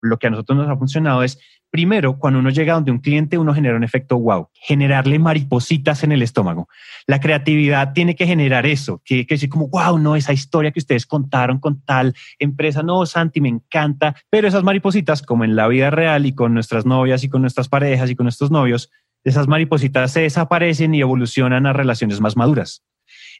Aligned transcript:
lo 0.00 0.18
que 0.18 0.28
a 0.28 0.30
nosotros 0.30 0.58
nos 0.58 0.68
ha 0.68 0.76
funcionado 0.76 1.22
es 1.22 1.38
Primero, 1.70 2.18
cuando 2.18 2.40
uno 2.40 2.48
llega 2.48 2.72
donde 2.72 2.90
un 2.90 2.98
cliente, 2.98 3.36
uno 3.36 3.52
genera 3.52 3.76
un 3.76 3.84
efecto 3.84 4.18
wow, 4.18 4.48
generarle 4.54 5.18
maripositas 5.18 6.02
en 6.02 6.12
el 6.12 6.22
estómago. 6.22 6.66
La 7.06 7.20
creatividad 7.20 7.92
tiene 7.92 8.16
que 8.16 8.26
generar 8.26 8.64
eso, 8.64 9.02
que, 9.04 9.26
que 9.26 9.34
decir 9.34 9.50
como, 9.50 9.68
wow, 9.68 9.98
no, 9.98 10.16
esa 10.16 10.32
historia 10.32 10.70
que 10.70 10.78
ustedes 10.78 11.04
contaron 11.04 11.58
con 11.58 11.82
tal 11.82 12.14
empresa, 12.38 12.82
no, 12.82 13.04
Santi, 13.04 13.42
me 13.42 13.50
encanta. 13.50 14.16
Pero 14.30 14.48
esas 14.48 14.64
maripositas, 14.64 15.20
como 15.20 15.44
en 15.44 15.56
la 15.56 15.68
vida 15.68 15.90
real 15.90 16.24
y 16.24 16.34
con 16.34 16.54
nuestras 16.54 16.86
novias 16.86 17.22
y 17.22 17.28
con 17.28 17.42
nuestras 17.42 17.68
parejas 17.68 18.08
y 18.08 18.16
con 18.16 18.24
nuestros 18.24 18.50
novios, 18.50 18.90
esas 19.22 19.46
maripositas 19.46 20.10
se 20.10 20.20
desaparecen 20.20 20.94
y 20.94 21.02
evolucionan 21.02 21.66
a 21.66 21.74
relaciones 21.74 22.18
más 22.22 22.34
maduras. 22.34 22.82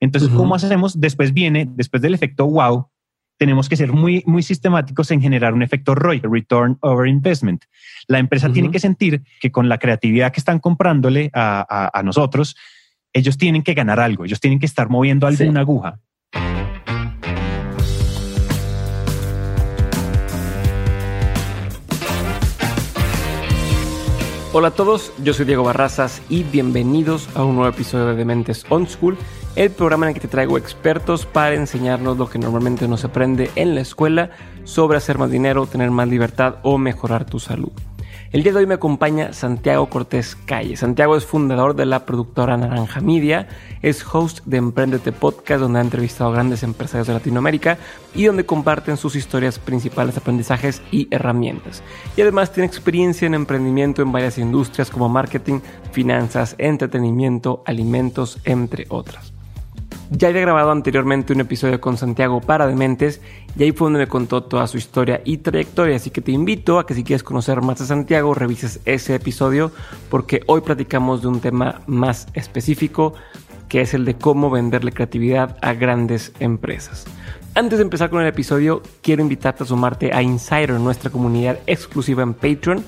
Entonces, 0.00 0.28
¿cómo 0.28 0.54
hacemos? 0.54 1.00
Después 1.00 1.32
viene, 1.32 1.66
después 1.70 2.02
del 2.02 2.14
efecto 2.14 2.46
wow, 2.46 2.90
tenemos 3.38 3.68
que 3.68 3.76
ser 3.76 3.92
muy, 3.92 4.22
muy 4.26 4.42
sistemáticos 4.42 5.10
en 5.10 5.22
generar 5.22 5.54
un 5.54 5.62
efecto 5.62 5.94
ROI, 5.94 6.20
Return 6.24 6.76
Over 6.80 7.08
Investment. 7.08 7.64
La 8.08 8.18
empresa 8.18 8.52
tiene 8.52 8.70
que 8.70 8.80
sentir 8.80 9.22
que 9.40 9.50
con 9.50 9.68
la 9.68 9.78
creatividad 9.78 10.32
que 10.32 10.40
están 10.40 10.58
comprándole 10.58 11.30
a, 11.32 12.02
nosotros, 12.04 12.56
ellos 13.12 13.38
tienen 13.38 13.62
que 13.62 13.74
ganar 13.74 14.00
algo, 14.00 14.24
ellos 14.24 14.40
tienen 14.40 14.58
que 14.58 14.66
estar 14.66 14.88
moviendo 14.90 15.26
alguna 15.26 15.60
aguja. 15.60 16.00
Hola 24.54 24.68
a 24.68 24.70
todos, 24.70 25.12
yo 25.22 25.34
soy 25.34 25.44
Diego 25.44 25.62
Barrazas 25.62 26.22
y 26.30 26.42
bienvenidos 26.42 27.28
a 27.34 27.44
un 27.44 27.56
nuevo 27.56 27.70
episodio 27.70 28.06
de 28.06 28.16
Dementes 28.16 28.64
On 28.70 28.88
School 28.88 29.18
el 29.56 29.70
programa 29.70 30.06
en 30.06 30.08
el 30.08 30.14
que 30.14 30.22
te 30.22 30.28
traigo 30.28 30.56
expertos 30.56 31.26
para 31.26 31.54
enseñarnos 31.54 32.16
lo 32.16 32.30
que 32.30 32.38
normalmente 32.38 32.88
no 32.88 32.96
se 32.96 33.08
aprende 33.08 33.50
en 33.56 33.74
la 33.74 33.82
escuela 33.82 34.30
sobre 34.64 34.96
hacer 34.96 35.18
más 35.18 35.30
dinero, 35.30 35.66
tener 35.66 35.90
más 35.90 36.08
libertad 36.08 36.56
o 36.62 36.78
mejorar 36.78 37.26
tu 37.26 37.38
salud. 37.38 37.72
El 38.30 38.42
día 38.42 38.52
de 38.52 38.58
hoy 38.58 38.66
me 38.66 38.74
acompaña 38.74 39.32
Santiago 39.32 39.88
Cortés 39.88 40.36
Calle. 40.36 40.76
Santiago 40.76 41.16
es 41.16 41.24
fundador 41.24 41.74
de 41.74 41.86
la 41.86 42.04
productora 42.04 42.58
Naranja 42.58 43.00
Media, 43.00 43.48
es 43.80 44.04
host 44.04 44.40
de 44.44 44.58
Emprendete 44.58 45.12
Podcast, 45.12 45.62
donde 45.62 45.78
ha 45.78 45.82
entrevistado 45.82 46.28
a 46.28 46.34
grandes 46.34 46.62
empresarios 46.62 47.06
de 47.06 47.14
Latinoamérica 47.14 47.78
y 48.14 48.24
donde 48.24 48.44
comparten 48.44 48.98
sus 48.98 49.16
historias 49.16 49.58
principales, 49.58 50.18
aprendizajes 50.18 50.82
y 50.90 51.08
herramientas. 51.10 51.82
Y 52.18 52.20
además 52.20 52.52
tiene 52.52 52.66
experiencia 52.66 53.24
en 53.24 53.32
emprendimiento 53.32 54.02
en 54.02 54.12
varias 54.12 54.36
industrias 54.36 54.90
como 54.90 55.08
marketing, 55.08 55.60
finanzas, 55.92 56.54
entretenimiento, 56.58 57.62
alimentos, 57.64 58.40
entre 58.44 58.84
otras. 58.90 59.37
Ya 60.10 60.28
había 60.28 60.40
grabado 60.40 60.70
anteriormente 60.70 61.34
un 61.34 61.40
episodio 61.40 61.80
con 61.82 61.98
Santiago 61.98 62.40
para 62.40 62.66
Dementes 62.66 63.20
y 63.58 63.62
ahí 63.62 63.72
fue 63.72 63.86
donde 63.86 63.98
me 63.98 64.06
contó 64.06 64.42
toda 64.42 64.66
su 64.66 64.78
historia 64.78 65.20
y 65.24 65.38
trayectoria, 65.38 65.96
así 65.96 66.10
que 66.10 66.22
te 66.22 66.32
invito 66.32 66.78
a 66.78 66.86
que 66.86 66.94
si 66.94 67.04
quieres 67.04 67.22
conocer 67.22 67.60
más 67.60 67.78
de 67.78 67.86
Santiago 67.86 68.32
revises 68.32 68.80
ese 68.86 69.14
episodio 69.14 69.70
porque 70.08 70.40
hoy 70.46 70.62
platicamos 70.62 71.20
de 71.20 71.28
un 71.28 71.40
tema 71.40 71.82
más 71.86 72.26
específico 72.32 73.14
que 73.68 73.82
es 73.82 73.92
el 73.92 74.06
de 74.06 74.14
cómo 74.14 74.48
venderle 74.48 74.92
creatividad 74.92 75.58
a 75.60 75.74
grandes 75.74 76.32
empresas. 76.40 77.04
Antes 77.54 77.78
de 77.78 77.82
empezar 77.82 78.08
con 78.08 78.22
el 78.22 78.28
episodio, 78.28 78.82
quiero 79.02 79.20
invitarte 79.20 79.64
a 79.64 79.66
sumarte 79.66 80.14
a 80.14 80.22
Insider, 80.22 80.72
nuestra 80.80 81.10
comunidad 81.10 81.58
exclusiva 81.66 82.22
en 82.22 82.32
Patreon. 82.32 82.82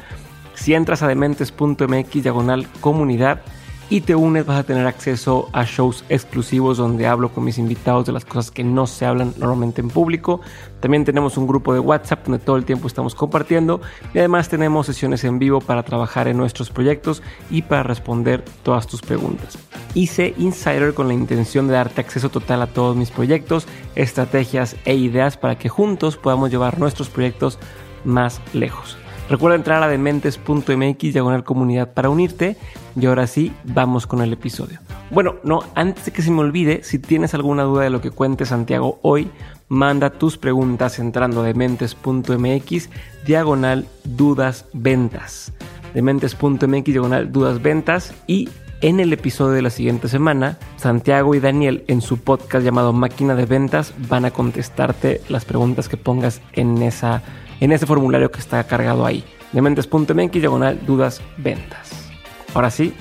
Si 0.54 0.72
entras 0.72 1.02
a 1.02 1.08
dementes.mx 1.08 2.22
diagonal 2.22 2.66
comunidad, 2.80 3.42
y 3.90 4.02
te 4.02 4.14
unes 4.14 4.46
vas 4.46 4.60
a 4.60 4.62
tener 4.62 4.86
acceso 4.86 5.48
a 5.52 5.64
shows 5.64 6.04
exclusivos 6.08 6.78
donde 6.78 7.08
hablo 7.08 7.30
con 7.30 7.44
mis 7.44 7.58
invitados 7.58 8.06
de 8.06 8.12
las 8.12 8.24
cosas 8.24 8.52
que 8.52 8.62
no 8.62 8.86
se 8.86 9.04
hablan 9.04 9.34
normalmente 9.36 9.80
en 9.80 9.88
público. 9.88 10.40
También 10.78 11.04
tenemos 11.04 11.36
un 11.36 11.48
grupo 11.48 11.74
de 11.74 11.80
WhatsApp 11.80 12.24
donde 12.24 12.38
todo 12.38 12.56
el 12.56 12.64
tiempo 12.64 12.86
estamos 12.86 13.16
compartiendo 13.16 13.80
y 14.14 14.18
además 14.18 14.48
tenemos 14.48 14.86
sesiones 14.86 15.24
en 15.24 15.40
vivo 15.40 15.60
para 15.60 15.82
trabajar 15.82 16.28
en 16.28 16.36
nuestros 16.36 16.70
proyectos 16.70 17.20
y 17.50 17.62
para 17.62 17.82
responder 17.82 18.44
todas 18.62 18.86
tus 18.86 19.02
preguntas. 19.02 19.58
Hice 19.94 20.34
Insider 20.38 20.94
con 20.94 21.08
la 21.08 21.14
intención 21.14 21.66
de 21.66 21.74
darte 21.74 22.00
acceso 22.00 22.28
total 22.28 22.62
a 22.62 22.68
todos 22.68 22.96
mis 22.96 23.10
proyectos, 23.10 23.66
estrategias 23.96 24.76
e 24.84 24.94
ideas 24.94 25.36
para 25.36 25.58
que 25.58 25.68
juntos 25.68 26.16
podamos 26.16 26.50
llevar 26.50 26.78
nuestros 26.78 27.08
proyectos 27.08 27.58
más 28.04 28.40
lejos. 28.52 28.99
Recuerda 29.30 29.54
entrar 29.54 29.80
a 29.80 29.88
dementes.mx 29.88 31.12
diagonal 31.12 31.44
comunidad 31.44 31.94
para 31.94 32.10
unirte. 32.10 32.56
Y 33.00 33.06
ahora 33.06 33.28
sí, 33.28 33.52
vamos 33.62 34.08
con 34.08 34.22
el 34.22 34.32
episodio. 34.32 34.80
Bueno, 35.12 35.36
no, 35.44 35.60
antes 35.76 36.06
de 36.06 36.10
que 36.10 36.20
se 36.20 36.32
me 36.32 36.40
olvide, 36.40 36.82
si 36.82 36.98
tienes 36.98 37.32
alguna 37.32 37.62
duda 37.62 37.84
de 37.84 37.90
lo 37.90 38.00
que 38.00 38.10
cuente 38.10 38.44
Santiago 38.44 38.98
hoy, 39.02 39.30
manda 39.68 40.10
tus 40.10 40.36
preguntas 40.36 40.98
entrando 40.98 41.42
a 41.42 41.44
dementes.mx 41.44 42.90
diagonal 43.24 43.86
dudas 44.02 44.66
ventas. 44.72 45.52
Dementes.mx 45.94 46.84
diagonal 46.84 47.30
dudas 47.30 47.62
ventas 47.62 48.12
y 48.26 48.48
en 48.80 48.98
el 48.98 49.12
episodio 49.12 49.52
de 49.52 49.62
la 49.62 49.70
siguiente 49.70 50.08
semana, 50.08 50.58
Santiago 50.76 51.36
y 51.36 51.40
Daniel 51.40 51.84
en 51.86 52.00
su 52.00 52.18
podcast 52.18 52.64
llamado 52.64 52.92
Máquina 52.92 53.34
de 53.36 53.44
Ventas 53.44 53.94
van 54.08 54.24
a 54.24 54.30
contestarte 54.32 55.20
las 55.28 55.44
preguntas 55.44 55.88
que 55.88 55.98
pongas 55.98 56.40
en 56.54 56.82
esa 56.82 57.22
en 57.60 57.72
ese 57.72 57.86
formulario 57.86 58.30
que 58.30 58.40
está 58.40 58.64
cargado 58.64 59.06
ahí. 59.06 59.22
Dementes.mx 59.52 60.32
diagonal 60.32 60.78
dudas 60.86 61.22
ventas. 61.36 62.10
Ahora 62.54 62.70
sí, 62.70 62.94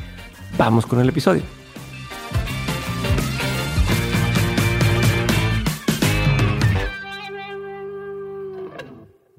vamos 0.57 0.85
con 0.85 0.99
el 0.99 1.09
episodio. 1.09 1.41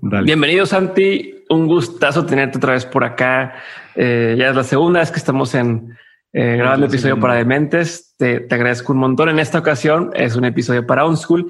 Bienvenido 0.02 0.66
Santi, 0.66 1.44
un 1.50 1.66
gustazo 1.66 2.24
tenerte 2.26 2.58
otra 2.58 2.72
vez 2.72 2.86
por 2.86 3.04
acá. 3.04 3.54
Eh, 3.94 4.34
ya 4.38 4.48
es 4.48 4.56
la 4.56 4.64
segunda 4.64 5.00
vez 5.00 5.10
que 5.10 5.18
estamos 5.18 5.54
en 5.54 5.96
eh, 6.32 6.56
grabando 6.56 6.86
episodio 6.86 7.20
para 7.20 7.34
Dementes. 7.34 8.14
Te, 8.16 8.40
te, 8.40 8.54
agradezco 8.54 8.92
un 8.92 8.98
montón. 9.00 9.28
En 9.28 9.38
esta 9.38 9.58
ocasión 9.58 10.10
es 10.14 10.36
un 10.36 10.46
episodio 10.46 10.86
para 10.86 11.04
OnSchool 11.04 11.48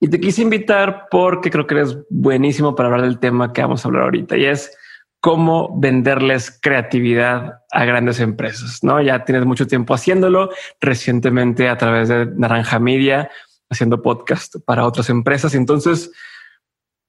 y 0.00 0.08
te 0.08 0.20
quise 0.20 0.42
invitar 0.42 1.06
porque 1.10 1.50
creo 1.50 1.66
que 1.66 1.74
eres 1.74 1.98
buenísimo 2.10 2.74
para 2.74 2.88
hablar 2.88 3.02
del 3.02 3.18
tema 3.18 3.52
que 3.52 3.62
vamos 3.62 3.84
a 3.84 3.88
hablar 3.88 4.02
ahorita 4.04 4.36
y 4.36 4.44
es 4.44 4.76
cómo 5.24 5.74
venderles 5.80 6.58
creatividad 6.60 7.60
a 7.72 7.84
grandes 7.86 8.20
empresas. 8.20 8.84
No, 8.84 9.00
ya 9.00 9.24
tienes 9.24 9.46
mucho 9.46 9.66
tiempo 9.66 9.94
haciéndolo 9.94 10.50
recientemente 10.82 11.70
a 11.70 11.78
través 11.78 12.10
de 12.10 12.26
Naranja 12.26 12.78
Media, 12.78 13.30
haciendo 13.70 14.02
podcast 14.02 14.56
para 14.66 14.84
otras 14.84 15.08
empresas. 15.08 15.54
Entonces, 15.54 16.12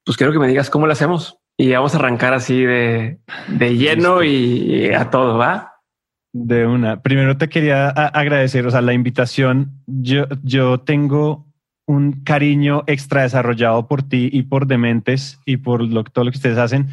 pues 0.06 0.16
quiero 0.16 0.32
que 0.32 0.40
me 0.40 0.48
digas 0.48 0.70
cómo 0.70 0.88
lo 0.88 0.94
hacemos 0.94 1.40
y 1.58 1.74
vamos 1.74 1.94
a 1.94 1.98
arrancar 1.98 2.34
así 2.34 2.64
de, 2.64 3.20
de 3.50 3.76
lleno 3.76 4.24
y, 4.24 4.94
a 4.94 5.10
todo. 5.10 5.38
Va 5.38 5.74
de 6.32 6.66
una. 6.66 7.02
Primero 7.02 7.38
te 7.38 7.50
quería 7.50 7.90
agradecer, 7.90 8.66
o 8.66 8.72
sea, 8.72 8.80
la 8.80 8.94
invitación. 8.94 9.82
Yo, 9.88 10.26
yo 10.42 10.80
tengo 10.80 11.45
un 11.86 12.24
cariño 12.24 12.84
extra 12.88 13.24
desarrollado 13.24 13.88
por 13.88 14.04
ti 14.04 14.30
y 14.32 14.44
por 14.44 14.68
Dementes 14.68 15.40
y 15.46 15.58
por 15.58 15.84
lo, 15.84 16.04
todo 16.04 16.26
lo 16.26 16.32
que 16.32 16.38
ustedes 16.38 16.58
hacen, 16.58 16.90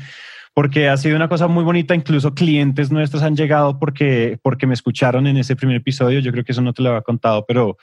porque 0.54 0.88
ha 0.88 0.97
sido 0.97 1.16
una 1.16 1.28
cosa 1.28 1.48
muy 1.48 1.64
bonita. 1.64 1.94
Incluso 1.94 2.34
clientes 2.34 2.91
nuestros 2.91 3.22
han 3.22 3.36
llegado 3.36 3.78
porque, 3.78 4.38
porque 4.42 4.66
me 4.66 4.75
escucharon 4.75 5.26
en 5.26 5.38
ese 5.38 5.56
primer 5.56 5.76
episodio. 5.76 6.20
Yo 6.20 6.31
creo 6.32 6.44
que 6.44 6.52
eso 6.52 6.60
no 6.60 6.75
te 6.75 6.82
lo 6.82 6.91
había 6.91 7.02
contado, 7.02 7.44
pero 7.47 7.78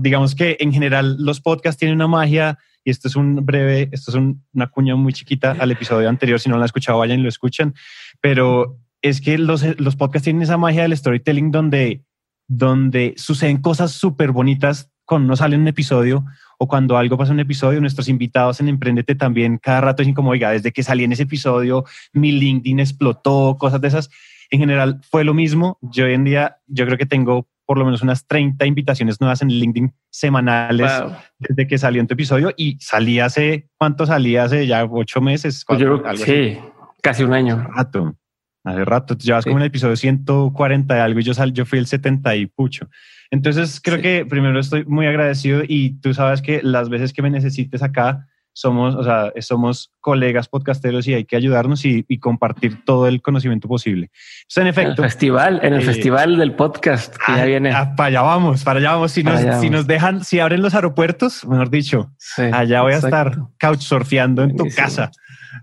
digamos 0.00 0.34
que 0.34 0.56
en 0.60 0.72
general 0.72 1.16
los 1.18 1.40
podcasts 1.40 1.78
tienen 1.78 1.96
una 1.96 2.06
magia 2.06 2.58
y 2.84 2.90
esto 2.90 3.08
es 3.08 3.16
un 3.16 3.44
breve, 3.44 3.90
esto 3.92 4.10
es 4.10 4.16
una 4.54 4.66
cuña 4.68 4.96
muy 4.96 5.12
chiquita 5.12 5.56
al 5.58 5.70
episodio 5.70 6.08
anterior. 6.08 6.40
Si 6.40 6.48
no 6.48 6.56
lo 6.56 6.62
han 6.62 6.66
escuchado, 6.66 6.98
vayan 6.98 7.20
y 7.20 7.22
lo 7.24 7.28
escuchan. 7.28 7.74
Pero 8.20 8.78
es 9.02 9.20
que 9.20 9.36
los, 9.36 9.64
los 9.78 9.96
podcasts 9.96 10.24
tienen 10.24 10.42
esa 10.42 10.56
magia 10.56 10.82
del 10.82 10.96
storytelling 10.96 11.50
donde, 11.50 12.04
donde 12.46 13.14
suceden 13.16 13.60
cosas 13.60 13.92
súper 13.92 14.30
bonitas 14.32 14.89
cuando 15.10 15.26
no 15.26 15.34
sale 15.34 15.56
un 15.56 15.66
episodio 15.66 16.24
o 16.56 16.68
cuando 16.68 16.96
algo 16.96 17.18
pasa 17.18 17.32
en 17.32 17.38
un 17.38 17.40
episodio, 17.40 17.80
nuestros 17.80 18.08
invitados 18.08 18.60
en 18.60 18.68
Emprendete 18.68 19.16
también 19.16 19.58
cada 19.58 19.80
rato 19.80 20.02
dicen 20.02 20.14
como, 20.14 20.30
oiga, 20.30 20.52
desde 20.52 20.70
que 20.70 20.84
salí 20.84 21.02
en 21.02 21.10
ese 21.10 21.24
episodio, 21.24 21.84
mi 22.12 22.30
LinkedIn 22.30 22.78
explotó, 22.78 23.56
cosas 23.58 23.80
de 23.80 23.88
esas. 23.88 24.08
En 24.50 24.60
general 24.60 25.00
fue 25.10 25.24
lo 25.24 25.34
mismo. 25.34 25.78
Yo 25.80 26.04
hoy 26.04 26.14
en 26.14 26.22
día, 26.22 26.58
yo 26.68 26.86
creo 26.86 26.96
que 26.96 27.06
tengo 27.06 27.48
por 27.66 27.76
lo 27.76 27.84
menos 27.84 28.02
unas 28.02 28.24
30 28.28 28.64
invitaciones 28.66 29.20
nuevas 29.20 29.42
en 29.42 29.48
LinkedIn 29.48 29.92
semanales 30.10 30.92
desde 31.40 31.66
que 31.66 31.76
salió 31.76 32.00
en 32.00 32.06
tu 32.06 32.14
episodio 32.14 32.54
y 32.56 32.78
salí 32.78 33.18
hace, 33.18 33.68
¿cuánto 33.78 34.06
salí? 34.06 34.36
Hace 34.36 34.68
ya 34.68 34.84
ocho 34.84 35.20
meses. 35.20 35.64
Pues 35.66 35.80
sí, 36.20 36.56
casi 37.02 37.24
un 37.24 37.32
año. 37.32 37.66
rato. 37.74 38.14
Hace 38.62 38.84
rato, 38.84 39.16
llevas 39.16 39.44
como 39.44 39.56
en 39.56 39.62
el 39.62 39.68
episodio 39.68 39.96
140 39.96 40.94
de 40.94 41.00
algo 41.00 41.18
y 41.18 41.24
yo, 41.24 41.34
sal, 41.34 41.52
yo 41.52 41.66
fui 41.66 41.80
el 41.80 41.86
70 41.86 42.36
y 42.36 42.46
pucho. 42.46 42.88
Entonces, 43.30 43.80
creo 43.82 44.00
que 44.00 44.26
primero 44.26 44.58
estoy 44.58 44.84
muy 44.84 45.06
agradecido 45.06 45.62
y 45.66 46.00
tú 46.00 46.14
sabes 46.14 46.42
que 46.42 46.60
las 46.62 46.88
veces 46.88 47.12
que 47.12 47.22
me 47.22 47.30
necesites 47.30 47.82
acá, 47.82 48.26
somos, 48.52 48.94
o 48.96 49.04
sea, 49.04 49.32
somos 49.40 49.92
colegas 50.00 50.48
podcasteros 50.48 51.06
y 51.06 51.14
hay 51.14 51.24
que 51.24 51.36
ayudarnos 51.36 51.84
y, 51.84 52.04
compartir 52.18 52.84
todo 52.84 53.06
el 53.06 53.22
conocimiento 53.22 53.68
posible. 53.68 54.10
en 54.56 54.66
efecto. 54.66 54.90
En 54.90 55.04
el 55.04 55.10
festival, 55.10 55.60
en 55.62 55.74
el 55.74 55.80
eh, 55.80 55.84
festival 55.84 56.36
del 56.36 56.52
podcast 56.54 57.16
que 57.16 57.32
ya 57.32 57.42
ah, 57.42 57.46
viene. 57.46 57.72
Ah, 57.72 57.94
para 57.96 58.08
allá 58.08 58.22
vamos, 58.22 58.64
para 58.64 58.80
allá 58.80 58.92
vamos. 58.92 59.12
Si 59.12 59.22
nos, 59.22 59.40
si 59.60 59.70
nos 59.70 59.86
dejan, 59.86 60.24
si 60.24 60.40
abren 60.40 60.62
los 60.62 60.74
aeropuertos, 60.74 61.46
mejor 61.46 61.70
dicho, 61.70 62.12
allá 62.52 62.82
voy 62.82 62.94
a 62.94 62.98
estar 62.98 63.38
couchsurfeando 63.58 64.42
en 64.42 64.56
tu 64.56 64.66
casa. 64.74 65.10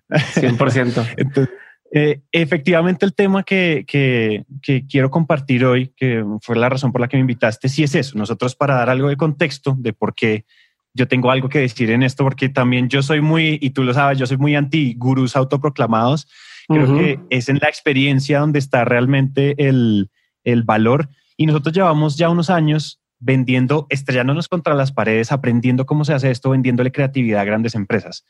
100%. 0.09 1.13
Entonces, 1.17 1.53
eh, 1.91 2.21
efectivamente, 2.31 3.05
el 3.05 3.13
tema 3.13 3.43
que, 3.43 3.85
que, 3.87 4.43
que, 4.61 4.85
quiero 4.87 5.09
compartir 5.09 5.65
hoy, 5.65 5.93
que 5.95 6.23
fue 6.41 6.55
la 6.55 6.69
razón 6.69 6.91
por 6.91 7.01
la 7.01 7.07
que 7.07 7.17
me 7.17 7.21
invitaste, 7.21 7.69
sí 7.69 7.83
es 7.83 7.95
eso. 7.95 8.17
Nosotros 8.17 8.55
para 8.55 8.75
dar 8.75 8.89
algo 8.89 9.09
de 9.09 9.17
contexto 9.17 9.75
de 9.77 9.93
por 9.93 10.13
qué 10.13 10.45
yo 10.93 11.07
tengo 11.07 11.31
algo 11.31 11.47
que 11.47 11.59
decir 11.59 11.91
en 11.91 12.03
esto, 12.03 12.23
porque 12.23 12.49
también 12.49 12.89
yo 12.89 13.01
soy 13.03 13.21
muy, 13.21 13.59
y 13.61 13.69
tú 13.69 13.83
lo 13.83 13.93
sabes, 13.93 14.17
yo 14.17 14.25
soy 14.25 14.37
muy 14.37 14.55
anti 14.55 14.95
gurús 14.97 15.35
autoproclamados. 15.35 16.27
Creo 16.67 16.97
que 16.97 17.19
es 17.29 17.47
en 17.47 17.59
la 17.61 17.69
experiencia 17.69 18.39
donde 18.39 18.59
está 18.59 18.83
realmente 18.83 19.55
el, 19.69 20.09
el 20.43 20.63
valor. 20.63 21.07
Y 21.37 21.45
nosotros 21.45 21.73
llevamos 21.73 22.17
ya 22.17 22.29
unos 22.29 22.49
años 22.49 22.99
vendiendo, 23.19 23.87
estrellándonos 23.89 24.49
contra 24.49 24.75
las 24.75 24.91
paredes, 24.91 25.31
aprendiendo 25.31 25.85
cómo 25.85 26.03
se 26.03 26.13
hace 26.13 26.29
esto, 26.29 26.49
vendiéndole 26.49 26.91
creatividad 26.91 27.41
a 27.41 27.45
grandes 27.45 27.75
empresas. 27.75 28.25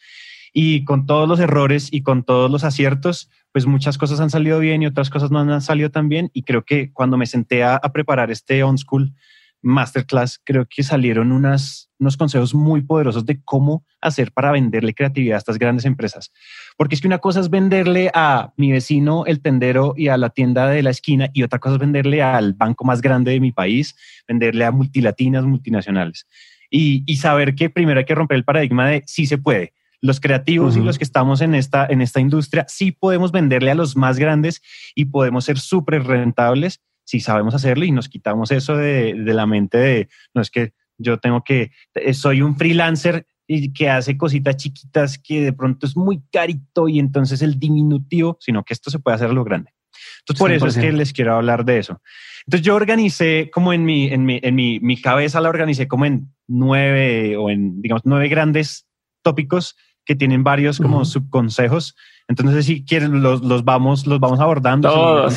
Y 0.59 0.86
con 0.86 1.06
todos 1.06 1.30
los 1.30 1.39
errores 1.39 1.88
y 1.92 2.01
con 2.01 2.24
todos 2.24 2.50
los 2.50 2.63
aciertos, 2.63 3.30
pues 3.51 3.68
muchas 3.68 4.00
cosas 4.00 4.19
han 4.21 4.31
salido 4.31 4.57
bien 4.57 4.81
y 4.81 4.88
otras 4.88 5.12
cosas 5.12 5.30
no 5.30 5.38
han 5.38 5.62
salido 5.62 5.92
tan 5.92 6.09
bien. 6.09 6.31
Y 6.33 6.42
creo 6.42 6.65
que 6.65 6.92
cuando 6.92 7.15
me 7.15 7.27
senté 7.27 7.63
a, 7.63 7.80
preparar 7.94 8.31
este 8.31 8.63
on 8.63 8.75
school 8.80 9.13
masterclass, 9.62 10.42
creo 10.44 10.65
que 10.68 10.81
salieron 10.81 11.31
unas, 11.31 11.92
unos 12.00 12.18
consejos 12.18 12.56
muy 12.56 12.81
poderosos 12.81 13.24
de 13.27 13.39
cómo 13.44 13.86
hacer 14.01 14.31
para 14.31 14.51
venderle 14.51 14.95
creatividad 14.95 15.36
a 15.36 15.38
estas 15.38 15.59
grandes 15.59 15.86
empresas. 15.86 16.31
Porque 16.75 16.95
es 16.95 17.01
que 17.01 17.07
una 17.07 17.19
cosa 17.19 17.39
es 17.39 17.51
venderle 17.51 18.10
a 18.15 18.51
mi 18.57 18.71
vecino, 18.71 19.27
el 19.27 19.44
tendero 19.44 19.94
y 19.95 20.07
a 20.07 20.18
la 20.18 20.31
tienda 20.31 20.68
de 20.69 20.81
la 20.81 20.89
esquina, 20.89 21.30
y 21.33 21.44
otra 21.44 21.60
cosa 21.60 21.75
es 21.75 21.80
venderle 21.81 22.24
al 22.24 22.53
banco 22.53 22.83
más 22.83 23.01
grande 23.01 23.30
de 23.30 23.39
mi 23.39 23.51
país, 23.51 23.95
venderle 24.27 24.65
a 24.65 24.71
multilatinas, 24.71 25.44
multinacionales. 25.44 26.25
Y, 26.71 27.03
y 27.06 27.18
saber 27.18 27.53
que 27.53 27.69
primero 27.69 28.00
hay 28.00 28.06
que 28.06 28.15
romper 28.15 28.38
el 28.38 28.44
paradigma 28.44 28.89
de 28.89 29.03
sí 29.06 29.27
se 29.27 29.38
puede. 29.38 29.76
Los 30.01 30.19
creativos 30.19 30.77
y 30.77 30.81
los 30.81 30.97
que 30.97 31.03
estamos 31.03 31.41
en 31.41 31.55
esta, 31.55 31.88
en 31.89 32.01
esta 32.01 32.19
industria 32.19 32.65
sí 32.67 32.91
podemos 32.91 33.31
venderle 33.31 33.71
a 33.71 33.75
los 33.75 33.95
más 33.95 34.19
grandes 34.19 34.61
y 34.94 35.05
podemos 35.05 35.45
ser 35.45 35.57
súper 35.57 36.03
rentables 36.03 36.81
si 37.03 37.19
sabemos 37.19 37.55
hacerlo 37.55 37.85
y 37.85 37.91
nos 37.91 38.09
quitamos 38.09 38.51
eso 38.51 38.75
de, 38.75 39.13
de 39.13 39.33
la 39.33 39.47
mente 39.47 39.77
de, 39.77 40.09
no 40.33 40.41
es 40.41 40.51
que 40.51 40.73
yo 40.97 41.17
tengo 41.17 41.44
que, 41.44 41.71
soy 42.13 42.41
un 42.41 42.57
freelancer 42.57 43.25
y 43.47 43.71
que 43.71 43.89
hace 43.89 44.17
cositas 44.17 44.57
chiquitas 44.57 45.17
que 45.17 45.41
de 45.41 45.53
pronto 45.53 45.88
es 45.88 45.95
muy 45.95 46.21
carito 46.31 46.89
y 46.89 47.00
entonces 47.00 47.41
el 47.41 47.59
diminutivo, 47.59 48.38
sino 48.41 48.63
que 48.63 48.73
esto 48.73 48.91
se 48.91 49.00
puede 49.00 49.15
hacer 49.15 49.31
lo 49.31 49.43
grande. 49.43 49.71
Entonces, 50.19 50.39
por 50.39 50.51
eso 50.51 50.67
es 50.67 50.77
que 50.77 50.91
les 50.91 51.13
quiero 51.13 51.35
hablar 51.35 51.63
de 51.63 51.79
eso. 51.79 52.01
Entonces, 52.45 52.65
yo 52.65 52.75
organicé 52.75 53.50
como 53.51 53.73
en 53.73 53.85
mi, 53.85 54.07
en 54.07 54.25
mi, 54.25 54.39
en 54.43 54.53
mi, 54.53 54.79
mi 54.79 55.01
cabeza 55.01 55.39
la 55.39 55.50
organicé 55.50 55.88
como 55.88 56.05
en 56.05 56.33
nueve 56.47 57.38
o 57.38 57.50
en, 57.50 57.81
digamos, 57.81 58.01
nueve 58.05 58.27
grandes 58.27 58.85
tópicos 59.23 59.75
que 60.07 60.15
tienen 60.15 60.44
varios 60.44 60.80
como 60.80 61.04
subconsejos. 61.04 61.95
Entonces, 62.30 62.65
si 62.65 62.83
quieren, 62.83 63.21
los, 63.21 63.42
los, 63.44 63.63
vamos, 63.65 64.07
los 64.07 64.19
vamos 64.19 64.39
abordando. 64.39 65.27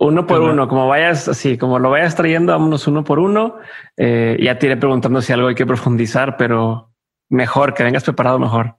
uno 0.00 0.26
por 0.26 0.40
uno, 0.40 0.68
como 0.68 0.88
vayas 0.88 1.28
así, 1.28 1.58
como 1.58 1.78
lo 1.78 1.90
vayas 1.90 2.16
trayendo, 2.16 2.52
vámonos 2.52 2.86
uno 2.86 3.04
por 3.04 3.18
uno. 3.18 3.56
Eh, 3.96 4.38
ya 4.42 4.58
te 4.58 4.66
iré 4.66 4.76
preguntando 4.78 5.20
si 5.20 5.32
algo 5.32 5.48
hay 5.48 5.54
que 5.54 5.66
profundizar, 5.66 6.36
pero 6.38 6.92
mejor, 7.28 7.74
que 7.74 7.84
vengas 7.84 8.04
preparado 8.04 8.38
mejor. 8.38 8.76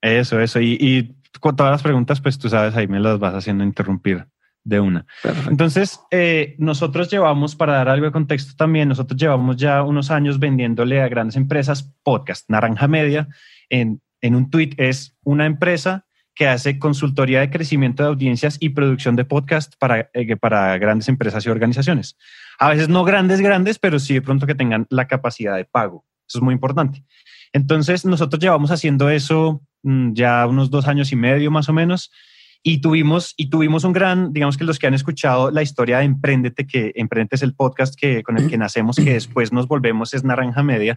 Eso, 0.00 0.40
eso. 0.40 0.60
Y, 0.60 1.14
con 1.40 1.56
todas 1.56 1.72
las 1.72 1.82
preguntas, 1.82 2.20
pues 2.20 2.38
tú 2.38 2.48
sabes, 2.48 2.74
ahí 2.74 2.86
me 2.86 3.00
las 3.00 3.18
vas 3.18 3.34
haciendo 3.34 3.64
interrumpir 3.64 4.26
de 4.64 4.80
una. 4.80 5.06
Entonces, 5.48 6.00
eh, 6.10 6.54
nosotros 6.58 7.10
llevamos, 7.10 7.56
para 7.56 7.74
dar 7.74 7.88
algo 7.88 8.06
de 8.06 8.12
contexto 8.12 8.54
también, 8.56 8.88
nosotros 8.88 9.20
llevamos 9.20 9.56
ya 9.56 9.82
unos 9.82 10.10
años 10.10 10.38
vendiéndole 10.38 11.02
a 11.02 11.08
grandes 11.08 11.36
empresas 11.36 11.94
podcast. 12.02 12.48
Naranja 12.48 12.88
Media, 12.88 13.28
en, 13.70 14.00
en 14.22 14.34
un 14.34 14.48
tweet, 14.48 14.70
es 14.78 15.14
una 15.24 15.44
empresa 15.46 16.06
que 16.34 16.48
hace 16.48 16.78
consultoría 16.78 17.40
de 17.40 17.50
crecimiento 17.50 18.02
de 18.02 18.08
audiencias 18.08 18.56
y 18.58 18.70
producción 18.70 19.16
de 19.16 19.24
podcast 19.24 19.74
para, 19.78 20.10
eh, 20.14 20.36
para 20.36 20.78
grandes 20.78 21.08
empresas 21.08 21.44
y 21.44 21.50
organizaciones. 21.50 22.16
A 22.58 22.70
veces 22.70 22.88
no 22.88 23.04
grandes, 23.04 23.40
grandes, 23.40 23.78
pero 23.78 23.98
sí 23.98 24.14
de 24.14 24.22
pronto 24.22 24.46
que 24.46 24.54
tengan 24.54 24.86
la 24.88 25.06
capacidad 25.06 25.56
de 25.56 25.66
pago. 25.66 26.06
Eso 26.26 26.38
es 26.38 26.42
muy 26.42 26.54
importante. 26.54 27.04
Entonces, 27.52 28.06
nosotros 28.06 28.40
llevamos 28.40 28.70
haciendo 28.70 29.10
eso 29.10 29.62
mm, 29.82 30.14
ya 30.14 30.46
unos 30.46 30.70
dos 30.70 30.88
años 30.88 31.12
y 31.12 31.16
medio 31.16 31.50
más 31.50 31.68
o 31.68 31.74
menos. 31.74 32.10
Y 32.62 32.80
tuvimos, 32.80 33.34
y 33.36 33.50
tuvimos 33.50 33.82
un 33.82 33.92
gran, 33.92 34.32
digamos 34.32 34.56
que 34.56 34.64
los 34.64 34.78
que 34.78 34.86
han 34.86 34.94
escuchado 34.94 35.50
la 35.50 35.62
historia 35.62 35.98
de 35.98 36.04
Emprendete, 36.04 36.64
que 36.64 36.92
Emprendete 36.94 37.34
es 37.34 37.42
el 37.42 37.54
podcast 37.54 37.94
que, 37.98 38.22
con 38.22 38.38
el 38.38 38.48
que 38.48 38.56
nacemos, 38.56 38.96
que 38.96 39.14
después 39.14 39.52
nos 39.52 39.66
volvemos 39.66 40.14
es 40.14 40.22
Naranja 40.22 40.62
Media. 40.62 40.96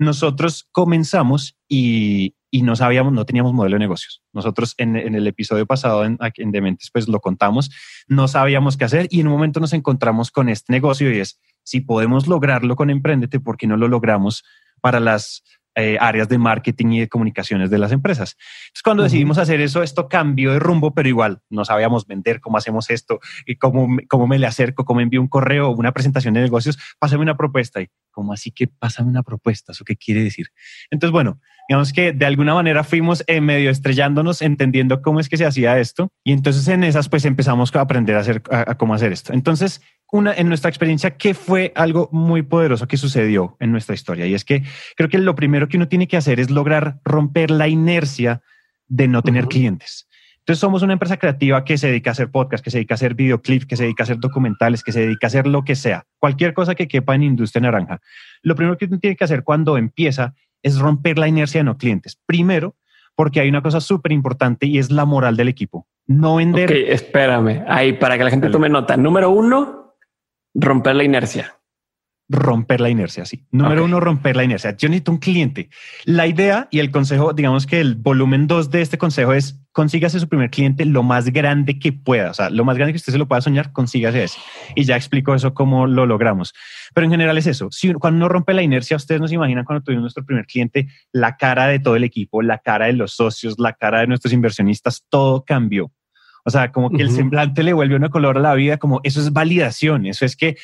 Nosotros 0.00 0.66
comenzamos 0.72 1.58
y, 1.68 2.34
y 2.50 2.62
no 2.62 2.74
sabíamos, 2.74 3.12
no 3.12 3.26
teníamos 3.26 3.52
modelo 3.52 3.74
de 3.74 3.80
negocios. 3.80 4.22
Nosotros 4.32 4.74
en, 4.78 4.96
el 4.96 5.26
episodio 5.26 5.66
pasado 5.66 6.06
en, 6.06 6.18
en, 6.20 6.50
Dementes, 6.50 6.90
pues 6.90 7.06
lo 7.06 7.20
contamos, 7.20 7.70
no 8.08 8.26
sabíamos 8.26 8.78
qué 8.78 8.84
hacer 8.84 9.08
y 9.10 9.20
en 9.20 9.26
un 9.26 9.34
momento 9.34 9.60
nos 9.60 9.74
encontramos 9.74 10.30
con 10.30 10.48
este 10.48 10.72
negocio 10.72 11.12
y 11.14 11.18
es, 11.18 11.38
si 11.62 11.82
podemos 11.82 12.28
lograrlo 12.28 12.76
con 12.76 12.88
Emprendete, 12.88 13.40
¿por 13.40 13.58
qué 13.58 13.66
no 13.66 13.76
lo 13.76 13.88
logramos 13.88 14.42
para 14.80 15.00
las 15.00 15.42
eh, 15.74 15.96
áreas 16.00 16.28
de 16.28 16.38
marketing 16.38 16.86
y 16.92 17.00
de 17.00 17.08
comunicaciones 17.08 17.70
de 17.70 17.78
las 17.78 17.92
empresas. 17.92 18.36
Entonces, 18.38 18.82
cuando 18.82 19.02
decidimos 19.02 19.38
hacer 19.38 19.60
eso, 19.60 19.82
esto 19.82 20.08
cambió 20.08 20.52
de 20.52 20.58
rumbo, 20.58 20.94
pero 20.94 21.08
igual 21.08 21.40
no 21.48 21.64
sabíamos 21.64 22.06
vender, 22.06 22.40
cómo 22.40 22.58
hacemos 22.58 22.90
esto, 22.90 23.20
y 23.46 23.56
cómo, 23.56 23.96
cómo 24.08 24.26
me 24.26 24.38
le 24.38 24.46
acerco, 24.46 24.84
cómo 24.84 25.00
envío 25.00 25.20
un 25.20 25.28
correo 25.28 25.70
una 25.70 25.92
presentación 25.92 26.34
de 26.34 26.40
negocios, 26.40 26.78
pásame 26.98 27.22
una 27.22 27.36
propuesta. 27.36 27.80
Y 27.80 27.88
cómo 28.10 28.32
así 28.32 28.50
que 28.50 28.66
pásame 28.66 29.08
una 29.08 29.22
propuesta, 29.22 29.72
¿eso 29.72 29.84
qué 29.84 29.96
quiere 29.96 30.22
decir? 30.22 30.48
Entonces, 30.90 31.12
bueno, 31.12 31.40
digamos 31.68 31.92
que 31.92 32.12
de 32.12 32.26
alguna 32.26 32.54
manera 32.54 32.84
fuimos 32.84 33.24
en 33.26 33.44
medio 33.44 33.70
estrellándonos, 33.70 34.42
entendiendo 34.42 35.02
cómo 35.02 35.20
es 35.20 35.28
que 35.28 35.36
se 35.36 35.46
hacía 35.46 35.78
esto. 35.78 36.08
Y 36.24 36.32
entonces 36.32 36.66
en 36.68 36.84
esas, 36.84 37.08
pues 37.08 37.24
empezamos 37.24 37.74
a 37.74 37.80
aprender 37.80 38.16
a 38.16 38.20
hacer, 38.20 38.42
a 38.50 38.74
cómo 38.76 38.94
hacer 38.94 39.12
esto. 39.12 39.32
Entonces, 39.32 39.80
una, 40.12 40.34
en 40.34 40.48
nuestra 40.48 40.68
experiencia, 40.68 41.16
¿qué 41.16 41.34
fue 41.34 41.72
algo 41.74 42.08
muy 42.12 42.42
poderoso 42.42 42.86
que 42.88 42.96
sucedió 42.96 43.56
en 43.60 43.72
nuestra 43.72 43.94
historia? 43.94 44.26
Y 44.26 44.34
es 44.34 44.44
que 44.44 44.62
creo 44.96 45.08
que 45.08 45.18
lo 45.18 45.34
primero 45.34 45.68
que 45.68 45.76
uno 45.76 45.88
tiene 45.88 46.08
que 46.08 46.16
hacer 46.16 46.40
es 46.40 46.50
lograr 46.50 47.00
romper 47.04 47.50
la 47.50 47.68
inercia 47.68 48.42
de 48.88 49.08
no 49.08 49.22
tener 49.22 49.46
clientes. 49.46 50.08
Entonces 50.38 50.60
somos 50.60 50.82
una 50.82 50.94
empresa 50.94 51.16
creativa 51.16 51.64
que 51.64 51.78
se 51.78 51.88
dedica 51.88 52.10
a 52.10 52.12
hacer 52.12 52.30
podcast, 52.30 52.64
que 52.64 52.70
se 52.70 52.78
dedica 52.78 52.94
a 52.94 52.96
hacer 52.96 53.14
videoclips, 53.14 53.66
que 53.66 53.76
se 53.76 53.84
dedica 53.84 54.02
a 54.02 54.04
hacer 54.04 54.18
documentales, 54.18 54.82
que 54.82 54.90
se 54.90 55.00
dedica 55.00 55.26
a 55.26 55.28
hacer 55.28 55.46
lo 55.46 55.64
que 55.64 55.76
sea, 55.76 56.06
cualquier 56.18 56.54
cosa 56.54 56.74
que 56.74 56.88
quepa 56.88 57.14
en 57.14 57.22
industria 57.22 57.62
naranja. 57.62 58.00
Lo 58.42 58.56
primero 58.56 58.76
que 58.76 58.86
uno 58.86 58.98
tiene 58.98 59.16
que 59.16 59.24
hacer 59.24 59.44
cuando 59.44 59.76
empieza 59.76 60.34
es 60.62 60.78
romper 60.78 61.18
la 61.18 61.28
inercia 61.28 61.60
de 61.60 61.64
no 61.64 61.76
clientes. 61.76 62.18
Primero, 62.26 62.74
porque 63.14 63.40
hay 63.40 63.48
una 63.48 63.62
cosa 63.62 63.80
súper 63.80 64.12
importante 64.12 64.66
y 64.66 64.78
es 64.78 64.90
la 64.90 65.04
moral 65.04 65.36
del 65.36 65.48
equipo. 65.48 65.86
No 66.06 66.36
vender. 66.36 66.70
Ok, 66.70 66.76
espérame. 66.88 67.62
Ahí 67.68 67.92
para 67.92 68.18
que 68.18 68.24
la 68.24 68.30
gente 68.30 68.50
tome 68.50 68.68
nota. 68.68 68.96
Número 68.96 69.30
uno, 69.30 69.79
Romper 70.54 70.96
la 70.96 71.04
inercia. 71.04 71.54
Romper 72.28 72.80
la 72.80 72.90
inercia, 72.90 73.24
sí. 73.24 73.44
Número 73.50 73.84
uno, 73.84 73.98
romper 73.98 74.36
la 74.36 74.44
inercia. 74.44 74.76
Yo 74.76 74.88
necesito 74.88 75.10
un 75.10 75.18
cliente. 75.18 75.68
La 76.04 76.28
idea 76.28 76.68
y 76.70 76.78
el 76.78 76.92
consejo, 76.92 77.32
digamos 77.32 77.66
que 77.66 77.80
el 77.80 77.96
volumen 77.96 78.46
dos 78.46 78.70
de 78.70 78.82
este 78.82 78.98
consejo 78.98 79.32
es 79.32 79.60
consígase 79.72 80.20
su 80.20 80.28
primer 80.28 80.50
cliente 80.50 80.84
lo 80.84 81.02
más 81.02 81.26
grande 81.32 81.78
que 81.78 81.92
pueda. 81.92 82.30
O 82.30 82.34
sea, 82.34 82.50
lo 82.50 82.64
más 82.64 82.76
grande 82.76 82.92
que 82.92 82.98
usted 82.98 83.12
se 83.12 83.18
lo 83.18 83.26
pueda 83.26 83.40
soñar, 83.40 83.72
consígase 83.72 84.24
ese. 84.24 84.38
Y 84.76 84.84
ya 84.84 84.94
explico 84.96 85.34
eso 85.34 85.54
cómo 85.54 85.88
lo 85.88 86.06
logramos. 86.06 86.54
Pero 86.94 87.04
en 87.04 87.10
general 87.10 87.36
es 87.38 87.48
eso. 87.48 87.68
Si 87.72 87.92
cuando 87.94 88.18
uno 88.18 88.28
rompe 88.28 88.54
la 88.54 88.62
inercia, 88.62 88.96
ustedes 88.96 89.20
nos 89.20 89.32
imaginan 89.32 89.64
cuando 89.64 89.82
tuvimos 89.82 90.02
nuestro 90.02 90.24
primer 90.24 90.46
cliente, 90.46 90.88
la 91.12 91.36
cara 91.36 91.66
de 91.66 91.80
todo 91.80 91.96
el 91.96 92.04
equipo, 92.04 92.42
la 92.42 92.58
cara 92.58 92.86
de 92.86 92.92
los 92.92 93.12
socios, 93.12 93.56
la 93.58 93.72
cara 93.72 94.00
de 94.00 94.06
nuestros 94.06 94.32
inversionistas, 94.32 95.04
todo 95.08 95.44
cambió. 95.44 95.90
O 96.44 96.50
sea, 96.50 96.72
como 96.72 96.90
que 96.90 97.02
el 97.02 97.10
semblante 97.10 97.62
le 97.62 97.72
vuelve 97.72 97.96
una 97.96 98.08
color 98.08 98.38
a 98.38 98.40
la 98.40 98.54
vida, 98.54 98.78
como 98.78 99.00
eso 99.02 99.20
es 99.20 99.32
validación, 99.32 100.06
eso 100.06 100.24
es 100.24 100.36
que 100.36 100.56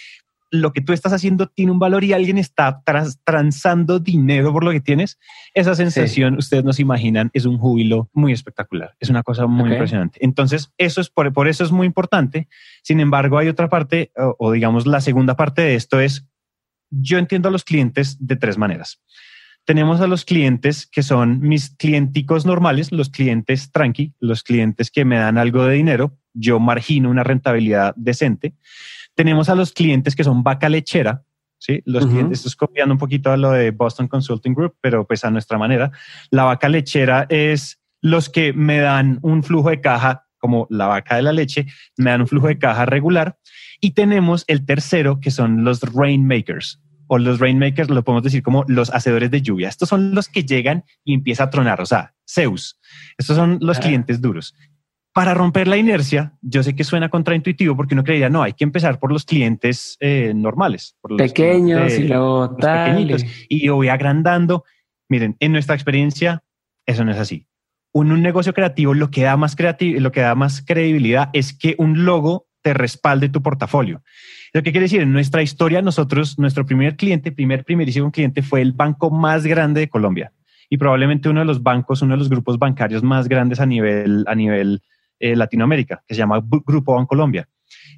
lo 0.51 0.73
que 0.73 0.81
tú 0.81 0.93
estás 0.93 1.13
haciendo 1.13 1.49
tiene 1.49 1.73
un 1.73 1.79
valor 1.79 2.05
y 2.05 2.13
alguien 2.13 2.39
está 2.39 2.83
transando 3.25 3.99
dinero 3.99 4.53
por 4.53 4.65
lo 4.65 4.71
que 4.71 4.81
tienes. 4.81 5.19
Esa 5.55 5.75
sensación, 5.75 6.37
ustedes 6.37 6.65
nos 6.65 6.79
imaginan, 6.79 7.31
es 7.33 7.47
un 7.47 7.59
júbilo 7.59 8.09
muy 8.13 8.33
espectacular. 8.33 8.95
Es 9.01 9.11
una 9.11 9.23
cosa 9.23 9.47
muy 9.47 9.73
impresionante. 9.73 10.19
Entonces, 10.23 10.73
eso 10.79 11.01
es 11.01 11.11
por, 11.11 11.33
por, 11.33 11.49
eso 11.49 11.65
es 11.65 11.73
muy 11.73 11.87
importante. 11.87 12.49
Sin 12.83 13.01
embargo, 13.01 13.39
hay 13.39 13.49
otra 13.49 13.69
parte, 13.69 14.13
o 14.17 14.53
digamos, 14.53 14.87
la 14.87 15.01
segunda 15.01 15.37
parte 15.37 15.63
de 15.63 15.75
esto 15.75 16.01
es, 16.01 16.27
yo 16.91 17.19
entiendo 17.19 17.49
a 17.49 17.53
los 17.53 17.65
clientes 17.65 18.17
de 18.21 18.37
tres 18.37 18.57
maneras 18.57 19.01
tenemos 19.67 20.01
a 20.01 20.07
los 20.07 20.25
clientes 20.25 20.87
que 20.87 21.03
son 21.03 21.41
mis 21.41 21.71
clienticos 21.71 22.47
normales, 22.47 22.93
los 22.93 23.11
clientes 23.11 23.73
tranqui, 23.73 24.15
los 24.21 24.45
clientes 24.45 24.93
que 24.93 25.05
me 25.05 25.17
dan 25.17 25.39
algo 25.39 25.65
de 25.65 25.75
dinero, 25.75 26.17
yo 26.33 26.61
margino 26.61 27.11
una 27.11 27.25
rentabilidad 27.25 27.93
decente. 27.97 28.55
Tenemos 29.15 29.49
a 29.49 29.57
los 29.57 29.73
clientes 29.73 30.15
que 30.15 30.23
son 30.23 30.45
vaca 30.45 30.69
lechera, 30.69 31.25
¿sí? 31.59 31.83
Los 31.85 32.07
clientes, 32.07 32.39
esto 32.39 32.49
es 32.49 32.55
copiando 32.57 32.95
un 32.95 32.99
poquito 32.99 33.33
a 33.33 33.37
lo 33.37 33.51
de 33.51 33.73
Boston 33.73 34.07
Consulting 34.07 34.55
Group, 34.55 34.77
pero 34.81 35.05
pues 35.05 35.25
a 35.25 35.31
nuestra 35.31 35.59
manera. 35.59 35.91
La 36.31 36.45
vaca 36.45 36.69
lechera 36.69 37.27
es 37.29 37.81
los 38.01 38.29
que 38.29 38.53
me 38.53 38.79
dan 38.79 39.19
un 39.23 39.43
flujo 39.43 39.71
de 39.71 39.81
caja 39.81 40.27
como 40.39 40.69
la 40.71 40.87
vaca 40.87 41.17
de 41.17 41.23
la 41.23 41.33
leche, 41.33 41.67
me 41.97 42.11
dan 42.11 42.21
un 42.21 42.29
flujo 42.29 42.47
de 42.47 42.59
caja 42.59 42.87
regular. 42.87 43.37
Y 43.81 43.93
tenemos 43.93 44.45
el 44.47 44.65
tercero, 44.65 45.19
que 45.19 45.33
son 45.33 45.65
los 45.65 45.81
rainmakers, 45.81 46.81
o 47.09 47.19
los 47.19 47.39
rainmakers, 47.39 47.91
lo 47.91 48.05
podemos 48.05 48.23
decir 48.23 48.43
como 48.43 48.65
los 48.69 48.93
hacedores 48.93 49.31
de 49.31 49.43
lluvia. 49.43 49.69
Estos 49.69 49.89
son 49.89 50.15
los 50.15 50.29
que 50.29 50.45
llegan 50.45 50.85
y 51.05 51.15
empieza 51.15 51.45
a 51.45 51.51
tronar. 51.51 51.81
O 51.81 51.87
sea, 51.87 52.15
Zeus. 52.29 52.79
Estos 53.19 53.37
son 53.37 53.59
los 53.61 53.79
clientes 53.79 54.21
duros. 54.21 54.55
Para 55.13 55.33
romper 55.33 55.67
la 55.67 55.79
inercia, 55.79 56.35
yo 56.43 56.63
sé 56.63 56.77
que 56.77 56.85
suena 56.85 57.09
contraintuitivo 57.09 57.75
porque 57.75 57.95
uno 57.95 58.05
creería, 58.05 58.29
no, 58.29 58.43
hay 58.43 58.53
que 58.53 58.65
empezar 58.65 58.99
por 58.99 59.11
los 59.11 59.25
clientes 59.25 59.97
eh, 60.01 60.33
normales. 60.35 60.97
Por 61.01 61.13
los 61.13 61.23
pequeños 61.23 61.99
y 61.99 62.05
luego 62.05 62.55
pequeñitos. 62.57 63.25
Y 63.49 63.67
yo 63.67 63.77
voy 63.77 63.89
agrandando. 63.89 64.65
Miren, 65.09 65.37
en 65.41 65.53
nuestra 65.53 65.75
experiencia, 65.75 66.43
eso 66.85 67.05
no 67.05 67.13
es 67.13 67.19
así. 67.19 67.47
Un, 67.93 68.13
un 68.13 68.21
negocio 68.21 68.53
creativo, 68.53 68.93
lo 68.93 69.11
que, 69.11 69.23
da 69.23 69.39
más 69.39 69.57
creativo, 69.57 70.01
lo 70.01 70.13
que 70.13 70.21
da 70.21 70.35
más 70.35 70.61
credibilidad 70.61 71.31
es 71.33 71.57
que 71.57 71.77
un 71.79 72.05
logo 72.05 72.47
te 72.61 72.75
respalde 72.75 73.29
tu 73.29 73.43
portafolio. 73.43 74.03
Lo 74.57 74.63
que 74.63 74.73
quiere 74.73 74.85
decir, 74.85 75.03
en 75.03 75.13
nuestra 75.13 75.43
historia, 75.43 75.83
nosotros, 75.83 76.39
nuestro 76.39 76.65
primer 76.65 76.97
cliente, 76.97 77.31
primer, 77.31 77.63
primerísimo 77.63 78.11
cliente 78.11 78.41
fue 78.41 78.63
el 78.63 78.73
banco 78.73 79.11
más 79.11 79.45
grande 79.45 79.81
de 79.81 79.91
Colombia 79.91 80.33
y 80.71 80.79
probablemente 80.79 81.29
uno 81.29 81.41
de 81.41 81.45
los 81.45 81.63
bancos, 81.63 82.01
uno 82.01 82.15
de 82.15 82.21
los 82.21 82.31
grupos 82.31 82.59
bancarios 82.59 83.03
más 83.03 83.29
grandes 83.29 83.61
a 83.61 83.67
nivel, 83.67 84.25
a 84.27 84.35
nivel 84.35 84.81
eh, 85.21 85.37
Latinoamérica, 85.37 86.03
que 86.09 86.15
se 86.15 86.21
llama 86.21 86.43
Grupo 86.43 86.95
Bancolombia. 86.95 87.47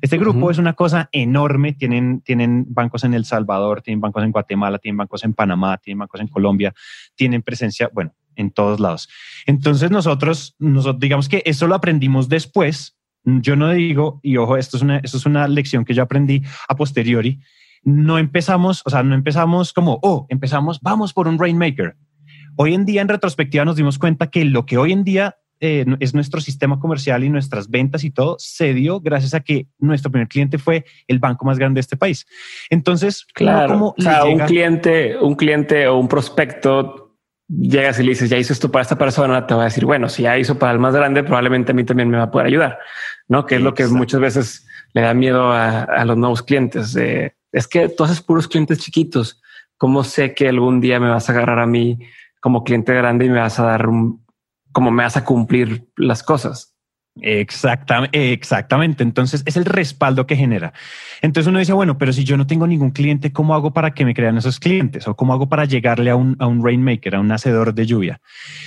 Este 0.03 0.19
grupo 0.19 0.50
es 0.50 0.59
una 0.59 0.73
cosa 0.73 1.09
enorme, 1.12 1.75
tienen, 1.75 2.23
tienen 2.23 2.67
bancos 2.69 3.05
en 3.05 3.15
El 3.15 3.25
Salvador, 3.25 3.81
tienen 3.81 4.00
bancos 4.00 4.25
en 4.25 4.33
Guatemala, 4.33 4.81
tienen 4.81 4.97
bancos 4.97 5.23
en 5.23 5.35
Panamá, 5.35 5.79
tienen 5.79 6.00
bancos 6.00 6.21
en 6.21 6.27
Colombia, 6.27 6.75
tienen 7.15 7.43
presencia, 7.43 7.88
bueno, 7.95 8.17
en 8.35 8.50
todos 8.50 8.81
lados. 8.81 9.09
Entonces 9.47 9.93
nosotros, 9.93 10.57
nosotros 10.59 10.99
digamos 10.99 11.29
que 11.29 11.41
eso 11.47 11.69
lo 11.69 11.77
aprendimos 11.77 12.29
después. 12.29 12.98
Yo 13.40 13.56
no 13.56 13.70
digo, 13.70 14.20
y 14.23 14.37
ojo, 14.37 14.56
esto 14.56 14.76
es 14.76 14.82
una, 14.82 14.99
esto 14.99 15.16
es 15.16 15.26
una 15.26 15.49
lección 15.49 15.85
que 15.85 15.94
yo 15.94 16.02
aprendí 16.02 16.42
a 16.68 16.76
posteriori, 16.76 17.40
no 17.82 18.18
empezamos, 18.18 18.82
o 18.85 18.90
sea, 18.90 19.02
no 19.02 19.14
empezamos 19.14 19.73
como, 19.73 19.99
oh, 20.02 20.26
empezamos, 20.28 20.80
vamos 20.80 21.12
por 21.12 21.28
un 21.28 21.38
Rainmaker. 21.38 21.97
Hoy 22.56 22.75
en 22.75 22.85
día, 22.85 23.02
en 23.02 23.08
retrospectiva, 23.08 23.64
nos 23.64 23.76
dimos 23.76 23.99
cuenta 23.99 24.28
que 24.28 24.44
lo 24.44 24.66
que 24.66 24.78
hoy 24.78 24.92
en 24.92 25.04
día 25.04 25.37
eh, 25.61 25.85
es 26.00 26.14
nuestro 26.14 26.40
sistema 26.40 26.78
comercial 26.78 27.25
y 27.25 27.28
nuestras 27.28 27.68
ventas 27.68 28.04
y 28.04 28.11
todo 28.11 28.37
se 28.38 28.75
dio 28.75 29.00
gracias 29.00 29.35
a 29.35 29.40
que 29.40 29.66
nuestro 29.78 30.11
primer 30.11 30.28
cliente 30.28 30.56
fue 30.58 30.85
el 31.06 31.18
banco 31.18 31.44
más 31.44 31.58
grande 31.58 31.78
de 31.78 31.82
este 31.82 31.97
país. 31.97 32.26
Entonces, 32.70 33.26
claro, 33.35 33.94
o 33.97 34.00
sea, 34.00 34.25
un 34.25 34.38
cliente, 34.40 35.18
un 35.18 35.35
cliente 35.35 35.88
o 35.88 35.99
un 35.99 36.08
prospecto 36.08 37.08
llegas 37.49 37.99
y 37.99 38.02
le 38.02 38.11
dices, 38.11 38.28
ya 38.28 38.37
hizo 38.37 38.52
esto 38.52 38.70
para 38.70 38.82
esta 38.82 38.99
persona, 38.99 39.47
te 39.47 39.54
va 39.54 39.62
a 39.62 39.64
decir, 39.64 39.85
bueno, 39.85 40.08
si 40.08 40.23
ya 40.23 40.38
hizo 40.38 40.58
para 40.58 40.73
el 40.73 40.78
más 40.78 40.94
grande, 40.94 41.23
probablemente 41.23 41.73
a 41.73 41.75
mí 41.75 41.85
también 41.85 42.11
me 42.11 42.18
va 42.18 42.25
a 42.25 42.30
poder 42.30 42.47
ayudar, 42.47 42.78
¿no? 43.28 43.47
Que 43.47 43.56
es 43.56 43.62
lo 43.62 43.75
que 43.75 43.87
muchas 43.87 44.20
veces 44.20 44.66
le 44.92 45.02
da 45.02 45.14
miedo 45.14 45.52
a, 45.52 46.04
los 46.04 46.16
nuevos 46.16 46.42
clientes. 46.42 46.97
es 46.97 47.68
que 47.68 47.88
tú 47.88 48.04
haces 48.04 48.20
puros 48.20 48.49
clientes 48.49 48.78
chiquitos. 48.78 49.40
¿Cómo 49.76 50.02
sé 50.02 50.35
que 50.35 50.49
algún 50.49 50.80
día 50.80 50.99
me 50.99 51.08
vas 51.08 51.28
a 51.28 51.32
agarrar 51.32 51.61
a 51.61 51.66
mí 51.66 51.99
como 52.40 52.64
cliente 52.64 52.94
grande 52.94 53.26
y 53.26 53.30
me 53.30 53.40
vas 53.40 53.58
a 53.58 53.64
dar 53.64 53.88
un, 53.88 54.25
como 54.73 54.90
me 54.90 55.02
vas 55.02 55.16
a 55.16 55.25
cumplir 55.25 55.88
las 55.97 56.23
cosas. 56.23 56.75
Exactamente. 57.22 59.02
Entonces 59.02 59.42
es 59.46 59.56
el 59.56 59.64
respaldo 59.64 60.26
que 60.26 60.37
genera. 60.37 60.72
Entonces 61.22 61.48
uno 61.48 61.58
dice, 61.58 61.72
bueno, 61.72 61.98
pero 61.98 62.12
si 62.12 62.25
yo 62.25 62.37
no 62.37 62.46
tengo 62.46 62.66
ningún 62.66 62.90
cliente, 62.90 63.32
¿cómo 63.32 63.54
hago 63.54 63.72
para 63.72 63.92
que 63.92 64.04
me 64.04 64.14
crean 64.14 64.38
esos 64.38 64.60
clientes? 64.60 65.08
¿O 65.08 65.16
cómo 65.16 65.32
hago 65.32 65.48
para 65.48 65.64
llegarle 65.64 66.10
a 66.10 66.16
un, 66.16 66.37
a 66.38 66.46
un 66.46 66.64
rainmaker, 66.64 67.16
a 67.16 67.20
un 67.20 67.30
hacedor 67.32 67.75
de 67.75 67.87
lluvia? 67.87 68.20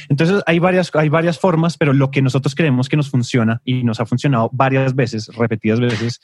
Entonces 0.09 0.43
hay 0.45 0.59
varias, 0.59 0.91
hay 0.95 1.09
varias 1.09 1.39
formas, 1.39 1.77
pero 1.77 1.93
lo 1.93 2.11
que 2.11 2.21
nosotros 2.21 2.55
creemos 2.55 2.89
que 2.89 2.97
nos 2.97 3.09
funciona 3.09 3.61
y 3.63 3.83
nos 3.83 3.99
ha 3.99 4.05
funcionado 4.05 4.49
varias 4.53 4.95
veces, 4.95 5.27
repetidas 5.35 5.79
veces, 5.79 6.19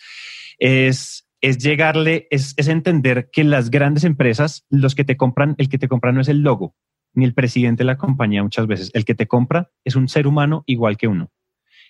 es 0.60 1.24
es 1.40 1.60
llegarle, 1.60 2.28
es, 2.32 2.56
es 2.58 2.68
entender 2.68 3.30
que 3.32 3.44
las 3.44 3.70
grandes 3.70 4.04
empresas, 4.04 4.66
los 4.70 4.96
que 4.96 5.04
te 5.04 5.18
compran, 5.18 5.54
el 5.60 5.70
que 5.70 5.78
te 5.78 5.88
compra 5.88 6.12
no 6.12 6.22
es 6.22 6.30
el 6.30 6.42
logo, 6.42 6.76
ni 7.14 7.26
el 7.26 7.36
presidente 7.36 7.84
de 7.84 7.86
la 7.86 7.98
compañía 7.98 8.44
muchas 8.44 8.66
veces. 8.68 8.90
El 8.94 9.06
que 9.06 9.16
te 9.16 9.28
compra 9.28 9.70
es 9.84 9.96
un 9.96 10.08
ser 10.08 10.26
humano 10.26 10.64
igual 10.66 10.98
que 10.98 11.08
uno 11.08 11.32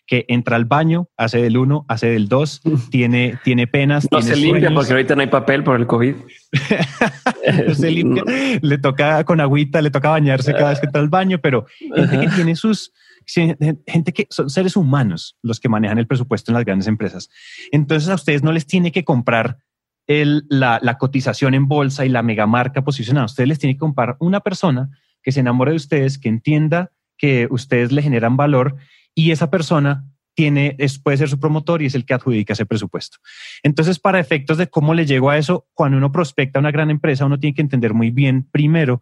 que 0.08 0.26
entra 0.30 0.56
al 0.56 0.66
baño, 0.66 1.10
hace 1.18 1.42
del 1.42 1.58
uno, 1.58 1.86
hace 1.90 2.08
del 2.08 2.30
dos, 2.30 2.62
tiene, 2.90 3.38
tiene 3.44 3.68
penas. 3.68 4.08
No 4.10 4.22
se 4.22 4.36
limpia 4.36 4.74
porque 4.74 4.94
ahorita 4.94 5.16
no 5.16 5.22
hay 5.22 5.28
papel 5.28 5.64
por 5.64 5.76
el 5.76 5.86
COVID. 5.86 6.16
no 7.68 7.76
se 7.76 7.92
limpia, 7.92 8.24
le 8.62 8.78
toca 8.78 9.24
con 9.26 9.42
agüita, 9.42 9.82
le 9.82 9.92
toca 9.92 10.10
bañarse 10.10 10.54
cada 10.54 10.70
vez 10.70 10.80
que 10.80 10.86
entra 10.88 11.02
al 11.02 11.10
baño, 11.10 11.40
pero 11.40 11.66
gente 11.78 12.20
que 12.22 12.30
tiene 12.30 12.56
sus, 12.56 12.94
gente 13.26 14.14
que 14.14 14.28
son 14.30 14.50
seres 14.50 14.78
humanos 14.78 15.38
los 15.44 15.60
que 15.60 15.68
manejan 15.68 16.00
el 16.00 16.08
presupuesto 16.08 16.52
en 16.52 16.56
las 16.56 16.66
grandes 16.66 16.88
empresas. 16.88 17.30
Entonces 17.72 18.10
a 18.10 18.16
ustedes 18.16 18.44
no 18.44 18.54
les 18.54 18.66
tiene 18.66 18.94
que 18.94 19.04
comprar 19.04 19.58
el, 20.08 20.46
la, 20.48 20.80
la 20.82 20.98
cotización 20.98 21.54
en 21.54 21.68
bolsa 21.68 22.06
y 22.06 22.10
la 22.10 22.24
megamarca 22.24 22.82
posicionada. 22.82 23.26
Ustedes 23.26 23.50
les 23.50 23.60
tiene 23.60 23.76
que 23.76 23.80
comprar 23.80 24.16
una 24.20 24.40
persona 24.40 24.90
que 25.22 25.34
se 25.34 25.42
enamore 25.42 25.72
de 25.72 25.78
ustedes, 25.78 26.18
que 26.18 26.30
entienda 26.30 26.92
que 27.18 27.48
ustedes 27.50 27.92
le 27.92 28.02
generan 28.02 28.38
valor 28.38 28.78
y 29.18 29.32
esa 29.32 29.50
persona 29.50 30.06
tiene, 30.36 30.76
es, 30.78 31.00
puede 31.00 31.18
ser 31.18 31.28
su 31.28 31.40
promotor 31.40 31.82
y 31.82 31.88
es 31.88 31.96
el 31.96 32.06
que 32.06 32.14
adjudica 32.14 32.54
ese 32.54 32.68
presupuesto. 32.68 33.18
Entonces, 33.64 33.98
para 33.98 34.20
efectos 34.20 34.60
de 34.60 34.68
cómo 34.68 34.94
le 34.94 35.08
llego 35.08 35.32
a 35.32 35.40
eso, 35.40 35.66
cuando 35.74 35.98
uno 35.98 36.12
prospecta 36.12 36.60
una 36.60 36.70
gran 36.70 36.92
empresa, 36.92 37.26
uno 37.26 37.40
tiene 37.40 37.56
que 37.56 37.64
entender 37.64 37.96
muy 37.96 38.12
bien 38.12 38.48
primero 38.52 39.02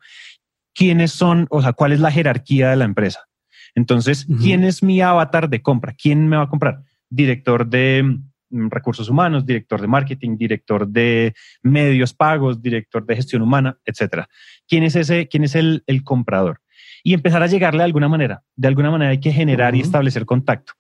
quiénes 0.74 1.12
son, 1.12 1.48
o 1.50 1.62
sea, 1.62 1.74
cuál 1.74 1.92
es 1.92 2.00
la 2.00 2.12
jerarquía 2.12 2.70
de 2.70 2.78
la 2.78 2.86
empresa. 2.86 3.28
Entonces, 3.76 4.26
¿quién 4.42 4.64
es 4.64 4.82
mi 4.82 5.02
avatar 5.02 5.50
de 5.50 5.62
compra? 5.62 5.94
¿Quién 5.94 6.30
me 6.30 6.38
va 6.38 6.44
a 6.44 6.50
comprar? 6.50 6.80
Director 7.10 7.68
de 7.68 8.20
mm, 8.50 8.70
recursos 8.70 9.10
humanos, 9.10 9.46
director 9.46 9.82
de 9.82 9.88
marketing, 9.88 10.38
director 10.38 10.88
de 10.88 11.34
medios 11.62 12.14
pagos, 12.14 12.62
director 12.62 13.06
de 13.06 13.18
gestión 13.18 13.42
humana, 13.42 13.78
etcétera 13.84 14.30
quién 14.68 14.84
es 14.84 14.96
ese, 14.96 15.28
quién 15.28 15.44
es 15.44 15.56
el, 15.56 15.84
comprador 16.04 16.62
y 17.06 17.14
empezar 17.14 17.44
a 17.44 17.48
llegarle 17.48 17.78
de 17.78 17.86
alguna 17.86 18.10
manera. 18.10 18.42
De 18.56 18.68
alguna 18.68 18.90
manera 18.90 19.12
hay 19.12 19.20
que 19.20 19.32
generar 19.32 19.76
y 19.76 19.82
establecer 19.82 20.26
contacto. 20.26 20.74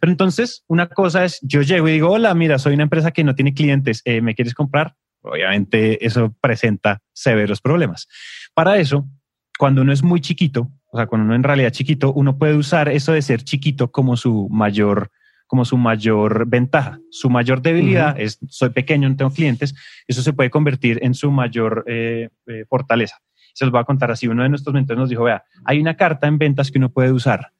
Pero 0.00 0.10
entonces, 0.10 0.64
una 0.66 0.88
cosa 0.88 1.24
es, 1.24 1.38
yo 1.40 1.62
llego 1.62 1.88
y 1.88 1.92
digo, 1.92 2.10
hola, 2.10 2.34
mira, 2.34 2.58
soy 2.58 2.74
una 2.74 2.82
empresa 2.82 3.12
que 3.12 3.22
no 3.22 3.36
tiene 3.36 3.54
clientes, 3.54 4.02
eh, 4.04 4.20
¿me 4.20 4.34
quieres 4.34 4.54
comprar? 4.54 4.96
Obviamente 5.22 6.04
eso 6.04 6.34
presenta 6.40 7.00
severos 7.12 7.60
problemas. 7.60 8.08
Para 8.54 8.78
eso, 8.78 9.08
cuando 9.56 9.82
uno 9.82 9.92
es 9.92 10.02
muy 10.02 10.20
chiquito, 10.20 10.68
o 10.90 10.96
sea, 10.96 11.06
cuando 11.06 11.26
uno 11.26 11.36
en 11.36 11.44
realidad 11.44 11.70
chiquito, 11.70 12.12
uno 12.12 12.38
puede 12.38 12.56
usar 12.56 12.88
eso 12.88 13.12
de 13.12 13.22
ser 13.22 13.44
chiquito 13.44 13.92
como 13.92 14.16
su 14.16 14.48
mayor 14.50 15.12
como 15.46 15.64
su 15.64 15.78
mayor 15.78 16.46
ventaja. 16.46 16.98
Su 17.10 17.30
mayor 17.30 17.62
debilidad 17.62 18.20
es 18.20 18.38
soy 18.48 18.68
pequeño, 18.68 19.08
no 19.08 19.16
tengo 19.16 19.30
clientes. 19.30 19.74
Eso 20.06 20.20
se 20.22 20.34
puede 20.34 20.50
convertir 20.50 20.98
en 21.02 21.14
su 21.14 21.30
mayor 21.30 21.84
eh, 21.86 22.28
eh, 22.48 22.64
fortaleza 22.68 23.22
se 23.58 23.64
los 23.64 23.72
voy 23.72 23.80
a 23.80 23.84
contar 23.84 24.12
así. 24.12 24.28
Uno 24.28 24.44
de 24.44 24.48
nuestros 24.48 24.72
mentores 24.72 25.00
nos 25.00 25.08
dijo, 25.08 25.24
vea, 25.24 25.42
hay 25.64 25.80
una 25.80 25.96
carta 25.96 26.28
en 26.28 26.38
ventas 26.38 26.70
que 26.70 26.78
uno 26.78 26.90
puede 26.90 27.10
usar 27.10 27.52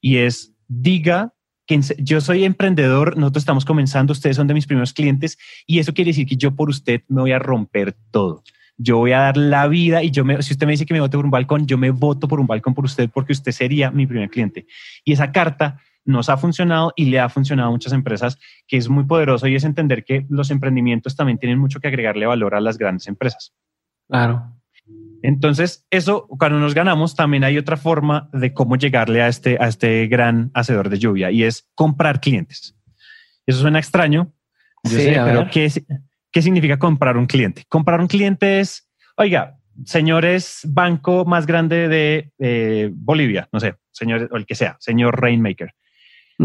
y 0.00 0.16
es, 0.16 0.52
diga 0.66 1.32
que 1.64 1.80
yo 1.98 2.20
soy 2.20 2.42
emprendedor, 2.42 3.16
nosotros 3.16 3.42
estamos 3.42 3.64
comenzando, 3.64 4.12
ustedes 4.12 4.34
son 4.34 4.48
de 4.48 4.54
mis 4.54 4.66
primeros 4.66 4.92
clientes 4.92 5.38
y 5.64 5.78
eso 5.78 5.94
quiere 5.94 6.10
decir 6.10 6.26
que 6.26 6.34
yo 6.34 6.56
por 6.56 6.70
usted 6.70 7.02
me 7.06 7.20
voy 7.20 7.30
a 7.30 7.38
romper 7.38 7.94
todo. 8.10 8.42
Yo 8.76 8.96
voy 8.96 9.12
a 9.12 9.20
dar 9.20 9.36
la 9.36 9.68
vida 9.68 10.02
y 10.02 10.10
yo 10.10 10.24
me, 10.24 10.42
si 10.42 10.54
usted 10.54 10.66
me 10.66 10.72
dice 10.72 10.86
que 10.86 10.92
me 10.92 10.98
vote 10.98 11.16
por 11.16 11.24
un 11.24 11.30
balcón, 11.30 11.68
yo 11.68 11.78
me 11.78 11.92
voto 11.92 12.26
por 12.26 12.40
un 12.40 12.48
balcón 12.48 12.74
por 12.74 12.84
usted 12.84 13.08
porque 13.14 13.32
usted 13.32 13.52
sería 13.52 13.92
mi 13.92 14.08
primer 14.08 14.28
cliente. 14.28 14.66
Y 15.04 15.12
esa 15.12 15.30
carta 15.30 15.80
nos 16.04 16.28
ha 16.28 16.36
funcionado 16.36 16.92
y 16.96 17.04
le 17.04 17.20
ha 17.20 17.28
funcionado 17.28 17.68
a 17.68 17.72
muchas 17.72 17.92
empresas, 17.92 18.40
que 18.66 18.76
es 18.76 18.88
muy 18.88 19.04
poderoso 19.04 19.46
y 19.46 19.54
es 19.54 19.62
entender 19.62 20.04
que 20.04 20.26
los 20.28 20.50
emprendimientos 20.50 21.14
también 21.14 21.38
tienen 21.38 21.60
mucho 21.60 21.78
que 21.78 21.86
agregarle 21.86 22.26
valor 22.26 22.56
a 22.56 22.60
las 22.60 22.76
grandes 22.76 23.06
empresas. 23.06 23.54
Claro. 24.08 24.52
Entonces, 25.26 25.86
eso, 25.88 26.26
cuando 26.38 26.58
nos 26.58 26.74
ganamos, 26.74 27.16
también 27.16 27.44
hay 27.44 27.56
otra 27.56 27.78
forma 27.78 28.28
de 28.34 28.52
cómo 28.52 28.76
llegarle 28.76 29.22
a 29.22 29.28
este, 29.28 29.56
a 29.58 29.68
este 29.68 30.06
gran 30.06 30.50
hacedor 30.52 30.90
de 30.90 30.98
lluvia 30.98 31.30
y 31.30 31.44
es 31.44 31.66
comprar 31.74 32.20
clientes. 32.20 32.76
Eso 33.46 33.60
suena 33.60 33.78
extraño, 33.78 34.34
yo 34.82 34.90
sé, 34.90 35.18
pero 35.24 35.48
¿qué, 35.50 35.72
¿qué 36.30 36.42
significa 36.42 36.78
comprar 36.78 37.16
un 37.16 37.24
cliente? 37.24 37.64
Comprar 37.70 38.00
un 38.00 38.06
cliente 38.06 38.60
es, 38.60 38.86
oiga, 39.16 39.56
señores, 39.86 40.60
banco 40.64 41.24
más 41.24 41.46
grande 41.46 41.88
de 41.88 42.92
Bolivia, 42.94 43.48
no 43.50 43.60
sé, 43.60 43.76
señor, 43.92 44.28
o 44.30 44.36
el 44.36 44.44
que 44.44 44.54
sea, 44.54 44.76
señor 44.78 45.18
Rainmaker. 45.18 45.72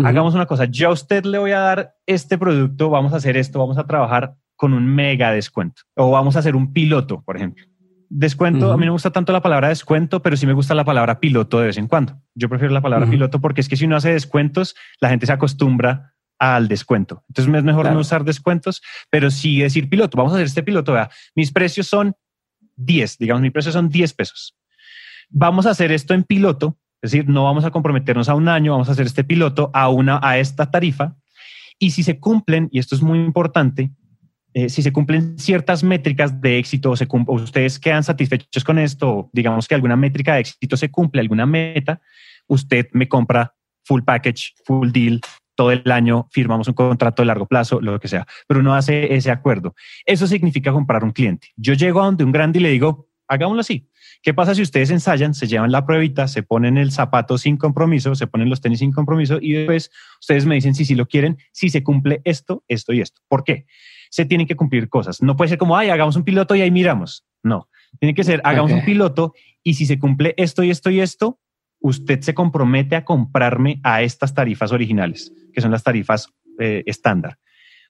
Hagamos 0.05 0.35
una 0.35 0.45
cosa, 0.45 0.63
yo 0.63 0.87
a 0.87 0.93
usted 0.93 1.25
le 1.25 1.37
voy 1.37 1.51
a 1.51 1.59
dar 1.59 1.95
este 2.05 2.37
producto, 2.37 2.89
vamos 2.89 3.11
a 3.11 3.17
hacer 3.17 3.35
esto, 3.35 3.59
vamos 3.59 3.77
a 3.77 3.85
trabajar 3.85 4.35
con 4.55 4.73
un 4.73 4.85
mega 4.85 5.33
descuento 5.33 5.81
o 5.95 6.11
vamos 6.11 6.37
a 6.37 6.39
hacer 6.39 6.55
un 6.55 6.71
piloto, 6.71 7.21
por 7.23 7.35
ejemplo. 7.35 7.65
Descuento, 8.11 8.71
a 8.71 8.77
mí 8.77 8.85
no 8.85 8.91
me 8.91 8.93
gusta 8.93 9.11
tanto 9.11 9.31
la 9.31 9.41
palabra 9.41 9.69
descuento, 9.69 10.23
pero 10.23 10.35
sí 10.35 10.47
me 10.47 10.53
gusta 10.53 10.73
la 10.73 10.83
palabra 10.83 11.19
piloto 11.19 11.59
de 11.59 11.67
vez 11.67 11.77
en 11.77 11.87
cuando. 11.87 12.19
Yo 12.33 12.49
prefiero 12.49 12.73
la 12.73 12.81
palabra 12.81 13.07
piloto 13.07 13.39
porque 13.39 13.61
es 13.61 13.69
que 13.69 13.77
si 13.77 13.85
uno 13.85 13.97
hace 13.97 14.11
descuentos, 14.11 14.75
la 14.99 15.09
gente 15.09 15.27
se 15.27 15.33
acostumbra 15.33 16.15
al 16.39 16.67
descuento. 16.67 17.23
Entonces 17.27 17.53
es 17.53 17.63
mejor 17.63 17.91
no 17.91 17.99
usar 17.99 18.23
descuentos, 18.23 18.81
pero 19.11 19.29
sí 19.29 19.59
decir 19.59 19.89
piloto. 19.89 20.17
Vamos 20.17 20.33
a 20.33 20.37
hacer 20.37 20.47
este 20.47 20.63
piloto. 20.63 20.93
Vea, 20.93 21.11
mis 21.35 21.51
precios 21.51 21.85
son 21.85 22.15
10, 22.77 23.17
digamos, 23.19 23.41
mis 23.43 23.51
precios 23.51 23.73
son 23.73 23.89
10 23.89 24.13
pesos. 24.13 24.57
Vamos 25.29 25.67
a 25.67 25.71
hacer 25.71 25.91
esto 25.91 26.15
en 26.15 26.23
piloto, 26.23 26.79
es 27.01 27.11
decir, 27.11 27.29
no 27.29 27.43
vamos 27.43 27.63
a 27.63 27.69
comprometernos 27.69 28.27
a 28.27 28.33
un 28.33 28.47
año, 28.47 28.71
vamos 28.71 28.89
a 28.89 28.93
hacer 28.93 29.05
este 29.05 29.23
piloto 29.23 29.69
a 29.73 29.89
una 29.89 30.19
a 30.23 30.39
esta 30.39 30.71
tarifa. 30.71 31.15
Y 31.77 31.91
si 31.91 32.03
se 32.03 32.19
cumplen, 32.19 32.69
y 32.71 32.79
esto 32.79 32.95
es 32.95 33.03
muy 33.03 33.19
importante, 33.19 33.91
eh, 34.53 34.69
si 34.69 34.81
se 34.81 34.91
cumplen 34.91 35.37
ciertas 35.37 35.83
métricas 35.83 36.41
de 36.41 36.57
éxito 36.57 36.91
o, 36.91 36.95
se 36.95 37.07
ustedes 37.27 37.79
quedan 37.79 38.03
satisfechos 38.03 38.63
con 38.63 38.79
esto, 38.79 39.29
digamos 39.31 39.67
que 39.67 39.75
alguna 39.75 39.95
métrica 39.95 40.33
de 40.33 40.41
éxito 40.41 40.75
se 40.75 40.89
cumple, 40.89 41.21
alguna 41.21 41.45
meta, 41.45 42.01
usted 42.47 42.87
me 42.93 43.07
compra 43.07 43.53
full 43.83 44.01
package, 44.01 44.53
full 44.65 44.91
deal, 44.91 45.21
todo 45.55 45.71
el 45.71 45.91
año 45.91 46.27
firmamos 46.31 46.67
un 46.67 46.73
contrato 46.73 47.21
de 47.21 47.27
largo 47.27 47.45
plazo, 47.45 47.81
lo 47.81 47.99
que 47.99 48.07
sea, 48.07 48.25
pero 48.47 48.61
uno 48.61 48.73
hace 48.75 49.13
ese 49.13 49.29
acuerdo. 49.29 49.75
Eso 50.05 50.25
significa 50.25 50.71
comprar 50.71 51.03
un 51.03 51.11
cliente. 51.11 51.49
Yo 51.57 51.73
llego 51.73 52.01
a 52.01 52.05
donde 52.05 52.23
un 52.23 52.31
grande 52.31 52.59
y 52.59 52.61
le 52.61 52.69
digo, 52.69 53.09
hagámoslo 53.27 53.61
así. 53.61 53.89
¿Qué 54.21 54.33
pasa 54.33 54.55
si 54.55 54.61
ustedes 54.61 54.89
ensayan, 54.89 55.33
se 55.33 55.47
llevan 55.47 55.71
la 55.71 55.85
pruebita, 55.85 56.27
se 56.27 56.43
ponen 56.43 56.77
el 56.77 56.91
zapato 56.91 57.37
sin 57.37 57.55
compromiso, 57.55 58.15
se 58.15 58.27
ponen 58.27 58.49
los 58.49 58.59
tenis 58.59 58.79
sin 58.79 58.91
compromiso 58.91 59.37
y 59.41 59.53
después 59.53 59.91
ustedes 60.19 60.45
me 60.45 60.55
dicen 60.55 60.75
si 60.75 60.83
sí 60.85 60.95
lo 60.95 61.07
quieren, 61.07 61.37
si 61.51 61.69
se 61.69 61.83
cumple 61.83 62.21
esto, 62.25 62.63
esto 62.67 62.91
y 62.91 63.01
esto? 63.01 63.21
¿Por 63.27 63.43
qué? 63.43 63.65
Se 64.09 64.25
tienen 64.25 64.47
que 64.47 64.55
cumplir 64.55 64.89
cosas. 64.89 65.21
No 65.21 65.35
puede 65.35 65.49
ser 65.49 65.57
como, 65.57 65.77
ay, 65.77 65.89
hagamos 65.89 66.15
un 66.15 66.23
piloto 66.23 66.55
y 66.55 66.61
ahí 66.61 66.71
miramos. 66.71 67.25
No, 67.43 67.69
tiene 67.99 68.13
que 68.13 68.23
ser, 68.23 68.41
hagamos 68.43 68.71
un 68.71 68.83
piloto 68.83 69.33
y 69.63 69.75
si 69.75 69.85
se 69.85 69.99
cumple 69.99 70.33
esto 70.37 70.63
y 70.63 70.71
esto 70.71 70.89
y 70.89 70.99
esto, 70.99 71.39
usted 71.79 72.21
se 72.21 72.33
compromete 72.33 72.95
a 72.95 73.05
comprarme 73.05 73.79
a 73.83 74.01
estas 74.01 74.33
tarifas 74.33 74.71
originales, 74.71 75.31
que 75.53 75.61
son 75.61 75.71
las 75.71 75.83
tarifas 75.83 76.33
eh, 76.59 76.83
estándar. 76.85 77.37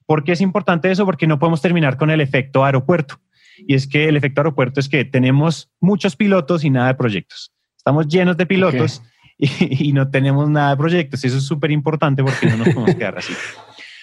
¿Por 0.05 0.23
qué 0.23 0.31
es 0.31 0.41
importante 0.41 0.89
eso? 0.91 1.05
Porque 1.05 1.27
no 1.27 1.39
podemos 1.39 1.61
terminar 1.61 1.97
con 1.97 2.09
el 2.09 2.21
efecto 2.21 2.65
aeropuerto. 2.65 3.19
Y 3.57 3.75
es 3.75 3.88
que 3.88 4.07
el 4.07 4.17
efecto 4.17 4.41
aeropuerto 4.41 4.79
es 4.79 4.89
que 4.89 5.05
tenemos 5.05 5.69
muchos 5.79 6.15
pilotos 6.15 6.63
y 6.63 6.69
nada 6.69 6.88
de 6.88 6.95
proyectos. 6.95 7.51
Estamos 7.77 8.07
llenos 8.07 8.38
de 8.38 8.45
pilotos 8.45 9.03
y, 9.38 9.93
no 9.93 10.09
tenemos 10.09 10.49
nada 10.49 10.71
de 10.71 10.77
proyectos. 10.77 11.23
Eso 11.23 11.38
es 11.38 11.43
súper 11.43 11.71
importante 11.71 12.23
porque 12.23 12.47
no 12.47 12.57
nos 12.57 12.69
podemos 12.73 12.95
quedar 12.95 13.17
así. 13.17 13.33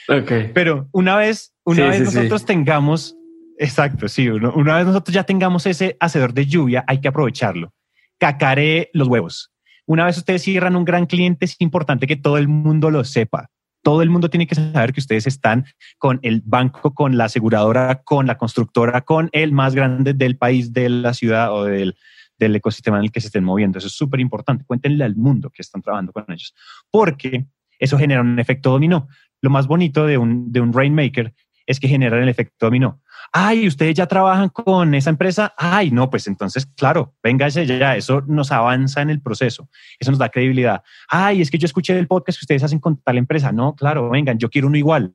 Okay. 0.09 0.51
Pero 0.55 0.89
una 0.93 1.17
vez, 1.17 1.55
una 1.65 1.89
vez 1.89 2.01
nosotros 2.03 2.45
tengamos, 2.45 3.17
exacto, 3.59 4.09
sí, 4.09 4.29
una 4.29 4.77
vez 4.77 4.87
nosotros 4.87 5.15
ya 5.15 5.25
tengamos 5.25 5.67
ese 5.67 5.97
hacedor 6.01 6.33
de 6.33 6.47
lluvia, 6.47 6.85
hay 6.87 7.01
que 7.01 7.09
aprovecharlo. 7.09 7.73
Cacaré 8.19 8.91
los 8.93 9.09
huevos. 9.09 9.53
Una 9.87 10.05
vez 10.05 10.17
ustedes 10.17 10.43
cierran 10.43 10.77
un 10.77 10.85
gran 10.85 11.07
cliente, 11.07 11.45
es 11.45 11.57
importante 11.61 12.07
que 12.07 12.17
todo 12.17 12.39
el 12.39 12.49
mundo 12.49 12.91
lo 12.91 13.05
sepa 13.05 13.51
todo 13.87 14.03
el 14.03 14.11
mundo 14.11 14.29
tiene 14.29 14.49
que 14.49 14.57
saber 14.57 14.93
que 14.93 14.99
ustedes 14.99 15.29
están 15.29 15.65
con 15.97 16.19
el 16.25 16.43
banco, 16.45 16.93
con 16.93 17.17
la 17.17 17.27
aseguradora, 17.27 18.03
con 18.03 18.27
la 18.27 18.37
constructora, 18.37 19.03
con 19.03 19.29
el 19.31 19.53
más 19.53 19.77
grande 19.77 20.13
del 20.13 20.37
país, 20.37 20.73
de 20.73 20.89
la 20.89 21.15
ciudad 21.15 21.55
o 21.55 21.67
del, 21.67 21.95
del 22.37 22.57
ecosistema 22.57 22.97
en 22.99 23.05
el 23.05 23.13
que 23.13 23.21
se 23.21 23.29
estén 23.29 23.45
moviendo. 23.45 23.79
Eso 23.79 23.87
es 23.87 23.93
súper 23.93 24.19
importante. 24.19 24.65
Cuéntenle 24.65 25.05
al 25.05 25.15
mundo 25.15 25.51
que 25.51 25.63
están 25.63 25.83
trabajando 25.83 26.13
con 26.13 26.25
ellos, 26.27 26.53
porque 26.91 27.47
eso 27.79 27.97
genera 27.97 28.23
un 28.23 28.41
efecto 28.41 28.71
dominó. 28.71 29.07
Lo 29.43 29.51
más 29.51 29.67
bonito 29.67 30.07
de 30.07 30.19
un, 30.19 30.53
de 30.53 30.61
un 30.61 30.73
Rainmaker 30.73 31.35
es 31.67 31.81
que 31.81 31.89
generan 31.89 32.23
el 32.23 32.29
efecto 32.29 32.67
dominó. 32.67 33.01
Ay, 33.33 33.67
ustedes 33.67 33.95
ya 33.95 34.07
trabajan 34.07 34.49
con 34.49 34.95
esa 34.95 35.11
empresa. 35.11 35.53
Ay, 35.57 35.91
no, 35.91 36.09
pues 36.09 36.27
entonces, 36.29 36.67
claro, 36.77 37.15
véngase 37.23 37.67
ya. 37.67 37.97
Eso 37.97 38.23
nos 38.27 38.53
avanza 38.53 39.03
en 39.03 39.11
el 39.11 39.21
proceso. 39.21 39.69
Eso 39.99 40.13
nos 40.13 40.19
da 40.19 40.29
credibilidad. 40.29 40.83
Ay, 41.09 41.43
es 41.43 41.51
que 41.51 41.59
yo 41.59 41.67
escuché 41.67 41.99
el 41.99 42.07
podcast 42.07 42.39
que 42.39 42.45
ustedes 42.45 42.63
hacen 42.63 42.79
con 42.79 42.97
tal 43.03 43.19
empresa. 43.19 43.53
No, 43.53 43.75
claro, 43.75 44.09
vengan, 44.11 44.39
yo 44.39 44.49
quiero 44.49 44.69
uno 44.69 44.77
igual. 44.77 45.13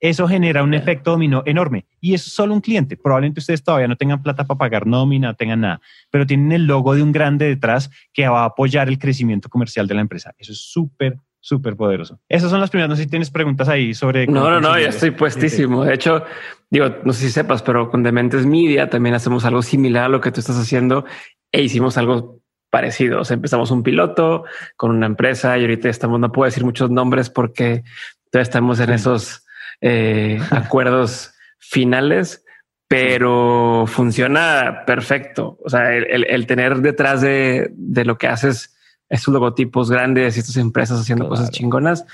Eso 0.00 0.28
genera 0.28 0.62
un 0.62 0.74
efecto 0.74 1.12
dominó 1.12 1.42
enorme. 1.44 1.86
Y 2.00 2.14
es 2.14 2.22
solo 2.22 2.54
un 2.54 2.60
cliente. 2.60 2.96
Probablemente 2.96 3.40
ustedes 3.40 3.64
todavía 3.64 3.88
no 3.88 3.96
tengan 3.96 4.22
plata 4.22 4.44
para 4.44 4.58
pagar 4.58 4.86
nómina, 4.86 5.28
no 5.28 5.34
tengan 5.34 5.60
nada, 5.60 5.80
pero 6.10 6.24
tienen 6.24 6.52
el 6.52 6.66
logo 6.66 6.94
de 6.94 7.02
un 7.02 7.10
grande 7.10 7.46
detrás 7.46 7.90
que 8.12 8.28
va 8.28 8.42
a 8.42 8.46
apoyar 8.46 8.88
el 8.88 8.98
crecimiento 8.98 9.48
comercial 9.48 9.88
de 9.88 9.94
la 9.94 10.02
empresa. 10.02 10.34
Eso 10.38 10.52
es 10.52 10.60
súper, 10.60 11.18
súper 11.48 11.76
poderoso. 11.76 12.20
Esas 12.28 12.50
son 12.50 12.60
las 12.60 12.68
primeras. 12.68 12.90
No 12.90 12.96
sé 12.96 13.04
si 13.04 13.08
tienes 13.08 13.30
preguntas 13.30 13.68
ahí 13.68 13.94
sobre. 13.94 14.26
No, 14.26 14.50
no, 14.50 14.60
no, 14.60 14.78
ya 14.78 14.90
estoy 14.90 15.12
puestísimo. 15.12 15.84
De 15.84 15.94
hecho, 15.94 16.22
digo, 16.68 16.96
no 17.04 17.12
sé 17.14 17.22
si 17.22 17.30
sepas, 17.30 17.62
pero 17.62 17.90
con 17.90 18.02
Dementes 18.02 18.44
Media 18.44 18.90
también 18.90 19.14
hacemos 19.14 19.46
algo 19.46 19.62
similar 19.62 20.04
a 20.04 20.08
lo 20.08 20.20
que 20.20 20.30
tú 20.30 20.40
estás 20.40 20.58
haciendo 20.58 21.06
e 21.50 21.62
hicimos 21.62 21.96
algo 21.96 22.40
parecido. 22.70 23.20
O 23.20 23.24
sea, 23.24 23.34
empezamos 23.34 23.70
un 23.70 23.82
piloto 23.82 24.44
con 24.76 24.90
una 24.90 25.06
empresa 25.06 25.56
y 25.56 25.62
ahorita 25.62 25.88
estamos, 25.88 26.20
no 26.20 26.30
puedo 26.32 26.44
decir 26.44 26.64
muchos 26.64 26.90
nombres 26.90 27.30
porque 27.30 27.82
todavía 28.30 28.42
estamos 28.42 28.78
en 28.80 28.90
esos 28.90 29.46
eh, 29.80 30.38
acuerdos 30.50 31.32
finales, 31.58 32.44
pero 32.88 33.84
funciona 33.86 34.82
perfecto. 34.86 35.58
O 35.64 35.70
sea, 35.70 35.94
el, 35.96 36.46
tener 36.46 36.76
detrás 36.82 37.22
de, 37.22 37.70
de 37.72 38.04
lo 38.04 38.18
que 38.18 38.28
haces 38.28 38.77
estos 39.08 39.32
logotipos 39.32 39.90
grandes 39.90 40.36
y 40.36 40.40
estas 40.40 40.56
empresas 40.56 41.00
haciendo 41.00 41.28
cosas 41.28 41.50
chingonas, 41.50 42.04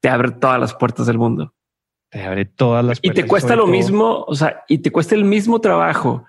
te 0.00 0.08
abre 0.08 0.32
todas 0.32 0.60
las 0.60 0.74
puertas 0.74 1.06
del 1.06 1.18
mundo. 1.18 1.54
Te 2.10 2.22
abre 2.22 2.44
todas 2.44 2.84
las 2.84 3.00
puertas. 3.00 3.18
Y 3.18 3.22
te 3.22 3.28
cuesta 3.28 3.56
lo 3.56 3.66
mismo, 3.66 4.24
o 4.26 4.34
sea, 4.34 4.64
y 4.68 4.78
te 4.78 4.92
cuesta 4.92 5.14
el 5.14 5.24
mismo 5.24 5.60
trabajo 5.60 6.24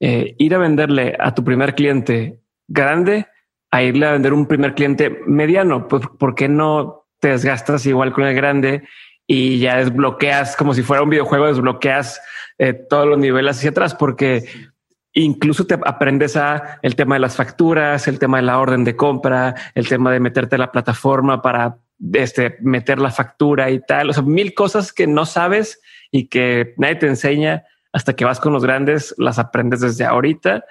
eh, 0.00 0.34
ir 0.38 0.54
a 0.54 0.58
venderle 0.58 1.16
a 1.18 1.34
tu 1.34 1.44
primer 1.44 1.74
cliente 1.74 2.40
grande 2.68 3.26
a 3.74 3.82
irle 3.82 4.06
a 4.06 4.12
vender 4.12 4.32
un 4.32 4.46
primer 4.46 4.74
cliente 4.74 5.18
mediano. 5.26 5.88
Pues, 5.88 6.04
¿por 6.16 6.36
qué 6.36 6.48
no 6.48 7.08
te 7.18 7.30
desgastas 7.30 7.84
igual 7.86 8.12
con 8.12 8.22
el 8.22 8.32
grande 8.32 8.84
y 9.26 9.58
ya 9.58 9.78
desbloqueas 9.78 10.54
como 10.54 10.74
si 10.74 10.82
fuera 10.82 11.02
un 11.02 11.10
videojuego, 11.10 11.48
desbloqueas 11.48 12.20
eh, 12.58 12.72
todos 12.72 13.08
los 13.08 13.18
niveles 13.18 13.56
hacia 13.56 13.70
atrás? 13.70 13.92
Porque 13.96 14.44
Incluso 15.14 15.66
te 15.66 15.78
aprendes 15.84 16.36
a 16.36 16.80
el 16.82 16.96
tema 16.96 17.14
de 17.14 17.20
las 17.20 17.36
facturas, 17.36 18.08
el 18.08 18.18
tema 18.18 18.38
de 18.38 18.42
la 18.42 18.58
orden 18.58 18.82
de 18.82 18.96
compra, 18.96 19.54
el 19.74 19.88
tema 19.88 20.10
de 20.10 20.18
meterte 20.18 20.56
a 20.56 20.58
la 20.58 20.72
plataforma 20.72 21.40
para 21.40 21.78
este, 22.12 22.56
meter 22.60 22.98
la 22.98 23.10
factura 23.10 23.70
y 23.70 23.80
tal. 23.80 24.10
O 24.10 24.12
sea, 24.12 24.24
mil 24.24 24.54
cosas 24.54 24.92
que 24.92 25.06
no 25.06 25.24
sabes 25.24 25.80
y 26.10 26.26
que 26.26 26.74
nadie 26.78 26.96
te 26.96 27.06
enseña 27.06 27.64
hasta 27.92 28.14
que 28.14 28.24
vas 28.24 28.40
con 28.40 28.52
los 28.52 28.64
grandes, 28.64 29.14
las 29.16 29.38
aprendes 29.38 29.80
desde 29.80 30.04
ahorita, 30.04 30.64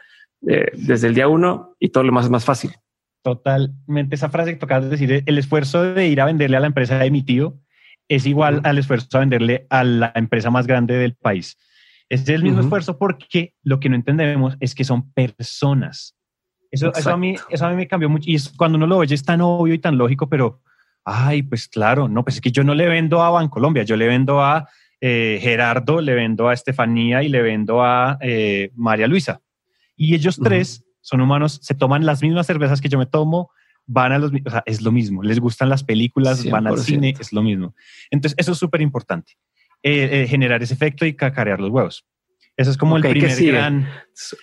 eh, 0.48 0.72
desde 0.74 1.08
el 1.08 1.16
día 1.16 1.30
uno 1.30 1.76
y 1.80 1.90
todo 1.90 2.04
lo 2.04 2.12
más 2.12 2.26
es 2.26 2.32
más 2.32 2.44
fácil. 2.44 2.72
Totalmente. 3.24 4.16
Esa 4.16 4.30
frase 4.30 4.52
que 4.52 4.60
tocas 4.60 4.90
decir, 4.90 5.24
el 5.26 5.38
esfuerzo 5.38 5.94
de 5.94 6.08
ir 6.08 6.20
a 6.20 6.26
venderle 6.26 6.58
a 6.58 6.60
la 6.60 6.68
empresa 6.68 7.00
de 7.00 7.10
mi 7.10 7.24
tío 7.24 7.58
es 8.10 8.26
igual 8.26 8.60
al 8.66 8.78
esfuerzo 8.78 9.08
de 9.14 9.20
venderle 9.20 9.68
a 9.70 9.86
la 9.86 10.12
empresa 10.16 10.50
más 10.50 10.68
grande 10.68 10.96
del 10.96 11.16
país. 11.16 11.58
Es 12.14 12.30
el 12.30 12.44
mismo 12.44 12.62
esfuerzo 12.62 12.98
porque 12.98 13.56
lo 13.64 13.80
que 13.80 13.90
no 13.90 13.96
entendemos 13.96 14.56
es 14.60 14.76
que 14.76 14.84
son 14.84 15.12
personas. 15.14 16.16
Eso, 16.70 16.94
eso, 16.94 17.10
a 17.10 17.18
mí, 17.18 17.36
eso 17.50 17.66
a 17.66 17.70
mí 17.70 17.76
me 17.76 17.88
cambió 17.88 18.10
mucho. 18.10 18.30
Y 18.30 18.36
es, 18.36 18.50
cuando 18.50 18.78
uno 18.78 18.88
lo 18.88 18.98
oye 18.98 19.16
es 19.16 19.24
tan 19.24 19.42
obvio 19.42 19.74
y 19.74 19.80
tan 19.80 19.98
lógico, 19.98 20.28
pero, 20.30 20.62
ay, 21.06 21.44
pues 21.44 21.68
claro, 21.68 22.08
no, 22.08 22.24
pues 22.24 22.36
es 22.36 22.42
que 22.42 22.52
yo 22.52 22.64
no 22.64 22.76
le 22.76 22.88
vendo 22.88 23.22
a 23.22 23.30
Bancolombia, 23.30 23.84
yo 23.84 23.96
le 23.96 24.08
vendo 24.08 24.42
a 24.42 24.68
eh, 25.02 25.40
Gerardo, 25.42 26.02
le 26.02 26.14
vendo 26.14 26.50
a 26.50 26.54
Estefanía 26.54 27.24
y 27.24 27.30
le 27.30 27.42
vendo 27.42 27.84
a 27.84 28.18
eh, 28.22 28.72
María 28.76 29.08
Luisa. 29.08 29.42
Y 29.96 30.16
ellos 30.16 30.40
tres 30.42 30.84
son 31.02 31.22
humanos, 31.22 31.60
se 31.62 31.74
toman 31.74 32.06
las 32.06 32.22
mismas 32.22 32.48
cervezas 32.48 32.80
que 32.80 32.90
yo 32.90 32.98
me 32.98 33.06
tomo, 33.06 33.52
van 33.86 34.12
a 34.12 34.20
los, 34.20 34.32
o 34.32 34.50
sea, 34.50 34.64
es 34.66 34.82
lo 34.82 34.92
mismo, 34.92 35.24
les 35.24 35.40
gustan 35.40 35.70
las 35.70 35.84
películas, 35.84 36.48
van 36.50 36.68
al 36.68 36.80
cine, 36.80 37.14
es 37.20 37.34
lo 37.34 37.42
mismo. 37.42 37.76
Entonces, 38.10 38.36
eso 38.38 38.54
es 38.54 38.58
súper 38.58 38.82
importante. 38.82 39.34
Eh, 39.86 40.24
eh, 40.24 40.28
generar 40.28 40.64
ese 40.64 40.74
efecto 40.74 41.06
y 41.06 41.14
cacarear 41.14 41.60
los 41.60 41.70
huevos. 41.70 42.06
Eso 42.56 42.72
es 42.72 42.78
como 42.78 42.96
el 42.96 43.02
primer 43.02 43.44
gran. 43.44 43.90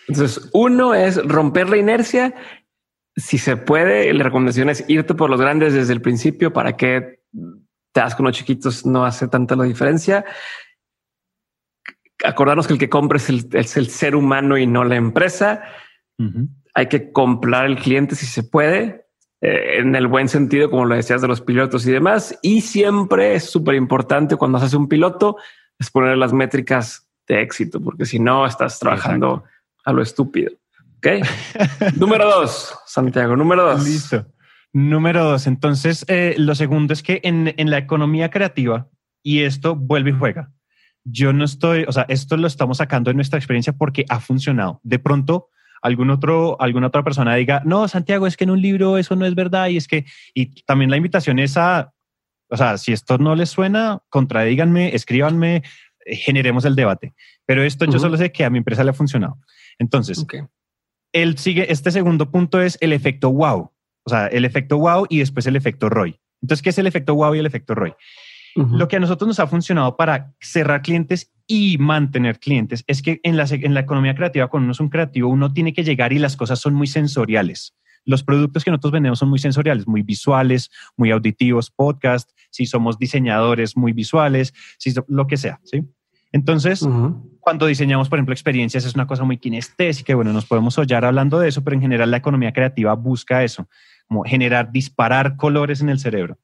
Entonces, 0.06 0.50
uno 0.52 0.94
es 0.94 1.16
romper 1.24 1.70
la 1.70 1.78
inercia. 1.78 2.34
Si 3.16 3.38
se 3.38 3.56
puede, 3.56 4.12
la 4.12 4.24
recomendación 4.24 4.68
es 4.68 4.84
irte 4.86 5.14
por 5.14 5.30
los 5.30 5.40
grandes 5.40 5.72
desde 5.72 5.94
el 5.94 6.02
principio 6.02 6.52
para 6.52 6.76
que 6.76 7.22
te 7.92 8.00
das 8.00 8.14
con 8.14 8.26
los 8.26 8.36
chiquitos 8.36 8.84
no 8.84 9.06
hace 9.06 9.28
tanta 9.28 9.56
la 9.56 9.64
diferencia. 9.64 10.26
Acordarnos 12.22 12.66
que 12.66 12.74
el 12.74 12.78
que 12.78 12.90
compra 12.90 13.16
es 13.16 13.76
el, 13.76 13.88
ser 13.88 14.14
humano 14.14 14.58
y 14.58 14.66
no 14.66 14.84
la 14.84 14.96
empresa. 14.96 15.62
Hay 16.74 16.88
que 16.88 17.12
comprar 17.12 17.64
el 17.64 17.78
cliente 17.78 18.14
si 18.14 18.26
se 18.26 18.42
puede. 18.42 19.06
Eh, 19.42 19.78
en 19.78 19.94
el 19.94 20.06
buen 20.06 20.28
sentido, 20.28 20.70
como 20.70 20.84
lo 20.84 20.94
decías 20.94 21.22
de 21.22 21.28
los 21.28 21.40
pilotos 21.40 21.86
y 21.86 21.92
demás. 21.92 22.38
Y 22.42 22.60
siempre 22.60 23.34
es 23.34 23.50
súper 23.50 23.74
importante 23.74 24.36
cuando 24.36 24.58
haces 24.58 24.74
un 24.74 24.88
piloto 24.88 25.36
es 25.78 25.90
poner 25.90 26.18
las 26.18 26.32
métricas 26.32 27.08
de 27.26 27.40
éxito, 27.40 27.80
porque 27.80 28.04
si 28.04 28.18
no 28.18 28.44
estás 28.44 28.78
trabajando 28.78 29.44
a 29.84 29.92
lo 29.92 30.02
estúpido. 30.02 30.52
Ok. 30.98 31.26
número 31.96 32.26
dos, 32.26 32.74
Santiago. 32.86 33.34
Número 33.34 33.64
dos. 33.64 33.82
Listo. 33.82 34.26
Número 34.74 35.24
dos. 35.24 35.46
Entonces, 35.46 36.04
eh, 36.08 36.34
lo 36.36 36.54
segundo 36.54 36.92
es 36.92 37.02
que 37.02 37.20
en, 37.24 37.54
en 37.56 37.70
la 37.70 37.78
economía 37.78 38.28
creativa, 38.28 38.88
y 39.22 39.40
esto 39.40 39.74
vuelve 39.74 40.10
y 40.10 40.18
juega. 40.18 40.52
Yo 41.04 41.32
no 41.32 41.44
estoy, 41.44 41.84
o 41.88 41.92
sea, 41.92 42.04
esto 42.08 42.36
lo 42.36 42.46
estamos 42.46 42.76
sacando 42.76 43.10
de 43.10 43.14
nuestra 43.14 43.38
experiencia 43.38 43.72
porque 43.72 44.04
ha 44.10 44.20
funcionado. 44.20 44.80
De 44.82 44.98
pronto, 44.98 45.48
algún 45.82 46.10
otro, 46.10 46.60
alguna 46.60 46.88
otra 46.88 47.02
persona 47.02 47.34
diga, 47.34 47.62
no, 47.64 47.88
Santiago, 47.88 48.26
es 48.26 48.36
que 48.36 48.44
en 48.44 48.50
un 48.50 48.60
libro 48.60 48.98
eso 48.98 49.16
no 49.16 49.26
es 49.26 49.34
verdad 49.34 49.68
y 49.68 49.76
es 49.76 49.88
que, 49.88 50.04
y 50.34 50.62
también 50.62 50.90
la 50.90 50.96
invitación 50.96 51.38
es 51.38 51.56
a, 51.56 51.92
o 52.48 52.56
sea, 52.56 52.78
si 52.78 52.92
esto 52.92 53.18
no 53.18 53.34
les 53.34 53.50
suena, 53.50 54.02
contradíganme, 54.08 54.94
escríbanme, 54.94 55.62
eh, 56.04 56.16
generemos 56.16 56.64
el 56.64 56.76
debate. 56.76 57.14
Pero 57.46 57.62
esto 57.62 57.84
yo 57.84 57.98
solo 57.98 58.16
sé 58.16 58.32
que 58.32 58.44
a 58.44 58.50
mi 58.50 58.58
empresa 58.58 58.84
le 58.84 58.90
ha 58.90 58.94
funcionado. 58.94 59.38
Entonces, 59.78 60.24
él 61.12 61.38
sigue, 61.38 61.72
este 61.72 61.90
segundo 61.90 62.30
punto 62.30 62.60
es 62.60 62.76
el 62.80 62.92
efecto 62.92 63.30
wow, 63.32 63.72
o 64.04 64.10
sea, 64.10 64.26
el 64.26 64.44
efecto 64.44 64.78
wow 64.78 65.06
y 65.08 65.18
después 65.18 65.46
el 65.46 65.56
efecto 65.56 65.88
Roy. 65.88 66.20
Entonces, 66.42 66.62
¿qué 66.62 66.70
es 66.70 66.78
el 66.78 66.86
efecto 66.86 67.14
wow 67.14 67.34
y 67.34 67.38
el 67.38 67.46
efecto 67.46 67.74
Roy? 67.74 67.94
Lo 68.56 68.88
que 68.88 68.96
a 68.96 69.00
nosotros 69.00 69.28
nos 69.28 69.38
ha 69.38 69.46
funcionado 69.46 69.96
para 69.96 70.34
cerrar 70.40 70.82
clientes 70.82 71.32
y 71.50 71.78
mantener 71.78 72.38
clientes 72.38 72.84
es 72.86 73.02
que 73.02 73.18
en 73.24 73.36
la, 73.36 73.44
en 73.50 73.74
la 73.74 73.80
economía 73.80 74.14
creativa, 74.14 74.46
cuando 74.46 74.66
uno 74.66 74.72
es 74.72 74.78
un 74.78 74.88
creativo, 74.88 75.28
uno 75.28 75.52
tiene 75.52 75.72
que 75.72 75.82
llegar 75.82 76.12
y 76.12 76.20
las 76.20 76.36
cosas 76.36 76.60
son 76.60 76.74
muy 76.74 76.86
sensoriales. 76.86 77.74
los 78.04 78.22
productos 78.22 78.64
que 78.64 78.70
nosotros 78.70 78.92
vendemos 78.92 79.18
son 79.18 79.30
muy 79.30 79.40
sensoriales, 79.40 79.88
muy 79.88 80.02
visuales, 80.02 80.70
muy 80.96 81.10
auditivos, 81.10 81.72
podcast, 81.72 82.30
si 82.50 82.66
somos 82.66 83.00
diseñadores 83.00 83.76
muy 83.76 83.92
visuales, 83.92 84.54
si 84.78 84.94
lo 85.08 85.26
que 85.26 85.36
sea, 85.36 85.58
¿sí? 85.64 85.82
Entonces, 86.30 86.88
cuando 87.40 87.66
diseñamos, 87.66 88.08
por 88.08 88.18
ejemplo, 88.18 88.32
experiencias, 88.32 88.84
es 88.84 88.94
una 88.94 89.08
cosa 89.08 89.24
muy 89.24 89.36
kinestésica 89.36 90.12
y 90.12 90.14
bueno, 90.14 90.32
nos 90.32 90.46
podemos 90.46 90.78
hollar 90.78 91.04
hablando 91.04 91.40
de 91.40 91.48
eso, 91.48 91.64
pero 91.64 91.74
en 91.74 91.82
general 91.82 92.12
la 92.12 92.18
economía 92.18 92.52
creativa 92.52 92.94
busca 92.94 93.42
eso, 93.42 93.68
como 94.06 94.22
generar, 94.22 94.70
disparar 94.70 95.34
colores 95.34 95.80
en 95.80 95.88
el 95.88 95.98
cerebro. 95.98 96.38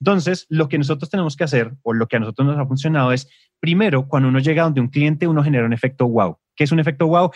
Entonces, 0.00 0.46
lo 0.48 0.68
que 0.68 0.78
nosotros 0.78 1.10
tenemos 1.10 1.36
que 1.36 1.44
hacer, 1.44 1.74
o 1.82 1.92
lo 1.92 2.06
que 2.08 2.16
a 2.16 2.20
nosotros 2.20 2.46
nos 2.46 2.58
ha 2.58 2.66
funcionado, 2.66 3.12
es 3.12 3.28
primero, 3.60 4.08
cuando 4.08 4.28
uno 4.28 4.38
llega 4.38 4.64
donde 4.64 4.80
un 4.80 4.88
cliente, 4.88 5.26
uno 5.26 5.44
genera 5.44 5.66
un 5.66 5.72
efecto 5.72 6.08
wow. 6.08 6.38
¿Qué 6.56 6.64
es 6.64 6.72
un 6.72 6.80
efecto 6.80 7.06
wow? 7.06 7.30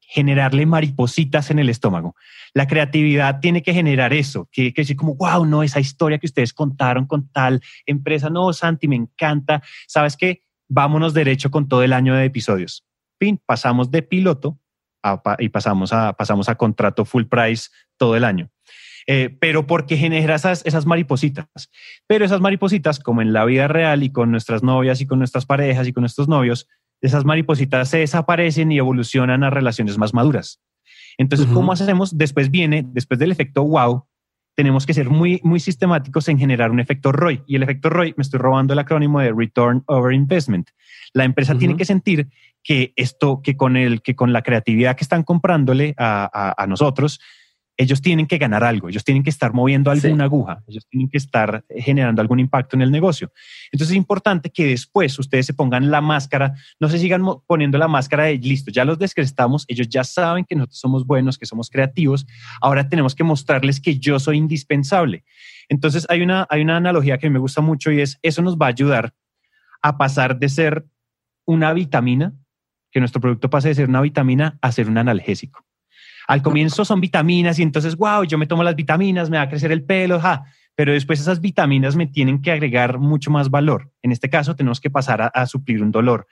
Generarle 0.00 0.66
maripositas 0.66 1.50
en 1.50 1.58
el 1.58 1.68
estómago. 1.68 2.14
La 2.52 2.66
creatividad 2.66 3.40
tiene 3.40 3.62
que 3.62 3.74
generar 3.74 4.12
eso, 4.12 4.48
que, 4.52 4.72
que 4.72 4.82
decir 4.82 4.96
como, 4.96 5.16
wow, 5.16 5.44
no, 5.44 5.62
esa 5.62 5.80
historia 5.80 6.18
que 6.18 6.26
ustedes 6.26 6.52
contaron 6.52 7.06
con 7.06 7.28
tal 7.28 7.60
empresa, 7.84 8.30
no, 8.30 8.52
Santi, 8.52 8.86
me 8.86 8.96
encanta. 8.96 9.62
¿Sabes 9.86 10.16
qué? 10.16 10.44
vámonos 10.68 11.14
derecho 11.14 11.50
con 11.50 11.68
todo 11.68 11.82
el 11.82 11.92
año 11.92 12.14
de 12.14 12.24
episodios. 12.24 12.84
Fin, 13.18 13.40
pasamos 13.44 13.90
de 13.90 14.02
piloto 14.02 14.58
y 15.38 15.48
pasamos 15.50 15.92
a, 15.92 16.14
pasamos 16.14 16.48
a 16.48 16.54
contrato 16.54 17.04
full 17.04 17.24
price 17.24 17.68
todo 17.96 18.16
el 18.16 18.24
año. 18.24 18.50
Eh, 19.06 19.36
pero 19.38 19.66
porque 19.66 19.96
genera 19.96 20.34
esas, 20.34 20.64
esas 20.64 20.86
maripositas. 20.86 21.46
Pero 22.06 22.24
esas 22.24 22.40
maripositas, 22.40 23.00
como 23.00 23.22
en 23.22 23.32
la 23.32 23.44
vida 23.44 23.68
real 23.68 24.02
y 24.02 24.10
con 24.10 24.30
nuestras 24.30 24.62
novias 24.62 25.00
y 25.00 25.06
con 25.06 25.18
nuestras 25.18 25.46
parejas 25.46 25.86
y 25.86 25.92
con 25.92 26.02
nuestros 26.02 26.28
novios, 26.28 26.68
esas 27.00 27.24
maripositas 27.24 27.88
se 27.88 27.98
desaparecen 27.98 28.72
y 28.72 28.78
evolucionan 28.78 29.44
a 29.44 29.50
relaciones 29.50 29.98
más 29.98 30.14
maduras. 30.14 30.60
Entonces, 31.18 31.46
¿cómo 31.52 31.72
hacemos? 31.72 32.16
Después 32.16 32.50
viene, 32.50 32.84
después 32.86 33.20
del 33.20 33.30
efecto 33.30 33.62
wow, 33.62 34.06
tenemos 34.56 34.86
que 34.86 34.94
ser 34.94 35.10
muy, 35.10 35.40
muy 35.44 35.60
sistemáticos 35.60 36.28
en 36.28 36.38
generar 36.38 36.70
un 36.70 36.80
efecto 36.80 37.12
ROI. 37.12 37.42
Y 37.46 37.56
el 37.56 37.62
efecto 37.62 37.90
ROI, 37.90 38.14
me 38.16 38.22
estoy 38.22 38.40
robando 38.40 38.72
el 38.72 38.78
acrónimo 38.78 39.20
de 39.20 39.32
Return 39.32 39.82
Over 39.86 40.14
Investment. 40.14 40.70
La 41.12 41.24
empresa 41.24 41.56
tiene 41.56 41.76
que 41.76 41.84
sentir 41.84 42.28
que 42.62 42.92
esto, 42.96 43.42
que 43.42 43.56
con 43.56 43.76
el, 43.76 44.00
que 44.00 44.16
con 44.16 44.32
la 44.32 44.42
creatividad 44.42 44.96
que 44.96 45.04
están 45.04 45.22
comprándole 45.22 45.94
a, 45.98 46.54
a 46.56 46.66
nosotros, 46.66 47.20
ellos 47.76 48.00
tienen 48.00 48.26
que 48.26 48.38
ganar 48.38 48.62
algo, 48.62 48.88
ellos 48.88 49.04
tienen 49.04 49.22
que 49.22 49.30
estar 49.30 49.52
moviendo 49.52 49.90
alguna 49.90 50.24
aguja, 50.24 50.62
ellos 50.66 50.86
tienen 50.88 51.08
que 51.08 51.18
estar 51.18 51.64
generando 51.68 52.22
algún 52.22 52.38
impacto 52.38 52.76
en 52.76 52.82
el 52.82 52.90
negocio. 52.90 53.32
Entonces 53.72 53.90
es 53.92 53.96
importante 53.96 54.50
que 54.50 54.66
después 54.66 55.18
ustedes 55.18 55.46
se 55.46 55.54
pongan 55.54 55.90
la 55.90 56.00
máscara, 56.00 56.54
no 56.78 56.88
se 56.88 56.98
sigan 56.98 57.22
poniendo 57.46 57.76
la 57.78 57.88
máscara 57.88 58.24
de 58.24 58.38
listo, 58.38 58.70
ya 58.70 58.84
los 58.84 58.98
descrestamos, 58.98 59.64
ellos 59.68 59.88
ya 59.88 60.04
saben 60.04 60.44
que 60.44 60.54
nosotros 60.54 60.78
somos 60.78 61.06
buenos, 61.06 61.36
que 61.36 61.46
somos 61.46 61.68
creativos, 61.68 62.26
ahora 62.60 62.88
tenemos 62.88 63.14
que 63.14 63.24
mostrarles 63.24 63.80
que 63.80 63.98
yo 63.98 64.20
soy 64.20 64.38
indispensable. 64.38 65.24
Entonces 65.68 66.06
hay 66.08 66.22
una, 66.22 66.46
hay 66.50 66.62
una 66.62 66.76
analogía 66.76 67.18
que 67.18 67.30
me 67.30 67.38
gusta 67.38 67.60
mucho 67.60 67.90
y 67.90 68.00
es, 68.00 68.18
eso 68.22 68.42
nos 68.42 68.56
va 68.56 68.66
a 68.66 68.70
ayudar 68.70 69.14
a 69.82 69.98
pasar 69.98 70.38
de 70.38 70.48
ser 70.48 70.86
una 71.44 71.72
vitamina, 71.72 72.32
que 72.90 73.00
nuestro 73.00 73.20
producto 73.20 73.50
pase 73.50 73.68
de 73.68 73.74
ser 73.74 73.88
una 73.88 74.00
vitamina 74.00 74.58
a 74.62 74.70
ser 74.70 74.88
un 74.88 74.98
analgésico. 74.98 75.64
Al 76.26 76.42
comienzo 76.42 76.84
son 76.84 77.00
vitaminas 77.00 77.58
y 77.58 77.62
entonces, 77.62 77.96
wow, 77.96 78.24
yo 78.24 78.38
me 78.38 78.46
tomo 78.46 78.62
las 78.62 78.76
vitaminas, 78.76 79.30
me 79.30 79.36
va 79.36 79.44
a 79.44 79.48
crecer 79.48 79.72
el 79.72 79.84
pelo, 79.84 80.20
ja. 80.20 80.44
pero 80.74 80.92
después 80.92 81.20
esas 81.20 81.40
vitaminas 81.40 81.96
me 81.96 82.06
tienen 82.06 82.40
que 82.40 82.50
agregar 82.50 82.98
mucho 82.98 83.30
más 83.30 83.50
valor. 83.50 83.92
En 84.02 84.12
este 84.12 84.30
caso, 84.30 84.56
tenemos 84.56 84.80
que 84.80 84.90
pasar 84.90 85.30
a, 85.34 85.46
suplir 85.46 85.82
un 85.82 85.92
dolor. 85.92 86.26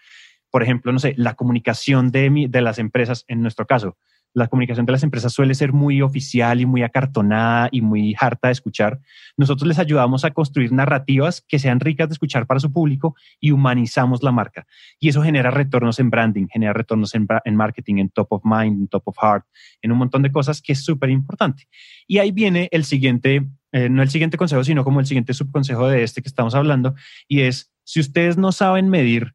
Por 0.50 0.62
ejemplo, 0.62 0.92
no 0.92 0.98
sé, 0.98 1.14
la 1.16 1.34
comunicación 1.34 2.10
de, 2.10 2.46
de 2.48 2.60
las 2.60 2.78
empresas, 2.78 3.24
en 3.28 3.42
nuestro 3.42 3.66
caso, 3.66 3.96
la 4.34 4.46
comunicación 4.48 4.86
de 4.86 4.92
las 4.92 5.02
empresas 5.02 5.32
suele 5.32 5.54
ser 5.54 5.72
muy 5.72 6.00
oficial 6.00 6.60
y 6.60 6.66
muy 6.66 6.82
acartonada 6.82 7.68
y 7.70 7.82
muy 7.82 8.14
harta 8.18 8.48
de 8.48 8.52
escuchar. 8.52 9.00
Nosotros 9.36 9.68
les 9.68 9.78
ayudamos 9.78 10.24
a 10.24 10.30
construir 10.30 10.72
narrativas 10.72 11.44
que 11.46 11.58
sean 11.58 11.80
ricas 11.80 12.08
de 12.08 12.14
escuchar 12.14 12.46
para 12.46 12.60
su 12.60 12.72
público 12.72 13.14
y 13.40 13.50
humanizamos 13.50 14.22
la 14.22 14.32
marca. 14.32 14.66
Y 14.98 15.08
eso 15.08 15.22
genera 15.22 15.50
retornos 15.50 15.98
en 15.98 16.10
branding, 16.10 16.46
genera 16.48 16.72
retornos 16.72 17.14
en, 17.14 17.26
marketing, 17.54 17.96
en 17.96 18.08
top 18.08 18.32
of 18.32 18.42
mind, 18.44 18.82
en 18.82 18.88
top 18.88 19.02
of 19.06 19.16
heart, 19.20 19.44
en 19.82 19.92
un 19.92 19.98
montón 19.98 20.22
de 20.22 20.32
cosas 20.32 20.62
que 20.62 20.72
es 20.72 20.82
súper 20.82 21.10
importante. 21.10 21.68
Y 22.06 22.18
ahí 22.18 22.32
viene 22.32 22.68
el 22.72 22.84
siguiente, 22.84 23.46
eh, 23.72 23.88
no 23.88 24.02
el 24.02 24.10
siguiente 24.10 24.38
consejo, 24.38 24.64
sino 24.64 24.84
como 24.84 25.00
el 25.00 25.06
siguiente 25.06 25.34
subconsejo 25.34 25.88
de 25.88 26.02
este 26.02 26.22
que 26.22 26.28
estamos 26.28 26.54
hablando, 26.54 26.94
y 27.28 27.42
es, 27.42 27.72
si 27.84 28.00
ustedes 28.00 28.36
no 28.36 28.52
saben 28.52 28.88
medir 28.88 29.34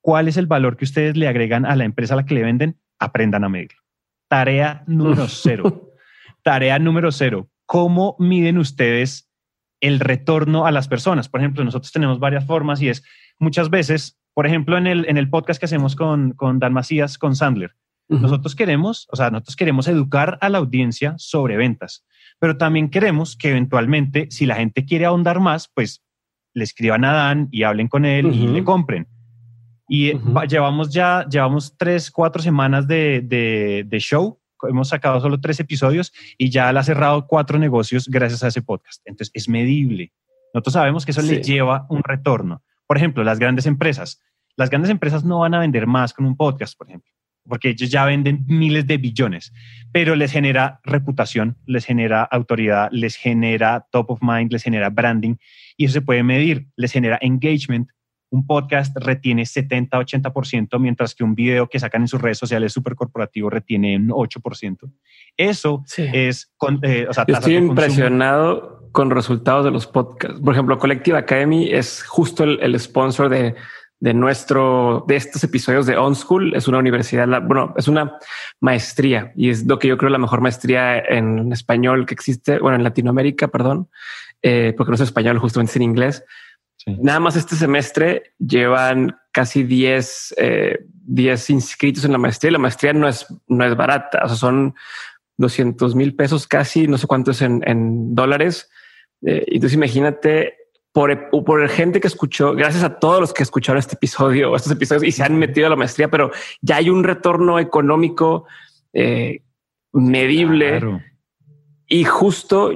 cuál 0.00 0.28
es 0.28 0.36
el 0.36 0.46
valor 0.46 0.76
que 0.76 0.84
ustedes 0.84 1.16
le 1.16 1.26
agregan 1.26 1.64
a 1.64 1.74
la 1.74 1.84
empresa 1.84 2.14
a 2.14 2.18
la 2.18 2.26
que 2.26 2.34
le 2.34 2.42
venden, 2.42 2.78
aprendan 2.98 3.44
a 3.44 3.48
medirlo. 3.48 3.85
Tarea 4.28 4.84
número 4.86 5.26
cero. 5.28 5.92
Tarea 6.42 6.78
número 6.78 7.12
cero. 7.12 7.48
¿Cómo 7.66 8.16
miden 8.18 8.58
ustedes 8.58 9.30
el 9.80 10.00
retorno 10.00 10.66
a 10.66 10.70
las 10.70 10.88
personas? 10.88 11.28
Por 11.28 11.40
ejemplo, 11.40 11.64
nosotros 11.64 11.92
tenemos 11.92 12.18
varias 12.18 12.46
formas 12.46 12.80
y 12.80 12.88
es 12.88 13.04
muchas 13.38 13.70
veces, 13.70 14.18
por 14.34 14.46
ejemplo, 14.46 14.78
en 14.78 14.86
el, 14.86 15.08
en 15.08 15.16
el 15.16 15.28
podcast 15.28 15.58
que 15.58 15.66
hacemos 15.66 15.96
con, 15.96 16.32
con 16.32 16.58
Dan 16.58 16.72
Macías, 16.72 17.18
con 17.18 17.34
Sandler, 17.34 17.74
nosotros 18.08 18.54
queremos, 18.54 19.08
o 19.10 19.16
sea, 19.16 19.30
nosotros 19.30 19.56
queremos 19.56 19.88
educar 19.88 20.38
a 20.40 20.48
la 20.48 20.58
audiencia 20.58 21.14
sobre 21.18 21.56
ventas, 21.56 22.04
pero 22.38 22.56
también 22.56 22.88
queremos 22.88 23.36
que 23.36 23.50
eventualmente, 23.50 24.28
si 24.30 24.46
la 24.46 24.54
gente 24.54 24.84
quiere 24.84 25.06
ahondar 25.06 25.40
más, 25.40 25.68
pues 25.74 26.04
le 26.54 26.64
escriban 26.64 27.04
a 27.04 27.12
Dan 27.12 27.48
y 27.50 27.64
hablen 27.64 27.88
con 27.88 28.04
él 28.04 28.32
y 28.32 28.46
le 28.46 28.62
compren. 28.62 29.08
Y 29.88 30.12
llevamos 30.48 30.92
ya, 30.92 31.26
llevamos 31.28 31.76
tres, 31.76 32.10
cuatro 32.10 32.42
semanas 32.42 32.88
de, 32.88 33.20
de, 33.86 33.98
show. 33.98 34.40
Hemos 34.68 34.88
sacado 34.88 35.20
solo 35.20 35.40
tres 35.40 35.60
episodios 35.60 36.12
y 36.38 36.50
ya 36.50 36.72
le 36.72 36.80
ha 36.80 36.82
cerrado 36.82 37.26
cuatro 37.26 37.58
negocios 37.58 38.08
gracias 38.08 38.42
a 38.42 38.48
ese 38.48 38.62
podcast. 38.62 39.02
Entonces 39.04 39.30
es 39.34 39.48
medible. 39.48 40.12
Nosotros 40.52 40.72
sabemos 40.72 41.04
que 41.04 41.12
eso 41.12 41.22
le 41.22 41.42
lleva 41.42 41.86
un 41.88 42.02
retorno. 42.02 42.62
Por 42.86 42.96
ejemplo, 42.96 43.22
las 43.22 43.38
grandes 43.38 43.66
empresas. 43.66 44.22
Las 44.56 44.70
grandes 44.70 44.90
empresas 44.90 45.24
no 45.24 45.40
van 45.40 45.54
a 45.54 45.58
vender 45.58 45.86
más 45.86 46.14
con 46.14 46.24
un 46.24 46.34
podcast, 46.34 46.78
por 46.78 46.88
ejemplo, 46.88 47.12
porque 47.44 47.68
ellos 47.68 47.90
ya 47.90 48.06
venden 48.06 48.44
miles 48.46 48.86
de 48.86 48.96
billones, 48.96 49.52
pero 49.92 50.16
les 50.16 50.32
genera 50.32 50.80
reputación, 50.82 51.58
les 51.66 51.84
genera 51.84 52.22
autoridad, 52.22 52.88
les 52.90 53.16
genera 53.16 53.86
top 53.92 54.12
of 54.12 54.22
mind, 54.22 54.50
les 54.50 54.62
genera 54.62 54.88
branding 54.88 55.36
y 55.76 55.84
eso 55.84 55.94
se 55.94 56.00
puede 56.00 56.22
medir, 56.22 56.68
les 56.76 56.90
genera 56.90 57.18
engagement, 57.20 57.90
un 58.30 58.46
podcast 58.46 58.96
retiene 58.96 59.42
70-80%, 59.42 60.78
mientras 60.80 61.14
que 61.14 61.24
un 61.24 61.34
video 61.34 61.68
que 61.68 61.78
sacan 61.78 62.02
en 62.02 62.08
sus 62.08 62.20
redes 62.20 62.38
sociales 62.38 62.72
súper 62.72 62.94
corporativo 62.94 63.50
retiene 63.50 63.96
un 63.96 64.08
8%. 64.08 64.90
Eso 65.36 65.84
es... 65.96 66.52
Con, 66.56 66.80
eh, 66.82 67.06
estoy 67.28 67.56
impresionado 67.56 68.90
con 68.92 69.10
resultados 69.10 69.64
de 69.64 69.70
los 69.70 69.86
podcasts. 69.86 70.40
Por 70.40 70.54
ejemplo, 70.54 70.78
Collective 70.78 71.18
Academy 71.18 71.70
es 71.70 72.02
justo 72.02 72.44
el, 72.44 72.80
sponsor 72.80 73.28
de, 73.28 73.54
de, 74.00 74.14
nuestro, 74.14 75.04
de 75.06 75.16
estos 75.16 75.44
episodios 75.44 75.86
de 75.86 75.96
On 75.96 76.14
School. 76.16 76.54
Es 76.54 76.66
una 76.66 76.78
universidad, 76.78 77.28
bueno, 77.42 77.74
es 77.76 77.88
una 77.88 78.18
maestría 78.60 79.32
y 79.36 79.50
es 79.50 79.66
lo 79.66 79.78
que 79.78 79.88
yo 79.88 79.98
creo 79.98 80.10
la 80.10 80.18
mejor 80.18 80.40
maestría 80.40 80.98
en 80.98 81.52
español 81.52 82.06
que 82.06 82.14
existe, 82.14 82.58
bueno, 82.58 82.76
en 82.76 82.84
Latinoamérica, 82.84 83.48
perdón, 83.48 83.88
eh, 84.42 84.74
porque 84.76 84.90
no 84.90 84.94
es 84.94 85.02
español, 85.02 85.38
justamente 85.38 85.70
es 85.70 85.76
en 85.76 85.82
inglés 85.82 86.24
Nada 86.86 87.18
más 87.18 87.34
este 87.34 87.56
semestre 87.56 88.34
llevan 88.38 89.18
casi 89.32 89.64
10, 89.64 90.34
eh, 90.38 90.86
inscritos 91.48 92.04
en 92.04 92.12
la 92.12 92.18
maestría. 92.18 92.52
La 92.52 92.58
maestría 92.58 92.92
no 92.92 93.08
es, 93.08 93.26
no 93.48 93.64
es 93.64 93.76
barata, 93.76 94.22
o 94.24 94.28
sea, 94.28 94.36
son 94.36 94.74
200 95.38 95.96
mil 95.96 96.14
pesos 96.14 96.46
casi, 96.46 96.86
no 96.86 96.96
sé 96.96 97.08
cuánto 97.08 97.32
es 97.32 97.42
en, 97.42 98.14
dólares. 98.14 98.70
Eh, 99.22 99.44
entonces 99.48 99.74
imagínate 99.74 100.54
por, 100.92 101.28
por 101.44 101.68
gente 101.68 102.00
que 102.00 102.06
escuchó, 102.06 102.54
gracias 102.54 102.84
a 102.84 102.98
todos 102.98 103.20
los 103.20 103.34
que 103.34 103.42
escucharon 103.42 103.78
este 103.78 103.96
episodio 103.96 104.52
o 104.52 104.56
estos 104.56 104.72
episodios 104.72 105.04
y 105.04 105.12
se 105.12 105.24
han 105.24 105.36
metido 105.36 105.66
a 105.66 105.70
la 105.70 105.76
maestría, 105.76 106.08
pero 106.08 106.30
ya 106.62 106.76
hay 106.76 106.88
un 106.88 107.02
retorno 107.02 107.58
económico 107.58 108.46
eh, 108.92 109.42
medible. 109.92 111.02
Y 111.88 112.04
justo, 112.04 112.70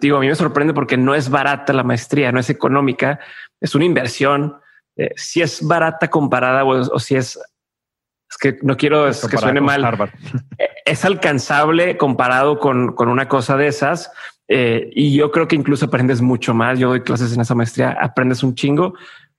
digo, 0.00 0.16
a 0.16 0.20
mí 0.20 0.26
me 0.26 0.34
sorprende 0.34 0.74
porque 0.74 0.96
no 0.96 1.14
es 1.14 1.30
barata 1.30 1.72
la 1.72 1.84
maestría, 1.84 2.32
no 2.32 2.40
es 2.40 2.50
económica, 2.50 3.20
es 3.60 3.74
una 3.74 3.84
inversión. 3.84 4.56
Eh, 4.96 5.10
si 5.16 5.42
es 5.42 5.66
barata 5.66 6.10
comparada 6.10 6.64
o, 6.64 6.98
si 6.98 7.14
es, 7.14 7.36
es 7.36 8.36
que 8.38 8.58
no 8.62 8.76
quiero 8.76 9.06
que 9.06 9.38
suene 9.38 9.60
mal, 9.60 10.10
eh, 10.58 10.68
es 10.84 11.04
alcanzable 11.04 11.96
comparado 11.96 12.58
con, 12.58 12.94
con 12.94 13.08
una 13.08 13.28
cosa 13.28 13.56
de 13.56 13.68
esas. 13.68 14.10
Eh, 14.48 14.90
y 14.92 15.14
yo 15.14 15.30
creo 15.30 15.46
que 15.46 15.56
incluso 15.56 15.86
aprendes 15.86 16.20
mucho 16.20 16.52
más. 16.52 16.78
Yo 16.78 16.88
doy 16.88 17.02
clases 17.02 17.32
en 17.32 17.40
esa 17.40 17.54
maestría, 17.54 17.96
aprendes 18.00 18.42
un 18.42 18.54
chingo, 18.56 18.94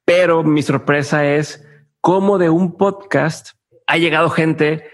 pero 0.05 0.43
mi 0.43 0.61
sorpresa 0.61 1.25
es 1.25 1.67
cómo 1.99 2.37
de 2.37 2.49
un 2.49 2.77
podcast 2.77 3.51
ha 3.85 3.97
llegado 3.97 4.29
gente 4.29 4.89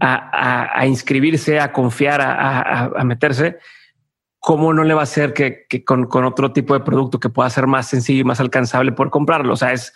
a, 0.00 0.86
inscribirse, 0.86 1.60
a 1.60 1.72
confiar, 1.72 2.20
a, 2.22 3.02
meterse, 3.04 3.58
¿cómo 4.38 4.72
no 4.72 4.84
le 4.84 4.94
va 4.94 5.00
a 5.00 5.04
hacer 5.04 5.32
que, 5.32 5.84
con, 5.84 6.08
otro 6.24 6.52
tipo 6.52 6.74
de 6.74 6.80
producto 6.80 7.20
que 7.20 7.28
pueda 7.28 7.50
ser 7.50 7.66
más 7.66 7.88
sencillo 7.88 8.20
y 8.20 8.24
más 8.24 8.40
alcanzable 8.40 8.92
por 8.92 9.10
comprarlo? 9.10 9.52
O 9.52 9.56
sea, 9.56 9.72
es, 9.72 9.92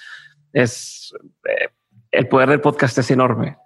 es 0.53 1.13
eh, 1.45 1.69
el 2.11 2.29
poder 2.29 2.49
del 2.51 2.61
podcast 2.61 2.99
es 2.99 3.11
enorme. 3.11 3.57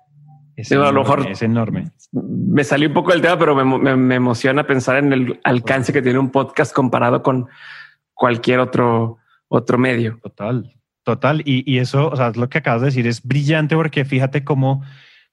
Es 0.57 0.71
a 0.71 0.92
lo 0.92 0.92
mejor 0.92 1.31
es 1.31 1.42
enorme. 1.42 1.90
Me 2.12 2.62
salió 2.62 2.88
un 2.88 2.95
poco 2.95 3.12
del 3.12 3.23
tema, 3.23 3.38
pero 3.38 3.55
me, 3.64 4.14
emociona 4.14 4.66
pensar 4.66 4.97
en 4.97 5.12
el 5.12 5.40
alcance 5.45 5.92
que 5.92 6.03
tiene 6.03 6.18
un 6.18 6.31
podcast 6.31 6.75
comparado 6.75 7.23
con 7.23 7.49
cualquier 8.12 8.61
otro, 8.61 9.18
otro 9.49 9.79
medio. 9.79 10.18
Total, 10.23 10.75
total. 11.05 11.42
Y, 11.47 11.71
y 11.73 11.79
eso, 11.79 12.09
o 12.09 12.16
sea, 12.16 12.33
lo 12.35 12.51
que 12.51 12.59
acabas 12.59 12.83
de 12.83 12.87
decir 12.88 13.07
es 13.07 13.23
brillante 13.23 13.75
porque 13.77 14.05
fíjate 14.05 14.45
cómo, 14.45 14.83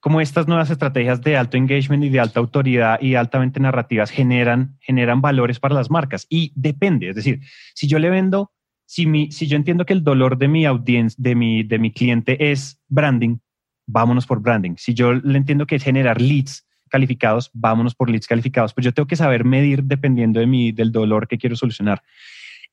cómo 0.00 0.20
estas 0.20 0.48
nuevas 0.48 0.70
estrategias 0.70 1.20
de 1.20 1.36
alto 1.36 1.56
engagement 1.56 2.02
y 2.02 2.08
de 2.08 2.20
alta 2.20 2.40
autoridad 2.40 3.00
y 3.00 3.14
altamente 3.14 3.60
narrativas 3.60 4.10
generan, 4.10 4.76
generan 4.80 5.20
valores 5.20 5.60
para 5.60 5.74
las 5.74 5.90
marcas. 5.90 6.26
Y 6.28 6.52
depende, 6.56 7.10
es 7.10 7.16
decir, 7.16 7.40
si 7.74 7.86
yo 7.86 7.98
le 7.98 8.10
vendo, 8.10 8.52
si, 8.86 9.06
mi, 9.06 9.30
si 9.30 9.46
yo 9.46 9.56
entiendo 9.56 9.86
que 9.86 9.92
el 9.92 10.02
dolor 10.02 10.38
de 10.38 10.48
mi 10.48 10.64
audiencia, 10.66 11.16
de 11.22 11.34
mi, 11.34 11.62
de 11.62 11.78
mi 11.78 11.92
cliente 11.92 12.50
es 12.50 12.82
branding, 12.88 13.38
vámonos 13.86 14.26
por 14.26 14.40
branding. 14.40 14.74
Si 14.78 14.94
yo 14.94 15.12
le 15.12 15.38
entiendo 15.38 15.66
que 15.66 15.76
es 15.76 15.84
generar 15.84 16.20
leads 16.20 16.66
calificados, 16.88 17.50
vámonos 17.52 17.94
por 17.94 18.10
leads 18.10 18.26
calificados. 18.26 18.74
Pues 18.74 18.84
yo 18.84 18.92
tengo 18.92 19.06
que 19.06 19.16
saber 19.16 19.44
medir 19.44 19.84
dependiendo 19.84 20.40
de 20.40 20.46
mi, 20.46 20.72
del 20.72 20.92
dolor 20.92 21.28
que 21.28 21.38
quiero 21.38 21.56
solucionar. 21.56 22.02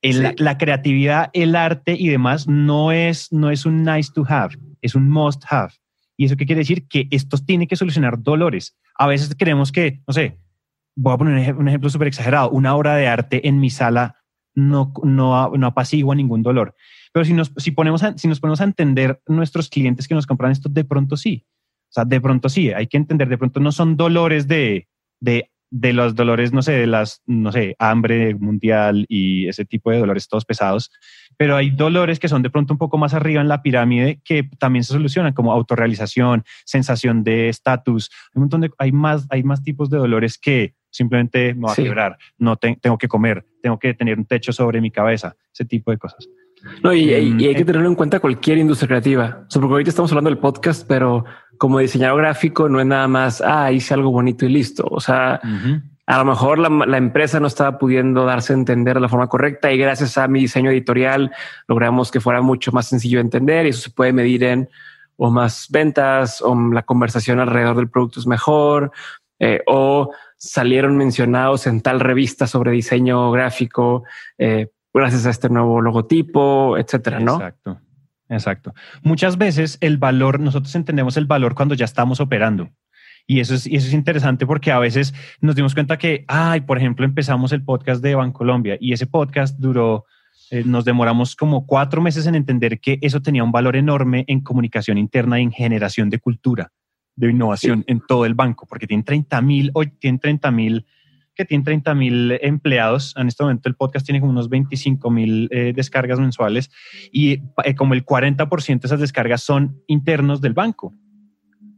la, 0.02 0.58
creatividad, 0.58 1.30
el 1.34 1.54
arte 1.54 1.94
y 1.98 2.08
demás 2.08 2.48
no 2.48 2.90
es, 2.90 3.32
no 3.32 3.50
es 3.50 3.66
un 3.66 3.84
nice 3.84 4.10
to 4.12 4.24
have, 4.28 4.56
es 4.80 4.94
un 4.94 5.08
must 5.08 5.44
have. 5.48 5.72
¿Y 6.18 6.24
eso 6.24 6.36
qué 6.36 6.46
quiere 6.46 6.60
decir? 6.60 6.86
Que 6.88 7.06
esto 7.10 7.38
tiene 7.38 7.68
que 7.68 7.76
solucionar 7.76 8.22
dolores. 8.22 8.76
A 8.96 9.06
veces 9.06 9.34
creemos 9.38 9.70
que, 9.70 10.02
no 10.06 10.12
sé, 10.12 10.38
voy 10.96 11.14
a 11.14 11.16
poner 11.16 11.54
un 11.54 11.68
ejemplo 11.68 11.88
súper 11.88 12.08
exagerado, 12.08 12.50
una 12.50 12.74
obra 12.74 12.96
de 12.96 13.06
arte 13.06 13.46
en 13.46 13.60
mi 13.60 13.70
sala 13.70 14.16
no, 14.56 14.92
no, 15.04 15.50
no 15.56 15.66
apacigua 15.66 16.16
ningún 16.16 16.42
dolor. 16.42 16.74
Pero 17.12 17.24
si 17.24 17.32
nos, 17.32 17.52
si, 17.56 17.70
ponemos 17.70 18.04
si 18.16 18.26
nos 18.26 18.40
ponemos 18.40 18.60
a 18.60 18.64
entender 18.64 19.22
nuestros 19.28 19.68
clientes 19.68 20.08
que 20.08 20.14
nos 20.14 20.26
compran 20.26 20.50
esto, 20.50 20.68
de 20.68 20.84
pronto 20.84 21.16
sí. 21.16 21.46
O 21.88 21.92
sea, 21.92 22.04
de 22.04 22.20
pronto 22.20 22.48
sí, 22.48 22.72
hay 22.72 22.88
que 22.88 22.96
entender, 22.96 23.28
de 23.28 23.38
pronto 23.38 23.60
no 23.60 23.70
son 23.70 23.96
dolores 23.96 24.48
de, 24.48 24.88
de, 25.20 25.52
de 25.70 25.92
los 25.92 26.14
dolores, 26.14 26.52
no 26.52 26.62
sé, 26.62 26.72
de 26.72 26.86
las, 26.86 27.22
no 27.26 27.52
sé, 27.52 27.76
hambre 27.78 28.34
mundial 28.34 29.04
y 29.08 29.48
ese 29.48 29.64
tipo 29.64 29.90
de 29.90 29.98
dolores 29.98 30.28
todos 30.28 30.44
pesados, 30.44 30.90
pero 31.36 31.56
hay 31.56 31.70
dolores 31.70 32.18
que 32.18 32.28
son 32.28 32.42
de 32.42 32.50
pronto 32.50 32.74
un 32.74 32.78
poco 32.78 32.98
más 32.98 33.14
arriba 33.14 33.40
en 33.40 33.48
la 33.48 33.62
pirámide 33.62 34.20
que 34.24 34.48
también 34.58 34.84
se 34.84 34.92
solucionan, 34.92 35.34
como 35.34 35.52
autorrealización, 35.52 36.44
sensación 36.64 37.22
de 37.22 37.48
estatus. 37.48 38.10
Hay 38.34 38.38
un 38.38 38.42
montón 38.42 38.60
de, 38.62 38.70
hay 38.78 38.92
más, 38.92 39.26
hay 39.30 39.42
más 39.42 39.62
tipos 39.62 39.90
de 39.90 39.98
dolores 39.98 40.38
que 40.38 40.74
simplemente 40.90 41.54
me 41.54 41.66
va 41.66 41.72
a 41.72 41.76
quebrar, 41.76 42.18
no 42.38 42.56
tengo 42.56 42.98
que 42.98 43.08
comer, 43.08 43.44
tengo 43.62 43.78
que 43.78 43.94
tener 43.94 44.18
un 44.18 44.24
techo 44.24 44.52
sobre 44.52 44.80
mi 44.80 44.90
cabeza, 44.90 45.36
ese 45.52 45.64
tipo 45.64 45.90
de 45.90 45.98
cosas. 45.98 46.28
No, 46.82 46.92
y, 46.92 47.12
hay 47.12 47.36
que 47.36 47.60
em, 47.60 47.66
tenerlo 47.66 47.88
en 47.88 47.94
cuenta 47.94 48.20
cualquier 48.20 48.58
industria 48.58 48.88
creativa. 48.88 49.46
O 49.54 49.60
porque 49.60 49.72
ahorita 49.72 49.90
estamos 49.90 50.10
hablando 50.10 50.30
del 50.30 50.38
podcast, 50.38 50.86
pero 50.88 51.24
como 51.58 51.80
diseñador 51.80 52.20
gráfico 52.22 52.68
no 52.68 52.80
es 52.80 52.86
nada 52.86 53.08
más, 53.08 53.42
ah, 53.44 53.70
hice 53.70 53.94
algo 53.94 54.10
bonito 54.10 54.46
y 54.46 54.48
listo. 54.48 54.86
O 54.90 55.00
sea, 55.00 55.40
a 56.06 56.18
lo 56.18 56.24
mejor 56.24 56.58
la, 56.58 56.96
empresa 56.96 57.38
no 57.38 57.48
estaba 57.48 57.78
pudiendo 57.78 58.24
darse 58.24 58.52
a 58.52 58.56
entender 58.56 58.94
de 58.94 59.00
la 59.00 59.08
forma 59.08 59.28
correcta 59.28 59.70
y 59.72 59.76
gracias 59.76 60.16
a 60.16 60.26
mi 60.26 60.40
diseño 60.40 60.70
editorial 60.70 61.32
logramos 61.66 62.10
que 62.10 62.20
fuera 62.20 62.40
mucho 62.40 62.72
más 62.72 62.86
sencillo 62.86 63.18
de 63.18 63.24
entender 63.24 63.66
y 63.66 63.70
eso 63.70 63.82
se 63.82 63.90
puede 63.90 64.12
medir 64.12 64.44
en 64.44 64.70
o 65.16 65.30
más 65.30 65.66
ventas 65.70 66.40
o 66.40 66.54
la 66.54 66.84
conversación 66.84 67.40
alrededor 67.40 67.76
del 67.76 67.90
producto 67.90 68.20
es 68.20 68.26
mejor 68.26 68.92
eh, 69.38 69.62
o 69.66 70.12
salieron 70.36 70.96
mencionados 70.96 71.66
en 71.66 71.80
tal 71.82 72.00
revista 72.00 72.46
sobre 72.46 72.70
diseño 72.70 73.30
gráfico. 73.30 74.04
Eh, 74.38 74.68
gracias 74.94 75.26
a 75.26 75.30
este 75.30 75.48
nuevo 75.48 75.80
logotipo, 75.80 76.78
etcétera, 76.78 77.20
¿no? 77.20 77.34
Exacto. 77.34 77.80
Exacto. 78.28 78.74
Muchas 79.02 79.38
veces 79.38 79.78
el 79.80 79.98
valor, 79.98 80.40
nosotros 80.40 80.74
entendemos 80.74 81.16
el 81.16 81.26
valor 81.26 81.54
cuando 81.54 81.74
ya 81.74 81.84
estamos 81.84 82.20
operando. 82.20 82.70
Y 83.26 83.40
eso 83.40 83.54
es, 83.54 83.66
y 83.66 83.76
eso 83.76 83.88
es 83.88 83.92
interesante 83.92 84.46
porque 84.46 84.72
a 84.72 84.78
veces 84.78 85.14
nos 85.40 85.54
dimos 85.54 85.74
cuenta 85.74 85.98
que, 85.98 86.24
ay, 86.28 86.62
por 86.62 86.78
ejemplo, 86.78 87.04
empezamos 87.04 87.52
el 87.52 87.62
podcast 87.62 88.02
de 88.02 88.14
Bancolombia 88.14 88.78
y 88.80 88.94
ese 88.94 89.06
podcast 89.06 89.58
duró, 89.58 90.06
eh, 90.50 90.62
nos 90.64 90.86
demoramos 90.86 91.36
como 91.36 91.66
cuatro 91.66 92.00
meses 92.00 92.26
en 92.26 92.34
entender 92.34 92.80
que 92.80 92.98
eso 93.02 93.20
tenía 93.20 93.44
un 93.44 93.52
valor 93.52 93.76
enorme 93.76 94.24
en 94.28 94.40
comunicación 94.40 94.96
interna 94.96 95.38
y 95.38 95.42
en 95.42 95.52
generación 95.52 96.08
de 96.08 96.18
cultura, 96.18 96.72
de 97.16 97.30
innovación 97.30 97.84
en 97.86 98.00
todo 98.00 98.24
el 98.24 98.32
banco, 98.32 98.66
porque 98.66 98.86
tienen 98.86 99.04
30 99.04 99.42
mil, 99.42 99.70
hoy 99.74 99.88
tienen 99.98 100.20
30 100.20 100.50
mil 100.50 100.86
que 101.38 101.44
tiene 101.44 101.62
30 101.62 101.94
mil 101.94 102.38
empleados. 102.42 103.14
En 103.16 103.28
este 103.28 103.44
momento 103.44 103.68
el 103.68 103.76
podcast 103.76 104.04
tiene 104.04 104.18
como 104.20 104.32
unos 104.32 104.48
25 104.48 105.08
mil 105.08 105.48
eh, 105.52 105.72
descargas 105.74 106.18
mensuales 106.18 106.68
y 107.12 107.42
eh, 107.64 107.74
como 107.76 107.94
el 107.94 108.04
40% 108.04 108.80
de 108.80 108.86
esas 108.86 108.98
descargas 108.98 109.42
son 109.42 109.80
internos 109.86 110.40
del 110.40 110.52
banco. 110.52 110.92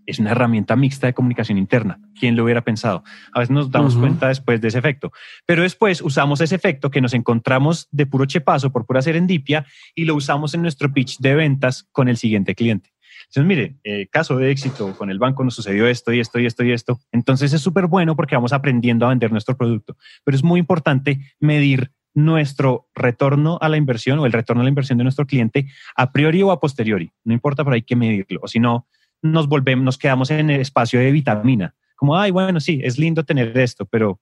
Es 0.07 0.19
una 0.19 0.31
herramienta 0.31 0.75
mixta 0.77 1.07
de 1.07 1.13
comunicación 1.13 1.59
interna. 1.59 2.01
¿Quién 2.19 2.37
lo 2.37 2.45
hubiera 2.45 2.65
pensado? 2.65 3.05
A 3.33 3.41
veces 3.41 3.51
nos 3.53 3.71
damos 3.71 3.97
cuenta 3.97 4.29
después 4.29 4.61
de 4.63 4.69
ese 4.69 4.79
efecto. 4.79 5.13
Pero 5.47 5.63
después 5.63 6.01
usamos 6.01 6.41
ese 6.41 6.55
efecto 6.55 6.91
que 6.91 7.03
nos 7.03 7.13
encontramos 7.13 7.87
de 7.93 8.07
puro 8.07 8.25
chepazo 8.25 8.73
por 8.73 8.87
pura 8.87 9.03
serendipia 9.03 9.67
y 9.95 10.07
lo 10.07 10.15
usamos 10.15 10.55
en 10.55 10.63
nuestro 10.63 10.91
pitch 10.93 11.19
de 11.19 11.35
ventas 11.35 11.87
con 11.93 12.09
el 12.09 12.17
siguiente 12.17 12.55
cliente. 12.55 12.91
Entonces, 13.31 13.47
mire, 13.47 13.77
eh, 13.85 14.09
caso 14.09 14.37
de 14.37 14.51
éxito, 14.51 14.97
con 14.99 15.09
el 15.09 15.21
banco 15.21 15.45
nos 15.45 15.55
sucedió 15.55 15.87
esto 15.87 16.13
y 16.13 16.19
esto 16.19 16.41
y 16.41 16.47
esto 16.47 16.65
y 16.65 16.73
esto. 16.73 16.99
Entonces 17.13 17.53
es 17.53 17.63
súper 17.63 17.87
bueno 17.87 18.17
porque 18.17 18.35
vamos 18.35 18.53
aprendiendo 18.53 19.07
a 19.07 19.11
vender 19.11 19.31
nuestro 19.31 19.57
producto. 19.57 19.97
Pero 20.25 20.37
es 20.37 20.43
muy 20.43 20.59
importante 20.59 21.21
medir 21.39 21.93
nuestro 22.13 22.89
retorno 22.93 23.57
a 23.61 23.69
la 23.69 23.77
inversión 23.77 24.19
o 24.19 24.27
el 24.27 24.33
retorno 24.33 24.63
a 24.63 24.65
la 24.65 24.69
inversión 24.69 24.99
de 24.99 25.05
nuestro 25.05 25.27
cliente 25.27 25.69
a 25.95 26.11
priori 26.11 26.43
o 26.43 26.51
a 26.51 26.59
posteriori. 26.59 27.13
No 27.23 27.33
importa, 27.33 27.63
pero 27.63 27.75
hay 27.75 27.83
que 27.83 27.95
medirlo. 27.95 28.41
O 28.43 28.49
si 28.49 28.59
no, 28.59 28.89
nos 29.23 29.47
volvemos, 29.47 29.85
nos 29.85 29.97
quedamos 29.97 30.33
en 30.33 30.51
el 30.51 30.61
espacio 30.61 30.99
de 30.99 31.13
vitamina. 31.13 31.77
Como, 31.95 32.19
ay, 32.19 32.33
bueno, 32.33 32.59
sí, 32.59 32.81
es 32.83 32.99
lindo 32.99 33.23
tener 33.23 33.57
esto, 33.57 33.87
pero 33.87 34.21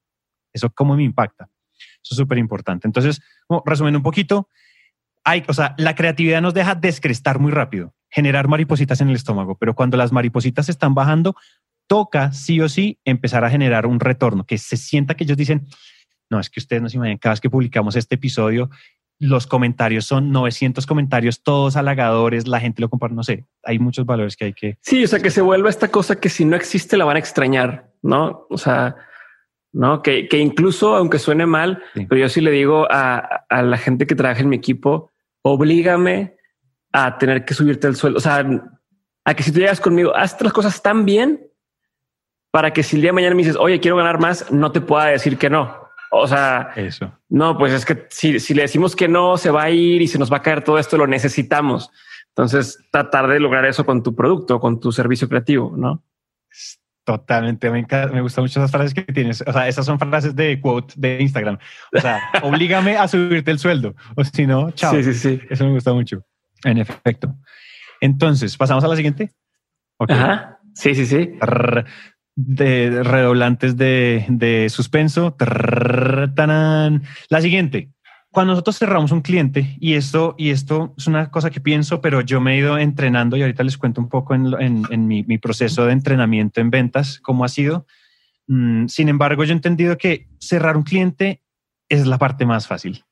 eso 0.53 0.69
cómo 0.69 0.95
me 0.95 1.05
impacta. 1.05 1.49
Eso 2.03 2.13
es 2.15 2.17
súper 2.19 2.37
importante. 2.37 2.87
Entonces, 2.87 3.23
resumiendo 3.65 4.01
un 4.01 4.03
poquito, 4.03 4.51
hay, 5.25 5.45
o 5.49 5.55
sea, 5.55 5.75
la 5.79 5.95
creatividad 5.95 6.43
nos 6.43 6.53
deja 6.53 6.75
descrestar 6.75 7.39
muy 7.39 7.53
rápido 7.53 7.95
generar 8.11 8.49
maripositas 8.49 9.01
en 9.01 9.09
el 9.09 9.17
estómago, 9.17 9.57
pero 9.57 9.75
cuando 9.75 9.97
las 9.97 10.13
maripositas 10.13 10.69
están 10.69 10.95
bajando, 10.95 11.37
toca 11.87 12.33
sí 12.33 12.61
o 12.61 12.69
sí 12.69 12.99
empezar 13.05 13.45
a 13.45 13.51
generar 13.51 13.87
un 13.87 14.01
retorno, 14.01 14.45
que 14.45 14.59
se 14.59 14.77
sienta 14.77 15.15
que 15.15 15.25
ellos 15.25 15.37
dicen, 15.37 15.67
no, 16.31 16.39
es 16.39 16.51
que 16.51 16.61
ustedes 16.61 16.83
no 16.83 16.89
se 16.89 16.97
imaginan, 16.97 17.19
cada 17.19 17.35
vez 17.35 17.41
que 17.41 17.51
publicamos 17.51 17.97
este 17.97 18.17
episodio, 18.17 18.71
los 19.19 19.47
comentarios 19.47 20.05
son 20.05 20.31
900 20.31 20.87
comentarios, 20.87 21.43
todos 21.43 21.77
halagadores, 21.77 22.47
la 22.47 22.61
gente 22.61 22.81
lo 22.81 22.89
comparte, 22.89 23.17
no 23.17 23.25
sé, 23.25 23.47
hay 23.65 23.79
muchos 23.79 24.07
valores 24.07 24.37
que 24.37 24.45
hay 24.47 24.53
que... 24.53 24.79
Sí, 24.81 25.03
o 25.03 25.09
sea, 25.09 25.19
que 25.19 25.31
se 25.31 25.41
vuelva 25.41 25.71
esta 25.71 25.89
cosa 25.89 26.21
que 26.21 26.29
si 26.29 26.45
no 26.45 26.55
existe 26.55 26.97
la 26.97 27.05
van 27.05 27.17
a 27.17 27.21
extrañar, 27.21 27.91
¿no? 28.03 28.47
O 28.49 28.59
sea, 28.59 28.95
¿no? 29.73 30.03
Que, 30.03 30.29
que 30.29 30.39
incluso, 30.39 30.95
aunque 30.95 31.19
suene 31.19 31.47
mal, 31.47 31.83
pero 31.95 32.17
yo 32.17 32.29
sí 32.29 32.41
le 32.41 32.53
digo 32.53 32.87
a, 32.91 33.45
a 33.49 33.63
la 33.63 33.77
gente 33.77 34.07
que 34.07 34.15
trabaja 34.15 34.41
en 34.41 34.51
mi 34.51 34.57
equipo, 34.57 35.11
oblígame 35.43 36.38
a 36.93 37.19
tener 37.19 37.45
que 37.45 37.55
subirte 37.55 37.87
el 37.87 37.97
sueldo. 37.97 38.19
O 38.19 38.21
sea, 38.21 38.45
a 39.25 39.35
que 39.35 39.43
si 39.43 39.53
tú 39.53 39.61
llegas 39.61 39.81
conmigo, 39.81 40.15
haz 40.17 40.41
las 40.41 40.53
cosas 40.53 40.83
tan 40.83 41.05
bien 41.05 41.49
para 42.51 42.73
que 42.73 42.83
si 42.83 42.97
el 42.97 43.03
día 43.03 43.11
de 43.11 43.15
mañana 43.15 43.35
me 43.35 43.43
dices, 43.43 43.57
oye, 43.57 43.81
quiero 43.81 43.97
ganar 43.97 44.19
más, 44.19 44.51
no 44.51 44.73
te 44.73 44.81
pueda 44.81 45.07
decir 45.07 45.37
que 45.37 45.51
no. 45.51 45.89
O 46.11 46.27
sea, 46.27 46.73
eso. 46.77 47.13
No, 47.29 47.59
pues 47.59 47.73
es 47.73 47.85
que 47.85 48.07
si, 48.09 48.41
si 48.41 48.55
le 48.55 48.63
decimos 48.63 48.97
que 48.97 49.09
no, 49.09 49.37
se 49.37 49.51
va 49.51 49.65
a 49.65 49.71
ir 49.71 50.01
y 50.01 50.09
se 50.09 50.19
nos 50.19 50.33
va 50.33 50.39
a 50.39 50.43
caer 50.43 50.65
todo 50.65 50.79
esto, 50.79 50.97
lo 50.97 51.07
necesitamos. 51.07 51.91
Entonces, 52.29 52.79
tratar 52.91 53.29
de 53.29 53.41
lograr 53.41 53.67
eso 53.67 53.85
con 53.85 54.03
tu 54.03 54.15
producto, 54.15 54.61
con 54.61 54.81
tu 54.81 54.93
servicio 54.93 55.29
creativo, 55.29 55.75
¿no? 55.77 56.03
Totalmente, 57.05 57.71
me, 57.71 57.81
encanta, 57.81 58.13
me 58.13 58.21
gustan 58.21 58.45
mucho 58.45 58.61
esas 58.61 58.71
frases 58.71 58.95
que 58.95 59.03
tienes. 59.03 59.43
O 59.47 59.53
sea, 59.53 59.67
esas 59.67 59.87
son 59.87 59.99
frases 59.99 60.37
de 60.37 60.61
quote 60.61 60.95
de 60.97 61.21
Instagram. 61.21 61.59
O 61.97 62.01
sea, 62.01 62.21
oblígame 62.43 62.97
a 62.97 63.09
subirte 63.09 63.51
el 63.51 63.59
sueldo. 63.59 63.95
O 64.15 64.25
si 64.25 64.47
no, 64.47 64.71
chao. 64.73 64.95
Sí, 64.95 65.03
sí, 65.03 65.15
sí. 65.15 65.41
Eso 65.51 65.65
me 65.65 65.73
gusta 65.73 65.93
mucho. 65.93 66.23
En 66.65 66.79
efecto. 66.79 67.35
Entonces, 68.01 68.57
pasamos 68.57 68.85
a 68.85 68.89
la 68.89 68.97
siguiente. 68.97 69.33
Ajá. 69.99 70.61
Sí, 70.75 70.95
sí, 70.95 71.07
sí. 71.07 71.33
De 72.37 73.03
redoblantes 73.03 73.77
de, 73.77 74.25
de 74.29 74.69
suspenso. 74.71 75.37
La 77.29 77.41
siguiente. 77.41 77.91
Cuando 78.31 78.53
nosotros 78.53 78.79
cerramos 78.79 79.11
un 79.11 79.23
cliente, 79.23 79.77
y 79.81 79.95
esto, 79.95 80.35
y 80.37 80.51
esto 80.51 80.95
es 80.99 81.07
una 81.07 81.31
cosa 81.31 81.51
que 81.51 81.61
pienso, 81.61 82.01
pero 82.01 82.21
yo 82.21 82.41
me 82.41 82.55
he 82.55 82.59
ido 82.59 82.79
entrenando 82.79 83.37
y 83.37 83.43
ahorita 83.43 83.65
les 83.65 83.79
cuento 83.79 84.01
un 84.01 84.09
poco 84.09 84.35
en, 84.35 84.53
en, 84.61 85.09
mi, 85.09 85.25
mi, 85.25 85.39
proceso 85.39 85.87
de 85.87 85.93
entrenamiento 85.93 86.61
en 86.61 86.71
ventas, 86.71 87.21
cómo 87.21 87.45
ha 87.45 87.49
sido. 87.49 87.87
Mm, 88.47 88.87
sin 88.87 89.09
embargo, 89.09 89.45
yo 89.45 89.53
he 89.53 89.57
entendido 89.57 89.97
que 89.97 90.29
cerrar 90.39 90.77
un 90.77 90.83
cliente 90.83 91.43
es 91.89 92.07
la 92.07 92.19
parte 92.19 92.45
más 92.45 92.67
fácil. 92.67 93.03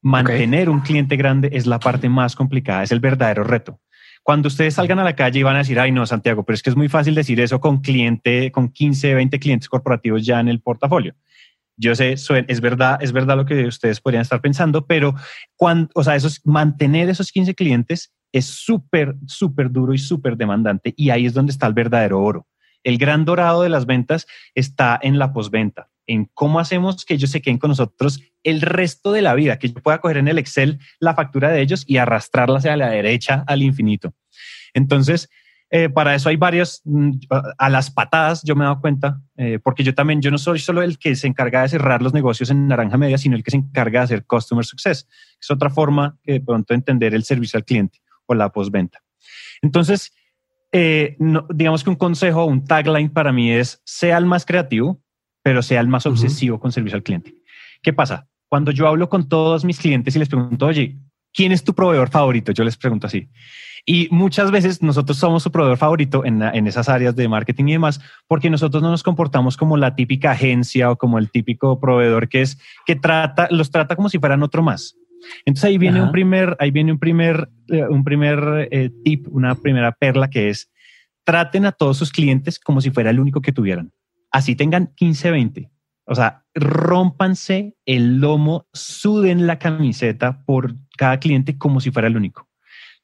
Mantener 0.00 0.70
un 0.70 0.80
cliente 0.80 1.16
grande 1.16 1.50
es 1.52 1.66
la 1.66 1.80
parte 1.80 2.08
más 2.08 2.36
complicada, 2.36 2.82
es 2.82 2.92
el 2.92 3.00
verdadero 3.00 3.44
reto. 3.44 3.80
Cuando 4.22 4.48
ustedes 4.48 4.74
salgan 4.74 4.98
a 4.98 5.04
la 5.04 5.16
calle 5.16 5.40
y 5.40 5.42
van 5.42 5.56
a 5.56 5.60
decir, 5.60 5.80
ay 5.80 5.90
no, 5.90 6.04
Santiago, 6.06 6.44
pero 6.44 6.54
es 6.54 6.62
que 6.62 6.70
es 6.70 6.76
muy 6.76 6.88
fácil 6.88 7.14
decir 7.14 7.40
eso 7.40 7.60
con 7.60 7.80
cliente, 7.80 8.52
con 8.52 8.68
15, 8.68 9.14
20 9.14 9.38
clientes 9.38 9.68
corporativos 9.68 10.24
ya 10.24 10.38
en 10.38 10.48
el 10.48 10.60
portafolio. 10.60 11.14
Yo 11.76 11.94
sé, 11.94 12.12
es 12.12 12.60
verdad, 12.60 12.98
es 13.00 13.12
verdad 13.12 13.36
lo 13.36 13.46
que 13.46 13.64
ustedes 13.64 14.00
podrían 14.00 14.22
estar 14.22 14.40
pensando, 14.40 14.86
pero 14.86 15.14
cuando, 15.56 15.88
o 15.94 16.02
sea, 16.02 16.16
esos, 16.16 16.44
mantener 16.44 17.08
esos 17.08 17.30
15 17.30 17.54
clientes 17.54 18.12
es 18.32 18.46
súper, 18.46 19.14
súper 19.26 19.70
duro 19.70 19.94
y 19.94 19.98
súper 19.98 20.36
demandante 20.36 20.92
y 20.96 21.10
ahí 21.10 21.24
es 21.24 21.34
donde 21.34 21.52
está 21.52 21.66
el 21.66 21.74
verdadero 21.74 22.20
oro. 22.20 22.46
El 22.82 22.98
gran 22.98 23.24
dorado 23.24 23.62
de 23.62 23.68
las 23.68 23.86
ventas 23.86 24.26
está 24.54 24.98
en 25.00 25.18
la 25.18 25.32
postventa, 25.32 25.88
en 26.08 26.24
cómo 26.34 26.58
hacemos 26.58 27.04
que 27.04 27.14
ellos 27.14 27.30
se 27.30 27.40
queden 27.40 27.58
con 27.58 27.68
nosotros 27.68 28.20
el 28.42 28.62
resto 28.62 29.12
de 29.12 29.22
la 29.22 29.34
vida, 29.34 29.58
que 29.58 29.68
yo 29.68 29.74
pueda 29.74 30.00
coger 30.00 30.16
en 30.16 30.26
el 30.26 30.38
Excel 30.38 30.80
la 30.98 31.14
factura 31.14 31.50
de 31.50 31.60
ellos 31.60 31.84
y 31.86 31.98
arrastrarla 31.98 32.58
hacia 32.58 32.76
la 32.76 32.88
derecha 32.88 33.44
al 33.46 33.62
infinito. 33.62 34.14
Entonces, 34.74 35.28
eh, 35.70 35.90
para 35.90 36.14
eso 36.14 36.30
hay 36.30 36.36
varias, 36.36 36.80
mm, 36.84 37.10
a 37.58 37.68
las 37.68 37.90
patadas, 37.90 38.42
yo 38.42 38.56
me 38.56 38.64
he 38.64 38.68
dado 38.68 38.80
cuenta, 38.80 39.20
eh, 39.36 39.58
porque 39.62 39.84
yo 39.84 39.94
también, 39.94 40.22
yo 40.22 40.30
no 40.30 40.38
soy 40.38 40.58
solo 40.58 40.82
el 40.82 40.98
que 40.98 41.14
se 41.14 41.26
encarga 41.26 41.62
de 41.62 41.68
cerrar 41.68 42.00
los 42.00 42.14
negocios 42.14 42.48
en 42.50 42.66
naranja 42.68 42.96
media, 42.96 43.18
sino 43.18 43.36
el 43.36 43.44
que 43.44 43.50
se 43.50 43.58
encarga 43.58 44.00
de 44.00 44.04
hacer 44.04 44.24
customer 44.24 44.64
success. 44.64 45.06
Es 45.38 45.50
otra 45.50 45.68
forma 45.68 46.16
que 46.24 46.32
de 46.32 46.40
pronto 46.40 46.72
entender 46.72 47.14
el 47.14 47.24
servicio 47.24 47.58
al 47.58 47.64
cliente 47.64 48.00
o 48.24 48.34
la 48.34 48.50
postventa. 48.50 49.02
Entonces, 49.60 50.12
eh, 50.72 51.16
digamos 51.54 51.84
que 51.84 51.90
un 51.90 51.96
consejo, 51.96 52.46
un 52.46 52.64
tagline 52.64 53.10
para 53.10 53.30
mí 53.30 53.52
es, 53.52 53.82
sea 53.84 54.16
el 54.16 54.24
más 54.24 54.46
creativo, 54.46 55.02
pero 55.48 55.62
sea 55.62 55.80
el 55.80 55.88
más 55.88 56.04
obsesivo 56.04 56.60
con 56.60 56.72
servicio 56.72 56.96
al 56.96 57.02
cliente. 57.02 57.34
¿Qué 57.80 57.94
pasa? 57.94 58.28
Cuando 58.50 58.70
yo 58.70 58.86
hablo 58.86 59.08
con 59.08 59.30
todos 59.30 59.64
mis 59.64 59.78
clientes 59.78 60.14
y 60.14 60.18
les 60.18 60.28
pregunto, 60.28 60.66
oye, 60.66 60.98
¿quién 61.32 61.52
es 61.52 61.64
tu 61.64 61.74
proveedor 61.74 62.10
favorito? 62.10 62.52
Yo 62.52 62.64
les 62.64 62.76
pregunto 62.76 63.06
así. 63.06 63.30
Y 63.86 64.08
muchas 64.10 64.50
veces 64.50 64.82
nosotros 64.82 65.16
somos 65.16 65.42
su 65.42 65.50
proveedor 65.50 65.78
favorito 65.78 66.22
en, 66.22 66.42
esas 66.66 66.90
áreas 66.90 67.16
de 67.16 67.28
marketing 67.28 67.64
y 67.68 67.72
demás, 67.72 67.98
porque 68.26 68.50
nosotros 68.50 68.82
no 68.82 68.90
nos 68.90 69.02
comportamos 69.02 69.56
como 69.56 69.78
la 69.78 69.96
típica 69.96 70.32
agencia 70.32 70.90
o 70.90 70.96
como 70.96 71.18
el 71.18 71.30
típico 71.30 71.80
proveedor 71.80 72.28
que 72.28 72.42
es 72.42 72.58
que 72.84 72.94
trata, 72.94 73.48
los 73.50 73.70
trata 73.70 73.96
como 73.96 74.10
si 74.10 74.18
fueran 74.18 74.42
otro 74.42 74.62
más. 74.62 74.98
Entonces 75.46 75.64
ahí 75.64 75.78
viene 75.78 76.02
un 76.02 76.12
primer, 76.12 76.58
ahí 76.60 76.70
viene 76.70 76.92
un 76.92 76.98
primer, 76.98 77.48
eh, 77.68 77.86
un 77.88 78.04
primer 78.04 78.68
eh, 78.70 78.90
tip, 79.02 79.26
una 79.30 79.54
primera 79.54 79.92
perla 79.92 80.28
que 80.28 80.50
es 80.50 80.70
traten 81.24 81.64
a 81.64 81.72
todos 81.72 81.96
sus 81.96 82.12
clientes 82.12 82.58
como 82.58 82.82
si 82.82 82.90
fuera 82.90 83.08
el 83.08 83.18
único 83.18 83.40
que 83.40 83.52
tuvieran. 83.52 83.92
Así 84.30 84.56
tengan 84.56 84.92
15, 84.94 85.30
20. 85.30 85.70
O 86.04 86.14
sea, 86.14 86.44
rompanse 86.54 87.76
el 87.84 88.18
lomo, 88.18 88.66
suden 88.72 89.46
la 89.46 89.58
camiseta 89.58 90.44
por 90.44 90.74
cada 90.96 91.20
cliente 91.20 91.58
como 91.58 91.80
si 91.80 91.90
fuera 91.90 92.08
el 92.08 92.16
único 92.16 92.48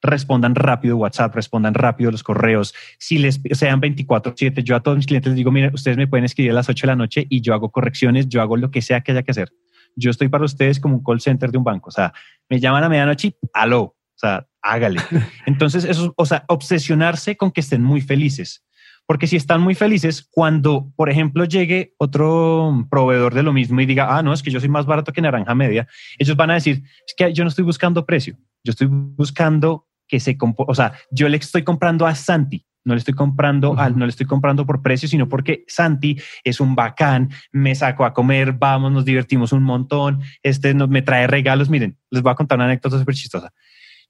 respondan 0.05 0.55
rápido 0.55 0.97
WhatsApp, 0.97 1.35
respondan 1.35 1.73
rápido 1.73 2.11
los 2.11 2.23
correos. 2.23 2.73
Si 2.99 3.17
les 3.17 3.41
sean 3.51 3.81
24/7, 3.81 4.63
yo 4.63 4.75
a 4.75 4.79
todos 4.81 4.97
mis 4.97 5.05
clientes 5.05 5.31
les 5.31 5.37
digo, 5.37 5.51
miren, 5.51 5.73
ustedes 5.73 5.97
me 5.97 6.07
pueden 6.07 6.25
escribir 6.25 6.51
a 6.51 6.55
las 6.55 6.69
8 6.69 6.87
de 6.87 6.91
la 6.91 6.95
noche 6.95 7.25
y 7.29 7.41
yo 7.41 7.53
hago 7.53 7.71
correcciones, 7.71 8.29
yo 8.29 8.41
hago 8.41 8.57
lo 8.57 8.71
que 8.71 8.81
sea 8.81 9.01
que 9.01 9.11
haya 9.11 9.23
que 9.23 9.31
hacer. 9.31 9.51
Yo 9.95 10.11
estoy 10.11 10.29
para 10.29 10.45
ustedes 10.45 10.79
como 10.79 10.95
un 10.95 11.03
call 11.03 11.21
center 11.21 11.51
de 11.51 11.57
un 11.57 11.63
banco. 11.63 11.89
O 11.89 11.91
sea, 11.91 12.13
me 12.49 12.59
llaman 12.59 12.83
a 12.83 12.89
medianoche 12.89 13.35
aló, 13.53 13.81
o 13.81 13.97
sea, 14.15 14.47
hágale. 14.61 14.99
Entonces, 15.45 15.85
eso, 15.85 16.13
o 16.17 16.25
sea, 16.25 16.43
obsesionarse 16.47 17.37
con 17.37 17.51
que 17.51 17.61
estén 17.61 17.81
muy 17.81 18.01
felices. 18.01 18.63
Porque 19.07 19.27
si 19.27 19.35
están 19.35 19.61
muy 19.61 19.75
felices, 19.75 20.27
cuando, 20.31 20.91
por 20.95 21.09
ejemplo, 21.09 21.45
llegue 21.45 21.93
otro 21.97 22.87
proveedor 22.89 23.33
de 23.33 23.43
lo 23.43 23.53
mismo 23.53 23.79
y 23.81 23.85
diga, 23.85 24.17
ah, 24.17 24.23
no, 24.23 24.33
es 24.33 24.41
que 24.41 24.51
yo 24.51 24.59
soy 24.59 24.69
más 24.69 24.85
barato 24.85 25.13
que 25.13 25.21
Naranja 25.21 25.53
Media, 25.53 25.87
ellos 26.17 26.35
van 26.35 26.51
a 26.51 26.55
decir, 26.55 26.83
es 27.05 27.13
que 27.15 27.31
yo 27.33 27.43
no 27.43 27.49
estoy 27.49 27.65
buscando 27.65 28.05
precio, 28.05 28.35
yo 28.63 28.71
estoy 28.71 28.87
buscando 28.89 29.87
que 30.07 30.19
se, 30.19 30.37
o 30.39 30.75
sea, 30.75 30.93
yo 31.11 31.29
le 31.29 31.37
estoy 31.37 31.63
comprando 31.63 32.05
a 32.07 32.15
Santi, 32.15 32.65
no 32.85 32.93
le 32.93 32.99
estoy 32.99 33.15
comprando 33.15 33.77
al, 33.77 33.97
no 33.97 34.05
le 34.05 34.11
estoy 34.11 34.27
comprando 34.27 34.65
por 34.65 34.81
precio, 34.81 35.09
sino 35.09 35.27
porque 35.27 35.65
Santi 35.67 36.17
es 36.43 36.59
un 36.59 36.75
bacán, 36.75 37.31
me 37.51 37.73
saco 37.73 38.05
a 38.05 38.13
comer, 38.13 38.53
vamos, 38.53 38.91
nos 38.91 39.03
divertimos 39.03 39.51
un 39.51 39.63
montón, 39.63 40.21
este 40.43 40.73
nos, 40.75 40.87
me 40.87 41.01
trae 41.01 41.25
regalos. 41.25 41.67
Miren, 41.67 41.97
les 42.11 42.21
voy 42.21 42.31
a 42.31 42.35
contar 42.35 42.59
una 42.59 42.65
anécdota 42.65 42.99
súper 42.99 43.15
chistosa. 43.15 43.51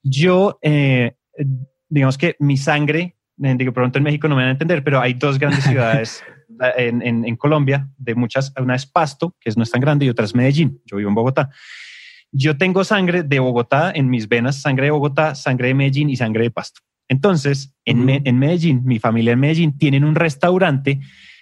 Yo, 0.03 0.59
eh, 0.61 1.15
digamos 1.87 2.17
que 2.17 2.35
mi 2.39 2.57
sangre, 2.57 3.14
digo, 3.37 3.73
pronto 3.73 3.97
en 3.97 4.03
México 4.03 4.27
no 4.27 4.35
me 4.35 4.41
van 4.41 4.49
a 4.49 4.51
entender, 4.51 4.83
pero 4.83 5.01
hay 5.01 5.13
dos 5.13 5.39
grandes 5.39 5.63
ciudades 5.65 6.23
en, 6.77 7.01
en, 7.01 7.25
en, 7.25 7.35
Colombia, 7.35 7.89
de 7.97 8.15
muchas, 8.15 8.53
una 8.59 8.75
es 8.75 8.85
Pasto, 8.85 9.35
que 9.39 9.51
no 9.55 9.63
es 9.63 9.71
tan 9.71 9.81
grande, 9.81 10.05
y 10.05 10.09
otra 10.09 10.25
es 10.25 10.35
Medellín. 10.35 10.81
Yo 10.85 10.97
vivo 10.97 11.09
en 11.09 11.15
Bogotá. 11.15 11.49
Yo 12.31 12.57
tengo 12.57 12.83
sangre 12.83 13.23
de 13.23 13.39
Bogotá 13.39 13.91
en 13.95 14.09
mis 14.09 14.27
venas, 14.27 14.61
sangre 14.61 14.85
de 14.85 14.91
Bogotá, 14.91 15.35
sangre 15.35 15.69
de 15.69 15.73
Medellín 15.73 16.09
y 16.09 16.15
sangre 16.15 16.43
de 16.43 16.51
Pasto. 16.51 16.81
Entonces, 17.07 17.73
en, 17.85 18.05
Medellín, 18.39 18.81
mi 18.83 18.99
familia 18.99 19.33
en 19.33 19.39
Medellín 19.39 19.77
tienen 19.77 20.03
un 20.03 20.15
restaurante 20.15 20.99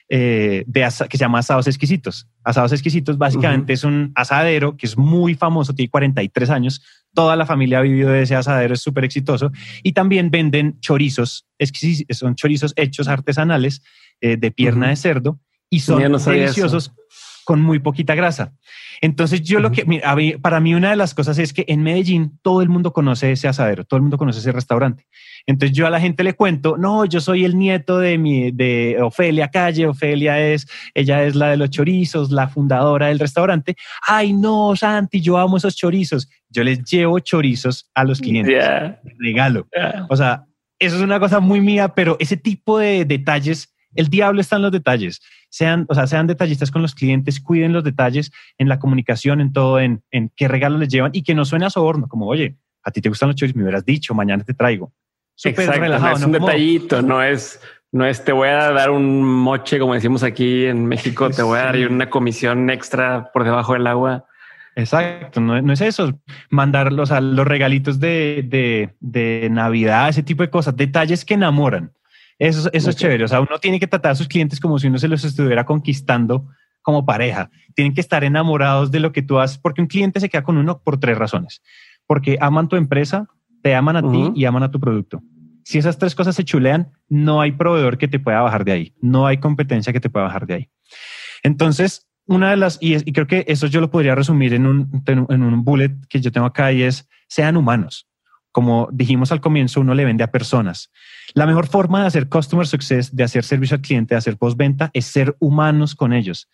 eh, 0.10 0.64
de 0.68 0.82
que 1.10 1.18
se 1.18 1.24
llama 1.24 1.40
Asados 1.40 1.68
Exquisitos. 1.68 2.28
Asados 2.44 2.72
Exquisitos 2.72 3.18
básicamente 3.18 3.74
es 3.74 3.84
un 3.84 4.12
asadero 4.16 4.76
que 4.78 4.86
es 4.86 4.98
muy 4.98 5.36
famoso, 5.36 5.74
tiene 5.74 5.90
43 5.90 6.50
años. 6.50 6.82
Toda 7.14 7.36
la 7.36 7.46
familia 7.46 7.80
ha 7.80 7.82
vivido 7.82 8.10
de 8.10 8.24
ese 8.24 8.36
asadero, 8.36 8.74
es 8.74 8.82
súper 8.82 9.06
exitoso. 9.06 9.52
Y 9.82 9.94
también 9.94 10.30
venden 10.30 10.80
chorizos, 10.80 11.46
son 12.10 12.36
chorizos 12.36 12.74
hechos 12.76 13.08
artesanales 13.08 13.82
eh, 14.22 14.38
de 14.38 14.52
pierna 14.52 14.90
de 14.90 14.96
cerdo 14.96 15.40
y 15.70 15.80
son 15.80 16.02
deliciosos 16.02 16.94
con 17.44 17.62
muy 17.62 17.80
poquita 17.80 18.16
grasa. 18.16 18.54
Entonces 19.02 19.42
yo 19.42 19.60
lo 19.60 19.72
que, 19.72 19.86
para 20.42 20.60
mí 20.60 20.74
una 20.76 20.92
de 20.92 20.96
las 20.96 21.14
cosas 21.14 21.38
es 21.38 21.52
que 21.52 21.66
en 21.68 21.84
Medellín 21.84 22.40
todo 22.42 22.62
el 22.62 22.70
mundo 22.70 22.94
conoce 22.94 23.32
ese 23.32 23.48
asadero, 23.48 23.84
todo 23.84 23.98
el 23.98 24.02
mundo 24.02 24.18
conoce 24.18 24.40
ese 24.40 24.52
restaurante. 24.52 25.06
Entonces 25.46 25.76
yo 25.76 25.86
a 25.86 25.90
la 25.90 26.00
gente 26.00 26.24
le 26.24 26.34
cuento, 26.34 26.78
no, 26.78 27.06
yo 27.06 27.20
soy 27.20 27.44
el 27.44 27.58
nieto 27.58 28.00
de 28.00 28.18
mi, 28.18 28.52
de 28.52 28.98
Ofelia 29.02 29.50
Calle, 29.50 29.88
Ofelia 29.88 30.40
es, 30.40 30.68
ella 30.94 31.24
es 31.24 31.36
la 31.36 31.50
de 31.50 31.58
los 31.58 31.70
chorizos, 31.70 32.32
la 32.32 32.48
fundadora 32.48 33.08
del 33.08 33.20
restaurante. 33.20 33.76
Ay, 34.08 34.34
no, 34.34 34.76
Santi, 34.76 35.20
yo 35.20 35.38
amo 35.38 35.58
esos 35.58 35.76
chorizos. 35.76 36.30
Yo 36.50 36.64
les 36.64 36.84
llevo 36.84 37.20
chorizos 37.20 37.90
a 37.94 38.04
los 38.04 38.22
clientes, 38.22 38.64
regalo. 39.20 39.68
O 40.10 40.16
sea, 40.16 40.46
eso 40.80 40.96
es 40.98 41.02
una 41.02 41.20
cosa 41.20 41.40
muy 41.40 41.62
mía, 41.62 41.90
pero 41.90 42.18
ese 42.20 42.38
tipo 42.38 42.78
de 42.78 43.06
detalles, 43.06 43.73
el 43.96 44.08
diablo 44.08 44.42
está 44.42 44.58
en 44.58 44.64
los 44.64 44.72
detalles 44.72 45.22
sean, 45.54 45.86
o 45.88 45.94
sea, 45.94 46.08
sean 46.08 46.26
detallistas 46.26 46.72
con 46.72 46.82
los 46.82 46.96
clientes, 46.96 47.40
cuiden 47.40 47.74
los 47.74 47.84
detalles 47.84 48.32
en 48.58 48.70
la 48.70 48.80
comunicación, 48.80 49.40
en 49.40 49.54
todo, 49.54 49.80
en, 49.80 50.02
en 50.10 50.32
qué 50.36 50.48
regalo 50.48 50.80
les 50.80 50.90
llevan 50.90 51.12
y 51.14 51.22
que 51.22 51.36
no 51.36 51.46
suene 51.46 51.68
a 51.68 51.70
soborno, 51.70 52.08
como, 52.08 52.26
oye, 52.26 52.58
a 52.82 52.90
ti 52.90 53.02
te 53.02 53.10
gustan 53.10 53.30
los 53.30 53.36
chorizos, 53.36 53.56
me 53.56 53.62
hubieras 53.62 53.86
dicho, 53.86 54.16
mañana 54.16 54.44
te 54.44 54.56
traigo. 54.56 54.92
Súper 55.36 55.70
relajado. 55.80 56.16
es 56.18 56.24
un 56.24 56.32
detallito, 56.32 57.04
no 57.04 57.22
es, 57.22 57.62
no 57.92 58.04
es 58.04 58.26
te 58.26 58.32
voy 58.32 58.48
a 58.50 58.72
dar 58.72 58.90
un 58.90 59.24
moche, 59.24 59.78
como 59.78 59.94
decimos 59.94 60.24
aquí 60.24 60.66
en 60.66 60.88
México, 60.88 61.30
te 61.30 61.44
voy 61.44 61.60
a 61.60 61.66
dar 61.66 61.78
una 61.88 62.10
comisión 62.10 62.72
extra 62.72 63.30
por 63.32 63.44
debajo 63.44 63.74
del 63.74 63.86
agua. 63.86 64.26
Exacto, 64.76 65.40
no, 65.40 65.62
no 65.62 65.72
es 65.72 65.82
eso, 65.82 66.20
mandarlos 66.50 67.12
a 67.12 67.22
los 67.22 67.46
regalitos 67.46 68.00
de, 68.00 68.44
de, 68.48 68.96
de 69.02 69.50
Navidad, 69.52 70.10
ese 70.10 70.24
tipo 70.24 70.42
de 70.42 70.50
cosas, 70.50 70.76
detalles 70.76 71.26
que 71.26 71.36
enamoran. 71.36 71.92
Eso, 72.40 72.70
eso 72.74 72.90
es 72.90 72.96
chévere. 72.96 73.24
O 73.24 73.28
sea, 73.28 73.42
uno 73.42 73.60
tiene 73.60 73.80
que 73.80 73.88
tratar 73.88 74.12
a 74.12 74.16
sus 74.16 74.28
clientes 74.28 74.60
como 74.60 74.80
si 74.80 74.88
uno 74.88 74.98
se 74.98 75.08
los 75.08 75.24
estuviera 75.24 75.66
conquistando 75.66 76.48
como 76.82 77.06
pareja. 77.06 77.50
Tienen 77.76 77.94
que 77.94 78.02
estar 78.02 78.24
enamorados 78.24 78.92
de 78.92 79.00
lo 79.00 79.12
que 79.12 79.22
tú 79.22 79.40
haces, 79.40 79.58
porque 79.58 79.82
un 79.82 79.88
cliente 79.88 80.20
se 80.20 80.30
queda 80.30 80.44
con 80.44 80.58
uno 80.58 80.82
por 80.84 81.00
tres 81.00 81.18
razones. 81.18 81.62
Porque 82.08 82.38
aman 82.42 82.68
tu 82.68 82.76
empresa, 82.76 83.28
te 83.62 83.76
aman 83.76 83.96
a 83.96 84.12
ti 84.12 84.32
y 84.36 84.46
aman 84.46 84.64
a 84.64 84.72
tu 84.72 84.80
producto. 84.80 85.22
Si 85.64 85.78
esas 85.78 85.98
tres 85.98 86.14
cosas 86.14 86.36
se 86.36 86.44
chulean, 86.44 86.92
no 87.08 87.40
hay 87.40 87.54
proveedor 87.54 87.98
que 87.98 88.10
te 88.10 88.20
pueda 88.20 88.42
bajar 88.42 88.66
de 88.66 88.74
ahí. 88.74 88.94
No 89.00 89.26
hay 89.26 89.38
competencia 89.38 89.94
que 89.94 90.02
te 90.02 90.10
pueda 90.10 90.26
bajar 90.26 90.46
de 90.46 90.54
ahí. 90.56 90.70
Entonces, 91.42 92.06
una 92.26 92.50
de 92.50 92.58
las, 92.58 92.78
y, 92.82 92.96
y 92.96 93.14
creo 93.14 93.28
que 93.28 93.46
eso 93.48 93.68
yo 93.68 93.80
lo 93.80 93.90
podría 93.90 94.16
resumir 94.16 94.54
en 94.54 94.66
un, 94.66 95.04
en 95.08 95.44
un 95.44 95.64
bullet 95.64 95.96
que 96.10 96.20
yo 96.20 96.32
tengo 96.32 96.48
acá 96.48 96.74
y 96.74 96.84
es, 96.84 97.08
sean 97.28 97.56
humanos 97.56 98.08
como 98.54 98.88
dijimos 98.94 99.32
al 99.32 99.42
comienzo, 99.42 99.82
uno 99.82 99.96
le 99.96 100.06
vende 100.06 100.24
a 100.24 100.32
personas. 100.32 100.92
La 101.34 101.46
mejor 101.46 101.68
forma 101.68 102.02
de 102.02 102.08
hacer 102.08 102.30
customer 102.30 102.68
success, 102.68 103.16
de 103.16 103.24
hacer 103.24 103.44
servicio 103.44 103.76
al 103.76 103.82
cliente, 103.82 104.14
de 104.14 104.18
hacer 104.18 104.38
postventa, 104.38 104.92
es 104.94 105.06
ser 105.06 105.36
humanos 105.40 105.96
con 105.96 106.14
ellos. 106.14 106.50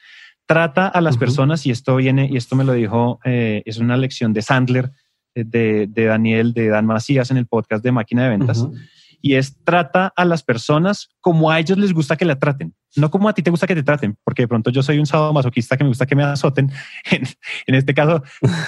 Trata 0.45 0.88
a 0.88 1.01
las 1.01 1.17
personas, 1.17 1.65
y 1.65 1.71
esto 1.71 1.95
viene, 1.95 2.27
y 2.32 2.38
esto 2.38 2.55
me 2.55 2.63
lo 2.63 2.73
dijo, 2.73 3.19
eh, 3.23 3.62
es 3.65 3.77
una 3.77 3.97
lección 3.97 4.34
de 4.34 4.41
Sandler, 4.41 4.91
eh, 5.36 5.43
de, 5.45 6.05
Daniel, 6.05 6.53
de 6.53 6.69
Dan 6.69 6.86
Macías 6.86 7.29
en 7.29 7.38
el 7.38 7.45
podcast 7.45 7.84
de 7.84 7.91
Máquina 7.91 8.23
de 8.23 8.29
Ventas 8.29 8.67
y 9.21 9.36
es 9.36 9.58
trata 9.63 10.13
a 10.15 10.25
las 10.25 10.43
personas 10.43 11.10
como 11.19 11.51
a 11.51 11.60
ellos 11.60 11.77
les 11.77 11.93
gusta 11.93 12.15
que 12.15 12.25
la 12.25 12.39
traten, 12.39 12.73
no 12.95 13.10
como 13.10 13.27
a 13.27 13.34
ti 13.34 13.41
te 13.41 13.51
gusta 13.51 13.67
que 13.67 13.75
te 13.75 13.84
traten, 13.84 14.17
porque 14.23 14.43
de 14.43 14.47
pronto 14.47 14.70
yo 14.70 14.82
soy 14.82 14.99
un 14.99 15.05
sábado 15.05 15.34
masoquista 15.34 15.78
que 15.78 15.84
me 15.84 15.89
gusta 15.89 16.05
que 16.05 16.15
me 16.15 16.24
azoten. 16.24 16.72
En, 17.67 17.76
este 17.76 17.93
caso, 17.93 18.24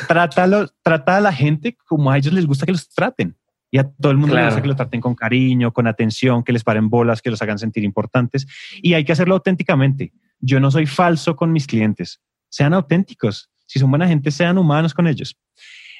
trátalo, 0.07 0.67
trata 0.83 1.17
a 1.17 1.21
la 1.21 1.33
gente 1.33 1.77
como 1.85 2.11
a 2.11 2.17
ellos 2.17 2.33
les 2.33 2.45
gusta 2.45 2.65
que 2.65 2.71
los 2.71 2.89
traten. 2.89 3.35
Y 3.71 3.77
a 3.77 3.89
todo 3.89 4.11
el 4.11 4.17
mundo 4.17 4.35
le 4.35 4.45
gusta 4.45 4.61
que 4.61 4.67
lo 4.67 4.75
traten 4.75 4.99
con 4.99 5.15
cariño, 5.15 5.71
con 5.71 5.87
atención, 5.87 6.43
que 6.43 6.51
les 6.51 6.63
paren 6.63 6.89
bolas, 6.89 7.21
que 7.21 7.31
los 7.31 7.41
hagan 7.41 7.57
sentir 7.57 7.85
importantes. 7.85 8.45
Y 8.81 8.93
hay 8.93 9.05
que 9.05 9.13
hacerlo 9.13 9.35
auténticamente. 9.35 10.11
Yo 10.39 10.59
no 10.59 10.69
soy 10.69 10.85
falso 10.85 11.37
con 11.37 11.53
mis 11.53 11.67
clientes. 11.67 12.21
Sean 12.49 12.73
auténticos. 12.73 13.49
Si 13.65 13.79
son 13.79 13.89
buena 13.89 14.07
gente, 14.07 14.29
sean 14.29 14.57
humanos 14.57 14.93
con 14.93 15.07
ellos. 15.07 15.37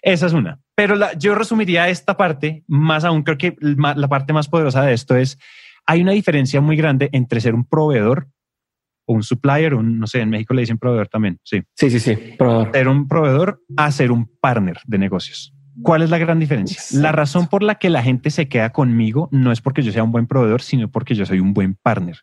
Esa 0.01 0.26
es 0.26 0.34
una. 0.34 0.59
Pero 0.76 0.95
yo 1.17 1.34
resumiría 1.34 1.88
esta 1.88 2.17
parte, 2.17 2.63
más 2.67 3.05
aún 3.05 3.24
creo 3.24 3.38
que 3.38 3.55
la 3.61 4.07
parte 4.09 4.34
más 4.34 4.49
poderosa 4.49 4.84
de 4.84 4.93
esto 4.93 5.15
es, 5.15 5.38
hay 5.86 6.01
una 6.01 6.11
diferencia 6.11 6.59
muy 6.59 6.76
grande 6.76 7.09
entre 7.13 7.39
ser 7.39 7.55
un 7.55 7.65
proveedor 7.65 8.28
o 9.05 9.13
un 9.13 9.24
supplier, 9.24 9.74
un, 9.76 9.99
no 9.99 10.07
sé, 10.07 10.22
en 10.22 10.30
México 10.30 10.53
le 10.53 10.61
dicen 10.61 10.78
proveedor 10.78 11.07
también, 11.07 11.39
sí. 11.43 11.61
Sí, 11.76 11.89
sí, 11.89 11.99
sí, 11.99 12.15
proveedor. 12.38 12.72
Ser 12.74 12.88
un 12.88 13.07
proveedor 13.07 13.61
a 13.78 13.91
ser 13.91 14.11
un 14.11 14.26
partner 14.39 14.80
de 14.86 14.97
negocios. 14.97 15.53
¿Cuál 15.84 16.01
es 16.01 16.09
la 16.09 16.17
gran 16.17 16.39
diferencia? 16.39 16.82
La 16.99 17.11
razón 17.11 17.47
por 17.47 17.63
la 17.63 17.76
que 17.76 17.89
la 17.89 18.03
gente 18.03 18.30
se 18.30 18.47
queda 18.47 18.72
conmigo 18.72 19.30
no 19.32 19.51
es 19.51 19.61
porque 19.61 19.82
yo 19.82 19.91
sea 19.91 20.03
un 20.03 20.11
buen 20.11 20.28
proveedor, 20.28 20.61
sino 20.61 20.89
porque 20.89 21.15
yo 21.15 21.26
soy 21.26 21.39
un 21.39 21.53
buen 21.53 21.76
partner. 21.76 22.17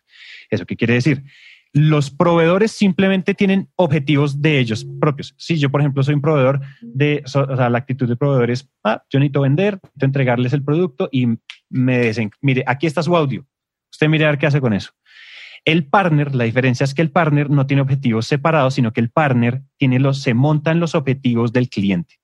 ¿Eso 0.49 0.65
qué 0.65 0.75
quiere 0.75 0.95
decir? 0.95 1.23
Los 1.71 2.09
proveedores 2.09 2.71
simplemente 2.71 3.33
tienen 3.33 3.69
objetivos 3.75 4.41
de 4.41 4.59
ellos 4.59 4.87
propios. 4.99 5.35
Si 5.37 5.57
yo, 5.57 5.69
por 5.69 5.81
ejemplo, 5.81 6.01
soy 6.01 6.15
un 6.15 6.21
proveedor 6.21 6.61
de, 6.81 7.23
o 7.25 7.29
sea, 7.55 7.69
la 7.69 7.77
actitud 7.77 8.07
de 8.07 8.15
proveedor 8.15 8.49
es, 8.49 8.67
ah, 8.83 9.03
yo 9.09 9.19
necesito 9.19 9.41
vender, 9.41 9.75
necesito 9.75 10.05
entregarles 10.05 10.53
el 10.53 10.63
producto 10.63 11.09
y 11.11 11.27
me 11.69 11.99
dicen, 11.99 12.31
mire, 12.41 12.63
aquí 12.65 12.87
está 12.87 13.03
su 13.03 13.15
audio. 13.15 13.45
Usted 13.91 14.09
mire 14.09 14.25
a 14.25 14.29
ver 14.29 14.39
qué 14.39 14.47
hace 14.47 14.61
con 14.61 14.73
eso. 14.73 14.91
El 15.65 15.85
partner, 15.87 16.33
la 16.35 16.45
diferencia 16.45 16.83
es 16.83 16.93
que 16.93 17.01
el 17.01 17.11
partner 17.11 17.49
no 17.49 17.67
tiene 17.67 17.81
objetivos 17.81 18.25
separados, 18.25 18.75
sino 18.75 18.93
que 18.93 19.01
el 19.01 19.09
partner 19.09 19.61
tiene 19.77 19.99
los, 19.99 20.21
se 20.21 20.33
montan 20.33 20.79
los 20.79 20.95
objetivos 20.95 21.51
del 21.51 21.69
cliente. 21.69 22.18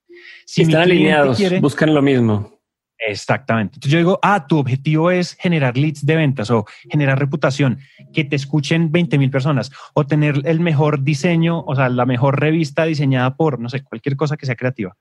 Si 0.45 0.63
están 0.63 0.81
alineados, 0.83 1.39
buscan 1.61 1.93
lo 1.93 2.01
mismo. 2.01 2.55
Exactamente. 2.97 3.75
Entonces 3.75 3.91
yo 3.91 3.97
digo, 3.97 4.19
ah, 4.21 4.47
tu 4.47 4.57
objetivo 4.57 5.11
es 5.11 5.33
generar 5.33 5.77
leads 5.77 6.05
de 6.05 6.15
ventas 6.15 6.49
o 6.49 6.65
generar 6.89 7.19
reputación, 7.19 7.79
que 8.13 8.23
te 8.23 8.35
escuchen 8.35 8.91
20 8.91 9.17
mil 9.17 9.29
personas 9.29 9.71
o 9.93 10.05
tener 10.05 10.41
el 10.45 10.59
mejor 10.59 11.03
diseño, 11.03 11.61
o 11.61 11.75
sea, 11.75 11.89
la 11.89 12.05
mejor 12.05 12.39
revista 12.39 12.85
diseñada 12.85 13.35
por, 13.35 13.59
no 13.59 13.69
sé, 13.69 13.83
cualquier 13.83 14.15
cosa 14.15 14.37
que 14.37 14.45
sea 14.45 14.55
creativa. 14.55 14.95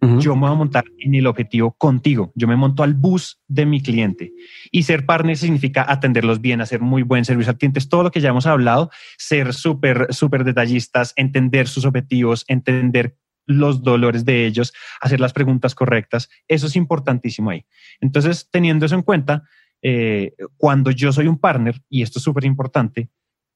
Yo 0.00 0.34
me 0.36 0.42
voy 0.42 0.50
a 0.50 0.54
montar 0.54 0.84
en 0.98 1.14
el 1.14 1.26
objetivo 1.26 1.72
contigo. 1.72 2.30
Yo 2.34 2.46
me 2.46 2.56
monto 2.56 2.82
al 2.82 2.92
bus 2.94 3.40
de 3.48 3.64
mi 3.64 3.82
cliente 3.82 4.32
y 4.70 4.82
ser 4.82 5.06
partner 5.06 5.36
significa 5.36 5.84
atenderlos 5.88 6.40
bien, 6.40 6.60
hacer 6.60 6.80
muy 6.80 7.02
buen 7.02 7.24
servicio 7.24 7.50
al 7.50 7.58
cliente. 7.58 7.80
Es 7.80 7.88
todo 7.88 8.02
lo 8.04 8.10
que 8.10 8.20
ya 8.20 8.28
hemos 8.28 8.46
hablado, 8.46 8.90
ser 9.16 9.54
súper, 9.54 10.06
súper 10.10 10.44
detallistas, 10.44 11.14
entender 11.16 11.68
sus 11.68 11.84
objetivos, 11.84 12.44
entender 12.48 13.16
los 13.48 13.82
dolores 13.82 14.24
de 14.24 14.46
ellos, 14.46 14.72
hacer 15.00 15.18
las 15.18 15.32
preguntas 15.32 15.74
correctas. 15.74 16.28
Eso 16.46 16.68
es 16.68 16.76
importantísimo 16.76 17.50
ahí. 17.50 17.64
Entonces, 18.00 18.48
teniendo 18.50 18.86
eso 18.86 18.94
en 18.94 19.02
cuenta, 19.02 19.42
eh, 19.82 20.34
cuando 20.56 20.90
yo 20.90 21.12
soy 21.12 21.26
un 21.26 21.38
partner, 21.38 21.80
y 21.88 22.02
esto 22.02 22.18
es 22.18 22.22
súper 22.22 22.44
importante, 22.44 23.10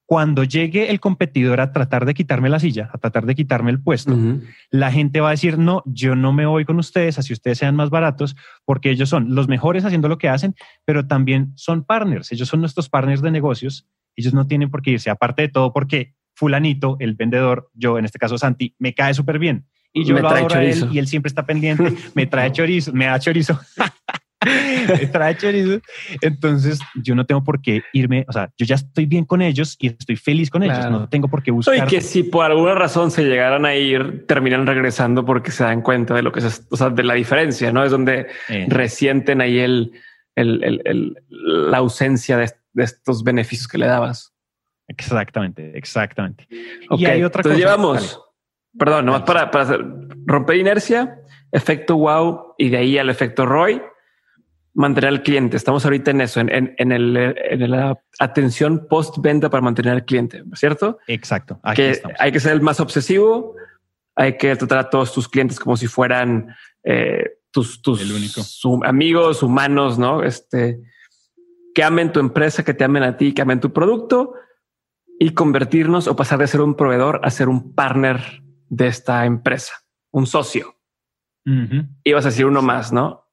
cuando 0.06 0.44
llegue 0.44 0.90
el 0.90 1.00
competidor 1.00 1.60
a 1.60 1.72
tratar 1.72 2.04
de 2.04 2.12
quitarme 2.12 2.50
la 2.50 2.58
silla, 2.58 2.90
a 2.92 2.98
tratar 2.98 3.24
de 3.24 3.34
quitarme 3.34 3.70
el 3.70 3.82
puesto, 3.82 4.14
la 4.70 4.92
gente 4.92 5.20
va 5.20 5.28
a 5.28 5.30
decir, 5.30 5.58
no, 5.58 5.82
yo 5.86 6.16
no 6.16 6.32
me 6.32 6.44
voy 6.44 6.64
con 6.64 6.78
ustedes, 6.78 7.18
así 7.18 7.32
ustedes 7.32 7.58
sean 7.58 7.76
más 7.76 7.88
baratos, 7.88 8.36
porque 8.64 8.90
ellos 8.90 9.08
son 9.08 9.34
los 9.34 9.48
mejores 9.48 9.84
haciendo 9.84 10.08
lo 10.08 10.18
que 10.18 10.28
hacen, 10.28 10.54
pero 10.84 11.06
también 11.06 11.52
son 11.54 11.84
partners, 11.84 12.30
ellos 12.32 12.48
son 12.48 12.60
nuestros 12.60 12.90
partners 12.90 13.22
de 13.22 13.30
negocios, 13.30 13.88
ellos 14.14 14.34
no 14.34 14.46
tienen 14.46 14.70
por 14.70 14.82
qué 14.82 14.90
irse, 14.90 15.08
aparte 15.08 15.42
de 15.42 15.48
todo, 15.48 15.72
porque 15.72 16.14
fulanito, 16.34 16.96
el 16.98 17.14
vendedor, 17.14 17.70
yo 17.72 17.98
en 17.98 18.04
este 18.04 18.18
caso 18.18 18.36
Santi, 18.36 18.74
me 18.78 18.94
cae 18.94 19.14
súper 19.14 19.38
bien 19.38 19.66
y 19.92 20.04
yo 20.04 20.18
lo 20.18 20.28
adoro 20.28 20.54
a 20.54 20.64
él 20.64 20.88
y 20.92 20.98
él 20.98 21.06
siempre 21.06 21.28
está 21.28 21.44
pendiente, 21.44 21.92
me 22.14 22.26
trae 22.26 22.50
chorizo, 22.52 22.92
me 22.92 23.06
da 23.06 23.18
chorizo. 23.18 23.58
me 24.88 25.06
trae 25.12 25.36
chorizo. 25.36 25.80
Entonces, 26.20 26.80
yo 27.02 27.14
no 27.14 27.26
tengo 27.26 27.44
por 27.44 27.60
qué 27.60 27.82
irme, 27.92 28.24
o 28.28 28.32
sea, 28.32 28.50
yo 28.56 28.64
ya 28.66 28.76
estoy 28.76 29.06
bien 29.06 29.24
con 29.24 29.42
ellos 29.42 29.76
y 29.78 29.88
estoy 29.88 30.16
feliz 30.16 30.50
con 30.50 30.62
ellos, 30.62 30.90
no 30.90 31.08
tengo 31.08 31.28
por 31.28 31.42
qué 31.42 31.50
buscar. 31.50 31.76
Y 31.76 31.82
que 31.82 32.00
si 32.00 32.22
por 32.22 32.44
alguna 32.44 32.74
razón 32.74 33.10
se 33.10 33.24
llegaran 33.24 33.66
a 33.66 33.74
ir, 33.74 34.26
terminan 34.26 34.66
regresando 34.66 35.24
porque 35.24 35.50
se 35.50 35.64
dan 35.64 35.82
cuenta 35.82 36.14
de 36.14 36.22
lo 36.22 36.32
que 36.32 36.40
es, 36.40 36.66
o 36.70 36.76
sea, 36.76 36.90
de 36.90 37.02
la 37.02 37.14
diferencia, 37.14 37.72
¿no? 37.72 37.84
Es 37.84 37.90
donde 37.90 38.28
eh. 38.48 38.66
resienten 38.68 39.40
ahí 39.40 39.58
el, 39.58 39.92
el, 40.36 41.16
la 41.28 41.78
ausencia 41.78 42.36
de, 42.38 42.50
estos 42.76 43.22
beneficios 43.22 43.68
que 43.68 43.76
le 43.76 43.86
dabas. 43.86 44.32
Exactamente, 44.88 45.76
exactamente. 45.76 46.46
Y 46.90 47.04
hay 47.04 47.22
otra 47.22 47.42
cosa. 47.42 47.54
Llevamos. 47.54 48.20
Perdón, 48.78 49.06
nomás 49.06 49.22
para, 49.22 49.50
para 49.50 49.78
romper 50.26 50.56
inercia, 50.56 51.18
efecto 51.50 51.96
wow 51.96 52.54
y 52.58 52.70
de 52.70 52.78
ahí 52.78 52.98
al 52.98 53.10
efecto 53.10 53.44
ROI, 53.44 53.82
mantener 54.74 55.08
al 55.08 55.22
cliente. 55.22 55.56
Estamos 55.56 55.84
ahorita 55.84 56.10
en 56.10 56.20
eso, 56.22 56.40
en, 56.40 56.74
en, 56.76 56.92
el, 56.92 57.16
en 57.16 57.70
la 57.70 57.98
atención 58.18 58.86
post-venta 58.88 59.50
para 59.50 59.60
mantener 59.60 59.92
al 59.92 60.04
cliente, 60.04 60.42
¿cierto? 60.54 60.98
Exacto. 61.06 61.60
que 61.74 62.00
hay 62.18 62.32
que 62.32 62.40
ser 62.40 62.52
el 62.52 62.62
más 62.62 62.80
obsesivo, 62.80 63.54
hay 64.14 64.36
que 64.36 64.56
tratar 64.56 64.78
a 64.78 64.90
todos 64.90 65.12
tus 65.12 65.28
clientes 65.28 65.58
como 65.58 65.76
si 65.76 65.86
fueran 65.86 66.54
eh, 66.84 67.38
tus, 67.50 67.82
tus 67.82 68.00
amigos 68.84 69.42
humanos, 69.42 69.98
¿no? 69.98 70.22
Este, 70.22 70.80
que 71.74 71.84
amen 71.84 72.12
tu 72.12 72.20
empresa, 72.20 72.64
que 72.64 72.74
te 72.74 72.84
amen 72.84 73.02
a 73.02 73.16
ti, 73.16 73.34
que 73.34 73.42
amen 73.42 73.60
tu 73.60 73.72
producto 73.72 74.34
y 75.18 75.30
convertirnos 75.30 76.08
o 76.08 76.16
pasar 76.16 76.38
de 76.38 76.46
ser 76.46 76.60
un 76.60 76.74
proveedor 76.74 77.20
a 77.22 77.30
ser 77.30 77.48
un 77.48 77.74
partner 77.74 78.41
de 78.72 78.86
esta 78.86 79.26
empresa, 79.26 79.74
un 80.12 80.26
socio. 80.26 80.78
Ibas 82.04 82.24
a 82.24 82.28
decir 82.28 82.46
uno 82.46 82.62
más, 82.62 82.90
¿no? 82.90 83.28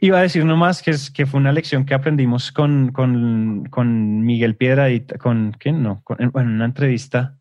Iba 0.00 0.18
a 0.18 0.22
decir 0.22 0.42
uno 0.42 0.56
más 0.56 0.82
que, 0.82 0.92
es, 0.92 1.10
que 1.10 1.26
fue 1.26 1.38
una 1.38 1.52
lección 1.52 1.84
que 1.84 1.92
aprendimos 1.92 2.50
con, 2.50 2.90
con, 2.90 4.24
Miguel 4.24 4.56
Piedra 4.56 4.90
y 4.90 5.06
con, 5.06 5.54
¿quién? 5.58 5.82
No, 5.82 6.02
con, 6.02 6.30
bueno, 6.32 6.50
una 6.50 6.64
entrevista, 6.64 7.38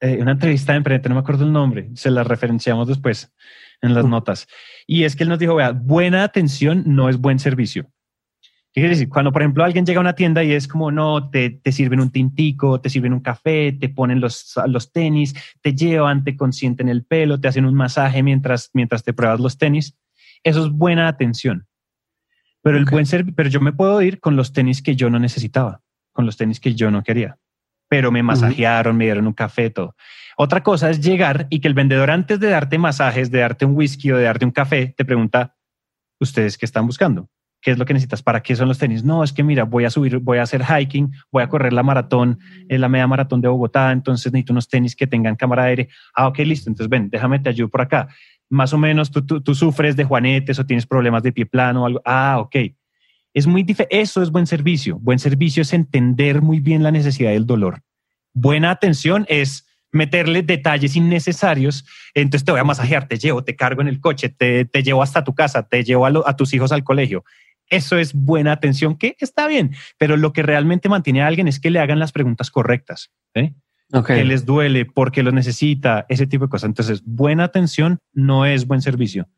eh, 0.00 0.18
una 0.22 0.32
entrevista 0.32 0.72
de 0.72 0.78
emprendedor, 0.78 1.10
no 1.10 1.16
me 1.16 1.20
acuerdo 1.20 1.44
el 1.44 1.52
nombre, 1.52 1.90
se 1.94 2.10
la 2.10 2.24
referenciamos 2.24 2.88
después 2.88 3.30
en 3.82 3.92
las 3.92 4.06
notas. 4.06 4.46
Y 4.86 5.04
es 5.04 5.16
que 5.16 5.24
él 5.24 5.28
nos 5.28 5.38
dijo, 5.38 5.54
vea, 5.54 5.72
buena 5.72 6.24
atención 6.24 6.82
no 6.86 7.10
es 7.10 7.18
buen 7.18 7.40
servicio. 7.40 7.90
¿Qué 8.72 8.80
quiere 8.80 8.94
decir? 8.94 9.10
Cuando, 9.10 9.32
por 9.32 9.42
ejemplo, 9.42 9.64
alguien 9.64 9.84
llega 9.84 9.98
a 9.98 10.00
una 10.00 10.14
tienda 10.14 10.42
y 10.42 10.52
es 10.52 10.66
como, 10.66 10.90
no, 10.90 11.28
te, 11.28 11.50
te 11.50 11.72
sirven 11.72 12.00
un 12.00 12.10
tintico, 12.10 12.80
te 12.80 12.88
sirven 12.88 13.12
un 13.12 13.20
café, 13.20 13.72
te 13.72 13.90
ponen 13.90 14.18
los, 14.18 14.54
los 14.66 14.92
tenis, 14.92 15.34
te 15.60 15.74
llevan, 15.74 16.24
te 16.24 16.38
consienten 16.38 16.88
el 16.88 17.04
pelo, 17.04 17.38
te 17.38 17.48
hacen 17.48 17.66
un 17.66 17.74
masaje 17.74 18.22
mientras, 18.22 18.70
mientras 18.72 19.04
te 19.04 19.12
pruebas 19.12 19.40
los 19.40 19.58
tenis. 19.58 19.98
Eso 20.42 20.64
es 20.64 20.72
buena 20.72 21.08
atención. 21.08 21.66
Pero, 22.62 22.78
el 22.78 22.86
buen 22.86 23.04
ser, 23.04 23.26
pero 23.34 23.50
yo 23.50 23.60
me 23.60 23.72
puedo 23.72 24.00
ir 24.00 24.20
con 24.20 24.36
los 24.36 24.54
tenis 24.54 24.80
que 24.80 24.96
yo 24.96 25.10
no 25.10 25.18
necesitaba, 25.18 25.82
con 26.12 26.24
los 26.24 26.38
tenis 26.38 26.58
que 26.58 26.74
yo 26.74 26.90
no 26.90 27.02
quería. 27.02 27.36
Pero 27.88 28.10
me 28.10 28.22
masajearon, 28.22 28.96
me 28.96 29.04
dieron 29.04 29.26
un 29.26 29.34
café, 29.34 29.68
todo. 29.68 29.96
Otra 30.38 30.62
cosa 30.62 30.88
es 30.88 31.00
llegar 31.02 31.46
y 31.50 31.60
que 31.60 31.68
el 31.68 31.74
vendedor 31.74 32.10
antes 32.10 32.40
de 32.40 32.48
darte 32.48 32.78
masajes, 32.78 33.30
de 33.30 33.40
darte 33.40 33.66
un 33.66 33.76
whisky 33.76 34.12
o 34.12 34.16
de 34.16 34.24
darte 34.24 34.46
un 34.46 34.50
café, 34.50 34.94
te 34.96 35.04
pregunta, 35.04 35.56
¿ustedes 36.18 36.56
qué 36.56 36.64
están 36.64 36.86
buscando? 36.86 37.28
¿Qué 37.62 37.70
es 37.70 37.78
lo 37.78 37.84
que 37.84 37.94
necesitas? 37.94 38.22
¿Para 38.22 38.42
qué 38.42 38.56
son 38.56 38.66
los 38.66 38.78
tenis? 38.78 39.04
No, 39.04 39.22
es 39.22 39.32
que 39.32 39.44
mira, 39.44 39.62
voy 39.62 39.84
a 39.84 39.90
subir, 39.90 40.18
voy 40.18 40.38
a 40.38 40.42
hacer 40.42 40.64
hiking, 40.64 41.12
voy 41.30 41.44
a 41.44 41.48
correr 41.48 41.72
la 41.72 41.84
maratón, 41.84 42.40
en 42.68 42.80
la 42.80 42.88
media 42.88 43.06
maratón 43.06 43.40
de 43.40 43.46
Bogotá, 43.46 43.92
entonces 43.92 44.32
necesito 44.32 44.52
unos 44.52 44.68
tenis 44.68 44.96
que 44.96 45.06
tengan 45.06 45.36
cámara 45.36 45.64
de 45.64 45.68
aire. 45.68 45.88
Ah, 46.12 46.26
ok, 46.26 46.40
listo. 46.40 46.68
Entonces 46.68 46.90
ven, 46.90 47.08
déjame 47.08 47.38
te 47.38 47.50
ayudo 47.50 47.68
por 47.68 47.80
acá. 47.80 48.08
Más 48.50 48.72
o 48.72 48.78
menos 48.78 49.12
tú, 49.12 49.22
tú, 49.22 49.54
sufres 49.54 49.94
de 49.94 50.02
juanetes 50.02 50.58
o 50.58 50.66
tienes 50.66 50.86
problemas 50.86 51.22
de 51.22 51.32
pie 51.32 51.46
plano 51.46 51.84
o 51.84 51.86
algo. 51.86 52.02
Ah, 52.04 52.38
ok. 52.40 52.56
Es 53.32 53.46
muy. 53.46 53.64
Eso 53.90 54.22
es 54.22 54.30
buen 54.30 54.48
servicio. 54.48 54.98
Buen 54.98 55.20
servicio 55.20 55.62
es 55.62 55.72
entender 55.72 56.42
muy 56.42 56.58
bien 56.58 56.82
la 56.82 56.90
necesidad 56.90 57.30
del 57.30 57.46
dolor. 57.46 57.80
Buena 58.34 58.72
atención 58.72 59.24
es 59.28 59.68
meterle 59.92 60.42
detalles 60.42 60.96
innecesarios. 60.96 61.84
Entonces 62.12 62.44
te 62.44 62.50
voy 62.50 62.60
a 62.60 62.64
masajear, 62.64 63.06
te 63.06 63.18
llevo, 63.18 63.44
te 63.44 63.54
cargo 63.54 63.82
en 63.82 63.88
el 63.88 64.00
coche, 64.00 64.30
te, 64.30 64.64
te 64.64 64.82
llevo 64.82 65.02
hasta 65.02 65.22
tu 65.22 65.34
casa, 65.34 65.62
te 65.62 65.84
llevo 65.84 66.06
a, 66.06 66.12
a 66.26 66.36
tus 66.36 66.52
hijos 66.54 66.72
al 66.72 66.82
colegio. 66.82 67.24
Eso 67.68 67.96
es 67.96 68.12
buena 68.12 68.52
atención, 68.52 68.96
que 68.96 69.16
está 69.18 69.46
bien, 69.46 69.74
pero 69.98 70.16
lo 70.16 70.32
que 70.32 70.42
realmente 70.42 70.88
mantiene 70.88 71.22
a 71.22 71.26
alguien 71.26 71.48
es 71.48 71.58
que 71.58 71.70
le 71.70 71.78
hagan 71.78 71.98
las 71.98 72.12
preguntas 72.12 72.50
correctas. 72.50 73.12
¿eh? 73.34 73.54
Que 74.06 74.24
les 74.24 74.46
duele, 74.46 74.86
porque 74.86 75.22
lo 75.22 75.32
necesita, 75.32 76.06
ese 76.08 76.26
tipo 76.26 76.46
de 76.46 76.50
cosas. 76.50 76.68
Entonces, 76.68 77.02
buena 77.04 77.44
atención 77.44 77.98
no 78.12 78.46
es 78.46 78.66
buen 78.66 78.80
servicio. 78.80 79.28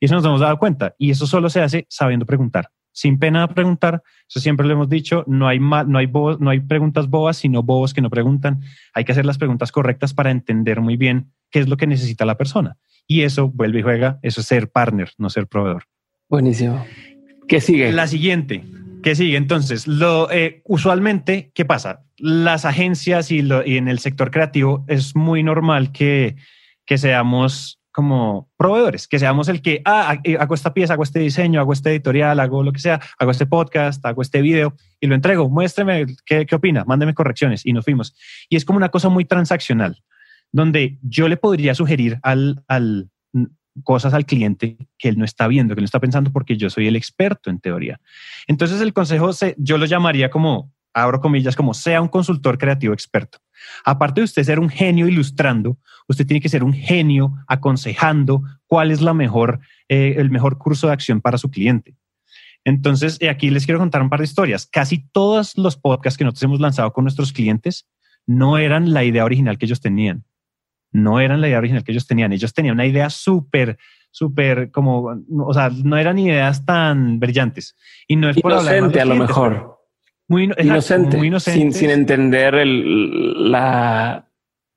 Y 0.00 0.06
eso 0.06 0.14
nos 0.14 0.24
hemos 0.24 0.40
dado 0.40 0.58
cuenta. 0.58 0.94
Y 0.98 1.10
eso 1.10 1.26
solo 1.26 1.48
se 1.48 1.60
hace 1.60 1.86
sabiendo 1.88 2.26
preguntar. 2.26 2.70
Sin 2.92 3.20
pena 3.20 3.46
de 3.46 3.54
preguntar, 3.54 4.02
eso 4.28 4.40
siempre 4.40 4.66
lo 4.66 4.72
hemos 4.72 4.88
dicho, 4.88 5.22
no 5.28 5.46
hay, 5.46 5.60
no, 5.60 5.98
hay 5.98 6.10
no 6.40 6.50
hay 6.50 6.60
preguntas 6.60 7.08
bobas, 7.08 7.36
sino 7.36 7.62
bobos 7.62 7.94
que 7.94 8.00
no 8.00 8.10
preguntan. 8.10 8.62
Hay 8.94 9.04
que 9.04 9.12
hacer 9.12 9.24
las 9.24 9.38
preguntas 9.38 9.70
correctas 9.70 10.12
para 10.12 10.32
entender 10.32 10.80
muy 10.80 10.96
bien 10.96 11.32
qué 11.50 11.60
es 11.60 11.68
lo 11.68 11.76
que 11.76 11.86
necesita 11.86 12.24
la 12.24 12.36
persona. 12.36 12.78
Y 13.06 13.22
eso 13.22 13.48
vuelve 13.48 13.80
y 13.80 13.82
juega, 13.82 14.18
eso 14.22 14.40
es 14.40 14.46
ser 14.46 14.70
partner, 14.70 15.12
no 15.18 15.30
ser 15.30 15.46
proveedor. 15.46 15.84
Buenísimo. 16.28 16.84
¿Qué 17.50 17.60
sigue? 17.60 17.90
La 17.90 18.06
siguiente. 18.06 18.62
¿Qué 19.02 19.16
sigue? 19.16 19.36
Entonces, 19.36 19.88
lo, 19.88 20.30
eh, 20.30 20.62
usualmente, 20.66 21.50
¿qué 21.52 21.64
pasa? 21.64 22.04
Las 22.16 22.64
agencias 22.64 23.32
y, 23.32 23.42
lo, 23.42 23.66
y, 23.66 23.76
en 23.76 23.88
el 23.88 23.98
sector 23.98 24.30
creativo 24.30 24.84
es 24.86 25.16
muy 25.16 25.42
normal 25.42 25.90
que, 25.90 26.36
que 26.86 26.96
seamos 26.96 27.80
como 27.90 28.48
proveedores, 28.56 29.08
que 29.08 29.18
seamos 29.18 29.48
el 29.48 29.62
que, 29.62 29.82
ah, 29.84 30.18
eh, 30.22 30.36
hago 30.38 30.54
esta 30.54 30.72
pieza, 30.72 30.92
hago 30.92 31.02
este 31.02 31.18
diseño, 31.18 31.58
hago 31.58 31.72
este 31.72 31.90
editorial, 31.90 32.38
hago 32.38 32.62
lo 32.62 32.70
que 32.70 32.78
sea, 32.78 33.00
hago 33.18 33.32
este 33.32 33.46
podcast, 33.46 34.06
hago 34.06 34.22
este 34.22 34.42
video 34.42 34.76
y 35.00 35.08
lo 35.08 35.16
entrego. 35.16 35.50
Muéstreme 35.50 36.06
qué, 36.24 36.46
qué 36.46 36.54
opina, 36.54 36.84
mándeme 36.84 37.14
correcciones 37.14 37.66
y 37.66 37.72
nos 37.72 37.84
fuimos. 37.84 38.14
Y 38.48 38.54
es 38.54 38.64
como 38.64 38.76
una 38.76 38.90
cosa 38.90 39.08
muy 39.08 39.24
transaccional, 39.24 40.04
donde 40.52 40.98
yo 41.02 41.26
le 41.26 41.36
podría 41.36 41.74
sugerir 41.74 42.20
al, 42.22 42.62
al, 42.68 43.10
cosas 43.84 44.14
al 44.14 44.26
cliente 44.26 44.76
que 44.98 45.08
él 45.08 45.18
no 45.18 45.24
está 45.24 45.48
viendo, 45.48 45.74
que 45.74 45.80
él 45.80 45.84
no 45.84 45.86
está 45.86 46.00
pensando 46.00 46.32
porque 46.32 46.56
yo 46.56 46.70
soy 46.70 46.86
el 46.86 46.96
experto 46.96 47.50
en 47.50 47.60
teoría. 47.60 48.00
Entonces 48.46 48.80
el 48.80 48.92
consejo, 48.92 49.32
se, 49.32 49.54
yo 49.58 49.78
lo 49.78 49.86
llamaría 49.86 50.30
como 50.30 50.72
abro 50.92 51.20
comillas, 51.20 51.56
como 51.56 51.74
sea 51.74 52.00
un 52.00 52.08
consultor 52.08 52.58
creativo 52.58 52.92
experto. 52.92 53.38
Aparte 53.84 54.20
de 54.20 54.24
usted 54.24 54.42
ser 54.42 54.58
un 54.58 54.68
genio 54.68 55.08
ilustrando, 55.08 55.78
usted 56.08 56.26
tiene 56.26 56.40
que 56.40 56.48
ser 56.48 56.64
un 56.64 56.72
genio 56.72 57.34
aconsejando 57.46 58.42
cuál 58.66 58.90
es 58.90 59.00
la 59.00 59.14
mejor, 59.14 59.60
eh, 59.88 60.14
el 60.18 60.30
mejor 60.30 60.58
curso 60.58 60.88
de 60.88 60.92
acción 60.92 61.20
para 61.20 61.38
su 61.38 61.50
cliente. 61.50 61.94
Entonces, 62.64 63.16
eh, 63.20 63.30
aquí 63.30 63.50
les 63.50 63.64
quiero 63.64 63.78
contar 63.78 64.02
un 64.02 64.10
par 64.10 64.20
de 64.20 64.26
historias. 64.26 64.66
Casi 64.66 65.06
todos 65.12 65.56
los 65.56 65.76
podcasts 65.76 66.18
que 66.18 66.24
nosotros 66.24 66.42
hemos 66.42 66.60
lanzado 66.60 66.92
con 66.92 67.04
nuestros 67.04 67.32
clientes 67.32 67.86
no 68.26 68.58
eran 68.58 68.92
la 68.92 69.04
idea 69.04 69.24
original 69.24 69.58
que 69.58 69.66
ellos 69.66 69.80
tenían. 69.80 70.24
No 70.92 71.20
eran 71.20 71.40
la 71.40 71.48
idea 71.48 71.58
original 71.58 71.84
que 71.84 71.92
ellos 71.92 72.06
tenían. 72.06 72.32
Ellos 72.32 72.52
tenían 72.52 72.74
una 72.74 72.86
idea 72.86 73.10
súper, 73.10 73.78
súper 74.10 74.70
como, 74.70 75.22
o 75.38 75.54
sea, 75.54 75.70
no 75.70 75.96
eran 75.96 76.18
ideas 76.18 76.64
tan 76.64 77.20
brillantes. 77.20 77.76
Y 78.08 78.16
no 78.16 78.28
es 78.28 78.40
por 78.40 78.52
Inocente, 78.52 79.00
a 79.00 79.04
lo 79.04 79.14
mejor. 79.16 79.78
Muy 80.28 80.44
inocente, 80.58 81.16
muy 81.16 81.26
inocente. 81.26 81.72
Sin, 81.76 81.90
entender 81.90 82.54
el, 82.54 83.50
la, 83.50 84.28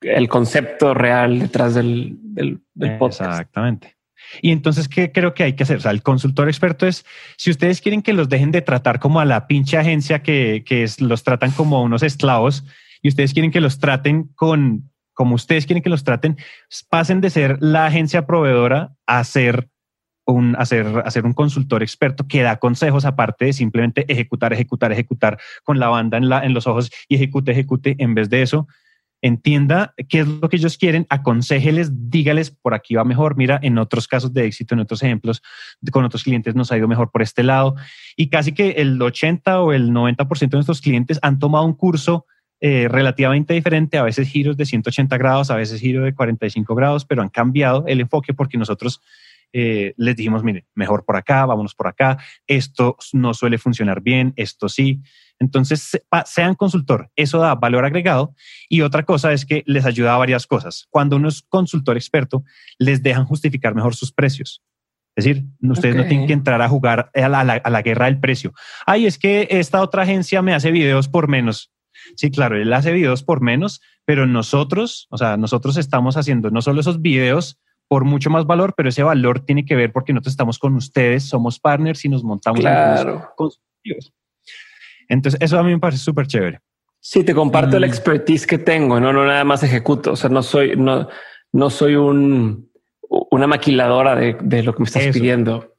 el 0.01 0.27
concepto 0.27 0.95
real 0.95 1.37
detrás 1.39 1.75
del, 1.75 2.17
del, 2.23 2.59
podcast. 2.97 3.31
Exactamente. 3.31 3.95
Y 4.41 4.51
entonces, 4.51 4.87
¿qué 4.87 5.11
creo 5.11 5.35
que 5.35 5.43
hay 5.43 5.53
que 5.53 5.61
hacer? 5.61 5.77
O 5.77 5.81
sea, 5.81 5.91
el 5.91 6.01
consultor 6.01 6.47
experto 6.47 6.87
es, 6.87 7.05
si 7.37 7.51
ustedes 7.51 7.81
quieren 7.81 8.01
que 8.01 8.13
los 8.13 8.29
dejen 8.29 8.49
de 8.49 8.63
tratar 8.63 8.99
como 8.99 9.19
a 9.19 9.25
la 9.25 9.45
pinche 9.45 9.77
agencia 9.77 10.23
que, 10.23 10.63
que 10.65 10.87
los 10.99 11.23
tratan 11.23 11.51
como 11.51 11.83
unos 11.83 12.01
esclavos 12.01 12.65
y 13.03 13.09
ustedes 13.09 13.33
quieren 13.33 13.51
que 13.51 13.61
los 13.61 13.77
traten 13.77 14.29
con, 14.35 14.89
como 15.13 15.35
ustedes 15.35 15.65
quieren 15.65 15.83
que 15.83 15.89
los 15.89 16.03
traten, 16.03 16.37
pasen 16.89 17.21
de 17.21 17.29
ser 17.29 17.57
la 17.61 17.85
agencia 17.85 18.25
proveedora 18.25 18.95
a 19.05 19.23
ser 19.23 19.69
un, 20.25 20.55
hacer, 20.57 20.85
un 21.23 21.33
consultor 21.33 21.83
experto 21.83 22.27
que 22.27 22.41
da 22.41 22.57
consejos 22.57 23.05
aparte 23.05 23.45
de 23.45 23.53
simplemente 23.53 24.11
ejecutar, 24.11 24.53
ejecutar, 24.53 24.91
ejecutar 24.91 25.39
con 25.63 25.79
la 25.79 25.89
banda 25.89 26.17
en, 26.17 26.29
la, 26.29 26.43
en 26.43 26.53
los 26.53 26.67
ojos 26.67 26.91
y 27.07 27.15
ejecute, 27.15 27.51
ejecute. 27.51 27.95
En 27.99 28.13
vez 28.13 28.29
de 28.29 28.41
eso, 28.41 28.67
entienda 29.21 29.93
qué 30.09 30.19
es 30.19 30.27
lo 30.27 30.49
que 30.49 30.57
ellos 30.57 30.77
quieren, 30.77 31.05
aconsejeles, 31.09 32.09
dígales 32.09 32.51
por 32.51 32.73
aquí 32.73 32.95
va 32.95 33.03
mejor. 33.03 33.35
Mira, 33.37 33.59
en 33.61 33.77
otros 33.77 34.07
casos 34.07 34.33
de 34.33 34.45
éxito, 34.45 34.75
en 34.75 34.81
otros 34.81 35.01
ejemplos, 35.03 35.41
con 35.91 36.05
otros 36.05 36.23
clientes 36.23 36.55
nos 36.55 36.71
ha 36.71 36.77
ido 36.77 36.87
mejor 36.87 37.11
por 37.11 37.21
este 37.21 37.43
lado. 37.43 37.75
Y 38.15 38.29
casi 38.29 38.53
que 38.53 38.71
el 38.71 39.01
80 39.01 39.61
o 39.61 39.73
el 39.73 39.91
90% 39.91 40.49
de 40.49 40.57
nuestros 40.57 40.81
clientes 40.81 41.19
han 41.21 41.39
tomado 41.39 41.65
un 41.65 41.73
curso 41.73 42.25
eh, 42.65 42.87
relativamente 42.87 43.53
diferente, 43.53 43.97
a 43.97 44.03
veces 44.03 44.29
giros 44.29 44.55
de 44.55 44.65
180 44.65 45.17
grados, 45.17 45.51
a 45.51 45.57
veces 45.57 45.81
giros 45.81 46.05
de 46.05 46.15
45 46.15 46.73
grados, 46.75 47.03
pero 47.03 47.21
han 47.21 47.27
cambiado 47.27 47.83
el 47.87 47.99
enfoque 47.99 48.33
porque 48.33 48.57
nosotros 48.57 49.01
eh, 49.51 49.93
les 49.97 50.15
dijimos, 50.15 50.45
mire, 50.45 50.65
mejor 50.73 51.03
por 51.03 51.17
acá, 51.17 51.45
vámonos 51.45 51.75
por 51.75 51.87
acá, 51.87 52.19
esto 52.47 52.95
no 53.11 53.33
suele 53.33 53.57
funcionar 53.57 53.99
bien, 53.99 54.31
esto 54.37 54.69
sí. 54.69 55.01
Entonces, 55.39 56.01
sean 56.25 56.55
consultor, 56.55 57.11
eso 57.17 57.39
da 57.39 57.53
valor 57.55 57.83
agregado. 57.83 58.33
Y 58.69 58.79
otra 58.79 59.03
cosa 59.03 59.33
es 59.33 59.45
que 59.45 59.63
les 59.65 59.83
ayuda 59.85 60.15
a 60.15 60.17
varias 60.17 60.47
cosas. 60.47 60.87
Cuando 60.89 61.17
uno 61.17 61.27
es 61.27 61.41
consultor 61.41 61.97
experto, 61.97 62.45
les 62.79 63.03
dejan 63.03 63.25
justificar 63.25 63.75
mejor 63.75 63.93
sus 63.93 64.13
precios. 64.13 64.63
Es 65.17 65.25
decir, 65.25 65.43
ustedes 65.61 65.97
no 65.97 66.05
tienen 66.05 66.27
que 66.27 66.33
entrar 66.33 66.61
a 66.61 66.69
jugar 66.69 67.11
a 67.13 67.27
la, 67.27 67.41
a 67.41 67.69
la, 67.69 67.81
guerra 67.81 68.05
del 68.05 68.21
precio. 68.21 68.53
Ay, 68.85 69.05
es 69.05 69.17
que 69.17 69.49
esta 69.51 69.81
otra 69.81 70.03
agencia 70.03 70.41
me 70.41 70.53
hace 70.53 70.71
videos 70.71 71.09
por 71.09 71.27
menos. 71.27 71.72
Sí, 72.15 72.31
claro, 72.31 72.57
él 72.57 72.71
hace 72.73 72.91
videos 72.91 73.23
por 73.23 73.41
menos, 73.41 73.81
pero 74.05 74.25
nosotros, 74.27 75.07
o 75.09 75.17
sea, 75.17 75.37
nosotros 75.37 75.77
estamos 75.77 76.17
haciendo 76.17 76.49
no 76.51 76.61
solo 76.61 76.81
esos 76.81 77.01
videos 77.01 77.59
por 77.87 78.05
mucho 78.05 78.29
más 78.29 78.45
valor, 78.45 78.73
pero 78.75 78.89
ese 78.89 79.03
valor 79.03 79.41
tiene 79.41 79.65
que 79.65 79.75
ver 79.75 79.91
porque 79.91 80.13
nosotros 80.13 80.33
estamos 80.33 80.59
con 80.59 80.75
ustedes, 80.75 81.23
somos 81.23 81.59
partners 81.59 82.03
y 82.05 82.09
nos 82.09 82.23
montamos 82.23 82.59
claro. 82.59 83.33
entonces, 85.07 85.39
eso 85.41 85.59
a 85.59 85.63
mí 85.63 85.71
me 85.71 85.79
parece 85.79 86.03
súper 86.03 86.27
chévere. 86.27 86.59
Sí, 86.99 87.23
te 87.23 87.35
comparto 87.35 87.75
el 87.75 87.83
mm. 87.83 87.85
expertise 87.85 88.47
que 88.47 88.57
tengo, 88.57 88.99
no, 88.99 89.11
no 89.11 89.25
nada 89.25 89.43
más 89.43 89.61
ejecuto. 89.61 90.13
O 90.13 90.15
sea, 90.15 90.29
no 90.29 90.41
soy, 90.41 90.75
no, 90.77 91.09
no 91.51 91.69
soy 91.69 91.95
un, 91.95 92.71
una 93.31 93.47
maquiladora 93.47 94.15
de, 94.15 94.35
de, 94.41 94.63
lo 94.63 94.73
que 94.73 94.79
me 94.79 94.85
estás 94.85 95.07
pidiendo. 95.07 95.73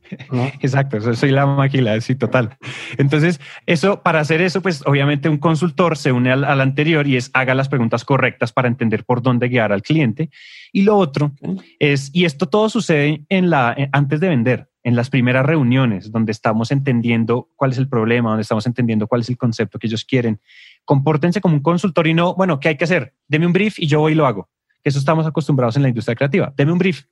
Exacto, 0.60 1.14
soy 1.14 1.30
la 1.30 1.46
maquila, 1.46 2.00
sí, 2.00 2.16
total. 2.16 2.56
Entonces, 2.98 3.40
eso, 3.66 4.02
para 4.02 4.20
hacer 4.20 4.40
eso, 4.40 4.60
pues 4.60 4.82
obviamente 4.86 5.28
un 5.28 5.38
consultor 5.38 5.96
se 5.96 6.10
une 6.10 6.32
al, 6.32 6.44
al, 6.44 6.60
anterior 6.60 7.06
y 7.06 7.16
es 7.16 7.30
haga 7.32 7.54
las 7.54 7.68
preguntas 7.68 8.04
correctas 8.04 8.52
para 8.52 8.68
entender 8.68 9.04
por 9.04 9.22
dónde 9.22 9.48
guiar 9.48 9.72
al 9.72 9.82
cliente. 9.82 10.30
Y 10.72 10.82
lo 10.82 10.96
otro 10.96 11.32
es, 11.78 12.10
y 12.12 12.24
esto 12.24 12.48
todo 12.48 12.68
sucede 12.68 13.24
en 13.28 13.50
la, 13.50 13.76
antes 13.92 14.18
de 14.20 14.28
vender 14.28 14.68
en 14.82 14.96
las 14.96 15.10
primeras 15.10 15.44
reuniones 15.44 16.10
donde 16.10 16.32
estamos 16.32 16.70
entendiendo 16.70 17.48
cuál 17.56 17.72
es 17.72 17.78
el 17.78 17.88
problema, 17.88 18.30
donde 18.30 18.42
estamos 18.42 18.66
entendiendo 18.66 19.06
cuál 19.06 19.20
es 19.20 19.28
el 19.28 19.36
concepto 19.36 19.78
que 19.78 19.86
ellos 19.86 20.04
quieren. 20.04 20.40
Compórtense 20.84 21.40
como 21.40 21.54
un 21.54 21.62
consultor 21.62 22.06
y 22.06 22.14
no, 22.14 22.34
bueno, 22.34 22.58
¿qué 22.60 22.70
hay 22.70 22.76
que 22.76 22.84
hacer? 22.84 23.14
Deme 23.28 23.46
un 23.46 23.52
brief 23.52 23.78
y 23.78 23.86
yo 23.86 24.00
voy 24.00 24.12
y 24.12 24.14
lo 24.14 24.26
hago. 24.26 24.48
Eso 24.84 24.98
estamos 24.98 25.26
acostumbrados 25.26 25.76
en 25.76 25.82
la 25.82 25.88
industria 25.88 26.14
creativa. 26.14 26.52
Deme 26.56 26.72
un 26.72 26.78
brief. 26.78 27.04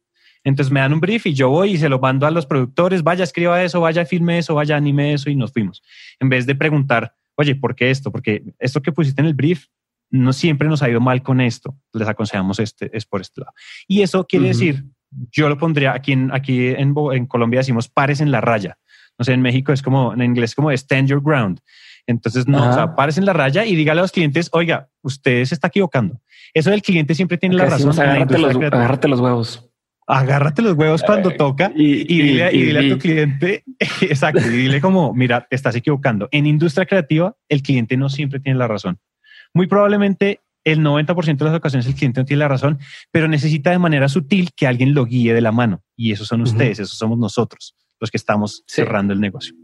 Entonces 0.44 0.72
me 0.72 0.80
dan 0.80 0.92
un 0.92 1.00
brief 1.00 1.26
y 1.26 1.34
yo 1.34 1.48
voy 1.48 1.72
y 1.72 1.78
se 1.78 1.88
lo 1.88 1.98
mando 1.98 2.26
a 2.26 2.30
los 2.30 2.46
productores, 2.46 3.02
vaya, 3.02 3.24
escriba 3.24 3.62
eso, 3.62 3.80
vaya, 3.80 4.04
firme 4.04 4.38
eso, 4.38 4.54
vaya, 4.54 4.76
anime 4.76 5.12
eso 5.14 5.30
y 5.30 5.36
nos 5.36 5.52
fuimos. 5.52 5.82
En 6.20 6.28
vez 6.28 6.46
de 6.46 6.54
preguntar, 6.54 7.14
oye, 7.34 7.56
¿por 7.56 7.74
qué 7.74 7.90
esto? 7.90 8.12
Porque 8.12 8.44
esto 8.58 8.80
que 8.80 8.92
pusiste 8.92 9.20
en 9.20 9.26
el 9.26 9.34
brief 9.34 9.66
no 10.10 10.32
siempre 10.32 10.68
nos 10.68 10.82
ha 10.82 10.88
ido 10.88 11.00
mal 11.00 11.22
con 11.22 11.40
esto. 11.40 11.76
Les 11.92 12.08
aconsejamos 12.08 12.60
este, 12.60 12.96
es 12.96 13.04
por 13.04 13.20
este 13.20 13.40
lado. 13.40 13.52
Y 13.86 14.02
eso 14.02 14.26
quiere 14.26 14.48
decir 14.48 14.84
yo 15.10 15.48
lo 15.48 15.58
pondría 15.58 15.94
aquí 15.94 16.12
en, 16.12 16.32
aquí 16.32 16.68
en, 16.68 16.94
en, 17.12 17.26
Colombia 17.26 17.60
decimos 17.60 17.88
pares 17.88 18.20
en 18.20 18.30
la 18.30 18.40
raya. 18.40 18.78
No 19.18 19.24
sé, 19.24 19.32
en 19.32 19.42
México 19.42 19.72
es 19.72 19.82
como, 19.82 20.12
en 20.12 20.22
inglés 20.22 20.54
como 20.54 20.70
stand 20.70 21.08
your 21.08 21.22
ground. 21.22 21.60
Entonces, 22.08 22.48
no, 22.48 22.70
o 22.70 22.72
sea, 22.72 22.96
pares 22.96 23.18
en 23.18 23.26
la 23.26 23.34
raya 23.34 23.66
y 23.66 23.76
dígale 23.76 24.00
a 24.00 24.02
los 24.02 24.12
clientes, 24.12 24.48
oiga, 24.52 24.88
usted 25.02 25.44
se 25.44 25.54
está 25.54 25.68
equivocando. 25.68 26.18
Eso 26.54 26.70
del 26.70 26.80
cliente 26.80 27.14
siempre 27.14 27.36
tiene 27.36 27.54
la 27.54 27.66
razón. 27.66 27.90
agárrate, 27.90 28.38
los, 28.38 28.56
agárrate 28.56 29.08
los 29.08 29.20
huevos. 29.20 29.70
Agárrate 30.06 30.62
los 30.62 30.74
huevos 30.74 31.02
cuando 31.02 31.32
toca 31.32 31.70
y, 31.74 32.04
dile, 32.04 32.78
a 32.78 32.94
tu 32.94 32.98
cliente, 32.98 33.62
exacto, 34.00 34.40
y 34.40 34.56
dile 34.56 34.80
como, 34.80 35.12
mira, 35.12 35.46
te 35.50 35.54
estás 35.54 35.76
equivocando. 35.76 36.30
En 36.32 36.46
industria 36.46 36.86
creativa, 36.86 37.36
el 37.46 37.62
cliente 37.62 37.98
no 37.98 38.08
siempre 38.08 38.40
tiene 38.40 38.58
la 38.58 38.68
razón. 38.68 38.98
Muy 39.52 39.66
probablemente 39.66 40.40
el 40.64 40.80
90% 40.80 41.36
de 41.36 41.44
las 41.44 41.54
ocasiones 41.54 41.86
el 41.86 41.94
cliente 41.94 42.22
no 42.22 42.24
tiene 42.24 42.40
la 42.40 42.48
razón, 42.48 42.78
pero 43.10 43.28
necesita 43.28 43.70
de 43.70 43.78
manera 43.78 44.08
sutil 44.08 44.48
que 44.56 44.66
alguien 44.66 44.94
lo 44.94 45.04
guíe 45.04 45.34
de 45.34 45.42
la 45.42 45.52
mano. 45.52 45.82
Y 45.94 46.12
esos 46.12 46.26
son 46.26 46.40
ustedes, 46.40 46.78
esos 46.78 46.96
somos 46.96 47.18
nosotros, 47.18 47.76
los 48.00 48.10
que 48.10 48.16
estamos 48.16 48.64
cerrando 48.66 49.12
el 49.12 49.20
negocio. 49.20 49.54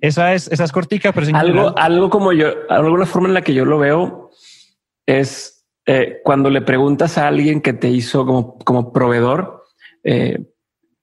Esa 0.00 0.34
es, 0.34 0.48
esa 0.48 0.64
es 0.64 0.72
cortica, 0.72 1.12
pero 1.12 1.26
algo, 1.36 1.78
algo 1.78 2.10
como 2.10 2.32
yo, 2.32 2.48
alguna 2.68 3.06
forma 3.06 3.28
en 3.28 3.34
la 3.34 3.42
que 3.42 3.54
yo 3.54 3.64
lo 3.64 3.78
veo 3.78 4.30
es 5.06 5.66
eh, 5.86 6.20
cuando 6.24 6.50
le 6.50 6.62
preguntas 6.62 7.18
a 7.18 7.28
alguien 7.28 7.60
que 7.60 7.72
te 7.72 7.88
hizo 7.88 8.24
como, 8.24 8.58
como 8.58 8.92
proveedor, 8.92 9.64
eh, 10.04 10.46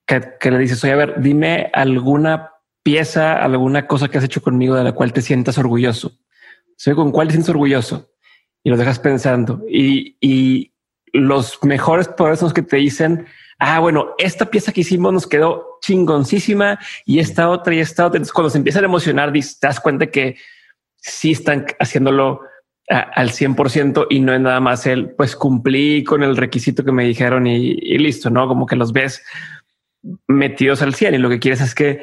que, 0.06 0.50
le 0.50 0.58
dices, 0.58 0.82
oye, 0.82 0.94
a 0.94 0.96
ver, 0.96 1.20
dime 1.20 1.70
alguna 1.74 2.52
pieza, 2.82 3.34
alguna 3.34 3.86
cosa 3.86 4.08
que 4.08 4.18
has 4.18 4.24
hecho 4.24 4.40
conmigo 4.40 4.74
de 4.74 4.84
la 4.84 4.92
cual 4.92 5.12
te 5.12 5.20
sientas 5.20 5.58
orgulloso. 5.58 6.12
Soy 6.76 6.94
con 6.94 7.12
cuál 7.12 7.28
te 7.28 7.34
sientes 7.34 7.50
orgulloso 7.50 8.10
y 8.64 8.70
lo 8.70 8.76
dejas 8.76 8.98
pensando. 8.98 9.62
Y, 9.68 10.16
y 10.20 10.72
los 11.12 11.62
mejores 11.62 12.08
son 12.16 12.36
los 12.40 12.54
que 12.54 12.62
te 12.62 12.78
dicen, 12.78 13.26
ah, 13.58 13.80
bueno, 13.80 14.14
esta 14.18 14.46
pieza 14.46 14.72
que 14.72 14.82
hicimos 14.82 15.12
nos 15.12 15.26
quedó 15.26 15.78
chingoncísima 15.82 16.78
y 17.04 17.18
esta 17.18 17.48
otra 17.48 17.74
y 17.74 17.80
esta 17.80 18.06
otra. 18.06 18.18
Entonces, 18.18 18.32
cuando 18.32 18.50
se 18.50 18.58
empiezan 18.58 18.84
a 18.84 18.88
emocionar, 18.88 19.32
te 19.32 19.40
das 19.60 19.80
cuenta 19.80 20.06
que 20.06 20.36
sí 20.96 21.32
están 21.32 21.66
haciéndolo 21.78 22.40
al 22.88 23.30
100% 23.30 24.06
y 24.08 24.20
no 24.20 24.32
es 24.32 24.40
nada 24.40 24.60
más 24.60 24.86
el, 24.86 25.10
pues 25.10 25.36
cumplí 25.36 26.04
con 26.04 26.22
el 26.22 26.36
requisito 26.36 26.84
que 26.84 26.92
me 26.92 27.04
dijeron 27.04 27.46
y, 27.46 27.74
listo, 27.98 28.30
¿no? 28.30 28.48
Como 28.48 28.64
que 28.66 28.76
los 28.76 28.92
ves 28.92 29.22
metidos 30.26 30.80
al 30.80 30.94
100 30.94 31.14
y 31.14 31.18
lo 31.18 31.28
que 31.28 31.38
quieres 31.38 31.60
es 31.60 31.74
que, 31.74 32.02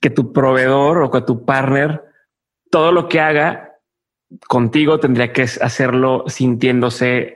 que 0.00 0.10
tu 0.10 0.32
proveedor 0.32 1.02
o 1.02 1.10
que 1.10 1.22
tu 1.22 1.44
partner, 1.44 2.04
todo 2.70 2.92
lo 2.92 3.08
que 3.08 3.18
haga 3.18 3.80
contigo 4.46 5.00
tendría 5.00 5.32
que 5.32 5.42
hacerlo 5.42 6.24
sintiéndose 6.28 7.35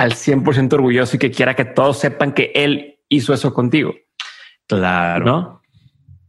al 0.00 0.12
100% 0.12 0.72
orgulloso 0.72 1.16
y 1.16 1.18
que 1.18 1.30
quiera 1.30 1.54
que 1.54 1.66
todos 1.66 1.98
sepan 1.98 2.32
que 2.32 2.52
él 2.54 3.00
hizo 3.10 3.34
eso 3.34 3.52
contigo. 3.52 3.94
Claro. 4.66 5.24
¿No? 5.26 5.62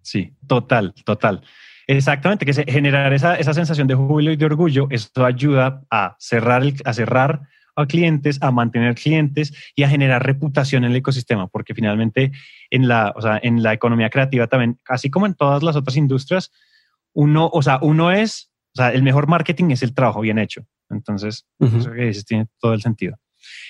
Sí, 0.01 0.33
total, 0.45 0.93
total. 1.05 1.41
Exactamente, 1.87 2.45
que 2.45 2.53
generar 2.69 3.13
esa, 3.13 3.35
esa 3.35 3.53
sensación 3.53 3.87
de 3.87 3.95
júbilo 3.95 4.31
y 4.31 4.35
de 4.35 4.45
orgullo, 4.45 4.87
esto 4.89 5.25
ayuda 5.25 5.83
a 5.89 6.17
cerrar, 6.19 6.63
a 6.83 6.93
cerrar 6.93 7.47
a 7.77 7.85
clientes, 7.85 8.39
a 8.41 8.51
mantener 8.51 8.95
clientes 8.95 9.53
y 9.73 9.83
a 9.83 9.89
generar 9.89 10.25
reputación 10.25 10.83
en 10.83 10.91
el 10.91 10.97
ecosistema, 10.97 11.47
porque 11.47 11.73
finalmente 11.73 12.33
en 12.69 12.89
la, 12.89 13.13
o 13.15 13.21
sea, 13.21 13.39
en 13.41 13.63
la 13.63 13.71
economía 13.71 14.09
creativa 14.09 14.47
también, 14.47 14.79
así 14.85 15.09
como 15.09 15.27
en 15.27 15.35
todas 15.35 15.63
las 15.63 15.77
otras 15.77 15.95
industrias, 15.95 16.51
uno, 17.13 17.49
o 17.53 17.61
sea, 17.61 17.79
uno 17.81 18.11
es 18.11 18.51
o 18.73 18.77
sea, 18.77 18.91
el 18.91 19.03
mejor 19.03 19.27
marketing 19.27 19.71
es 19.71 19.83
el 19.83 19.93
trabajo 19.93 20.21
bien 20.21 20.39
hecho. 20.39 20.65
Entonces, 20.89 21.45
eso 21.59 21.91
que 21.91 22.05
dices 22.05 22.25
tiene 22.25 22.47
todo 22.59 22.73
el 22.73 22.81
sentido. 22.81 23.17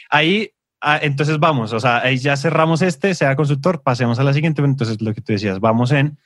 Ahí, 0.09 0.51
ah, 0.81 0.99
entonces 1.01 1.39
vamos, 1.39 1.73
o 1.73 1.79
sea, 1.79 1.99
ahí 1.99 2.17
ya 2.17 2.35
cerramos 2.37 2.81
este, 2.81 3.13
sea 3.15 3.35
consultor, 3.35 3.81
pasemos 3.83 4.19
a 4.19 4.23
la 4.23 4.33
siguiente. 4.33 4.61
Entonces, 4.61 5.01
lo 5.01 5.13
que 5.13 5.21
tú 5.21 5.33
decías, 5.33 5.59
vamos 5.59 5.91
en 5.91 6.17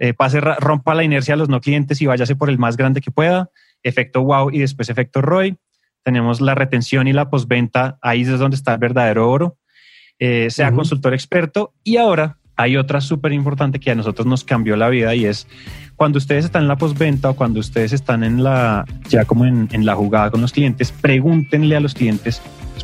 eh, 0.00 0.14
pase, 0.14 0.40
rompa 0.40 0.94
la 0.94 1.04
inercia 1.04 1.34
de 1.34 1.38
los 1.38 1.50
no 1.50 1.60
clientes 1.60 2.00
y 2.00 2.06
váyase 2.06 2.34
por 2.34 2.48
el 2.48 2.58
más 2.58 2.78
grande 2.78 3.02
que 3.02 3.10
pueda. 3.10 3.50
Efecto 3.82 4.22
wow 4.22 4.50
y 4.50 4.58
después 4.58 4.88
efecto 4.88 5.20
ROI. 5.20 5.58
Tenemos 6.02 6.40
la 6.40 6.54
retención 6.54 7.06
y 7.06 7.12
la 7.12 7.28
postventa. 7.28 7.98
Ahí 8.00 8.22
es 8.22 8.38
donde 8.38 8.56
está 8.56 8.72
el 8.72 8.78
verdadero 8.78 9.30
oro. 9.30 9.58
Eh, 10.18 10.48
sea 10.50 10.72
consultor 10.72 11.12
experto. 11.12 11.74
Y 11.84 11.98
ahora 11.98 12.38
hay 12.56 12.78
otra 12.78 13.02
súper 13.02 13.32
importante 13.32 13.78
que 13.78 13.90
a 13.90 13.94
nosotros 13.94 14.26
nos 14.26 14.42
cambió 14.42 14.74
la 14.76 14.88
vida 14.88 15.14
y 15.14 15.26
es 15.26 15.46
cuando 15.96 16.18
ustedes 16.18 16.46
están 16.46 16.62
en 16.62 16.68
la 16.68 16.76
postventa 16.76 17.30
o 17.30 17.36
cuando 17.36 17.60
ustedes 17.60 17.92
están 17.92 18.24
en 18.24 18.42
la, 18.42 18.86
ya 19.08 19.26
como 19.26 19.44
en, 19.44 19.68
en 19.72 19.84
la 19.84 19.94
jugada 19.94 20.30
con 20.30 20.40
los 20.40 20.52
clientes, 20.52 20.92
pregúntenle 20.92 21.76
a 21.76 21.80
los 21.80 21.94
clientes, 21.94 22.40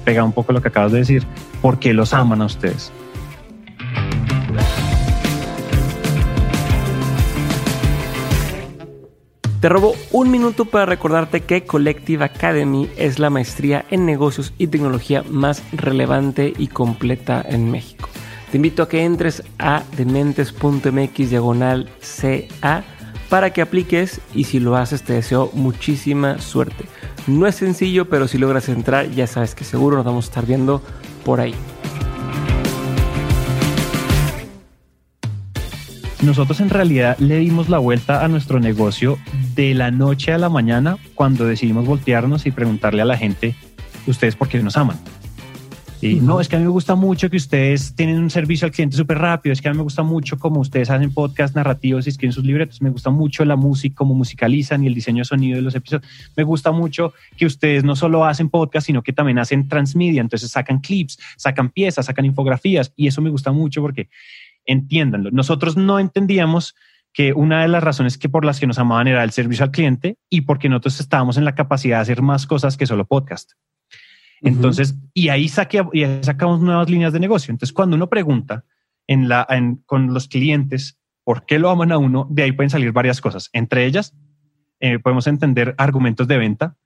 pega 0.07 0.23
un 0.23 0.33
poco 0.33 0.53
lo 0.53 0.63
que 0.63 0.69
acabas 0.69 0.93
de 0.93 0.99
decir, 0.99 1.27
¿por 1.61 1.81
qué 1.81 1.93
los 1.93 2.15
aman 2.15 2.41
a 2.41 2.47
ustedes? 2.47 2.93
Te 9.61 9.69
robo 9.69 9.97
un 10.13 10.31
minuto 10.31 10.67
para 10.67 10.87
recordarte 10.87 11.41
que 11.41 11.65
Collective 11.65 12.25
Academy 12.25 12.89
es 12.97 13.19
la 13.19 13.31
maestría 13.31 13.85
en 13.91 14.07
negocios 14.07 14.55
y 14.59 14.69
tecnología 14.69 15.25
más 15.29 15.65
relevante 15.73 16.53
y 16.57 16.69
completa 16.69 17.45
en 17.45 17.73
México. 17.73 18.09
Te 18.53 18.59
invito 18.59 18.85
a 18.85 18.89
que 18.89 19.03
entres 19.03 19.43
a 19.59 19.83
dementes.mx 19.97 21.31
diagonal 21.31 21.91
CA 21.99 22.85
para 23.29 23.51
que 23.51 23.63
apliques 23.63 24.21
y 24.35 24.45
si 24.45 24.61
lo 24.61 24.77
haces 24.77 25.03
te 25.03 25.15
deseo 25.15 25.51
muchísima 25.53 26.39
suerte. 26.39 26.85
No 27.27 27.47
es 27.47 27.57
sencillo, 27.57 28.09
pero 28.09 28.29
si 28.29 28.39
logras 28.39 28.69
entrar 28.69 29.11
ya 29.11 29.27
sabes 29.27 29.55
que 29.55 29.65
seguro 29.65 29.97
nos 29.97 30.07
vamos 30.07 30.27
a 30.27 30.29
estar 30.29 30.47
viendo 30.47 30.83
por 31.25 31.41
ahí. 31.41 31.55
Nosotros 36.23 36.61
en 36.61 36.71
realidad 36.71 37.19
le 37.19 37.39
dimos 37.39 37.69
la 37.69 37.79
vuelta 37.79 38.25
a 38.25 38.29
nuestro 38.29 38.59
negocio 38.59 39.19
de 39.55 39.75
la 39.75 39.91
noche 39.91 40.33
a 40.33 40.39
la 40.39 40.49
mañana 40.49 40.97
cuando 41.15 41.47
decidimos 41.47 41.87
voltearnos 41.87 42.47
y 42.47 42.51
preguntarle 42.51 43.03
a 43.03 43.05
la 43.05 43.17
gente, 43.17 43.55
¿ustedes 44.07 44.35
por 44.35 44.49
qué 44.49 44.63
nos 44.63 44.77
aman? 44.77 44.99
No, 46.15 46.41
es 46.41 46.49
que 46.49 46.57
a 46.57 46.59
mí 46.59 46.65
me 46.65 46.71
gusta 46.71 46.95
mucho 46.95 47.29
que 47.29 47.37
ustedes 47.37 47.95
tienen 47.95 48.19
un 48.19 48.31
servicio 48.31 48.67
al 48.67 48.73
cliente 48.73 48.97
súper 48.97 49.19
rápido, 49.19 49.53
es 49.53 49.61
que 49.61 49.69
a 49.69 49.73
mí 49.73 49.77
me 49.77 49.83
gusta 49.83 50.03
mucho 50.03 50.39
como 50.39 50.61
ustedes 50.61 50.91
hacen 50.91 51.13
podcast 51.13 51.55
narrativos 51.55 52.07
y 52.07 52.11
escriben 52.11 52.33
sus 52.33 52.45
libretos, 52.45 52.81
me 52.81 52.91
gusta 52.91 53.11
mucho 53.11 53.45
la 53.45 53.57
música, 53.57 53.97
cómo 53.97 54.15
musicalizan 54.15 54.85
y 54.85 54.87
el 54.87 54.95
diseño 54.95 55.21
de 55.21 55.25
sonido 55.25 55.57
de 55.57 55.63
los 55.63 55.75
episodios, 55.75 56.09
me 56.37 56.45
gusta 56.45 56.73
mucho 56.73 57.13
que 57.37 57.47
ustedes 57.47 57.85
no 57.85 57.97
solo 57.97 58.25
hacen 58.25 58.49
podcast, 58.49 58.87
sino 58.87 59.03
que 59.03 59.13
también 59.13 59.39
hacen 59.39 59.69
transmedia, 59.69 60.21
entonces 60.21 60.51
sacan 60.51 60.81
clips, 60.81 61.19
sacan 61.37 61.71
piezas, 61.71 62.07
sacan 62.07 62.25
infografías 62.25 62.93
y 62.97 63.07
eso 63.07 63.21
me 63.21 63.31
gusta 63.31 63.53
mucho 63.53 63.83
porque 63.83 64.09
entiéndanlo. 64.65 65.31
Nosotros 65.31 65.77
no 65.77 65.99
entendíamos 65.99 66.75
que 67.13 67.33
una 67.33 67.63
de 67.63 67.69
las 67.69 67.83
razones 67.83 68.19
que 68.19 68.29
por 68.29 68.45
las 68.45 68.61
que 68.61 68.67
nos 68.67 68.79
amaban 68.79 69.09
era 69.09 69.25
el 69.25 69.31
servicio 69.31 69.65
al 69.65 69.71
cliente 69.71 70.19
y 70.29 70.43
porque 70.43 70.69
nosotros 70.69 71.01
estábamos 71.01 71.39
en 71.39 71.47
la 71.47 71.55
capacidad 71.55 71.97
de 71.97 72.03
hacer 72.03 72.21
más 72.21 72.47
cosas 72.47 72.77
que 72.77 72.87
solo 72.87 73.07
podcast. 73.07 73.53
Entonces, 74.43 74.97
y 75.15 75.29
ahí, 75.29 75.49
saque, 75.49 75.83
y 75.93 76.05
sacamos 76.23 76.61
nuevas 76.61 76.91
líneas 76.91 77.13
de 77.13 77.21
negocio. 77.21 77.53
Entonces, 77.53 77.73
cuando 77.73 77.97
uno 77.97 78.09
pregunta 78.09 78.65
en 79.07 79.29
la, 79.29 79.47
con 79.87 80.13
los 80.13 80.29
clientes 80.29 80.99
por 81.25 81.47
qué 81.47 81.59
lo 81.59 81.71
aman 81.71 81.93
a 81.93 81.99
uno, 81.99 82.27
de 82.31 82.43
ahí 82.43 82.53
pueden 82.53 82.71
salir 82.71 82.93
varias 82.93 83.21
cosas. 83.21 83.49
Entre 83.53 83.87
ellas, 83.87 84.15
eh, 84.81 84.99
podemos 84.99 85.27
entender 85.27 85.75
argumentos 85.79 86.29
de 86.29 86.39
venta. 86.39 86.77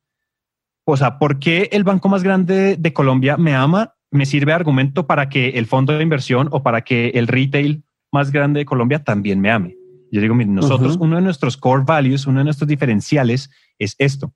O 0.84 0.96
sea, 0.96 1.18
¿por 1.18 1.38
qué 1.38 1.68
el 1.72 1.84
banco 1.84 2.08
más 2.08 2.22
grande 2.22 2.76
de 2.78 2.92
Colombia 2.92 3.36
me 3.36 3.54
ama 3.54 3.94
me 4.10 4.26
sirve 4.26 4.50
de 4.50 4.56
argumento 4.56 5.06
para 5.06 5.28
que 5.28 5.50
el 5.50 5.66
fondo 5.66 5.96
de 5.96 6.02
inversión 6.02 6.48
o 6.50 6.62
para 6.62 6.82
que 6.82 7.10
el 7.10 7.28
retail 7.28 7.84
más 8.12 8.32
grande 8.32 8.60
de 8.60 8.64
Colombia 8.64 9.04
también 9.04 9.40
me 9.40 9.50
ame. 9.50 9.76
Yo 10.10 10.20
digo, 10.20 10.34
miren, 10.34 10.54
nosotros, 10.54 10.96
uno 10.98 11.16
de 11.16 11.22
nuestros 11.22 11.56
core 11.56 11.84
values, 11.86 12.26
uno 12.26 12.38
de 12.38 12.44
nuestros 12.44 12.66
diferenciales 12.66 13.50
es 13.78 13.94
esto. 13.98 14.34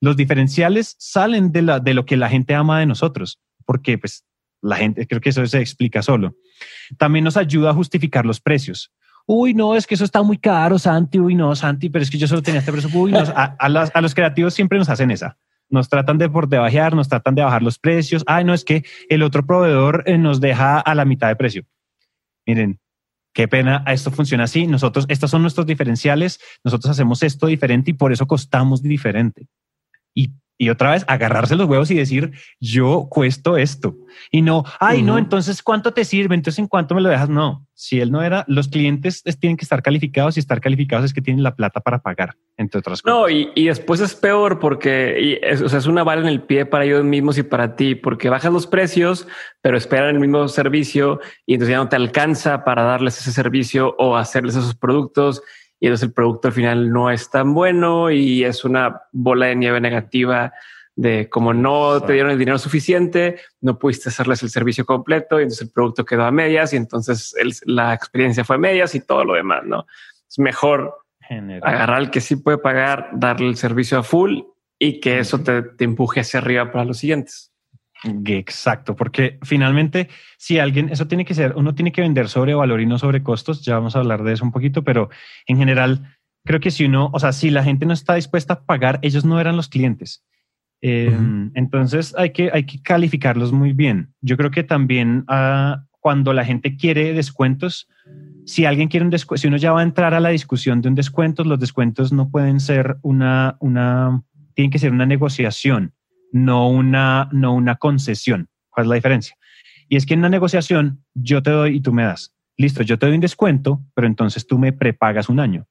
Los 0.00 0.16
diferenciales 0.16 0.96
salen 0.98 1.52
de, 1.52 1.62
lo 1.62 2.06
que 2.06 2.16
la 2.16 2.28
gente 2.28 2.54
ama 2.54 2.80
de 2.80 2.86
nosotros, 2.86 3.40
porque 3.64 3.98
pues 3.98 4.24
la 4.62 4.76
gente, 4.76 5.06
creo 5.06 5.20
que 5.20 5.30
eso 5.30 5.46
se 5.46 5.60
explica 5.60 6.02
solo. 6.02 6.36
También 6.98 7.24
nos 7.24 7.36
ayuda 7.36 7.70
a 7.70 7.74
justificar 7.74 8.26
los 8.26 8.40
precios. 8.40 8.92
Uy, 9.26 9.54
no, 9.54 9.74
es 9.74 9.86
que 9.86 9.94
eso 9.94 10.04
está 10.04 10.22
muy 10.22 10.38
caro, 10.38 10.78
Santi. 10.78 11.18
Uy, 11.18 11.34
no, 11.34 11.54
Santi, 11.56 11.88
pero 11.90 12.02
es 12.02 12.10
que 12.10 12.18
yo 12.18 12.28
solo 12.28 12.42
tenía 12.42 12.60
este 12.60 12.72
precio. 12.72 12.90
Uy, 12.94 13.12
no, 13.12 13.18
a, 13.18 13.56
a 13.58 14.00
los 14.00 14.14
creativos 14.14 14.54
siempre 14.54 14.78
nos 14.78 14.88
hacen 14.88 15.10
esa 15.10 15.36
nos 15.68 15.88
tratan 15.88 16.18
de 16.18 16.28
por 16.28 16.48
debajear, 16.48 16.94
nos 16.94 17.08
tratan 17.08 17.34
de 17.34 17.42
bajar 17.42 17.62
los 17.62 17.78
precios. 17.78 18.22
Ay, 18.26 18.44
no 18.44 18.54
es 18.54 18.64
que 18.64 18.84
el 19.08 19.22
otro 19.22 19.44
proveedor 19.44 20.04
eh, 20.06 20.18
nos 20.18 20.40
deja 20.40 20.78
a 20.78 20.94
la 20.94 21.04
mitad 21.04 21.28
de 21.28 21.36
precio. 21.36 21.64
Miren, 22.46 22.78
qué 23.32 23.48
pena, 23.48 23.84
esto 23.86 24.10
funciona 24.10 24.44
así. 24.44 24.66
Nosotros, 24.66 25.06
estos 25.08 25.30
son 25.30 25.42
nuestros 25.42 25.66
diferenciales, 25.66 26.40
nosotros 26.64 26.90
hacemos 26.90 27.22
esto 27.22 27.46
diferente 27.46 27.90
y 27.90 27.94
por 27.94 28.12
eso 28.12 28.26
costamos 28.26 28.82
diferente. 28.82 29.48
Y 30.16 30.32
y 30.58 30.70
otra 30.70 30.92
vez 30.92 31.04
agarrarse 31.06 31.54
los 31.54 31.68
huevos 31.68 31.90
y 31.90 31.94
decir, 31.94 32.32
yo 32.60 33.08
cuesto 33.10 33.58
esto. 33.58 33.94
Y 34.30 34.40
no, 34.40 34.64
ay, 34.80 35.02
no, 35.02 35.18
entonces, 35.18 35.62
¿cuánto 35.62 35.92
te 35.92 36.04
sirve? 36.04 36.34
Entonces, 36.34 36.58
¿en 36.58 36.66
cuánto 36.66 36.94
me 36.94 37.02
lo 37.02 37.10
dejas? 37.10 37.28
No, 37.28 37.66
si 37.74 38.00
él 38.00 38.10
no 38.10 38.22
era, 38.22 38.44
los 38.48 38.68
clientes 38.68 39.22
tienen 39.38 39.58
que 39.58 39.64
estar 39.64 39.82
calificados 39.82 40.36
y 40.36 40.40
estar 40.40 40.62
calificados 40.62 41.04
es 41.04 41.12
que 41.12 41.20
tienen 41.20 41.42
la 41.42 41.54
plata 41.54 41.80
para 41.80 41.98
pagar, 41.98 42.36
entre 42.56 42.78
otras 42.78 43.02
cosas. 43.02 43.18
No, 43.18 43.28
y, 43.28 43.50
y 43.54 43.66
después 43.66 44.00
es 44.00 44.14
peor 44.14 44.58
porque 44.58 45.38
es, 45.42 45.60
o 45.60 45.68
sea, 45.68 45.78
es 45.78 45.86
una 45.86 46.04
bala 46.04 46.22
en 46.22 46.28
el 46.28 46.40
pie 46.40 46.64
para 46.64 46.86
ellos 46.86 47.04
mismos 47.04 47.36
y 47.36 47.42
para 47.42 47.76
ti, 47.76 47.94
porque 47.94 48.30
bajan 48.30 48.54
los 48.54 48.66
precios, 48.66 49.28
pero 49.60 49.76
esperan 49.76 50.14
el 50.14 50.20
mismo 50.20 50.48
servicio 50.48 51.20
y 51.44 51.54
entonces 51.54 51.72
ya 51.72 51.78
no 51.78 51.90
te 51.90 51.96
alcanza 51.96 52.64
para 52.64 52.82
darles 52.82 53.20
ese 53.20 53.32
servicio 53.32 53.94
o 53.98 54.16
hacerles 54.16 54.56
esos 54.56 54.74
productos 54.74 55.42
y 55.80 55.86
entonces 55.86 56.08
el 56.08 56.14
producto 56.14 56.48
al 56.48 56.54
final 56.54 56.92
no 56.92 57.10
es 57.10 57.30
tan 57.30 57.52
bueno 57.54 58.10
y 58.10 58.44
es 58.44 58.64
una 58.64 59.02
bola 59.12 59.46
de 59.46 59.56
nieve 59.56 59.80
negativa 59.80 60.52
de 60.96 61.28
como 61.28 61.52
no 61.52 62.00
te 62.00 62.14
dieron 62.14 62.32
el 62.32 62.38
dinero 62.38 62.58
suficiente, 62.58 63.38
no 63.60 63.78
pudiste 63.78 64.08
hacerles 64.08 64.42
el 64.42 64.48
servicio 64.48 64.86
completo 64.86 65.38
y 65.38 65.42
entonces 65.42 65.66
el 65.66 65.72
producto 65.72 66.06
quedó 66.06 66.24
a 66.24 66.30
medias 66.30 66.72
y 66.72 66.76
entonces 66.76 67.34
la 67.66 67.92
experiencia 67.92 68.44
fue 68.44 68.56
a 68.56 68.58
medias 68.58 68.94
y 68.94 69.00
todo 69.00 69.22
lo 69.24 69.34
demás, 69.34 69.64
¿no? 69.64 69.86
Es 70.28 70.38
mejor 70.38 70.96
agarrar 71.62 71.98
al 71.98 72.10
que 72.10 72.22
sí 72.22 72.36
puede 72.36 72.58
pagar, 72.58 73.10
darle 73.12 73.48
el 73.48 73.56
servicio 73.56 73.98
a 73.98 74.02
full 74.02 74.40
y 74.78 75.00
que 75.00 75.18
eso 75.18 75.40
te, 75.40 75.62
te 75.62 75.84
empuje 75.84 76.20
hacia 76.20 76.40
arriba 76.40 76.72
para 76.72 76.86
los 76.86 76.98
siguientes. 76.98 77.52
Exacto, 78.26 78.96
porque 78.96 79.38
finalmente, 79.42 80.08
si 80.38 80.58
alguien, 80.58 80.88
eso 80.90 81.06
tiene 81.06 81.24
que 81.24 81.34
ser, 81.34 81.54
uno 81.56 81.74
tiene 81.74 81.92
que 81.92 82.02
vender 82.02 82.28
sobre 82.28 82.54
valor 82.54 82.80
y 82.80 82.86
no 82.86 82.98
sobre 82.98 83.22
costos, 83.22 83.64
ya 83.64 83.74
vamos 83.74 83.96
a 83.96 84.00
hablar 84.00 84.22
de 84.22 84.32
eso 84.32 84.44
un 84.44 84.52
poquito, 84.52 84.84
pero 84.84 85.10
en 85.46 85.58
general, 85.58 86.16
creo 86.44 86.60
que 86.60 86.70
si 86.70 86.84
uno, 86.84 87.10
o 87.12 87.18
sea, 87.18 87.32
si 87.32 87.50
la 87.50 87.64
gente 87.64 87.86
no 87.86 87.92
está 87.92 88.14
dispuesta 88.14 88.54
a 88.54 88.64
pagar, 88.64 88.98
ellos 89.02 89.24
no 89.24 89.40
eran 89.40 89.56
los 89.56 89.68
clientes. 89.68 90.24
Em, 90.82 91.50
entonces 91.54 92.14
hay 92.16 92.30
que, 92.30 92.50
hay 92.52 92.64
que 92.64 92.80
calificarlos 92.82 93.50
muy 93.50 93.72
bien. 93.72 94.12
Yo 94.20 94.36
creo 94.36 94.50
que 94.50 94.62
también 94.62 95.24
uh, 95.28 95.80
cuando 96.00 96.32
la 96.32 96.44
gente 96.44 96.76
quiere 96.76 97.12
descuentos, 97.14 97.88
si 98.44 98.64
alguien 98.64 98.88
quiere 98.88 99.04
un 99.04 99.10
descuento, 99.10 99.40
si 99.40 99.48
uno 99.48 99.56
ya 99.56 99.72
va 99.72 99.80
a 99.80 99.84
entrar 99.84 100.14
a 100.14 100.20
la 100.20 100.28
discusión 100.28 100.80
de 100.82 100.88
un 100.88 100.94
descuento, 100.94 101.42
los 101.44 101.58
descuentos 101.58 102.12
no 102.12 102.30
pueden 102.30 102.60
ser 102.60 102.98
una, 103.02 103.56
una, 103.58 104.22
tienen 104.54 104.70
que 104.70 104.78
ser 104.78 104.92
una 104.92 105.06
negociación 105.06 105.95
no 106.32 106.68
una, 106.68 107.28
no 107.32 107.54
una 107.54 107.76
concesión. 107.76 108.48
¿Cuál 108.68 108.86
es 108.86 108.88
la 108.88 108.94
diferencia? 108.96 109.36
Y 109.88 109.96
es 109.96 110.06
que 110.06 110.14
en 110.14 110.20
una 110.20 110.28
negociación 110.28 111.04
yo 111.14 111.42
te 111.42 111.50
doy 111.50 111.76
y 111.76 111.80
tú 111.80 111.92
me 111.92 112.04
das. 112.04 112.34
Listo, 112.56 112.82
yo 112.82 112.98
te 112.98 113.06
doy 113.06 113.14
un 113.14 113.20
descuento, 113.20 113.82
pero 113.94 114.06
entonces 114.06 114.46
tú 114.46 114.58
me 114.58 114.72
prepagas 114.72 115.28
un 115.28 115.40
año. 115.40 115.66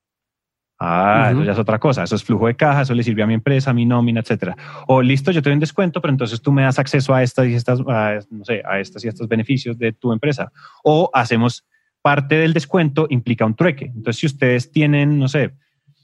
Ah, 0.78 1.30
eso 1.32 1.44
ya 1.44 1.54
es 1.54 1.58
otra 1.60 1.80
cosa. 1.80 2.04
Eso 2.04 2.16
es 2.16 2.24
flujo 2.24 2.48
de 2.48 2.56
caja, 2.56 2.82
eso 2.82 2.94
le 2.94 3.04
sirve 3.04 3.24
a 3.24 3.28
mi 3.28 3.34
empresa, 3.34 3.72
a 3.72 3.74
mi 3.74 3.86
nómina, 3.86 4.20
etcétera. 4.20 4.56
O 4.88 5.02
listo, 5.02 5.32
yo 5.32 5.42
te 5.42 5.50
doy 5.50 5.56
un 5.56 5.60
descuento, 5.60 6.02
pero 6.02 6.12
entonces 6.12 6.42
tú 6.42 6.52
me 6.52 6.64
das 6.64 6.80
acceso 6.80 7.14
a 7.14 7.24
estas 7.24 7.48
y 7.48 7.54
estas, 7.54 7.80
no 7.80 8.46
sé, 8.46 8.62
a 8.66 8.80
estas 8.80 9.04
y 9.06 9.08
estos 9.08 9.28
beneficios 9.28 9.78
de 9.78 9.94
tu 9.94 10.12
empresa. 10.12 10.52
O 10.84 11.10
hacemos 11.14 11.66
parte 12.02 12.36
del 12.36 12.54
descuento 12.54 13.08
implica 13.10 13.46
un 13.46 13.56
trueque. 13.56 13.86
Entonces, 13.86 14.18
si 14.18 14.26
ustedes 14.28 14.72
tienen, 14.72 15.18
no 15.18 15.28
sé, 15.28 15.56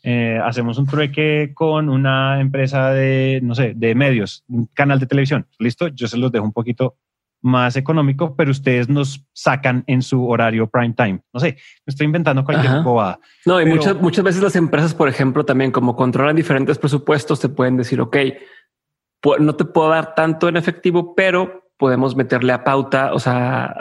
eh, 0.03 0.39
hacemos 0.43 0.77
un 0.77 0.87
trueque 0.87 1.51
con 1.53 1.89
una 1.89 2.39
empresa 2.41 2.91
de, 2.91 3.39
no 3.43 3.53
sé, 3.53 3.73
de 3.75 3.93
medios, 3.93 4.43
un 4.47 4.65
canal 4.73 4.99
de 4.99 5.05
televisión. 5.05 5.47
Listo, 5.59 5.87
yo 5.89 6.07
se 6.07 6.17
los 6.17 6.31
dejo 6.31 6.45
un 6.45 6.53
poquito 6.53 6.97
más 7.41 7.75
económico, 7.75 8.35
pero 8.35 8.51
ustedes 8.51 8.87
nos 8.87 9.25
sacan 9.33 9.83
en 9.87 10.01
su 10.01 10.27
horario 10.27 10.67
prime 10.67 10.93
time. 10.93 11.21
No 11.33 11.39
sé, 11.39 11.57
me 11.85 11.91
estoy 11.91 12.05
inventando 12.05 12.43
cualquier 12.43 12.81
bobada. 12.83 13.19
No, 13.45 13.59
y 13.59 13.65
muchas, 13.65 13.99
muchas 13.99 14.23
veces 14.23 14.41
las 14.41 14.55
empresas, 14.55 14.93
por 14.93 15.09
ejemplo, 15.09 15.43
también 15.43 15.71
como 15.71 15.95
controlan 15.95 16.35
diferentes 16.35 16.77
presupuestos, 16.77 17.39
te 17.39 17.49
pueden 17.49 17.77
decir, 17.77 17.99
ok, 17.99 18.17
no 19.39 19.55
te 19.55 19.65
puedo 19.65 19.89
dar 19.89 20.15
tanto 20.15 20.47
en 20.47 20.57
efectivo, 20.57 21.15
pero 21.15 21.71
podemos 21.77 22.15
meterle 22.15 22.53
a 22.53 22.63
pauta, 22.63 23.13
o 23.13 23.19
sea, 23.19 23.75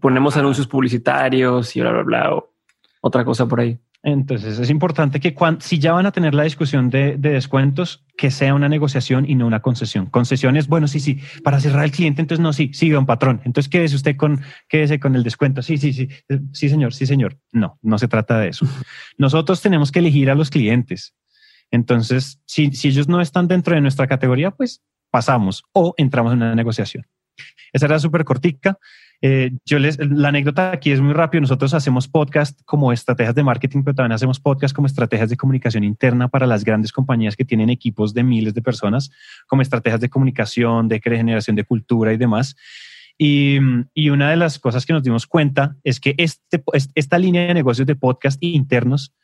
ponemos 0.00 0.36
anuncios 0.36 0.66
publicitarios 0.66 1.76
y 1.76 1.80
bla, 1.80 1.92
bla, 1.92 2.02
bla, 2.02 2.34
o 2.34 2.54
otra 3.02 3.24
cosa 3.24 3.46
por 3.46 3.60
ahí. 3.60 3.78
Entonces 4.06 4.58
es 4.58 4.68
importante 4.68 5.18
que 5.18 5.32
cuando, 5.32 5.62
si 5.62 5.78
ya 5.78 5.92
van 5.92 6.04
a 6.04 6.12
tener 6.12 6.34
la 6.34 6.42
discusión 6.42 6.90
de, 6.90 7.16
descuentos, 7.16 8.04
que 8.18 8.30
sea 8.30 8.52
una 8.52 8.68
negociación 8.68 9.24
y 9.26 9.34
no 9.34 9.46
una 9.46 9.60
concesión. 9.60 10.06
Concesiones, 10.06 10.68
bueno, 10.68 10.88
sí, 10.88 11.00
sí, 11.00 11.20
para 11.42 11.58
cerrar 11.58 11.84
el 11.86 11.90
cliente, 11.90 12.20
entonces 12.20 12.42
no, 12.42 12.52
sí, 12.52 12.70
sí, 12.74 12.90
don 12.90 13.06
patrón. 13.06 13.40
Entonces 13.46 13.70
quédese 13.70 13.96
usted 13.96 14.16
con, 14.16 14.42
quédese 14.68 15.00
con 15.00 15.16
el 15.16 15.22
descuento. 15.22 15.62
Sí, 15.62 15.78
sí, 15.78 15.94
sí, 15.94 16.08
sí, 16.52 16.68
señor, 16.68 16.92
sí, 16.92 17.06
señor. 17.06 17.38
No, 17.50 17.78
no 17.80 17.96
se 17.96 18.06
trata 18.06 18.38
de 18.38 18.48
eso. 18.48 18.66
Nosotros 19.16 19.62
tenemos 19.62 19.90
que 19.90 20.00
elegir 20.00 20.30
a 20.30 20.34
los 20.34 20.50
clientes. 20.50 21.14
Entonces, 21.70 22.42
si, 22.44 22.72
si 22.72 22.88
ellos 22.88 23.08
no 23.08 23.22
están 23.22 23.48
dentro 23.48 23.74
de 23.74 23.80
nuestra 23.80 24.06
categoría, 24.06 24.50
pues 24.50 24.82
pasamos 25.10 25.64
o 25.72 25.94
entramos 25.96 26.34
en 26.34 26.42
una 26.42 26.54
negociación. 26.54 27.06
Esa 27.72 27.86
era 27.86 27.98
súper 27.98 28.24
cortica. 28.24 28.78
Eh, 29.26 29.52
yo 29.64 29.78
les, 29.78 29.98
la 29.98 30.28
anécdota 30.28 30.70
aquí 30.70 30.90
es 30.90 31.00
muy 31.00 31.14
rápido. 31.14 31.40
Nosotros 31.40 31.72
hacemos 31.72 32.08
podcast 32.08 32.60
como 32.66 32.92
estrategias 32.92 33.34
de 33.34 33.42
marketing, 33.42 33.82
pero 33.82 33.94
también 33.94 34.12
hacemos 34.12 34.38
podcast 34.38 34.76
como 34.76 34.86
estrategias 34.86 35.30
de 35.30 35.38
comunicación 35.38 35.82
interna 35.82 36.28
para 36.28 36.46
las 36.46 36.62
grandes 36.62 36.92
compañías 36.92 37.34
que 37.34 37.46
tienen 37.46 37.70
equipos 37.70 38.12
de 38.12 38.22
miles 38.22 38.52
de 38.52 38.60
personas, 38.60 39.10
como 39.46 39.62
estrategias 39.62 40.02
de 40.02 40.10
comunicación, 40.10 40.88
de 40.88 41.00
generación 41.00 41.56
de 41.56 41.64
cultura 41.64 42.12
y 42.12 42.18
demás. 42.18 42.54
Y, 43.16 43.56
una 44.10 44.28
de 44.28 44.36
las 44.36 44.58
cosas 44.58 44.84
que 44.84 44.92
nos 44.92 45.02
dimos 45.02 45.26
cuenta 45.26 45.74
es 45.84 46.00
que 46.00 46.14
este, 46.18 46.62
esta 46.94 47.18
línea 47.18 47.46
de 47.46 47.54
negocios 47.54 47.86
de 47.86 47.96
podcast 47.96 48.36
internos 48.42 49.14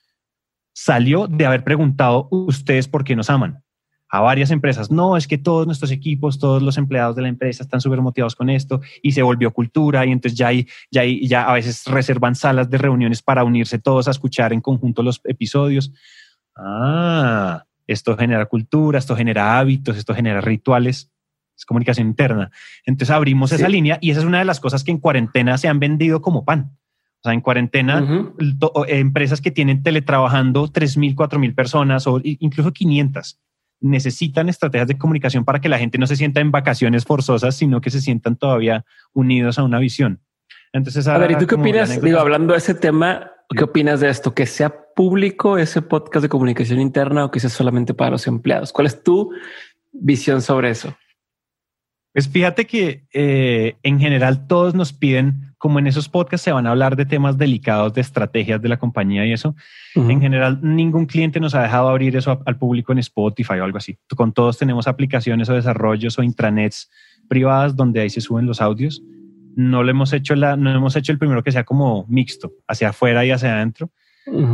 salió 0.72 1.26
de 1.26 1.44
haber 1.44 1.62
preguntado 1.62 2.26
ustedes 2.30 2.88
por 2.88 3.05
qué 3.05 3.16
nos 3.16 3.28
aman 3.28 3.62
a 4.11 4.21
varias 4.21 4.51
empresas. 4.51 4.91
No, 4.91 5.17
es 5.17 5.29
que 5.29 5.39
todos 5.39 5.67
nuestros 5.67 5.93
equipos, 5.93 6.39
todos 6.39 6.63
los 6.63 6.77
empleados 6.77 7.15
de 7.15 7.23
la 7.23 7.29
empresa 7.29 7.63
están 7.63 7.81
súper 7.81 8.01
motivados 8.01 8.35
con 8.35 8.51
esto 8.51 8.81
y 9.03 9.13
se 9.13 9.23
volvió 9.23 9.53
cultura 9.53 10.05
y 10.05 10.11
entonces 10.11 10.37
ya, 10.37 10.49
hay, 10.49 10.67
ya, 10.91 11.03
hay, 11.03 11.27
ya 11.27 11.45
a 11.45 11.55
veces 11.55 11.85
reservan 11.87 12.35
salas 12.35 12.69
de 12.69 12.79
reuniones 12.79 13.23
para 13.23 13.45
unirse 13.45 13.79
todos 13.79 14.09
a 14.09 14.11
escuchar 14.11 14.53
en 14.53 14.61
conjunto 14.61 15.05
los 15.05 15.21
episodios. 15.25 15.93
Ah, 16.57 17.65
esto 17.87 18.17
genera 18.17 18.47
cultura, 18.47 18.99
esto 18.99 19.15
genera 19.15 19.59
hábitos, 19.59 19.97
esto 19.97 20.15
genera 20.15 20.41
rituales. 20.41 21.11
Es 21.57 21.65
comunicación 21.65 22.09
interna. 22.09 22.51
Entonces 22.87 23.15
abrimos 23.15 23.53
esa 23.53 23.69
línea 23.69 23.99
y 24.01 24.11
esa 24.11 24.21
es 24.21 24.27
una 24.27 24.39
de 24.39 24.45
las 24.47 24.61
cosas 24.61 24.83
que 24.83 24.91
en 24.91 24.99
cuarentena 24.99 25.57
se 25.59 25.69
han 25.69 25.79
vendido 25.79 26.21
como 26.23 26.45
pan. 26.45 26.77
O 27.23 27.23
sea, 27.23 27.35
en 27.35 27.43
cuarentena, 27.43 28.33
empresas 28.89 29.43
que 29.43 29.51
tienen 29.51 29.83
teletrabajando 29.83 30.69
3.000, 30.69 31.15
4.000 31.15 31.55
personas 31.55 32.07
o 32.07 32.19
incluso 32.25 32.73
500 32.73 33.39
necesitan 33.81 34.49
estrategias 34.49 34.89
de 34.89 34.99
comunicación 34.99 35.45
para 35.45 35.61
que 35.61 35.68
la 35.68 35.78
gente 35.78 35.99
no 35.99 36.07
se 36.07 36.16
sienta 36.16 36.41
en 36.41 36.51
vacaciones 36.51 37.05
forzosas, 37.05 37.57
sino 37.57 37.81
que 37.81 37.91
se 37.91 38.01
sientan 38.01 38.37
todavía 38.37 38.85
unidos 39.12 39.59
a 39.59 39.64
una 39.64 39.78
visión. 39.78 40.20
Entonces, 40.72 41.07
a 41.09 41.18
ver, 41.18 41.33
¿y 41.33 41.39
tú 41.39 41.47
qué 41.47 41.57
opinas? 41.57 42.01
Digo, 42.01 42.18
hablando 42.18 42.53
de 42.53 42.59
ese 42.59 42.74
tema, 42.74 43.33
¿qué 43.49 43.64
opinas 43.64 44.01
de 44.01 44.09
esto? 44.09 44.35
¿Que 44.35 44.47
sea 44.47 44.72
público 44.95 45.59
ese 45.59 45.83
podcast 45.83 46.22
de 46.22 46.28
comunicación 46.28 46.81
interna 46.81 47.24
o 47.24 47.31
que 47.31 47.41
sea 47.41 47.51
solamente 47.51 47.95
para 47.95 48.12
los 48.12 48.26
empleados? 48.26 48.72
¿Cuál 48.72 48.87
es 48.87 49.03
tu 49.03 49.33
visión 49.93 50.43
sobre 50.43 50.70
eso? 50.70 50.95
Pues 52.12 52.28
fíjate 52.28 52.66
que 52.66 53.07
eh, 53.12 53.76
en 53.83 53.99
general 53.99 54.47
todos 54.47 54.74
nos 54.74 54.93
piden, 54.93 55.49
como 55.61 55.79
en 55.79 55.87
esos 55.87 56.09
podcasts 56.09 56.43
se 56.43 56.53
van 56.53 56.67
a 56.67 56.71
hablar 56.71 56.97
de 56.97 57.05
temas 57.05 57.37
delicados, 57.37 57.93
de 57.93 58.01
estrategias 58.01 58.63
de 58.63 58.69
la 58.71 58.79
compañía 58.79 59.27
y 59.27 59.33
eso. 59.35 59.55
En 59.95 60.19
general, 60.19 60.59
ningún 60.63 61.05
cliente 61.05 61.39
nos 61.39 61.55
ha 61.55 61.63
dejado 61.63 61.91
abrir 61.91 62.17
eso 62.17 62.41
al 62.47 62.57
público 62.57 62.93
en 62.93 62.99
Spotify 62.99 63.59
o 63.61 63.65
algo 63.65 63.77
así. 63.77 63.99
Con 64.17 64.33
todos 64.33 64.57
tenemos 64.57 64.89
aplicaciones 64.89 65.51
o 65.51 65.55
desarrollos 65.55 66.19
o 66.19 66.23
intranets 66.23 66.91
privadas 67.29 67.77
donde 67.77 68.01
ahí 68.01 68.09
se 68.09 68.23
suben 68.23 68.47
los 68.47 68.63
audios. 68.63 69.03
No 69.55 69.83
lo 69.83 69.91
hemos 69.91 70.15
hecho 70.15 70.35
la, 70.35 70.57
no 70.57 70.75
hemos 70.75 70.97
hecho 70.97 71.13
el 71.13 71.19
primero 71.19 71.43
que 71.43 71.53
sea 71.53 71.65
como 71.65 72.07
mixto, 72.09 72.53
hacia 72.67 72.89
afuera 72.89 73.27
y 73.27 73.31
hacia 73.31 73.55
adentro. 73.55 73.91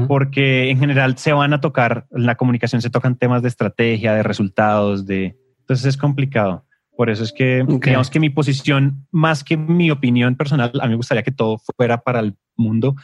Porque 0.08 0.70
en 0.70 0.80
general 0.80 1.18
se 1.18 1.32
van 1.32 1.52
a 1.52 1.60
tocar, 1.60 2.06
en 2.10 2.26
la 2.26 2.34
comunicación 2.34 2.82
se 2.82 2.90
tocan 2.90 3.14
temas 3.14 3.42
de 3.42 3.48
estrategia, 3.48 4.12
de 4.12 4.24
resultados, 4.24 5.06
de... 5.06 5.36
Entonces 5.60 5.86
es 5.86 5.96
complicado. 5.96 6.65
Por 6.96 7.10
eso 7.10 7.22
es 7.22 7.32
que 7.32 7.64
digamos 7.66 8.10
que 8.10 8.20
mi 8.20 8.30
posición, 8.30 9.06
más 9.10 9.44
que 9.44 9.56
mi 9.56 9.90
opinión 9.90 10.34
personal, 10.36 10.72
a 10.80 10.84
mí 10.84 10.90
me 10.90 10.96
gustaría 10.96 11.22
que 11.22 11.30
todo 11.30 11.58
fuera 11.76 11.98
para 11.98 12.20
el 12.20 12.34
mundo, 12.56 12.96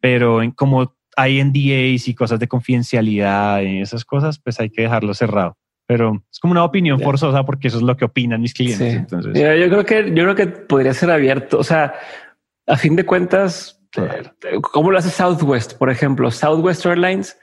pero 0.00 0.42
en, 0.42 0.50
como 0.50 0.96
hay 1.16 1.42
NDAs 1.42 2.08
y 2.08 2.14
cosas 2.14 2.40
de 2.40 2.48
confidencialidad 2.48 3.62
y 3.62 3.80
esas 3.80 4.04
cosas, 4.04 4.38
pues 4.38 4.58
hay 4.60 4.70
que 4.70 4.82
dejarlo 4.82 5.14
cerrado. 5.14 5.56
Pero 5.86 6.22
es 6.30 6.38
como 6.38 6.52
una 6.52 6.64
opinión 6.64 7.00
forzosa 7.00 7.44
porque 7.44 7.68
eso 7.68 7.78
es 7.78 7.82
lo 7.82 7.96
que 7.96 8.04
opinan 8.04 8.42
mis 8.42 8.52
clientes. 8.52 8.94
Entonces, 8.94 9.32
yo 9.34 9.68
creo 9.68 9.84
que 9.84 10.08
yo 10.14 10.22
creo 10.24 10.34
que 10.34 10.46
podría 10.46 10.92
ser 10.92 11.10
abierto. 11.10 11.58
O 11.58 11.64
sea, 11.64 11.94
a 12.66 12.76
fin 12.76 12.94
de 12.94 13.06
cuentas, 13.06 13.80
¿cómo 14.60 14.90
lo 14.90 14.98
hace 14.98 15.10
Southwest? 15.10 15.78
Por 15.78 15.90
ejemplo, 15.90 16.30
Southwest 16.30 16.84
Airlines 16.84 17.38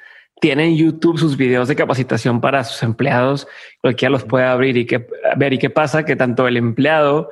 tienen 0.45 0.73
en 0.73 0.77
YouTube 0.77 1.17
sus 1.17 1.37
videos 1.37 1.67
de 1.67 1.75
capacitación 1.75 2.39
para 2.39 2.63
sus 2.63 2.83
empleados. 2.83 3.47
Cualquiera 3.81 4.11
los 4.11 4.25
puede 4.25 4.45
abrir 4.45 4.77
y 4.77 4.85
que, 4.85 5.07
ver 5.35 5.53
y 5.53 5.57
qué 5.57 5.71
pasa 5.71 6.05
que 6.05 6.15
tanto 6.15 6.47
el 6.47 6.55
empleado 6.55 7.31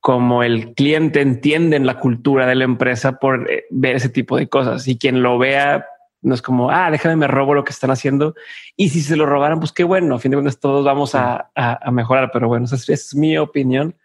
como 0.00 0.42
el 0.42 0.74
cliente 0.74 1.22
entienden 1.22 1.86
la 1.86 1.98
cultura 1.98 2.46
de 2.46 2.54
la 2.54 2.64
empresa 2.64 3.18
por 3.18 3.50
eh, 3.50 3.64
ver 3.70 3.96
ese 3.96 4.10
tipo 4.10 4.36
de 4.36 4.50
cosas 4.50 4.86
y 4.86 4.98
quien 4.98 5.22
lo 5.22 5.38
vea 5.38 5.86
no 6.20 6.34
es 6.34 6.42
como, 6.42 6.70
ah, 6.70 6.90
déjame 6.90 7.16
me 7.16 7.26
robo 7.26 7.54
lo 7.54 7.64
que 7.64 7.72
están 7.72 7.90
haciendo. 7.90 8.34
Y 8.76 8.90
si 8.90 9.00
se 9.00 9.16
lo 9.16 9.24
robaran, 9.24 9.58
pues 9.58 9.72
qué 9.72 9.84
bueno, 9.84 10.16
a 10.16 10.18
fin 10.18 10.30
de 10.30 10.36
cuentas 10.36 10.60
todos 10.60 10.84
vamos 10.84 11.14
a, 11.14 11.50
mejorar. 11.90 12.32
Pero 12.34 12.48
bueno, 12.48 12.66
esa 12.66 12.76
es, 12.92 13.14
mi 13.14 13.38
opinión. 13.38 13.96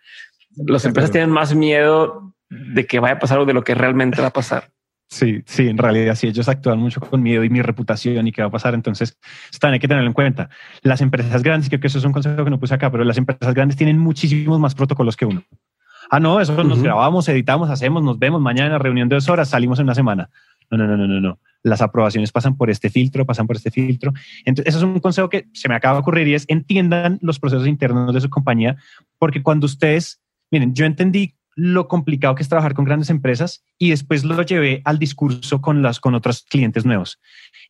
Las 0.56 0.86
empresas 0.86 1.12
tienen 1.12 1.32
más 1.32 1.54
miedo 1.54 2.34
de 2.50 2.88
que 2.88 3.02
vaya 3.02 3.16
a 3.16 3.20
pasar 3.20 3.40
o 3.40 3.46
de 3.46 3.54
lo 3.54 3.66
que 3.66 3.76
realmente 3.76 4.22
va 4.22 4.28
a 4.28 4.34
pasar. 4.34 4.72
Sí, 5.12 5.44
sí, 5.46 5.68
en 5.68 5.78
realidad 5.78 6.16
sí, 6.16 6.28
ellos 6.28 6.48
actúan 6.48 6.80
mucho 6.80 7.02
con 7.02 7.22
miedo 7.22 7.44
y 7.44 7.50
mi 7.50 7.62
reputación 7.62 8.26
y 8.28 8.32
qué 8.32 8.44
va 8.44 8.48
a 8.48 8.52
pasar. 8.52 8.74
Entonces, 8.74 9.18
están 9.52 9.74
hay 9.74 9.80
que 9.80 9.90
tenerlo 9.90 10.08
en 10.08 10.14
cuenta. 10.14 10.50
Las 10.84 11.02
empresas 11.02 11.44
grandes, 11.44 11.68
creo 11.68 11.82
que 11.82 11.88
eso 11.88 11.98
es 11.98 12.06
un 12.06 12.14
consejo 12.14 12.46
que 12.46 12.50
no 12.50 12.58
puse 12.58 12.76
acá, 12.76 12.90
pero 12.90 13.04
las 13.04 13.18
empresas 13.18 13.54
grandes 13.54 13.76
tienen 13.76 14.00
muchísimos 14.00 14.58
más 14.58 14.74
protocolos 14.74 15.18
que 15.18 15.26
uno. 15.26 15.44
Ah, 16.10 16.22
no, 16.22 16.40
eso 16.40 16.64
nos 16.64 16.82
grabamos, 16.82 17.28
editamos, 17.28 17.70
hacemos, 17.70 18.02
nos 18.02 18.20
vemos 18.20 18.40
mañana, 18.40 18.78
reunión 18.78 19.10
de 19.10 19.16
dos 19.16 19.28
horas, 19.28 19.50
salimos 19.50 19.80
en 19.80 19.84
una 19.84 19.96
semana. 19.96 20.30
No, 20.70 20.78
no, 20.78 20.88
no, 20.88 20.96
no, 20.96 21.06
no, 21.06 21.20
no. 21.20 21.40
Las 21.62 21.82
aprobaciones 21.82 22.32
pasan 22.32 22.56
por 22.56 22.70
este 22.70 22.90
filtro, 22.90 23.26
pasan 23.26 23.48
por 23.48 23.58
este 23.58 23.70
filtro. 23.70 24.14
Entonces, 24.46 24.74
eso 24.74 24.78
es 24.78 24.84
un 24.86 25.02
consejo 25.02 25.28
que 25.28 25.50
se 25.52 25.68
me 25.68 25.76
acaba 25.76 25.96
de 25.96 26.00
ocurrir 26.00 26.30
y 26.30 26.36
es 26.36 26.46
entiendan 26.48 27.20
los 27.22 27.38
procesos 27.38 27.68
internos 27.68 28.14
de 28.14 28.22
su 28.22 28.30
compañía, 28.30 28.78
porque 29.20 29.44
cuando 29.44 29.66
ustedes, 29.66 30.22
miren, 30.50 30.74
yo 30.74 30.86
entendí 30.86 31.36
lo 31.56 31.88
complicado 31.88 32.36
que 32.36 32.44
es 32.44 32.50
trabajar 32.50 32.74
con 32.74 32.86
grandes 32.86 33.10
empresas 33.10 33.64
y 33.78 33.90
después 33.90 34.24
lo 34.24 34.42
llevé 34.42 34.82
al 34.86 35.00
discurso 35.00 35.62
con 35.62 35.82
las 35.82 36.00
con 36.00 36.16
otros 36.16 36.44
clientes 36.50 36.86
nuevos. 36.86 37.20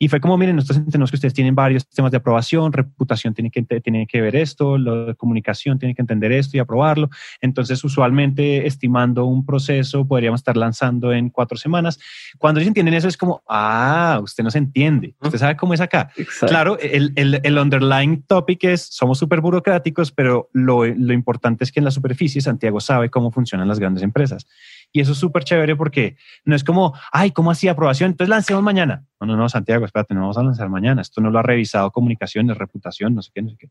Y 0.01 0.07
fue 0.07 0.19
como, 0.19 0.35
miren, 0.35 0.55
nosotros 0.55 0.79
entendemos 0.79 1.11
que 1.11 1.17
ustedes 1.17 1.35
tienen 1.35 1.53
varios 1.53 1.87
temas 1.87 2.09
de 2.09 2.17
aprobación, 2.17 2.73
reputación 2.73 3.35
tiene 3.35 3.51
que, 3.51 3.61
tiene 3.61 4.07
que 4.07 4.19
ver 4.19 4.35
esto, 4.35 4.79
lo 4.79 5.05
de 5.05 5.13
comunicación 5.13 5.77
tiene 5.77 5.93
que 5.93 6.01
entender 6.01 6.31
esto 6.31 6.57
y 6.57 6.59
aprobarlo. 6.59 7.11
Entonces, 7.39 7.83
usualmente, 7.83 8.65
estimando 8.65 9.25
un 9.25 9.45
proceso, 9.45 10.03
podríamos 10.07 10.39
estar 10.39 10.57
lanzando 10.57 11.13
en 11.13 11.29
cuatro 11.29 11.55
semanas. 11.55 11.99
Cuando 12.39 12.59
ellos 12.59 12.69
entienden 12.69 12.95
eso, 12.95 13.07
es 13.07 13.15
como, 13.15 13.43
ah, 13.47 14.19
usted 14.23 14.43
no 14.43 14.49
se 14.49 14.57
entiende. 14.57 15.13
Usted 15.21 15.37
sabe 15.37 15.55
cómo 15.55 15.75
es 15.75 15.81
acá. 15.81 16.09
Claro, 16.47 16.79
el, 16.79 17.13
el, 17.15 17.39
el, 17.43 17.57
underlying 17.59 18.23
topic 18.23 18.63
es, 18.63 18.81
somos 18.81 19.19
súper 19.19 19.39
burocráticos, 19.39 20.11
pero 20.11 20.49
lo, 20.51 20.83
lo 20.83 21.13
importante 21.13 21.63
es 21.63 21.71
que 21.71 21.79
en 21.79 21.85
la 21.85 21.91
superficie 21.91 22.41
Santiago 22.41 22.79
sabe 22.79 23.11
cómo 23.11 23.29
funcionan 23.29 23.67
las 23.67 23.77
grandes 23.77 24.01
empresas. 24.01 24.47
Y 24.91 24.99
eso 24.99 25.13
es 25.13 25.17
súper 25.17 25.43
chévere 25.43 25.75
porque 25.75 26.17
no 26.43 26.55
es 26.55 26.63
como, 26.63 26.93
ay, 27.11 27.31
¿cómo 27.31 27.51
así 27.51 27.67
aprobación? 27.67 28.11
Entonces 28.11 28.29
lancemos 28.29 28.61
mañana. 28.61 29.05
No, 29.19 29.27
no, 29.27 29.37
no, 29.37 29.47
Santiago, 29.47 29.85
espérate, 29.85 30.13
no 30.13 30.21
vamos 30.21 30.37
a 30.37 30.43
lanzar 30.43 30.69
mañana. 30.69 31.01
Esto 31.01 31.21
no 31.21 31.29
lo 31.29 31.39
ha 31.39 31.43
revisado 31.43 31.91
comunicaciones, 31.91 32.57
reputación, 32.57 33.15
no 33.15 33.21
sé 33.21 33.31
qué, 33.33 33.41
no 33.41 33.49
sé 33.49 33.57
qué. 33.57 33.69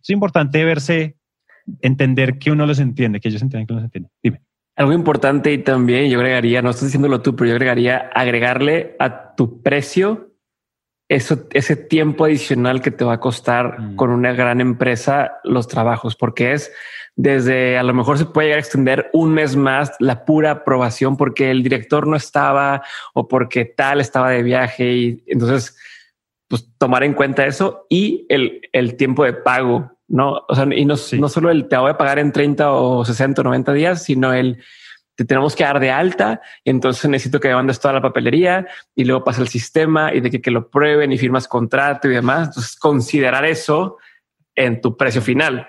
Es 0.00 0.10
importante 0.10 0.64
verse, 0.64 1.16
entender 1.80 2.38
que 2.38 2.50
uno 2.50 2.66
los 2.66 2.78
entiende, 2.78 3.20
que 3.20 3.28
ellos 3.28 3.42
entienden 3.42 3.66
que 3.66 3.72
uno 3.72 3.80
los 3.80 3.86
entiende. 3.86 4.10
Dime. 4.22 4.42
Algo 4.74 4.92
importante 4.94 5.52
y 5.52 5.58
también 5.58 6.10
yo 6.10 6.18
agregaría, 6.18 6.62
no 6.62 6.70
estoy 6.70 6.86
diciéndolo 6.86 7.20
tú, 7.20 7.36
pero 7.36 7.48
yo 7.48 7.54
agregaría 7.54 8.10
agregarle 8.14 8.96
a 8.98 9.34
tu 9.34 9.62
precio 9.62 10.32
eso, 11.08 11.46
ese 11.52 11.76
tiempo 11.76 12.24
adicional 12.24 12.80
que 12.80 12.90
te 12.90 13.04
va 13.04 13.14
a 13.14 13.20
costar 13.20 13.78
mm. 13.78 13.96
con 13.96 14.10
una 14.10 14.32
gran 14.32 14.62
empresa 14.62 15.32
los 15.44 15.68
trabajos, 15.68 16.16
porque 16.16 16.52
es 16.52 16.72
desde 17.16 17.76
a 17.76 17.82
lo 17.82 17.92
mejor 17.94 18.18
se 18.18 18.24
puede 18.24 18.48
llegar 18.48 18.58
a 18.58 18.62
extender 18.62 19.10
un 19.12 19.32
mes 19.34 19.54
más 19.56 19.92
la 19.98 20.24
pura 20.24 20.50
aprobación 20.50 21.16
porque 21.16 21.50
el 21.50 21.62
director 21.62 22.06
no 22.06 22.16
estaba 22.16 22.82
o 23.12 23.28
porque 23.28 23.64
tal 23.64 24.00
estaba 24.00 24.30
de 24.30 24.42
viaje 24.42 24.92
y 24.92 25.24
entonces 25.26 25.76
pues 26.48 26.68
tomar 26.78 27.04
en 27.04 27.14
cuenta 27.14 27.46
eso 27.46 27.86
y 27.88 28.26
el, 28.28 28.60
el 28.72 28.96
tiempo 28.96 29.24
de 29.24 29.32
pago, 29.32 29.92
no? 30.08 30.44
O 30.48 30.54
sea, 30.54 30.66
y 30.70 30.84
no, 30.84 30.94
no 31.18 31.28
solo 31.28 31.50
el 31.50 31.68
te 31.68 31.76
voy 31.76 31.90
a 31.90 31.96
pagar 31.98 32.18
en 32.18 32.32
30 32.32 32.72
o 32.72 33.04
60 33.04 33.40
o 33.40 33.44
90 33.44 33.72
días, 33.72 34.02
sino 34.04 34.32
el 34.32 34.62
te 35.14 35.24
tenemos 35.24 35.54
que 35.54 35.64
dar 35.64 35.80
de 35.80 35.90
alta 35.90 36.40
y 36.64 36.70
entonces 36.70 37.08
necesito 37.10 37.38
que 37.40 37.54
mandes 37.54 37.80
toda 37.80 37.94
la 37.94 38.02
papelería 38.02 38.66
y 38.94 39.04
luego 39.04 39.24
pasa 39.24 39.42
el 39.42 39.48
sistema 39.48 40.12
y 40.14 40.20
de 40.20 40.30
que, 40.30 40.40
que 40.40 40.50
lo 40.50 40.70
prueben 40.70 41.12
y 41.12 41.18
firmas 41.18 41.48
contrato 41.48 42.08
y 42.08 42.14
demás. 42.14 42.48
Entonces 42.48 42.76
considerar 42.76 43.44
eso 43.44 43.98
en 44.54 44.80
tu 44.80 44.96
precio 44.96 45.20
final. 45.20 45.68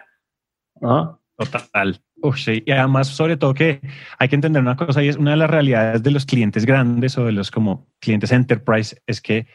¿no? 0.79 1.22
Total. 1.51 2.01
sí. 2.35 2.63
Y 2.65 2.71
además, 2.71 3.07
sobre 3.07 3.37
todo 3.37 3.53
que 3.53 3.81
hay 4.17 4.29
que 4.29 4.35
entender 4.35 4.61
una 4.61 4.75
cosa 4.75 5.03
y 5.03 5.09
es 5.09 5.17
una 5.17 5.31
de 5.31 5.37
las 5.37 5.49
realidades 5.49 6.03
de 6.03 6.11
los 6.11 6.25
clientes 6.25 6.65
grandes 6.65 7.17
o 7.17 7.25
de 7.25 7.31
los 7.31 7.51
como 7.51 7.87
clientes 7.99 8.31
enterprise 8.31 9.01
es 9.05 9.21
que 9.21 9.47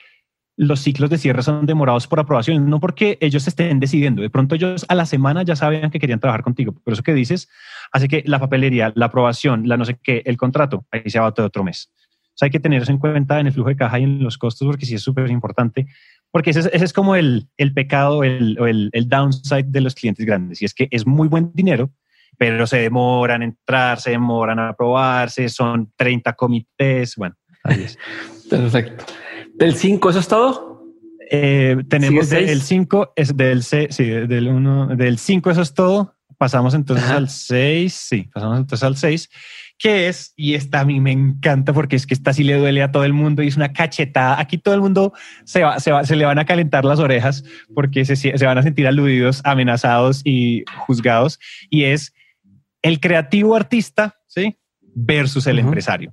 los 0.59 0.80
ciclos 0.80 1.09
de 1.09 1.18
cierre 1.18 1.43
son 1.43 1.66
demorados 1.66 2.09
por 2.09 2.18
aprobación, 2.18 2.68
no 2.68 2.80
porque 2.80 3.16
ellos 3.20 3.47
estén 3.47 3.78
decidiendo. 3.78 4.22
De 4.22 4.28
pronto 4.28 4.57
ellos 4.57 4.84
a 4.89 4.97
la 4.97 5.07
semana 5.07 5.45
ya 5.45 5.55
sabían 5.55 5.91
que 5.91 6.01
querían 6.01 6.18
trabajar 6.18 6.43
contigo. 6.43 6.72
Por 6.72 6.93
eso 6.93 7.03
que 7.05 7.14
dices, 7.14 7.49
hace 7.93 8.09
que 8.09 8.24
la 8.26 8.41
papelería, 8.41 8.93
la 8.97 9.07
aprobación, 9.07 9.68
la 9.68 9.76
no 9.76 9.84
sé 9.84 9.99
qué, 10.03 10.22
el 10.26 10.36
contrato, 10.36 10.84
ahí 10.91 11.03
se 11.07 11.20
va 11.20 11.32
todo 11.32 11.47
otro 11.47 11.62
mes. 11.62 11.93
O 11.95 12.39
sea, 12.39 12.47
hay 12.47 12.51
que 12.51 12.61
tener 12.61 12.82
eso 12.82 12.91
en 12.91 12.99
cuenta 12.99 13.39
en 13.39 13.47
el 13.47 13.53
flujo 13.53 13.68
de 13.68 13.76
caja 13.76 14.01
y 14.01 14.03
en 14.03 14.22
los 14.22 14.36
costos 14.36 14.66
porque 14.66 14.84
sí 14.84 14.97
es 14.97 15.03
súper 15.03 15.30
importante. 15.30 15.86
Porque 16.31 16.51
ese, 16.51 16.70
es 16.72 16.93
como 16.93 17.16
el, 17.16 17.49
el 17.57 17.72
pecado 17.72 18.22
el, 18.22 18.59
o 18.61 18.66
el, 18.66 18.91
el 18.93 19.09
downside 19.09 19.66
de 19.66 19.81
los 19.81 19.95
clientes 19.95 20.26
grandes. 20.26 20.61
Y 20.61 20.66
es 20.66 20.74
que 20.74 20.89
es 20.91 21.07
muy 21.07 21.29
buen 21.29 21.51
dinero, 21.55 21.91
pero 22.37 22.66
se 22.66 22.79
demoran 22.79 23.43
en 23.43 23.51
entrar, 23.51 24.01
se 24.01 24.11
demoran 24.11 24.59
a 24.59 24.70
aprobarse, 24.70 25.49
son 25.49 25.93
30 25.97 26.33
comités. 26.35 27.16
Bueno, 27.16 27.35
ahí 27.64 27.83
es. 27.83 27.99
Perfecto. 28.51 29.05
¿Del 29.55 29.74
5 29.74 30.11
eso 30.11 30.18
es 30.18 30.29
todo? 30.29 30.68
Eh, 31.31 31.76
tenemos 31.89 32.31
del 32.31 32.62
5, 32.62 33.12
es 33.14 33.37
del 33.37 33.62
C, 33.62 33.89
sí, 33.91 34.05
del 34.05 34.49
1, 34.49 34.97
del 34.97 35.18
5 35.18 35.51
eso 35.51 35.62
es 35.62 35.74
todo. 35.74 36.14
Pasamos 36.39 36.74
entonces 36.74 37.11
al 37.11 37.29
6, 37.29 37.93
sí, 37.93 38.31
pasamos 38.33 38.59
entonces 38.59 38.85
al 38.85 38.97
6, 38.97 39.29
que 39.79 40.09
es, 40.09 40.33
y 40.37 40.55
esta 40.55 40.81
a 40.81 40.85
mí 40.85 41.01
me 41.01 41.12
encanta 41.12 41.72
porque 41.72 41.97
es 41.97 42.07
que 42.07 42.14
esta 42.14 42.33
sí 42.33 42.43
le 42.43 42.55
duele 42.55 42.83
a 42.83 42.91
todo 42.91 43.05
el 43.05 43.12
mundo 43.12 43.43
y 43.43 43.49
es 43.49 43.57
una 43.57 43.72
cachetada. 43.72 44.41
Aquí 44.41 44.59
todo 44.59 44.74
el 44.74 44.81
mundo 44.81 45.12
se, 45.45 45.62
va, 45.62 45.79
se, 45.79 45.93
va, 45.93 46.05
se 46.05 46.16
le 46.16 46.24
van 46.24 46.39
a 46.39 46.45
calentar 46.45 46.85
las 46.85 46.99
orejas 46.99 47.45
porque 47.74 48.05
se, 48.05 48.16
se 48.16 48.45
van 48.45 48.59
a 48.59 48.62
sentir 48.62 48.89
aludidos, 48.89 49.41
amenazados 49.45 50.22
y 50.24 50.64
juzgados. 50.87 51.39
Y 51.70 51.85
es 51.85 52.12
el 52.83 52.99
creativo 52.99 53.55
artista, 53.55 54.16
¿sí? 54.26 54.59
Versus 54.81 55.47
el 55.47 55.61
empresario. 55.61 56.12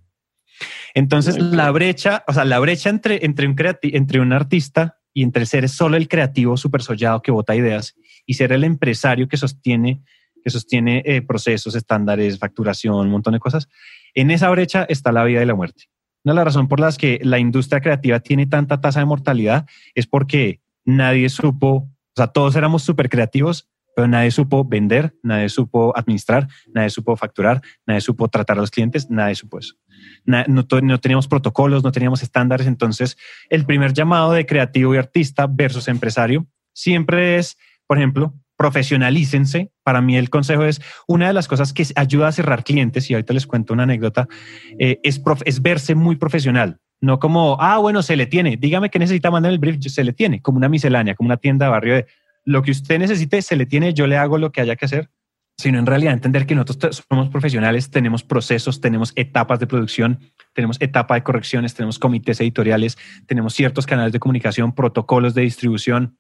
Entonces, 0.94 1.38
la 1.38 1.72
brecha, 1.72 2.24
o 2.28 2.34
sea, 2.34 2.46
la 2.46 2.60
brecha 2.60 2.90
entre, 2.90 3.26
entre, 3.26 3.48
un, 3.48 3.56
entre 3.82 4.20
un 4.20 4.32
artista 4.32 5.00
y 5.14 5.24
entre 5.24 5.46
ser 5.46 5.68
solo 5.70 5.98
el 5.98 6.08
creativo 6.08 6.56
súper 6.56 6.82
sollado 6.82 7.22
que 7.22 7.32
bota 7.32 7.56
ideas 7.56 7.96
y 8.26 8.36
ser 8.36 8.52
el 8.52 8.64
empresario 8.64 9.28
que 9.28 9.38
sostiene, 9.38 10.04
que 10.46 10.52
sostiene 10.52 11.02
eh, 11.04 11.22
procesos, 11.22 11.76
estándares, 11.76 12.40
facturación, 12.40 12.96
un 12.96 13.10
montón 13.10 13.34
de 13.34 13.40
cosas, 13.40 13.68
en 14.14 14.32
esa 14.32 14.50
brecha 14.50 14.86
está 14.88 15.12
la 15.12 15.26
vida 15.26 15.42
y 15.42 15.46
la 15.46 15.56
muerte. 15.56 15.90
Una 16.24 16.34
de 16.34 16.36
las 16.38 16.46
razones 16.46 16.70
por 16.70 16.80
las 16.80 16.98
que 16.98 17.20
la 17.22 17.40
industria 17.40 17.82
creativa 17.82 18.22
tiene 18.22 18.46
tanta 18.46 18.80
tasa 18.80 19.00
de 19.00 19.06
mortalidad 19.06 19.66
es 19.94 20.08
porque 20.08 20.62
nadie 20.86 21.28
supo, 21.28 21.70
o 21.70 22.14
sea, 22.16 22.28
todos 22.28 22.56
éramos 22.56 22.84
súper 22.84 23.10
creativos, 23.10 23.68
pero 23.96 24.08
nadie 24.08 24.32
supo 24.32 24.64
vender, 24.64 25.16
nadie 25.24 25.50
supo 25.50 25.98
administrar, 25.98 26.48
nadie 26.74 26.90
supo 26.92 27.18
facturar, 27.18 27.62
nadie 27.86 28.02
supo 28.02 28.28
tratar 28.28 28.58
a 28.58 28.62
los 28.62 28.72
clientes, 28.72 29.10
nadie 29.10 29.36
supo 29.36 29.60
eso 29.60 29.76
no, 30.26 31.00
teníamos 31.00 31.28
protocolos, 31.28 31.84
no 31.84 31.92
teníamos 31.92 32.24
estándares. 32.24 32.68
Entonces, 32.68 33.18
el 33.50 33.66
primer 33.66 33.94
llamado 33.94 34.32
de 34.32 34.46
creativo 34.46 34.94
y 34.96 34.98
artista 34.98 35.48
versus 35.48 35.88
empresario 35.88 36.48
siempre 36.74 37.38
es, 37.38 37.58
por 37.88 37.98
ejemplo, 37.98 38.34
profesionalícense. 38.58 39.72
Para 39.84 40.02
mí 40.02 40.18
el 40.18 40.30
consejo 40.30 40.64
es 40.64 40.82
una 41.08 41.28
de 41.28 41.34
las 41.34 41.48
cosas 41.48 41.74
que 41.74 41.86
ayuda 41.96 42.30
a 42.30 42.32
cerrar 42.32 42.64
clientes, 42.64 43.10
y 43.10 43.14
ahorita 43.14 43.34
les 43.34 43.48
cuento 43.48 43.74
una 43.74 43.84
anécdota, 43.84 44.28
eh, 44.80 45.00
es, 45.04 45.22
es 45.46 45.62
verse 45.62 45.96
muy 45.96 46.16
profesional. 46.16 46.80
No 47.02 47.20
como, 47.20 47.58
ah, 47.60 47.78
bueno, 47.78 48.02
se 48.02 48.16
le 48.16 48.26
tiene. 48.26 48.58
Dígame 48.58 48.90
que 48.90 49.00
necesita 49.00 49.30
mandar 49.30 49.52
el 49.52 49.60
brief, 49.60 49.82
se 49.82 50.04
le 50.04 50.14
tiene, 50.14 50.42
como 50.42 50.58
una 50.58 50.70
miscelánea, 50.70 51.16
como 51.16 51.28
una 51.28 51.38
tienda 51.38 51.66
de 51.66 51.72
barrio 51.72 51.96
de 51.96 52.06
lo 52.46 52.62
que 52.62 52.72
usted 52.72 53.00
necesite, 53.00 53.42
se 53.42 53.56
le 53.56 53.66
tiene, 53.66 53.94
yo 53.94 54.08
le 54.08 54.18
hago 54.18 54.38
lo 54.38 54.52
que 54.52 54.62
haya 54.62 54.76
que 54.76 54.86
hacer 54.86 55.10
sino 55.58 55.80
en 55.80 55.86
realidad 55.86 56.14
entender 56.14 56.46
que 56.46 56.56
nosotros 56.56 57.04
somos 57.10 57.30
profesionales, 57.30 57.90
tenemos 57.90 58.24
procesos, 58.24 58.82
tenemos 58.82 59.14
etapas 59.16 59.60
de 59.60 59.68
producción, 59.68 60.20
tenemos 60.54 60.78
etapa 60.82 61.16
de 61.16 61.24
correcciones, 61.24 61.74
tenemos 61.74 61.98
comités 61.98 62.42
editoriales, 62.42 62.98
tenemos 63.26 63.54
ciertos 63.54 63.86
canales 63.86 64.12
de 64.12 64.20
comunicación, 64.20 64.74
protocolos 64.74 65.34
de 65.34 65.44
distribución. 65.44 66.18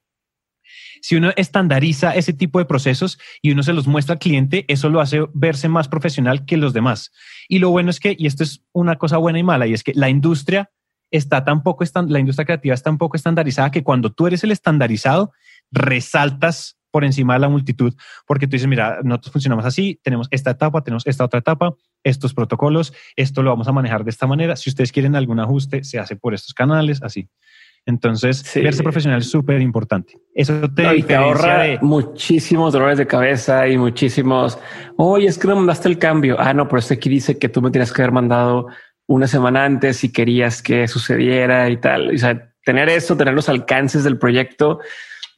Si 1.01 1.15
uno 1.15 1.31
estandariza 1.35 2.15
ese 2.15 2.33
tipo 2.33 2.59
de 2.59 2.65
procesos 2.65 3.19
y 3.41 3.51
uno 3.51 3.63
se 3.63 3.73
los 3.73 3.87
muestra 3.87 4.13
al 4.13 4.19
cliente, 4.19 4.65
eso 4.67 4.89
lo 4.89 5.01
hace 5.01 5.25
verse 5.33 5.67
más 5.67 5.87
profesional 5.87 6.45
que 6.45 6.57
los 6.57 6.73
demás. 6.73 7.11
Y 7.47 7.59
lo 7.59 7.69
bueno 7.69 7.89
es 7.89 7.99
que, 7.99 8.15
y 8.17 8.27
esto 8.27 8.43
es 8.43 8.63
una 8.71 8.97
cosa 8.97 9.17
buena 9.17 9.39
y 9.39 9.43
mala, 9.43 9.67
y 9.67 9.73
es 9.73 9.83
que 9.83 9.93
la 9.93 10.09
industria 10.09 10.71
está 11.11 11.43
tan 11.43 11.63
poco, 11.63 11.83
la 12.07 12.19
industria 12.19 12.45
creativa 12.45 12.73
está 12.73 12.89
tan 12.89 12.97
poco 12.97 13.17
estandarizada 13.17 13.71
que 13.71 13.83
cuando 13.83 14.11
tú 14.11 14.27
eres 14.27 14.43
el 14.43 14.51
estandarizado, 14.51 15.31
resaltas 15.71 16.77
por 16.91 17.03
encima 17.03 17.33
de 17.33 17.39
la 17.39 17.49
multitud, 17.49 17.93
porque 18.25 18.47
tú 18.47 18.51
dices, 18.51 18.69
mira, 18.69 18.99
nosotros 19.03 19.33
funcionamos 19.33 19.65
así, 19.65 19.99
tenemos 20.01 20.29
esta 20.31 20.51
etapa, 20.51 20.81
tenemos 20.81 21.05
esta 21.05 21.25
otra 21.25 21.39
etapa, 21.39 21.75
estos 22.05 22.33
protocolos, 22.33 22.93
esto 23.17 23.43
lo 23.43 23.49
vamos 23.49 23.67
a 23.67 23.73
manejar 23.73 24.05
de 24.05 24.11
esta 24.11 24.27
manera. 24.27 24.55
Si 24.55 24.69
ustedes 24.69 24.93
quieren 24.93 25.13
algún 25.15 25.41
ajuste, 25.41 25.83
se 25.83 25.99
hace 25.99 26.15
por 26.15 26.33
estos 26.33 26.53
canales, 26.53 27.03
así. 27.03 27.27
Entonces, 27.87 28.43
verse 28.55 28.81
profesional 28.81 29.19
es 29.19 29.29
súper 29.29 29.61
importante. 29.61 30.17
Eso 30.33 30.69
te, 30.73 31.15
ahorra 31.15 31.59
de... 31.59 31.79
muchísimos 31.81 32.73
dolores 32.73 32.97
de 32.97 33.05
cabeza 33.05 33.67
y 33.67 33.77
muchísimos. 33.77 34.57
Oye, 34.97 35.27
es 35.27 35.37
que 35.37 35.47
no 35.47 35.55
mandaste 35.55 35.87
el 35.87 35.99
cambio. 35.99 36.35
Ah, 36.39 36.53
no, 36.53 36.67
pero 36.67 36.79
este 36.79 36.95
aquí 36.95 37.09
dice 37.09 37.37
que 37.37 37.47
tú 37.47 37.61
me 37.61 37.69
tienes 37.69 37.93
que 37.93 38.01
haber 38.01 38.11
mandado 38.11 38.67
una 39.07 39.27
semana 39.27 39.65
antes 39.65 39.97
si 39.97 40.11
querías 40.11 40.63
que 40.63 40.87
sucediera 40.87 41.69
y 41.69 41.77
tal. 41.77 42.13
O 42.13 42.17
sea, 42.17 42.51
tener 42.63 42.89
eso, 42.89 43.15
tener 43.15 43.35
los 43.35 43.49
alcances 43.49 44.03
del 44.03 44.17
proyecto. 44.17 44.79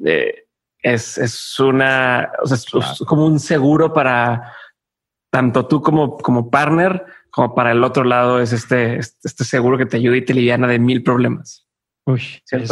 Eh, 0.05 0.45
es, 0.81 1.17
es 1.17 1.59
una, 1.59 2.31
o 2.41 2.47
sea, 2.47 2.55
es, 2.55 2.99
como 3.05 3.25
un 3.25 3.41
seguro 3.41 3.91
para 3.91 4.53
tanto 5.29 5.67
tú 5.67 5.81
como, 5.81 6.17
como 6.17 6.49
partner, 6.49 7.05
como 7.29 7.53
para 7.53 7.71
el 7.71 7.83
otro 7.83 8.05
lado 8.05 8.39
es 8.39 8.53
este, 8.53 8.97
este 8.97 9.43
seguro 9.43 9.77
que 9.77 9.85
te 9.85 9.97
ayuda 9.97 10.15
y 10.15 10.23
te 10.23 10.33
liviana 10.33 10.67
de 10.67 10.79
mil 10.79 11.03
problemas. 11.03 11.66
Uy, 12.07 12.21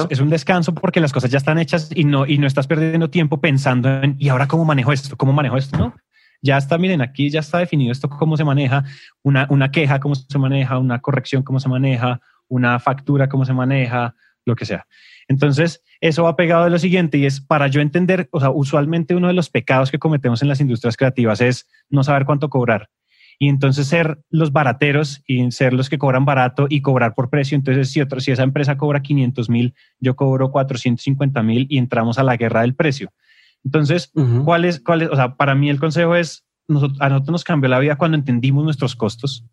es, 0.10 0.20
un 0.22 0.30
descanso 0.30 0.74
porque 0.74 1.02
las 1.02 1.12
cosas 1.12 1.30
ya 1.30 1.40
están 1.40 1.58
hechas 1.58 1.90
y 1.94 2.06
no, 2.06 2.26
y 2.26 2.38
no 2.38 2.48
estás 2.48 2.68
perdiendo 2.68 3.10
tiempo 3.10 3.42
pensando 3.42 3.90
en, 4.02 4.16
¿y 4.18 4.30
ahora 4.30 4.48
cómo 4.48 4.64
manejo 4.64 4.94
esto? 4.94 5.18
¿Cómo 5.18 5.34
manejo 5.34 5.58
esto? 5.58 5.78
No, 5.78 5.94
ya 6.42 6.58
está, 6.58 6.78
miren, 6.78 7.02
aquí 7.02 7.30
ya 7.30 7.42
está 7.42 7.58
definido 7.58 7.92
esto, 7.92 8.08
cómo 8.08 8.38
se 8.38 8.46
maneja, 8.46 8.86
una, 9.24 9.46
una 9.50 9.72
queja, 9.72 10.00
cómo 10.00 10.16
se 10.16 10.40
maneja, 10.40 10.78
una 10.78 11.02
corrección, 11.02 11.44
cómo 11.44 11.60
se 11.60 11.68
maneja, 11.68 12.22
una 12.48 12.80
factura, 12.80 13.28
cómo 13.28 13.44
se 13.44 13.52
maneja, 13.52 14.16
lo 14.46 14.56
que 14.56 14.64
sea. 14.64 14.88
Entonces, 15.28 15.84
eso 16.00 16.24
va 16.24 16.38
pegado 16.38 16.64
de 16.64 16.70
lo 16.70 16.80
siguiente 16.80 17.18
y 17.18 17.26
es 17.26 17.42
para 17.42 17.68
yo 17.68 17.82
entender, 17.82 18.30
o 18.32 18.40
sea, 18.40 18.52
usualmente 18.52 19.16
uno 19.16 19.28
de 19.28 19.34
los 19.34 19.50
pecados 19.50 19.92
que 19.92 20.00
cometemos 20.00 20.42
en 20.44 20.48
las 20.48 20.62
industrias 20.62 20.96
creativas 20.96 21.42
es 21.42 21.68
no 21.90 22.06
saber 22.06 22.24
cuánto 22.24 22.50
cobrar. 22.50 22.88
Y 23.38 23.50
entonces 23.50 23.88
ser 23.88 24.20
los 24.30 24.52
barateros 24.52 25.22
y 25.28 25.52
ser 25.52 25.74
los 25.74 25.90
que 25.90 25.98
cobran 25.98 26.26
barato 26.26 26.68
y 26.70 26.82
cobrar 26.82 27.14
por 27.16 27.30
precio. 27.30 27.56
Entonces, 27.56 27.92
si, 27.92 28.02
otro, 28.02 28.20
si 28.20 28.32
esa 28.32 28.44
empresa 28.44 28.78
cobra 28.78 29.02
500 29.02 29.50
mil, 29.50 29.74
yo 30.00 30.16
cobro 30.16 30.52
450 30.52 31.44
mil 31.44 31.68
y 31.70 31.78
entramos 31.78 32.18
a 32.18 32.24
la 32.24 32.38
guerra 32.38 32.62
del 32.62 32.76
precio. 32.76 33.12
Entonces, 33.64 34.12
¿cuál, 34.44 34.66
es, 34.66 34.80
¿cuál 34.80 35.02
es? 35.02 35.10
O 35.10 35.16
sea, 35.16 35.36
para 35.36 35.56
mí 35.56 35.70
el 35.70 35.80
consejo 35.80 36.16
es, 36.16 36.46
a 37.00 37.10
nosotros 37.10 37.32
nos 37.32 37.44
cambió 37.44 37.70
la 37.70 37.80
vida 37.80 37.96
cuando 37.96 38.16
entendimos 38.16 38.64
nuestros 38.64 38.96
costos. 38.96 39.44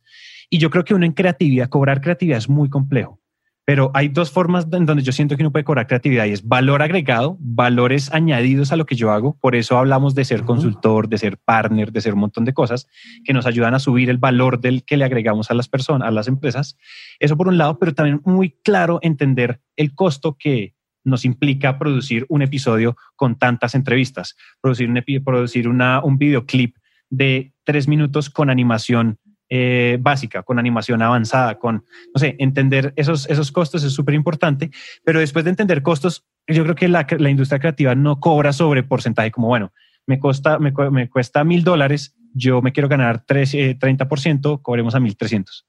Y 0.50 0.58
yo 0.58 0.68
creo 0.68 0.84
que 0.84 0.94
uno 0.94 1.06
en 1.06 1.12
creatividad, 1.12 1.70
cobrar 1.70 2.02
creatividad 2.02 2.38
es 2.38 2.48
muy 2.48 2.68
complejo. 2.68 3.21
Pero 3.64 3.92
hay 3.94 4.08
dos 4.08 4.32
formas 4.32 4.66
en 4.72 4.86
donde 4.86 5.04
yo 5.04 5.12
siento 5.12 5.36
que 5.36 5.42
uno 5.42 5.52
puede 5.52 5.64
cobrar 5.64 5.86
creatividad 5.86 6.24
y 6.26 6.32
es 6.32 6.46
valor 6.46 6.82
agregado, 6.82 7.36
valores 7.38 8.12
añadidos 8.12 8.72
a 8.72 8.76
lo 8.76 8.86
que 8.86 8.96
yo 8.96 9.12
hago. 9.12 9.38
Por 9.40 9.54
eso 9.54 9.78
hablamos 9.78 10.16
de 10.16 10.24
ser 10.24 10.42
consultor, 10.42 11.08
de 11.08 11.18
ser 11.18 11.38
partner, 11.38 11.92
de 11.92 12.00
ser 12.00 12.14
un 12.14 12.20
montón 12.20 12.44
de 12.44 12.54
cosas 12.54 12.88
que 13.24 13.32
nos 13.32 13.46
ayudan 13.46 13.74
a 13.74 13.78
subir 13.78 14.10
el 14.10 14.18
valor 14.18 14.60
del 14.60 14.84
que 14.84 14.96
le 14.96 15.04
agregamos 15.04 15.50
a 15.50 15.54
las 15.54 15.68
personas, 15.68 16.08
a 16.08 16.10
las 16.10 16.26
empresas. 16.26 16.76
Eso 17.20 17.36
por 17.36 17.46
un 17.46 17.56
lado, 17.56 17.78
pero 17.78 17.94
también 17.94 18.20
muy 18.24 18.56
claro 18.64 18.98
entender 19.00 19.60
el 19.76 19.94
costo 19.94 20.36
que 20.36 20.74
nos 21.04 21.24
implica 21.24 21.78
producir 21.78 22.26
un 22.28 22.42
episodio 22.42 22.96
con 23.16 23.38
tantas 23.38 23.74
entrevistas, 23.74 24.36
producir 24.60 24.88
un, 24.88 25.02
producir 25.24 25.68
una, 25.68 26.02
un 26.02 26.18
videoclip 26.18 26.76
de 27.10 27.52
tres 27.64 27.88
minutos 27.88 28.30
con 28.30 28.50
animación 28.50 29.18
eh, 29.54 29.98
básica, 30.00 30.42
con 30.42 30.58
animación 30.58 31.02
avanzada, 31.02 31.58
con, 31.58 31.84
no 32.14 32.18
sé, 32.18 32.36
entender 32.38 32.94
esos, 32.96 33.28
esos 33.28 33.52
costos 33.52 33.84
es 33.84 33.92
súper 33.92 34.14
importante, 34.14 34.70
pero 35.04 35.20
después 35.20 35.44
de 35.44 35.50
entender 35.50 35.82
costos, 35.82 36.24
yo 36.46 36.62
creo 36.62 36.74
que 36.74 36.88
la, 36.88 37.06
la, 37.18 37.28
industria 37.28 37.58
creativa 37.58 37.94
no 37.94 38.18
cobra 38.18 38.54
sobre 38.54 38.82
porcentaje 38.82 39.30
como, 39.30 39.48
bueno, 39.48 39.70
me, 40.06 40.18
costa, 40.18 40.58
me, 40.58 40.72
me 40.90 41.10
cuesta 41.10 41.44
mil 41.44 41.64
dólares, 41.64 42.16
yo 42.32 42.62
me 42.62 42.72
quiero 42.72 42.88
ganar 42.88 43.24
3, 43.26 43.78
30%, 43.78 44.54
eh, 44.54 44.58
cobremos 44.62 44.94
a 44.94 45.00
1300. 45.00 45.66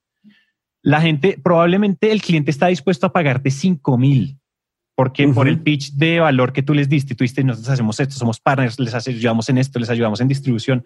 La 0.81 1.01
gente, 1.01 1.37
probablemente 1.43 2.13
el 2.13 2.21
cliente 2.21 2.51
está 2.51 2.67
dispuesto 2.67 3.07
a 3.07 3.11
pagarte 3.11 3.51
5000 3.51 4.39
porque 4.95 5.27
por 5.27 5.47
el 5.47 5.59
pitch 5.59 5.93
de 5.93 6.19
valor 6.19 6.53
que 6.53 6.61
tú 6.61 6.73
les 6.73 6.87
diste, 6.87 7.15
tú 7.15 7.23
dijiste, 7.23 7.43
nosotros 7.43 7.73
hacemos 7.73 7.99
esto, 7.99 8.13
somos 8.13 8.39
partners, 8.39 8.79
les 8.79 8.93
ayudamos 8.93 9.49
en 9.49 9.57
esto, 9.57 9.79
les 9.79 9.89
ayudamos 9.89 10.21
en 10.21 10.27
distribución 10.27 10.83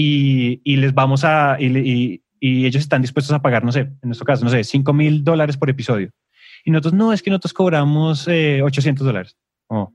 y, 0.00 0.76
les 0.76 0.94
vamos 0.94 1.24
a, 1.24 1.56
y, 1.60 2.22
ellos 2.40 2.82
están 2.82 3.02
dispuestos 3.02 3.34
a 3.34 3.42
pagar, 3.42 3.64
no 3.64 3.72
sé, 3.72 3.80
en 3.80 3.98
nuestro 4.02 4.24
caso, 4.24 4.44
no 4.44 4.50
sé, 4.50 4.62
5 4.62 4.92
mil 4.92 5.24
dólares 5.24 5.56
por 5.56 5.70
episodio. 5.70 6.10
Y 6.64 6.70
nosotros, 6.70 6.94
no, 6.94 7.12
es 7.12 7.20
que 7.20 7.30
nosotros 7.30 7.52
cobramos 7.52 8.28
800 8.28 8.28
eh, 8.28 9.04
dólares. 9.04 9.36
Oh, 9.66 9.92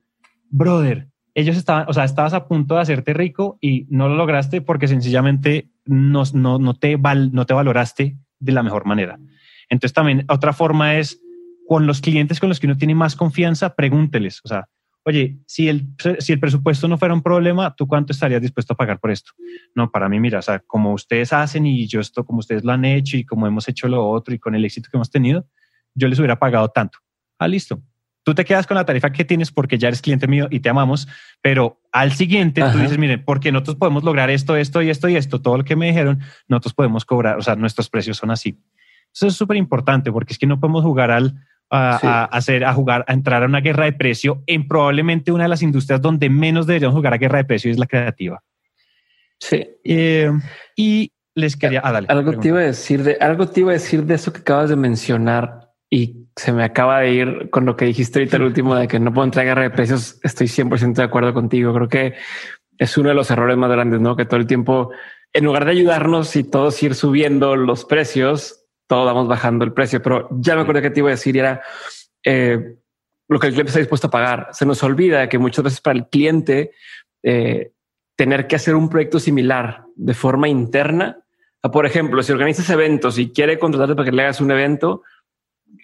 brother, 0.50 1.08
ellos 1.34 1.56
estaban, 1.56 1.86
o 1.88 1.94
sea, 1.94 2.04
estabas 2.04 2.34
a 2.34 2.48
punto 2.48 2.76
de 2.76 2.82
hacerte 2.82 3.14
rico 3.14 3.58
y 3.62 3.88
no 3.90 4.10
lo 4.10 4.16
lograste 4.16 4.62
porque 4.62 4.90
sencillamente 4.90 5.70
no, 5.86 6.24
no, 6.34 6.60
no, 6.60 6.74
te, 6.74 6.98
no 6.98 7.46
te 7.46 7.54
valoraste 7.54 8.18
de 8.40 8.52
la 8.52 8.62
mejor 8.62 8.86
manera. 8.86 9.20
Entonces 9.70 9.94
también 9.94 10.26
otra 10.28 10.52
forma 10.52 10.98
es 10.98 11.22
con 11.66 11.88
los 11.88 12.02
clientes 12.02 12.42
con 12.42 12.50
los 12.50 12.60
que 12.60 12.68
uno 12.68 12.76
tiene 12.76 12.94
más 12.94 13.16
confianza, 13.16 13.74
pregúnteles, 13.74 14.42
o 14.44 14.50
sea, 14.50 14.68
oye, 15.06 15.38
si 15.46 15.68
el, 15.68 15.88
si 16.20 16.34
el 16.34 16.40
presupuesto 16.40 16.88
no 16.88 16.98
fuera 16.98 17.14
un 17.14 17.22
problema, 17.22 17.76
¿tú 17.76 17.88
cuánto 17.88 18.14
estarías 18.14 18.42
dispuesto 18.42 18.74
a 18.74 18.78
pagar 18.78 19.00
por 19.00 19.12
esto? 19.12 19.32
No, 19.76 19.92
para 19.92 20.08
mí, 20.08 20.20
mira, 20.20 20.40
o 20.40 20.42
sea, 20.42 20.60
como 20.60 20.94
ustedes 20.94 21.34
hacen 21.34 21.66
y 21.66 21.88
yo 21.88 22.00
esto, 22.00 22.26
como 22.26 22.40
ustedes 22.40 22.64
lo 22.64 22.72
han 22.72 22.86
hecho 22.86 23.18
y 23.18 23.26
como 23.26 23.48
hemos 23.48 23.68
hecho 23.68 23.88
lo 23.88 24.08
otro 24.08 24.34
y 24.34 24.40
con 24.40 24.56
el 24.56 24.64
éxito 24.66 24.90
que 24.90 24.98
hemos 24.98 25.10
tenido, 25.10 25.46
yo 25.94 26.08
les 26.08 26.20
hubiera 26.20 26.40
pagado 26.40 26.70
tanto. 26.70 27.00
Ah, 27.38 27.48
listo. 27.48 27.82
Tú 28.24 28.34
te 28.34 28.46
quedas 28.46 28.66
con 28.66 28.76
la 28.76 28.86
tarifa 28.86 29.12
que 29.12 29.26
tienes 29.26 29.52
porque 29.52 29.78
ya 29.78 29.90
eres 29.90 30.02
cliente 30.02 30.28
mío 30.28 30.48
y 30.50 30.62
te 30.62 30.70
amamos, 30.70 31.10
pero 31.42 31.82
al 31.92 32.14
siguiente 32.14 32.64
tú 32.72 32.78
dices, 32.78 32.98
miren, 32.98 33.26
porque 33.26 33.52
nosotros 33.52 33.76
podemos 33.76 34.06
lograr 34.06 34.30
esto, 34.30 34.56
esto 34.56 34.82
y 34.82 34.90
esto 34.90 35.10
y 35.10 35.18
esto, 35.18 35.42
todo 35.42 35.58
lo 35.58 35.66
que 35.66 35.76
me 35.76 35.88
dijeron, 35.88 36.22
nosotros 36.48 36.74
podemos 36.74 37.04
cobrar, 37.04 37.38
o 37.38 37.42
sea, 37.42 37.58
nuestros 37.58 37.90
precios 37.90 38.16
son 38.16 38.32
así. 38.32 38.58
Eso 39.14 39.28
es 39.28 39.36
súper 39.36 39.58
importante 39.58 40.10
porque 40.10 40.32
es 40.32 40.40
que 40.40 40.48
no 40.48 40.58
podemos 40.58 40.84
jugar 40.84 41.12
al, 41.12 41.36
a, 41.70 42.26
hacer, 42.26 42.66
a 42.66 42.74
jugar, 42.74 43.04
a 43.08 43.14
entrar 43.14 43.44
a 43.44 43.46
una 43.48 43.62
guerra 43.62 43.86
de 43.86 43.94
precio 43.94 44.44
en 44.46 44.68
probablemente 44.68 45.32
una 45.32 45.44
de 45.44 45.50
las 45.50 45.64
industrias 45.64 46.02
donde 46.02 46.30
menos 46.30 46.68
deberíamos 46.68 46.96
jugar 46.96 47.14
a 47.14 47.18
guerra 47.18 47.40
de 47.40 47.46
precio 47.46 47.72
es 47.72 47.80
la 47.80 47.88
creativa. 47.88 48.44
Sí. 49.40 49.68
Eh, 49.84 50.32
y 50.76 51.12
les 51.36 51.56
quería, 51.58 51.82
ah, 51.84 52.02
algo 52.08 52.38
te 52.38 52.50
iba 52.50 52.60
a 52.60 52.64
decir 52.64 53.04
de, 53.04 53.18
algo 53.20 53.48
te 53.48 53.62
iba 53.62 53.72
a 53.72 53.74
decir 53.74 54.04
de 54.04 54.16
eso 54.16 54.32
que 54.32 54.42
acabas 54.42 54.70
de 54.70 54.76
mencionar 54.76 55.72
y 55.90 56.28
se 56.36 56.52
me 56.52 56.64
acaba 56.64 57.02
de 57.02 57.12
ir 57.12 57.50
con 57.50 57.66
lo 57.66 57.76
que 57.76 57.86
dijiste 57.86 58.20
ahorita 58.20 58.38
el 58.38 58.44
último 58.44 58.76
de 58.76 58.88
que 58.88 59.00
no 59.00 59.14
puedo 59.14 59.26
entrar 59.26 59.46
a 59.46 59.50
guerra 59.50 59.62
de 59.64 59.70
precios. 59.70 60.20
Estoy 60.24 60.48
100% 60.48 60.94
de 60.96 61.04
acuerdo 61.04 61.34
contigo. 61.34 61.74
Creo 61.74 61.88
que 61.88 62.14
es 62.78 62.98
uno 62.98 63.10
de 63.10 63.16
los 63.16 63.30
errores 63.30 63.58
más 63.58 63.70
grandes, 63.70 64.02
¿no? 64.02 64.16
Que 64.16 64.26
todo 64.26 64.40
el 64.40 64.48
tiempo, 64.48 64.92
en 65.34 65.46
lugar 65.46 65.66
de 65.66 65.72
ayudarnos 65.72 66.36
y 66.36 66.44
todos 66.44 66.82
ir 66.82 66.96
subiendo 66.96 67.56
los 67.56 67.86
precios, 67.86 68.63
todos 68.88 69.06
vamos 69.06 69.28
bajando 69.28 69.66
el 69.66 69.74
precio, 69.74 70.02
pero 70.02 70.28
ya 70.32 70.56
me 70.56 70.62
acuerdo 70.62 70.82
que 70.82 70.92
te 70.92 71.00
iba 71.00 71.10
a 71.10 71.12
decir 71.12 71.38
era 71.38 71.62
eh, 72.24 72.76
lo 73.28 73.40
que 73.40 73.48
el 73.48 73.54
cliente 73.54 73.70
está 73.70 73.80
dispuesto 73.80 74.08
a 74.08 74.12
pagar. 74.12 74.50
Se 74.52 74.66
nos 74.66 74.84
olvida 74.84 75.30
que 75.30 75.38
muchas 75.38 75.64
veces 75.64 75.82
para 75.82 75.98
el 75.98 76.08
cliente 76.08 76.72
eh, 77.24 77.72
tener 78.16 78.48
que 78.48 78.56
hacer 78.56 78.76
un 78.76 78.90
proyecto 78.90 79.20
similar 79.20 79.86
de 79.96 80.14
forma 80.14 80.48
interna, 80.48 81.24
por 81.72 81.86
ejemplo, 81.86 82.22
si 82.22 82.32
organizas 82.34 82.70
eventos 82.70 83.18
y 83.18 83.32
quiere 83.32 83.58
contratarte 83.58 83.96
para 83.96 84.10
que 84.10 84.16
le 84.16 84.24
hagas 84.24 84.42
un 84.42 84.52
evento, 84.52 85.04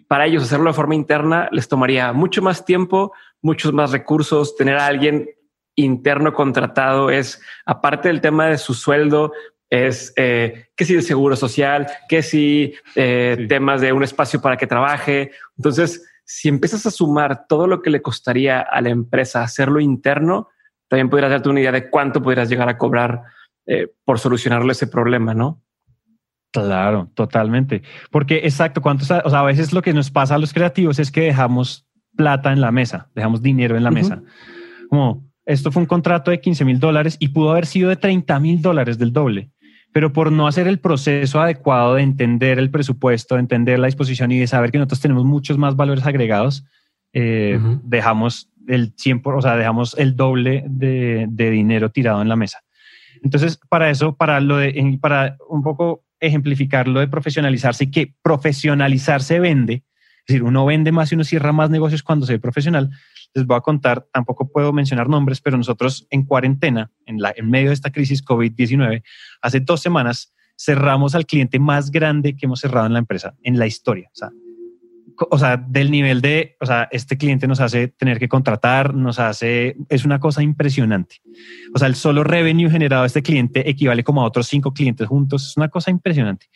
para 0.08 0.26
ellos 0.26 0.44
hacerlo 0.44 0.72
de 0.72 0.76
forma 0.76 0.96
interna 0.96 1.48
les 1.52 1.70
tomaría 1.70 2.12
mucho 2.12 2.42
más 2.42 2.66
tiempo, 2.66 3.14
muchos 3.42 3.72
más 3.72 3.92
recursos, 3.92 4.58
tener 4.58 4.76
a 4.76 4.88
alguien 4.88 5.30
interno 5.76 6.34
contratado 6.34 7.10
es, 7.10 7.42
aparte 7.66 8.10
del 8.10 8.20
tema 8.20 8.48
de 8.48 8.58
su 8.58 8.74
sueldo, 8.74 9.32
es 9.70 10.14
eh, 10.16 10.70
que 10.76 10.86
si 10.86 10.96
el 10.96 11.04
seguro 11.04 11.36
social, 11.36 11.88
que 12.08 12.24
si 12.24 12.74
eh, 12.96 13.46
temas 13.48 13.82
de 13.82 13.94
un 13.94 14.04
espacio 14.04 14.42
para 14.42 14.58
que 14.58 14.68
trabaje. 14.68 15.32
Entonces, 15.58 16.08
si 16.26 16.50
empiezas 16.50 16.86
a 16.86 16.92
sumar 16.92 17.46
todo 17.48 17.68
lo 17.68 17.82
que 17.82 17.90
le 17.90 18.02
costaría 18.02 18.62
a 18.62 18.82
la 18.82 18.90
empresa 18.90 19.44
hacerlo 19.44 19.80
interno, 19.80 20.48
también 20.88 21.10
podrías 21.10 21.32
darte 21.32 21.50
una 21.50 21.60
idea 21.60 21.72
de 21.72 21.90
cuánto 21.90 22.22
podrías 22.22 22.50
llegar 22.50 22.70
a 22.70 22.78
cobrar 22.78 23.22
eh, 23.68 23.88
por 24.04 24.20
solucionarle 24.20 24.72
ese 24.72 24.88
problema, 24.88 25.34
¿no? 25.34 25.62
Claro, 26.52 27.12
totalmente. 27.14 27.84
Porque 28.10 28.38
exacto, 28.38 28.82
cuántos, 28.82 29.12
o 29.12 29.30
sea, 29.30 29.40
a 29.40 29.44
veces 29.44 29.72
lo 29.72 29.84
que 29.84 29.94
nos 29.94 30.10
pasa 30.10 30.34
a 30.34 30.40
los 30.40 30.52
creativos 30.52 30.98
es 30.98 31.12
que 31.12 31.22
dejamos 31.22 31.88
plata 32.16 32.52
en 32.52 32.60
la 32.60 32.72
mesa, 32.72 33.10
dejamos 33.14 33.44
dinero 33.44 33.78
en 33.78 33.84
la 33.84 33.92
mesa. 33.92 34.24
Como 34.90 35.30
esto 35.46 35.72
fue 35.72 35.84
un 35.84 35.88
contrato 35.88 36.32
de 36.32 36.42
15 36.42 36.66
mil 36.66 36.80
dólares 36.80 37.18
y 37.20 37.30
pudo 37.30 37.52
haber 37.52 37.68
sido 37.68 37.90
de 37.90 37.98
30 37.98 38.40
mil 38.40 38.64
dólares 38.64 38.98
del 38.98 39.14
doble 39.14 39.52
pero 39.92 40.14
por 40.14 40.32
no 40.32 40.48
hacer 40.48 40.68
el 40.68 40.80
proceso 40.80 41.42
adecuado 41.42 41.96
de 41.96 42.04
entender 42.04 42.60
el 42.60 42.70
presupuesto, 42.70 43.36
de 43.36 43.42
entender 43.42 43.80
la 43.80 43.88
disposición 43.88 44.32
y 44.32 44.40
de 44.40 44.48
saber 44.48 44.72
que 44.72 44.78
nosotros 44.78 45.02
tenemos 45.02 45.26
muchos 45.26 45.58
más 45.58 45.76
valores 45.76 46.06
agregados, 46.06 46.66
eh, 47.14 47.60
dejamos 47.84 48.50
el 48.68 48.96
100%, 48.96 49.38
o 49.38 49.42
sea, 49.42 49.56
dejamos 49.56 49.96
el 49.98 50.16
doble 50.16 50.64
de, 50.68 51.28
dinero 51.30 51.90
tirado 51.90 52.22
en 52.22 52.30
la 52.30 52.36
mesa. 52.36 52.60
Entonces, 53.24 53.60
para 53.70 53.90
eso, 53.90 54.16
para 54.16 54.40
lo 54.40 54.58
de, 54.58 54.98
para 55.02 55.38
un 55.50 55.64
poco 55.64 56.06
ejemplificar 56.20 56.88
lo 56.88 57.00
de 57.00 57.08
profesionalizarse 57.08 57.86
y 57.86 57.92
que 57.92 58.14
profesionalizarse 58.22 59.40
vende, 59.40 59.84
es 60.20 60.26
decir, 60.28 60.44
uno 60.44 60.66
vende 60.66 60.92
más 60.92 61.12
y 61.12 61.16
uno 61.16 61.24
cierra 61.24 61.52
más 61.52 61.70
negocios 61.70 62.04
cuando 62.04 62.26
se 62.26 62.34
ve 62.34 62.40
profesional, 62.40 62.92
les 63.34 63.46
voy 63.46 63.58
a 63.58 63.62
contar, 63.62 64.08
tampoco 64.12 64.52
puedo 64.52 64.74
mencionar 64.74 65.08
nombres, 65.08 65.42
pero 65.42 65.58
nosotros 65.58 66.08
en 66.10 66.26
cuarentena, 66.26 66.92
en, 67.06 67.22
la, 67.22 67.34
en 67.36 67.50
medio 67.50 67.70
de 67.70 67.74
esta 67.74 67.92
crisis 67.92 68.24
COVID-19, 68.24 69.04
hace 69.42 69.60
dos 69.60 69.82
semanas 69.82 70.34
cerramos 70.58 71.16
al 71.16 71.26
cliente 71.26 71.60
más 71.60 71.92
grande 71.92 72.36
que 72.36 72.46
hemos 72.46 72.60
cerrado 72.60 72.88
en 72.88 72.94
la 72.94 73.00
empresa, 73.00 73.36
en 73.44 73.58
la 73.58 73.68
historia. 73.68 74.10
O 74.14 74.16
sea, 74.16 74.32
o 75.30 75.38
sea, 75.38 75.58
del 75.58 75.92
nivel 75.92 76.22
de, 76.22 76.56
o 76.60 76.66
sea, 76.66 76.88
este 76.92 77.18
cliente 77.18 77.48
nos 77.48 77.60
hace 77.60 77.90
tener 77.90 78.20
que 78.20 78.30
contratar, 78.30 78.94
nos 78.94 79.20
hace, 79.20 79.76
es 79.90 80.06
una 80.06 80.20
cosa 80.20 80.42
impresionante. 80.42 81.18
O 81.74 81.80
sea, 81.80 81.88
el 81.88 81.96
solo 81.96 82.24
revenue 82.24 82.70
generado 82.70 83.04
a 83.04 83.06
este 83.06 83.22
cliente 83.22 83.70
equivale 83.70 84.04
como 84.04 84.22
a 84.22 84.26
otros 84.26 84.48
cinco 84.48 84.74
clientes 84.74 85.08
juntos, 85.08 85.48
es 85.48 85.58
una 85.58 85.70
cosa 85.70 85.92
impresionante. 85.92 86.48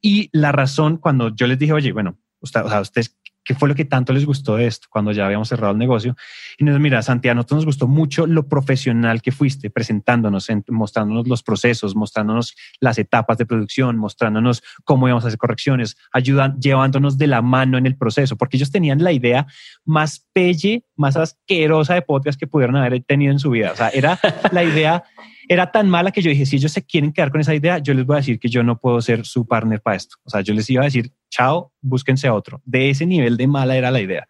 Y 0.00 0.30
la 0.32 0.52
razón, 0.52 0.96
cuando 0.98 1.34
yo 1.34 1.46
les 1.46 1.58
dije, 1.58 1.72
oye, 1.72 1.92
bueno, 1.92 2.18
usted, 2.40 2.62
o 2.62 2.68
sea, 2.68 2.80
ustedes 2.80 3.16
qué 3.46 3.54
fue 3.54 3.68
lo 3.68 3.74
que 3.76 3.84
tanto 3.84 4.12
les 4.12 4.26
gustó 4.26 4.56
de 4.56 4.66
esto 4.66 4.88
cuando 4.90 5.12
ya 5.12 5.24
habíamos 5.24 5.48
cerrado 5.48 5.72
el 5.72 5.78
negocio. 5.78 6.16
Y 6.58 6.64
nos 6.64 6.80
mira, 6.80 7.00
Santiago, 7.00 7.32
a 7.32 7.34
nosotros 7.36 7.58
nos 7.58 7.66
gustó 7.66 7.86
mucho 7.86 8.26
lo 8.26 8.48
profesional 8.48 9.22
que 9.22 9.30
fuiste 9.30 9.70
presentándonos, 9.70 10.48
mostrándonos 10.68 11.28
los 11.28 11.44
procesos, 11.44 11.94
mostrándonos 11.94 12.56
las 12.80 12.98
etapas 12.98 13.38
de 13.38 13.46
producción, 13.46 13.96
mostrándonos 13.98 14.64
cómo 14.84 15.06
íbamos 15.06 15.24
a 15.24 15.28
hacer 15.28 15.38
correcciones, 15.38 15.96
ayudan, 16.12 16.58
llevándonos 16.60 17.18
de 17.18 17.28
la 17.28 17.40
mano 17.40 17.78
en 17.78 17.86
el 17.86 17.96
proceso, 17.96 18.36
porque 18.36 18.56
ellos 18.56 18.72
tenían 18.72 19.04
la 19.04 19.12
idea 19.12 19.46
más 19.84 20.26
pelle, 20.32 20.84
más 20.96 21.16
asquerosa 21.16 21.94
de 21.94 22.02
podcast 22.02 22.38
que 22.38 22.48
pudieron 22.48 22.74
haber 22.74 23.00
tenido 23.04 23.30
en 23.30 23.38
su 23.38 23.50
vida. 23.50 23.70
O 23.72 23.76
sea, 23.76 23.90
era 23.90 24.18
la 24.50 24.64
idea 24.64 25.04
era 25.48 25.70
tan 25.70 25.88
mala 25.88 26.10
que 26.10 26.22
yo 26.22 26.30
dije, 26.30 26.46
si 26.46 26.56
ellos 26.56 26.72
se 26.72 26.84
quieren 26.84 27.12
quedar 27.12 27.30
con 27.30 27.40
esa 27.40 27.54
idea, 27.54 27.78
yo 27.78 27.94
les 27.94 28.04
voy 28.04 28.14
a 28.14 28.18
decir 28.18 28.38
que 28.38 28.48
yo 28.48 28.62
no 28.62 28.78
puedo 28.78 29.00
ser 29.00 29.24
su 29.24 29.46
partner 29.46 29.80
para 29.80 29.96
esto. 29.96 30.16
O 30.24 30.30
sea, 30.30 30.40
yo 30.40 30.54
les 30.54 30.68
iba 30.70 30.82
a 30.82 30.86
decir, 30.86 31.12
chao, 31.30 31.72
búsquense 31.80 32.26
a 32.26 32.34
otro. 32.34 32.60
De 32.64 32.90
ese 32.90 33.06
nivel 33.06 33.36
de 33.36 33.46
mala 33.46 33.76
era 33.76 33.90
la 33.90 34.00
idea. 34.00 34.26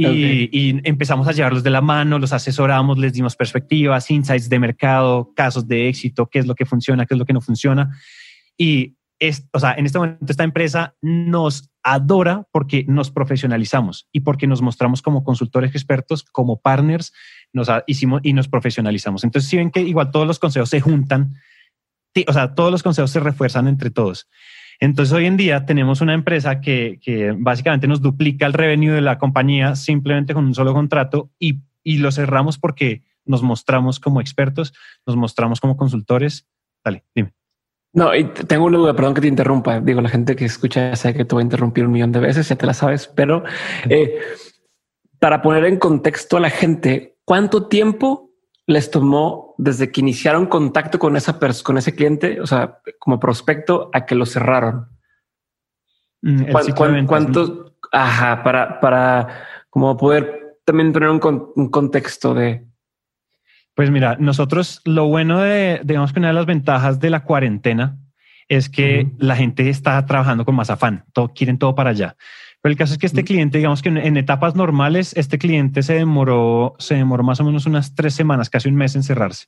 Y, 0.00 0.80
empezamos 0.88 1.26
a 1.26 1.32
llevarlos 1.32 1.64
de 1.64 1.70
la 1.70 1.80
mano, 1.80 2.20
los 2.20 2.32
asesoramos, 2.32 2.98
les 2.98 3.12
dimos 3.12 3.34
perspectivas, 3.34 4.08
insights 4.10 4.48
de 4.48 4.58
mercado, 4.60 5.32
casos 5.34 5.66
de 5.66 5.88
éxito, 5.88 6.26
qué 6.26 6.38
es 6.38 6.46
lo 6.46 6.54
que 6.54 6.66
funciona, 6.66 7.04
qué 7.04 7.14
es 7.14 7.18
lo 7.18 7.24
que 7.24 7.32
no 7.32 7.40
funciona. 7.40 7.98
Y 8.56 8.94
es, 9.18 9.48
o 9.52 9.58
sea, 9.58 9.74
en 9.74 9.86
este 9.86 9.98
momento 9.98 10.26
esta 10.28 10.44
empresa 10.44 10.94
nos 11.02 11.68
adora 11.92 12.46
porque 12.52 12.84
nos 12.88 13.10
profesionalizamos 13.10 14.08
y 14.12 14.20
porque 14.20 14.46
nos 14.46 14.62
mostramos 14.62 15.02
como 15.02 15.24
consultores 15.24 15.74
expertos, 15.74 16.22
como 16.22 16.60
partners, 16.60 17.12
nos 17.52 17.68
hicimos 17.86 18.20
y 18.24 18.32
nos 18.32 18.48
profesionalizamos. 18.48 19.24
Entonces, 19.24 19.48
si 19.48 19.56
ven 19.56 19.70
que 19.70 19.80
igual 19.80 20.10
todos 20.10 20.26
los 20.26 20.38
consejos 20.38 20.70
se 20.70 20.80
juntan, 20.80 21.34
o 22.26 22.32
sea, 22.32 22.54
todos 22.54 22.70
los 22.70 22.82
consejos 22.82 23.10
se 23.10 23.20
refuerzan 23.20 23.68
entre 23.68 23.90
todos. 23.90 24.28
Entonces 24.80 25.12
hoy 25.12 25.26
en 25.26 25.36
día 25.36 25.66
tenemos 25.66 26.00
una 26.00 26.14
empresa 26.14 26.60
que, 26.60 27.34
básicamente 27.38 27.88
nos 27.88 28.00
duplica 28.00 28.46
el 28.46 28.52
revenue 28.52 28.92
de 28.92 29.00
la 29.00 29.18
compañía 29.18 29.74
simplemente 29.74 30.34
con 30.34 30.46
un 30.46 30.54
solo 30.54 30.72
contrato 30.72 31.30
y, 31.38 31.60
lo 31.84 32.12
cerramos 32.12 32.58
porque 32.58 33.02
nos 33.24 33.42
mostramos 33.42 33.98
como 33.98 34.20
expertos, 34.20 34.74
nos 35.06 35.16
mostramos 35.16 35.58
como 35.58 35.76
consultores. 35.76 36.46
Dale, 36.84 37.04
dime. 37.14 37.32
No, 37.92 38.14
y 38.14 38.24
tengo 38.24 38.66
una 38.66 38.78
duda, 38.78 38.94
perdón 38.94 39.14
que 39.14 39.20
te 39.22 39.28
interrumpa. 39.28 39.80
Digo, 39.80 40.00
la 40.00 40.08
gente 40.08 40.36
que 40.36 40.44
escucha 40.44 40.94
sabe 40.94 41.14
que 41.14 41.24
te 41.24 41.34
voy 41.34 41.42
a 41.42 41.44
interrumpir 41.44 41.86
un 41.86 41.92
millón 41.92 42.12
de 42.12 42.20
veces, 42.20 42.48
ya 42.48 42.56
te 42.56 42.66
la 42.66 42.74
sabes, 42.74 43.08
pero 43.08 43.44
eh, 43.88 44.18
para 45.18 45.42
poner 45.42 45.64
en 45.64 45.78
contexto 45.78 46.36
a 46.36 46.40
la 46.40 46.50
gente, 46.50 47.16
¿cuánto 47.24 47.66
tiempo 47.66 48.30
les 48.66 48.90
tomó 48.90 49.54
desde 49.56 49.90
que 49.90 50.02
iniciaron 50.02 50.46
contacto 50.46 50.98
con 50.98 51.16
esa 51.16 51.38
con 51.64 51.78
ese 51.78 51.94
cliente, 51.94 52.40
o 52.40 52.46
sea, 52.46 52.80
como 52.98 53.18
prospecto, 53.18 53.90
a 53.92 54.04
que 54.04 54.14
lo 54.14 54.26
cerraron? 54.26 54.88
Mm, 56.22 57.06
¿Cuánto? 57.06 57.76
Ajá, 57.90 58.42
para, 58.42 58.80
para 58.80 59.44
como 59.70 59.96
poder 59.96 60.58
también 60.64 60.92
tener 60.92 61.08
un, 61.08 61.70
contexto 61.70 62.34
de. 62.34 62.67
Pues 63.78 63.92
mira, 63.92 64.16
nosotros 64.18 64.80
lo 64.84 65.06
bueno 65.06 65.38
de, 65.38 65.80
digamos 65.84 66.12
que 66.12 66.18
una 66.18 66.26
de 66.26 66.34
las 66.34 66.46
ventajas 66.46 66.98
de 66.98 67.10
la 67.10 67.22
cuarentena 67.22 67.96
es 68.48 68.68
que 68.68 69.12
la 69.18 69.36
gente 69.36 69.68
está 69.70 70.04
trabajando 70.04 70.44
con 70.44 70.56
más 70.56 70.68
afán, 70.68 71.04
todo, 71.12 71.28
quieren 71.28 71.58
todo 71.58 71.76
para 71.76 71.90
allá. 71.90 72.16
Pero 72.60 72.72
el 72.72 72.76
caso 72.76 72.94
es 72.94 72.98
que 72.98 73.06
este 73.06 73.22
cliente, 73.22 73.58
digamos 73.58 73.80
que 73.80 73.88
en, 73.90 74.16
etapas 74.16 74.56
normales, 74.56 75.16
este 75.16 75.38
cliente 75.38 75.84
se 75.84 75.94
demoró, 75.94 76.74
se 76.80 76.96
demoró 76.96 77.22
más 77.22 77.38
o 77.38 77.44
menos 77.44 77.66
unas 77.66 77.94
tres 77.94 78.14
semanas, 78.14 78.50
casi 78.50 78.68
un 78.68 78.74
mes 78.74 78.96
en 78.96 79.04
cerrarse. 79.04 79.46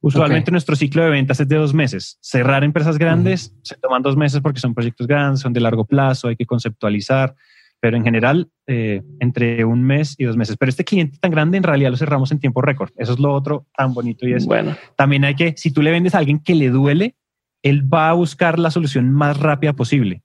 Usualmente 0.00 0.50
nuestro 0.50 0.74
ciclo 0.74 1.04
de 1.04 1.10
ventas 1.10 1.38
es 1.38 1.46
de 1.46 1.54
dos 1.54 1.72
meses. 1.72 2.18
Cerrar 2.20 2.64
empresas 2.64 2.98
grandes 2.98 3.54
se 3.62 3.76
toman 3.76 4.02
dos 4.02 4.16
meses 4.16 4.40
porque 4.40 4.58
son 4.58 4.74
proyectos 4.74 5.06
grandes, 5.06 5.38
son 5.38 5.52
de 5.52 5.60
largo 5.60 5.84
plazo, 5.84 6.26
hay 6.26 6.34
que 6.34 6.46
conceptualizar. 6.46 7.36
Pero 7.80 7.96
en 7.96 8.04
general 8.04 8.48
eh, 8.66 9.02
entre 9.20 9.64
un 9.64 9.82
mes 9.82 10.14
y 10.18 10.24
dos 10.24 10.36
meses. 10.36 10.56
Pero 10.58 10.70
este 10.70 10.84
cliente 10.84 11.18
tan 11.18 11.30
grande 11.30 11.56
en 11.56 11.62
realidad 11.62 11.90
lo 11.90 11.96
cerramos 11.96 12.32
en 12.32 12.40
tiempo 12.40 12.62
récord. 12.62 12.90
Eso 12.96 13.12
es 13.12 13.18
lo 13.18 13.32
otro 13.32 13.66
tan 13.76 13.94
bonito 13.94 14.26
y 14.26 14.32
es 14.32 14.46
bueno. 14.46 14.76
También 14.96 15.24
hay 15.24 15.34
que, 15.34 15.54
si 15.56 15.72
tú 15.72 15.82
le 15.82 15.90
vendes 15.90 16.14
a 16.14 16.18
alguien 16.18 16.40
que 16.40 16.54
le 16.54 16.70
duele, 16.70 17.16
él 17.62 17.92
va 17.92 18.10
a 18.10 18.12
buscar 18.12 18.58
la 18.58 18.70
solución 18.70 19.10
más 19.10 19.38
rápida 19.38 19.72
posible. 19.72 20.22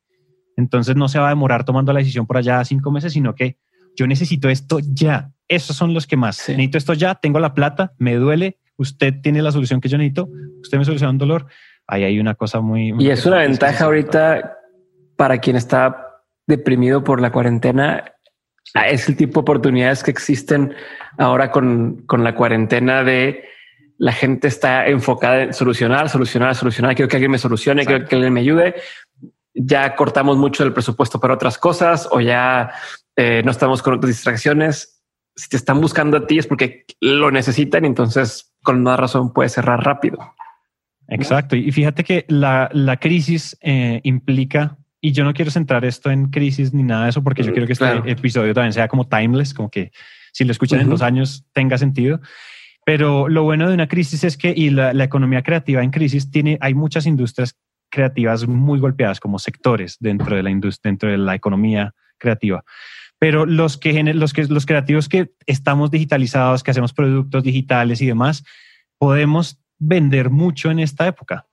Entonces 0.58 0.96
no 0.96 1.08
se 1.08 1.20
va 1.20 1.28
a 1.28 1.30
demorar 1.30 1.64
tomando 1.64 1.94
la 1.94 2.00
decisión 2.00 2.28
por 2.28 2.38
allá 2.38 2.64
cinco 2.66 2.92
meses, 2.92 3.14
sino 3.14 3.36
que 3.36 3.58
yo 3.96 4.08
necesito 4.08 4.50
esto 4.50 4.80
ya. 4.80 5.32
Esos 5.48 5.76
son 5.76 5.94
los 5.94 6.08
que 6.08 6.18
más. 6.18 6.48
Necesito 6.50 6.78
esto 6.78 6.94
ya, 6.94 7.16
tengo 7.16 7.40
la 7.40 7.54
plata, 7.54 7.94
me 7.98 8.16
duele, 8.16 8.58
usted 8.78 9.22
tiene 9.22 9.42
la 9.42 9.52
solución 9.52 9.82
que 9.82 9.90
yo 9.90 9.98
necesito, 9.98 10.30
usted 10.62 10.78
me 10.78 10.86
soluciona 10.86 11.12
un 11.12 11.18
dolor. 11.18 11.48
Ahí 11.88 12.04
hay 12.04 12.20
una 12.20 12.36
cosa 12.36 12.62
muy... 12.62 12.94
y 13.00 13.10
es 13.10 13.26
una 13.26 13.40
ventaja 13.40 13.86
ahorita 13.86 14.58
para 15.18 15.40
quien 15.40 15.56
está 15.56 16.11
deprimido 16.52 17.04
por 17.04 17.20
la 17.20 17.32
cuarentena. 17.32 18.14
Ah, 18.74 18.88
es 18.88 19.10
el 19.10 19.18
tipo 19.18 19.40
de 19.40 19.42
oportunidades 19.42 20.04
que 20.04 20.12
existen 20.12 20.74
ahora 21.18 21.52
con, 21.52 22.04
con 22.06 22.24
la 22.24 22.36
cuarentena 22.36 23.04
de 23.04 23.44
la 24.02 24.12
gente 24.12 24.48
está 24.48 24.88
enfocada 24.88 25.44
en 25.44 25.54
solucionar, 25.54 26.10
solucionar, 26.10 26.56
solucionar. 26.56 26.96
Quiero 26.96 27.08
que 27.08 27.18
alguien 27.18 27.32
me 27.32 27.38
solucione, 27.38 27.86
quiero 27.86 28.08
que 28.08 28.16
alguien 28.16 28.34
me 28.34 28.40
ayude. 28.40 28.76
Ya 29.54 29.96
cortamos 29.96 30.38
mucho 30.38 30.64
del 30.64 30.74
presupuesto 30.74 31.20
para 31.20 31.36
otras 31.36 31.60
cosas 31.60 32.10
o 32.12 32.20
ya 32.20 32.72
eh, 33.16 33.44
no 33.46 33.52
estamos 33.52 33.84
con 33.84 33.94
otras 33.94 34.10
distracciones. 34.10 35.04
Si 35.36 35.50
te 35.50 35.58
están 35.58 35.80
buscando 35.80 36.18
a 36.18 36.26
ti 36.26 36.40
es 36.40 36.48
porque 36.48 36.86
lo 37.00 37.30
necesitan. 37.30 37.86
Entonces, 37.86 38.52
con 38.64 38.82
más 38.82 39.00
razón, 39.00 39.34
puede 39.34 39.50
cerrar 39.50 39.84
rápido. 39.84 40.18
Exacto. 41.08 41.56
Y 41.56 41.72
fíjate 41.72 42.04
que 42.04 42.26
la, 42.28 42.72
la 42.74 42.98
crisis 42.98 43.56
eh, 43.62 44.00
implica, 44.04 44.80
y 45.02 45.12
yo 45.12 45.24
no 45.24 45.34
quiero 45.34 45.50
centrar 45.50 45.84
esto 45.84 46.12
en 46.12 46.30
crisis 46.30 46.74
ni 46.74 46.84
nada 46.84 47.06
de 47.06 47.10
eso, 47.10 47.24
porque 47.24 47.42
yo 47.42 47.50
mm, 47.50 47.54
quiero 47.54 47.68
que 47.68 47.74
este 47.74 48.12
episodio 48.12 48.54
también 48.54 48.72
sea 48.72 48.88
como 48.88 49.08
timeless, 49.08 49.54
como 49.54 49.70
que 49.70 49.92
si 50.32 50.46
lo 50.46 50.52
escuchan 50.52 50.80
en 50.80 50.90
dos 50.90 51.02
años 51.02 51.44
tenga 51.54 51.78
sentido. 51.80 52.22
Pero 52.86 53.28
lo 53.28 53.44
bueno 53.44 53.68
de 53.68 53.74
una 53.74 53.88
crisis 53.88 54.24
es 54.24 54.38
que, 54.38 54.54
y 54.56 54.70
la, 54.70 54.92
economía 55.04 55.42
creativa 55.42 55.84
en 55.84 55.90
crisis 55.90 56.30
tiene, 56.30 56.58
hay 56.62 56.76
muchas 56.76 57.08
industrias 57.08 57.58
creativas 57.90 58.48
muy 58.48 58.80
golpeadas 58.80 59.20
como 59.20 59.40
sectores 59.40 59.98
dentro 60.00 60.36
de 60.36 60.44
la 60.44 60.52
industria, 60.52 60.92
dentro 60.92 61.10
de 61.10 61.18
la 61.18 61.36
economía 61.36 61.94
creativa. 62.18 62.64
Pero 63.20 63.46
los 63.46 63.78
que, 63.78 64.04
los 64.04 64.34
que, 64.34 64.46
los 64.46 64.66
creativos 64.66 65.10
que 65.10 65.32
estamos 65.46 65.92
digitalizados, 65.92 66.64
que 66.64 66.72
hacemos 66.72 66.94
productos 66.94 67.44
digitales 67.44 68.02
y 68.02 68.06
demás, 68.06 68.44
podemos 68.98 69.60
vender 69.78 70.30
mucho 70.30 70.72
en 70.72 70.80
esta 70.80 71.08
época 71.08 71.46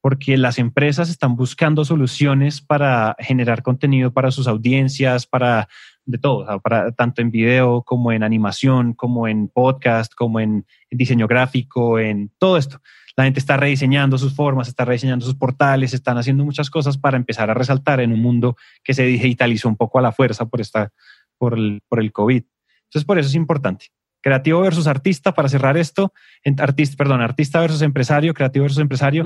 porque 0.00 0.36
las 0.36 0.58
empresas 0.58 1.10
están 1.10 1.36
buscando 1.36 1.84
soluciones 1.84 2.60
para 2.60 3.16
generar 3.18 3.62
contenido 3.62 4.12
para 4.12 4.30
sus 4.30 4.48
audiencias, 4.48 5.26
para 5.26 5.68
de 6.06 6.18
todo, 6.18 6.60
para, 6.60 6.92
tanto 6.92 7.22
en 7.22 7.30
video 7.30 7.82
como 7.82 8.12
en 8.12 8.22
animación, 8.22 8.94
como 8.94 9.28
en 9.28 9.48
podcast, 9.48 10.12
como 10.14 10.40
en, 10.40 10.66
diseño 10.90 11.26
gráfico, 11.26 11.98
en 11.98 12.32
todo 12.38 12.56
esto. 12.56 12.80
La 13.16 13.24
gente 13.24 13.38
está 13.38 13.56
rediseñando 13.56 14.18
sus 14.18 14.34
formas, 14.34 14.68
está 14.68 14.84
rediseñando 14.84 15.24
sus 15.24 15.34
portales, 15.34 15.94
están 15.94 16.18
haciendo 16.18 16.44
muchas 16.44 16.70
cosas 16.70 16.96
para 16.96 17.16
empezar 17.16 17.50
a 17.50 17.54
resaltar 17.54 18.00
en 18.00 18.12
un 18.12 18.20
mundo 18.20 18.56
que 18.82 18.94
se 18.94 19.04
digitalizó 19.04 19.68
un 19.68 19.76
poco 19.76 19.98
a 19.98 20.02
la 20.02 20.12
fuerza 20.12 20.46
por, 20.46 20.60
esta, 20.60 20.90
por, 21.38 21.54
el, 21.54 21.82
por 21.88 22.00
el 22.00 22.12
COVID. 22.12 22.42
Entonces, 22.84 23.04
por 23.04 23.18
eso 23.18 23.28
es 23.28 23.34
importante. 23.34 23.86
Creativo 24.22 24.60
versus 24.60 24.86
artista, 24.86 25.32
para 25.32 25.48
cerrar 25.48 25.76
esto, 25.76 26.12
artista, 26.58 26.96
perdón, 26.96 27.20
artista 27.20 27.60
versus 27.60 27.82
empresario, 27.82 28.34
creativo 28.34 28.64
versus 28.64 28.80
empresario. 28.80 29.24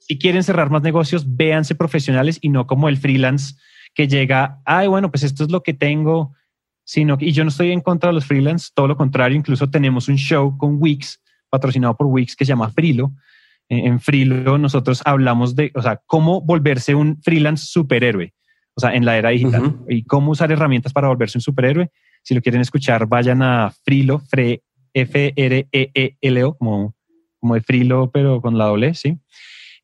Si 0.00 0.18
quieren 0.18 0.42
cerrar 0.42 0.70
más 0.70 0.82
negocios, 0.82 1.36
véanse 1.36 1.76
profesionales 1.76 2.38
y 2.40 2.48
no 2.48 2.66
como 2.66 2.88
el 2.88 2.96
freelance 2.96 3.54
que 3.94 4.08
llega, 4.08 4.60
ay, 4.64 4.88
bueno, 4.88 5.10
pues 5.10 5.22
esto 5.22 5.44
es 5.44 5.50
lo 5.50 5.62
que 5.62 5.74
tengo, 5.74 6.34
sino 6.84 7.16
que, 7.16 7.26
y 7.26 7.32
yo 7.32 7.44
no 7.44 7.50
estoy 7.50 7.70
en 7.70 7.80
contra 7.80 8.08
de 8.08 8.14
los 8.14 8.24
freelance, 8.24 8.70
todo 8.74 8.88
lo 8.88 8.96
contrario, 8.96 9.36
incluso 9.36 9.70
tenemos 9.70 10.08
un 10.08 10.16
show 10.16 10.56
con 10.58 10.76
Wix, 10.80 11.20
patrocinado 11.48 11.96
por 11.96 12.08
Wix, 12.08 12.34
que 12.34 12.44
se 12.44 12.48
llama 12.48 12.70
Frilo. 12.70 13.12
En 13.68 14.00
Frilo 14.00 14.58
nosotros 14.58 15.00
hablamos 15.04 15.54
de, 15.54 15.70
o 15.74 15.82
sea, 15.82 16.00
cómo 16.06 16.40
volverse 16.40 16.94
un 16.94 17.20
freelance 17.22 17.66
superhéroe, 17.66 18.34
o 18.74 18.80
sea, 18.80 18.94
en 18.94 19.04
la 19.04 19.16
era 19.16 19.28
digital, 19.30 19.76
y 19.88 20.02
cómo 20.02 20.32
usar 20.32 20.50
herramientas 20.50 20.92
para 20.92 21.06
volverse 21.06 21.38
un 21.38 21.42
superhéroe. 21.42 21.90
Si 22.22 22.34
lo 22.34 22.40
quieren 22.40 22.60
escuchar, 22.60 23.06
vayan 23.06 23.42
a 23.42 23.72
Frilo, 23.84 24.22
F-R-E-E-L-O, 24.92 26.54
como, 26.56 26.96
como 27.38 27.54
de 27.54 27.60
Frilo, 27.60 28.10
pero 28.10 28.40
con 28.40 28.58
la 28.58 28.64
doble, 28.64 28.94
¿sí? 28.94 29.16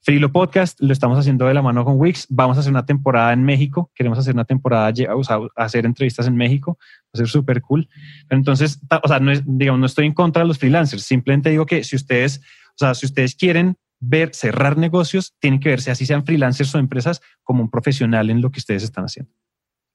Frilo 0.07 0.31
Podcast 0.31 0.81
lo 0.81 0.93
estamos 0.93 1.19
haciendo 1.19 1.49
de 1.49 1.55
la 1.55 1.63
mano 1.63 1.85
con 1.85 1.99
Wix. 1.99 2.29
Vamos 2.31 2.57
a 2.57 2.61
hacer 2.61 2.71
una 2.71 2.87
temporada 2.87 3.33
en 3.33 3.43
México. 3.43 3.91
Queremos 3.93 4.17
hacer 4.21 4.35
una 4.35 4.45
temporada, 4.45 4.95
o 5.13 5.25
sea, 5.25 5.41
hacer 5.57 5.85
entrevistas 5.85 6.29
en 6.29 6.37
México. 6.37 6.79
Va 6.81 7.11
a 7.15 7.17
ser 7.17 7.27
súper 7.27 7.61
cool. 7.61 7.89
Pero 8.29 8.39
entonces, 8.39 8.79
o 9.03 9.09
sea, 9.09 9.19
no 9.19 9.33
es, 9.33 9.43
digamos, 9.45 9.81
no 9.81 9.87
estoy 9.87 10.07
en 10.07 10.15
contra 10.15 10.43
de 10.43 10.47
los 10.49 10.59
freelancers. 10.59 11.03
Simplemente 11.03 11.51
digo 11.51 11.67
que 11.67 11.83
si 11.83 11.97
ustedes, 11.97 12.41
o 12.69 12.79
sea, 12.79 12.95
si 12.95 13.05
ustedes 13.07 13.35
quieren 13.35 13.79
ver 13.99 14.33
cerrar 14.33 14.79
negocios, 14.79 15.35
tienen 15.41 15.59
que 15.59 15.71
verse 15.71 15.91
así 15.91 16.07
sean 16.07 16.25
freelancers 16.25 16.73
o 16.77 16.79
empresas 16.79 17.21
como 17.43 17.65
un 17.65 17.69
profesional 17.69 18.31
en 18.31 18.41
lo 18.41 18.53
que 18.53 18.61
ustedes 18.61 18.85
están 18.85 19.07
haciendo. 19.07 19.33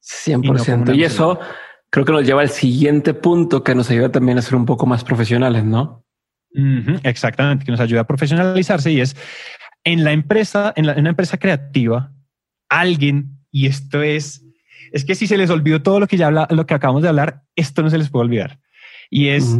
100%. 0.03 0.93
Y, 0.93 1.05
eso 1.05 1.39
creo 1.89 2.03
que 2.03 2.12
nos 2.12 2.26
lleva 2.26 2.41
al 2.41 2.49
siguiente 2.49 3.14
punto 3.14 3.64
que 3.64 3.76
nos 3.76 3.89
ayuda 3.89 4.12
también 4.12 4.38
a 4.38 4.41
ser 4.41 4.55
un 4.55 4.66
poco 4.66 4.86
más 4.86 5.05
profesionales, 5.05 5.64
¿no? 5.64 6.03
exactamente, 7.03 7.64
que 7.64 7.72
nos 7.72 7.80
ayuda 7.80 8.01
a 8.01 8.07
profesionalizarse 8.07 8.91
y 8.91 8.99
es 8.99 9.16
en 9.84 10.04
la 10.04 10.12
empresa, 10.12 10.74
en, 10.76 10.88
la, 10.88 10.94
una 10.94 11.10
empresa 11.10 11.38
creativa, 11.38 12.14
alguien, 12.70 13.38
y 13.52 13.68
esto 13.68 14.02
es, 14.02 14.46
es 14.92 15.06
que 15.06 15.16
si 15.16 15.28
se 15.28 15.38
les 15.38 15.50
olvidó 15.50 15.82
todo 15.82 16.00
lo 16.00 16.08
que 16.08 16.18
ya 16.18 16.28
habla, 16.28 16.48
lo 16.52 16.66
que 16.66 16.74
acabamos 16.74 17.04
de 17.04 17.10
hablar, 17.10 17.44
esto 17.56 17.82
no 17.82 17.90
se 17.90 17.98
les 17.98 18.10
puede 18.10 18.26
olvidar. 18.26 18.60
Y 19.10 19.28
es, 19.28 19.58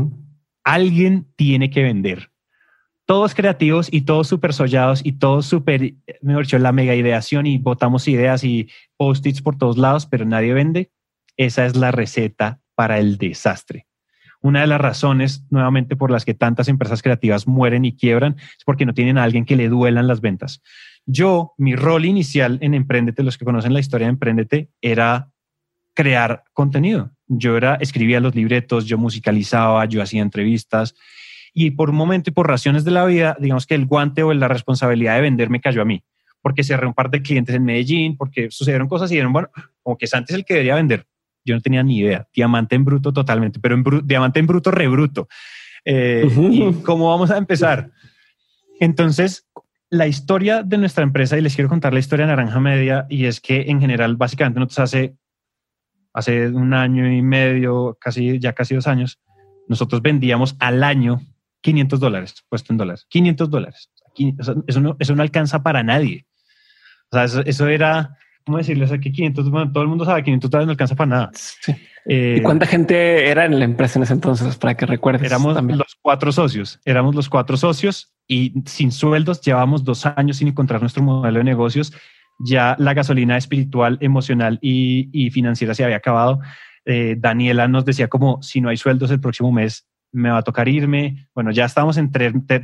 alguien 0.63 1.28
tiene 1.36 1.69
que 1.69 1.84
vender. 1.84 2.32
Todos 3.05 3.36
creativos 3.36 3.89
y 3.91 4.01
todos 4.01 4.28
súper 4.28 4.53
sollados 4.53 5.01
y 5.03 5.13
todos 5.13 5.45
súper, 5.45 5.95
mejor 6.22 6.43
dicho, 6.43 6.59
la 6.59 6.72
mega 6.72 6.95
ideación 6.95 7.45
y 7.45 7.57
botamos 7.57 8.07
ideas 8.07 8.43
y 8.43 8.69
post-its 8.95 9.41
por 9.41 9.57
todos 9.57 9.78
lados, 9.78 10.05
pero 10.05 10.26
nadie 10.26 10.53
vende. 10.53 10.91
Esa 11.36 11.65
es 11.65 11.76
la 11.76 11.91
receta 11.91 12.61
para 12.76 12.99
el 12.99 13.17
desastre. 13.17 13.88
Una 14.41 14.61
de 14.61 14.67
las 14.67 14.81
razones, 14.81 15.45
nuevamente, 15.49 15.95
por 15.95 16.11
las 16.11 16.25
que 16.25 16.33
tantas 16.33 16.67
empresas 16.67 17.01
creativas 17.01 17.47
mueren 17.47 17.85
y 17.85 17.95
quiebran 17.95 18.37
es 18.37 18.63
porque 18.65 18.85
no 18.85 18.93
tienen 18.93 19.17
a 19.17 19.23
alguien 19.23 19.45
que 19.45 19.55
le 19.55 19.69
duelan 19.69 20.07
las 20.07 20.21
ventas. 20.21 20.61
Yo, 21.05 21.53
mi 21.57 21.75
rol 21.75 22.05
inicial 22.05 22.57
en 22.61 22.73
Emprendete, 22.73 23.23
los 23.23 23.37
que 23.37 23.45
conocen 23.45 23.73
la 23.73 23.79
historia 23.79 24.07
de 24.07 24.11
Emprendete, 24.11 24.69
era 24.81 25.31
crear 25.93 26.43
contenido. 26.53 27.11
Yo 27.27 27.57
era, 27.57 27.75
escribía 27.75 28.19
los 28.19 28.35
libretos, 28.35 28.85
yo 28.85 28.97
musicalizaba, 28.97 29.85
yo 29.85 30.01
hacía 30.01 30.21
entrevistas 30.21 30.95
y 31.53 31.71
por 31.71 31.89
un 31.89 31.95
momento 31.95 32.29
y 32.29 32.33
por 32.33 32.47
razones 32.47 32.83
de 32.83 32.91
la 32.91 33.05
vida, 33.05 33.35
digamos 33.39 33.65
que 33.65 33.75
el 33.75 33.85
guante 33.85 34.23
o 34.23 34.33
la 34.33 34.47
responsabilidad 34.47 35.15
de 35.15 35.21
vender 35.21 35.49
me 35.49 35.59
cayó 35.59 35.81
a 35.81 35.85
mí, 35.85 36.03
porque 36.41 36.63
cerré 36.63 36.87
un 36.87 36.93
par 36.93 37.09
de 37.09 37.21
clientes 37.21 37.53
en 37.55 37.63
Medellín, 37.63 38.15
porque 38.17 38.49
sucedieron 38.51 38.87
cosas 38.87 39.11
y 39.11 39.15
dijeron, 39.15 39.33
bueno, 39.33 39.49
como 39.83 39.97
que 39.97 40.05
es 40.05 40.13
antes 40.13 40.35
el 40.35 40.45
que 40.45 40.53
debería 40.53 40.75
vender. 40.75 41.05
Yo 41.43 41.55
no 41.55 41.61
tenía 41.61 41.83
ni 41.83 41.99
idea. 41.99 42.27
Diamante 42.33 42.75
en 42.75 42.85
bruto 42.85 43.11
totalmente, 43.11 43.59
pero 43.59 43.75
en 43.75 43.83
diamante 44.05 44.39
en 44.39 44.47
bruto 44.47 44.71
rebruto. 44.71 45.27
Eh, 45.85 46.27
¿Y 46.51 46.73
cómo 46.83 47.09
vamos 47.09 47.31
a 47.31 47.37
empezar? 47.37 47.91
Entonces, 48.79 49.47
la 49.89 50.07
historia 50.07 50.63
de 50.63 50.77
nuestra 50.77 51.03
empresa, 51.03 51.37
y 51.37 51.41
les 51.41 51.55
quiero 51.55 51.69
contar 51.69 51.93
la 51.93 51.99
historia 51.99 52.25
de 52.25 52.31
Naranja 52.31 52.59
Media, 52.59 53.05
y 53.09 53.25
es 53.25 53.41
que 53.41 53.61
en 53.67 53.79
general, 53.79 54.15
básicamente, 54.15 54.59
nosotros 54.59 54.79
hace, 54.79 55.15
hace 56.13 56.47
un 56.47 56.73
año 56.73 57.11
y 57.11 57.21
medio, 57.21 57.97
casi, 57.99 58.39
ya 58.39 58.53
casi 58.53 58.75
dos 58.75 58.87
años, 58.87 59.19
nosotros 59.67 60.01
vendíamos 60.01 60.55
al 60.59 60.83
año 60.83 61.21
500 61.61 61.99
dólares, 61.99 62.35
puesto 62.49 62.73
en 62.73 62.77
dólares, 62.77 63.05
500 63.09 63.49
dólares. 63.49 63.91
Eso 64.67 64.81
no, 64.81 64.95
eso 64.99 65.15
no 65.15 65.21
alcanza 65.21 65.63
para 65.63 65.83
nadie. 65.83 66.25
O 67.11 67.15
sea, 67.15 67.25
eso, 67.25 67.41
eso 67.45 67.67
era 67.67 68.17
¿cómo 68.45 68.57
decirles? 68.57 68.91
que 68.91 69.11
500, 69.11 69.49
bueno, 69.49 69.71
todo 69.71 69.83
el 69.83 69.89
mundo 69.89 70.05
sabe 70.05 70.21
que 70.21 70.25
500 70.25 70.49
dólares 70.49 70.67
no 70.67 70.71
alcanza 70.71 70.95
para 70.95 71.09
nada. 71.09 71.31
Eh, 72.05 72.37
¿Y 72.39 72.41
cuánta 72.41 72.66
gente 72.66 73.29
era 73.29 73.45
en 73.45 73.59
la 73.59 73.66
empresa 73.66 73.99
en 73.99 74.03
ese 74.03 74.13
entonces? 74.13 74.57
Para 74.57 74.75
que 74.75 74.87
recuerdes. 74.87 75.21
Éramos 75.21 75.61
los 75.63 75.95
cuatro 76.01 76.32
socios, 76.32 76.79
éramos 76.83 77.13
los 77.13 77.29
cuatro 77.29 77.57
socios 77.57 78.11
y 78.28 78.53
sin 78.66 78.91
sueldos 78.91 79.39
llevamos 79.41 79.83
dos 79.83 80.07
años 80.07 80.37
sin 80.37 80.47
encontrar 80.47 80.82
nuestro 80.82 81.03
modelo 81.03 81.37
de 81.37 81.43
negocios. 81.43 81.93
Ya 82.39 82.75
la 82.79 82.95
gasolina 82.95 83.37
espiritual, 83.37 83.99
emocional 84.01 84.57
y, 84.63 85.29
financiera 85.29 85.75
se 85.75 85.83
había 85.83 85.97
acabado. 85.97 86.39
Eh, 86.86 87.17
Daniela 87.20 87.67
nos 87.67 87.86
decía 87.86 88.07
como 88.07 88.41
si 88.41 88.61
no 88.61 88.70
hay 88.70 88.78
sueldos 88.78 89.11
el 89.11 89.20
próximo 89.20 89.51
mes 89.51 89.86
me 90.11 90.29
va 90.29 90.39
a 90.39 90.43
tocar 90.43 90.67
irme. 90.67 91.28
Bueno, 91.33 91.51
ya 91.51 91.66
estamos 91.66 91.97
en 91.97 92.11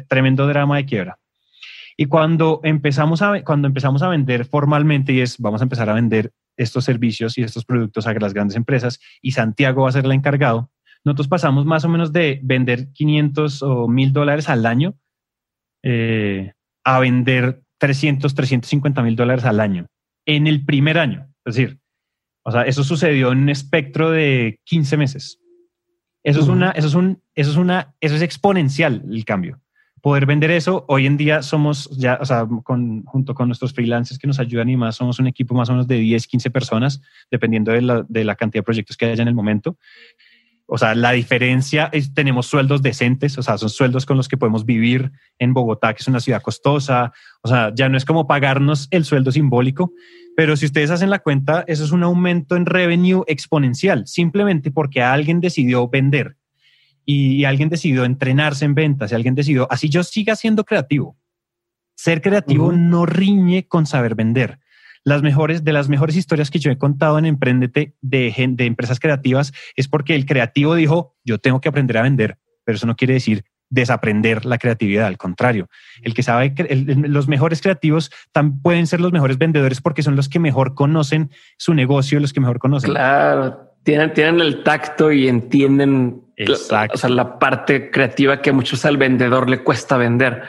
tremendo 0.07 0.47
drama 0.47 0.77
de 0.77 0.85
quiebra. 0.85 1.19
Y 1.97 2.05
cuando 2.05 2.61
empezamos 2.63 3.21
a, 3.21 3.43
cuando 3.43 3.67
empezamos 3.67 4.03
a 4.03 4.09
vender 4.09 4.45
formalmente, 4.45 5.13
y 5.13 5.21
es 5.21 5.37
vamos 5.39 5.61
a 5.61 5.65
empezar 5.65 5.89
a 5.89 5.93
vender 5.93 6.31
estos 6.55 6.85
servicios 6.85 7.37
y 7.37 7.43
estos 7.43 7.65
productos 7.65 8.05
a 8.07 8.13
las 8.13 8.33
grandes 8.33 8.55
empresas, 8.55 8.99
y 9.21 9.31
Santiago 9.31 9.83
va 9.83 9.89
a 9.89 9.93
ser 9.93 10.05
el 10.05 10.11
encargado, 10.11 10.71
nosotros 11.03 11.27
pasamos 11.27 11.65
más 11.65 11.85
o 11.85 11.89
menos 11.89 12.13
de 12.13 12.39
vender 12.43 12.91
500 12.93 13.63
o 13.63 13.87
1000 13.87 14.13
dólares 14.13 14.49
al 14.49 14.65
año 14.65 14.95
eh, 15.83 16.53
a 16.83 16.99
vender 16.99 17.61
300, 17.77 18.33
350 18.33 19.01
mil 19.03 19.15
dólares 19.15 19.45
al 19.45 19.59
año 19.59 19.87
en 20.25 20.47
el 20.47 20.65
primer 20.65 20.97
año. 20.97 21.27
Es 21.45 21.55
decir, 21.55 21.79
O 22.43 22.51
sea, 22.51 22.61
eso 22.61 22.83
sucedió 22.83 23.31
en 23.31 23.39
un 23.39 23.49
espectro 23.49 24.09
de 24.09 24.59
15 24.65 24.97
meses. 24.97 25.39
Eso 26.23 26.39
es 26.39 26.47
una, 26.47 26.71
eso 26.71 26.87
es 26.87 26.93
un, 26.93 27.21
eso 27.35 27.51
es 27.51 27.57
una, 27.57 27.93
eso 27.99 28.15
es 28.15 28.21
exponencial 28.21 29.03
el 29.09 29.25
cambio. 29.25 29.61
Poder 30.01 30.25
vender 30.25 30.51
eso, 30.51 30.85
hoy 30.87 31.05
en 31.05 31.17
día 31.17 31.41
somos 31.41 31.89
ya, 31.97 32.19
o 32.21 32.25
sea, 32.25 32.47
con, 32.63 33.03
junto 33.05 33.33
con 33.33 33.47
nuestros 33.47 33.73
freelancers 33.73 34.19
que 34.19 34.27
nos 34.27 34.39
ayudan 34.39 34.69
y 34.69 34.77
más, 34.77 34.95
somos 34.95 35.19
un 35.19 35.27
equipo 35.27 35.55
más 35.55 35.69
o 35.69 35.73
menos 35.73 35.87
de 35.87 35.97
10, 35.97 36.27
15 36.27 36.51
personas, 36.51 37.01
dependiendo 37.31 37.71
de 37.71 37.81
la, 37.81 38.05
de 38.07 38.23
la 38.23 38.35
cantidad 38.35 38.61
de 38.61 38.65
proyectos 38.65 38.95
que 38.95 39.05
haya 39.05 39.21
en 39.21 39.27
el 39.27 39.35
momento. 39.35 39.77
O 40.69 40.77
sea, 40.77 40.93
la 40.95 41.13
diferencia 41.13 41.89
es 41.93 42.13
tenemos 42.13 42.45
sueldos 42.45 42.81
decentes, 42.81 43.37
o 43.37 43.41
sea, 43.41 43.57
son 43.57 43.69
sueldos 43.69 44.05
con 44.05 44.17
los 44.17 44.27
que 44.27 44.35
podemos 44.35 44.65
vivir 44.65 45.13
en 45.39 45.53
Bogotá, 45.53 45.93
que 45.93 46.01
es 46.01 46.07
una 46.09 46.19
ciudad 46.19 46.41
costosa. 46.41 47.13
O 47.41 47.47
sea, 47.47 47.71
ya 47.73 47.87
no 47.87 47.95
es 47.95 48.03
como 48.03 48.27
pagarnos 48.27 48.89
el 48.91 49.05
sueldo 49.05 49.31
simbólico, 49.31 49.93
pero 50.35 50.57
si 50.57 50.65
ustedes 50.65 50.91
hacen 50.91 51.09
la 51.09 51.19
cuenta, 51.19 51.63
eso 51.67 51.85
es 51.85 51.91
un 51.91 52.03
aumento 52.03 52.57
en 52.57 52.65
revenue 52.65 53.23
exponencial, 53.27 54.05
simplemente 54.07 54.69
porque 54.69 55.01
alguien 55.01 55.39
decidió 55.39 55.87
vender 55.87 56.35
y, 57.09 57.45
alguien 57.45 57.69
decidió 57.69 58.03
entrenarse 58.03 58.65
en 58.65 58.75
ventas 58.75 59.11
y 59.11 59.15
alguien 59.15 59.33
decidió, 59.33 59.67
así 59.71 59.89
yo 59.89 60.03
siga 60.03 60.35
siendo 60.35 60.65
creativo. 60.65 61.17
Ser 61.95 62.21
creativo 62.21 62.71
no 62.71 63.07
riñe 63.07 63.67
con 63.67 63.87
saber 63.87 64.13
vender 64.13 64.59
las 65.07 65.21
mejores, 65.21 65.63
de 65.63 65.71
las 65.71 65.87
mejores 65.87 66.17
historias 66.17 66.51
que 66.51 66.59
yo 66.59 66.69
he 66.69 66.77
contado 66.77 67.17
en 67.17 67.25
Emprendete 67.25 67.95
de, 68.01 68.33
de 68.49 68.65
empresas 68.65 68.99
creativas 68.99 69.53
es 69.77 69.87
porque 69.87 70.15
el 70.15 70.25
creativo 70.25 70.75
dijo, 70.75 71.15
yo 71.23 71.37
tengo 71.37 71.61
que 71.61 71.69
aprender 71.69 71.97
a 71.97 72.01
vender, 72.01 72.37
pero 72.65 72.75
eso 72.75 72.87
no 72.87 72.97
quiere 72.97 73.13
decir 73.13 73.45
desaprender 73.69 74.45
la 74.45 74.57
creatividad, 74.57 75.07
al 75.07 75.17
contrario, 75.17 75.69
el 76.01 76.13
que 76.13 76.23
sabe, 76.23 76.53
los 76.85 77.29
mejores 77.29 77.61
creativos 77.61 78.11
también 78.33 78.61
pueden 78.61 78.87
ser 78.87 78.99
los 78.99 79.13
mejores 79.13 79.37
vendedores 79.37 79.79
porque 79.79 80.03
son 80.03 80.17
los 80.17 80.27
que 80.27 80.39
mejor 80.39 80.73
conocen 80.73 81.31
su 81.57 81.73
negocio, 81.73 82.19
los 82.19 82.33
que 82.33 82.41
mejor 82.41 82.59
conocen. 82.59 82.91
Claro, 82.91 83.66
tienen, 83.87 84.11
tienen 84.11 84.41
el 84.41 84.63
tacto 84.63 85.13
y 85.13 85.29
entienden 85.29 86.21
La, 86.35 86.89
o 86.93 86.97
sea, 86.97 87.09
la 87.09 87.39
parte 87.39 87.89
creativa 87.89 88.41
que 88.41 88.51
muchos 88.51 88.83
al 88.83 88.97
vendedor 88.97 89.49
le 89.49 89.63
cuesta 89.63 89.95
vender. 89.95 90.43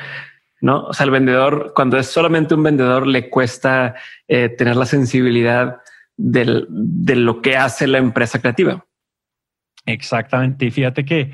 ¿no? 0.61 0.87
O 0.87 0.93
sea, 0.93 1.05
el 1.05 1.13
vendedor, 1.13 1.73
cuando 1.73 1.99
es 1.99 2.09
solamente 2.09 2.57
un 2.57 2.65
vendedor, 2.65 3.07
le 3.07 3.31
cuesta 3.31 3.95
eh, 4.27 4.49
tener 4.49 4.75
la 4.75 4.87
sensibilidad 4.87 5.77
de 6.17 7.15
lo 7.15 7.41
que 7.41 7.57
hace 7.57 7.87
la 7.87 7.99
empresa 7.99 8.41
creativa. 8.41 8.85
Exactamente. 9.87 10.67
Y 10.67 10.73
fíjate 10.73 11.05
que 11.05 11.31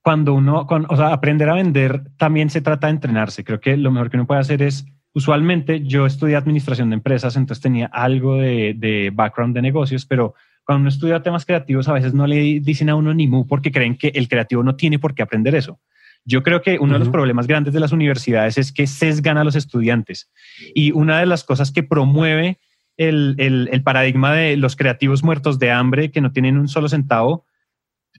cuando 0.00 0.34
uno, 0.34 0.64
o 0.68 0.96
sea, 0.96 1.12
aprender 1.12 1.48
a 1.48 1.54
vender 1.54 2.04
también 2.18 2.50
se 2.50 2.60
trata 2.60 2.86
de 2.86 2.92
entrenarse. 2.92 3.42
Creo 3.42 3.58
que 3.58 3.76
lo 3.76 3.90
mejor 3.90 4.10
que 4.10 4.16
uno 4.16 4.28
puede 4.28 4.42
hacer 4.42 4.62
es, 4.62 4.86
usualmente 5.14 5.82
yo 5.84 6.06
estudié 6.06 6.36
administración 6.36 6.90
de 6.90 6.94
empresas, 6.94 7.36
entonces 7.36 7.62
tenía 7.62 7.86
algo 7.86 8.36
de, 8.36 8.74
de 8.76 9.10
background 9.12 9.54
de 9.54 9.62
negocios, 9.62 10.06
pero 10.06 10.34
cuando 10.64 10.82
uno 10.82 10.88
estudia 10.88 11.22
temas 11.22 11.44
creativos, 11.44 11.88
a 11.88 11.92
veces 11.92 12.14
no 12.14 12.26
le 12.26 12.60
dicen 12.60 12.88
a 12.88 12.94
uno 12.94 13.12
ni 13.14 13.26
mu 13.26 13.46
porque 13.46 13.72
creen 13.72 13.96
que 13.96 14.08
el 14.14 14.28
creativo 14.28 14.62
no 14.62 14.76
tiene 14.76 14.98
por 14.98 15.14
qué 15.14 15.22
aprender 15.22 15.54
eso. 15.54 15.80
Yo 16.24 16.42
creo 16.42 16.62
que 16.62 16.78
uno 16.78 16.92
de 16.92 17.00
los 17.00 17.08
problemas 17.08 17.48
grandes 17.48 17.74
de 17.74 17.80
las 17.80 17.90
universidades 17.90 18.56
es 18.56 18.70
que 18.70 18.86
sesgan 18.86 19.38
a 19.38 19.44
los 19.44 19.56
estudiantes. 19.56 20.30
Y 20.72 20.92
una 20.92 21.18
de 21.18 21.26
las 21.26 21.42
cosas 21.42 21.72
que 21.72 21.82
promueve 21.82 22.60
el, 22.96 23.82
paradigma 23.84 24.32
de 24.32 24.56
los 24.56 24.76
creativos 24.76 25.24
muertos 25.24 25.58
de 25.58 25.72
hambre 25.72 26.12
que 26.12 26.20
no 26.20 26.30
tienen 26.30 26.58
un 26.58 26.68
solo 26.68 26.88
centavo 26.88 27.44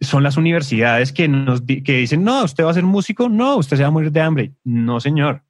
son 0.02 0.24
las 0.24 0.36
universidades 0.36 1.14
que 1.14 1.30
nos 1.30 1.62
que 1.62 1.98
dicen, 1.98 2.24
no, 2.26 2.44
usted 2.44 2.66
va 2.66 2.72
a 2.72 2.74
ser 2.74 2.84
músico, 2.84 3.30
no, 3.30 3.56
usted 3.56 3.78
se 3.78 3.84
va 3.84 3.90
a 3.90 3.92
morir 3.92 4.12
de 4.12 4.22
hambre. 4.22 4.52
No, 4.66 5.00
señor. 5.00 5.44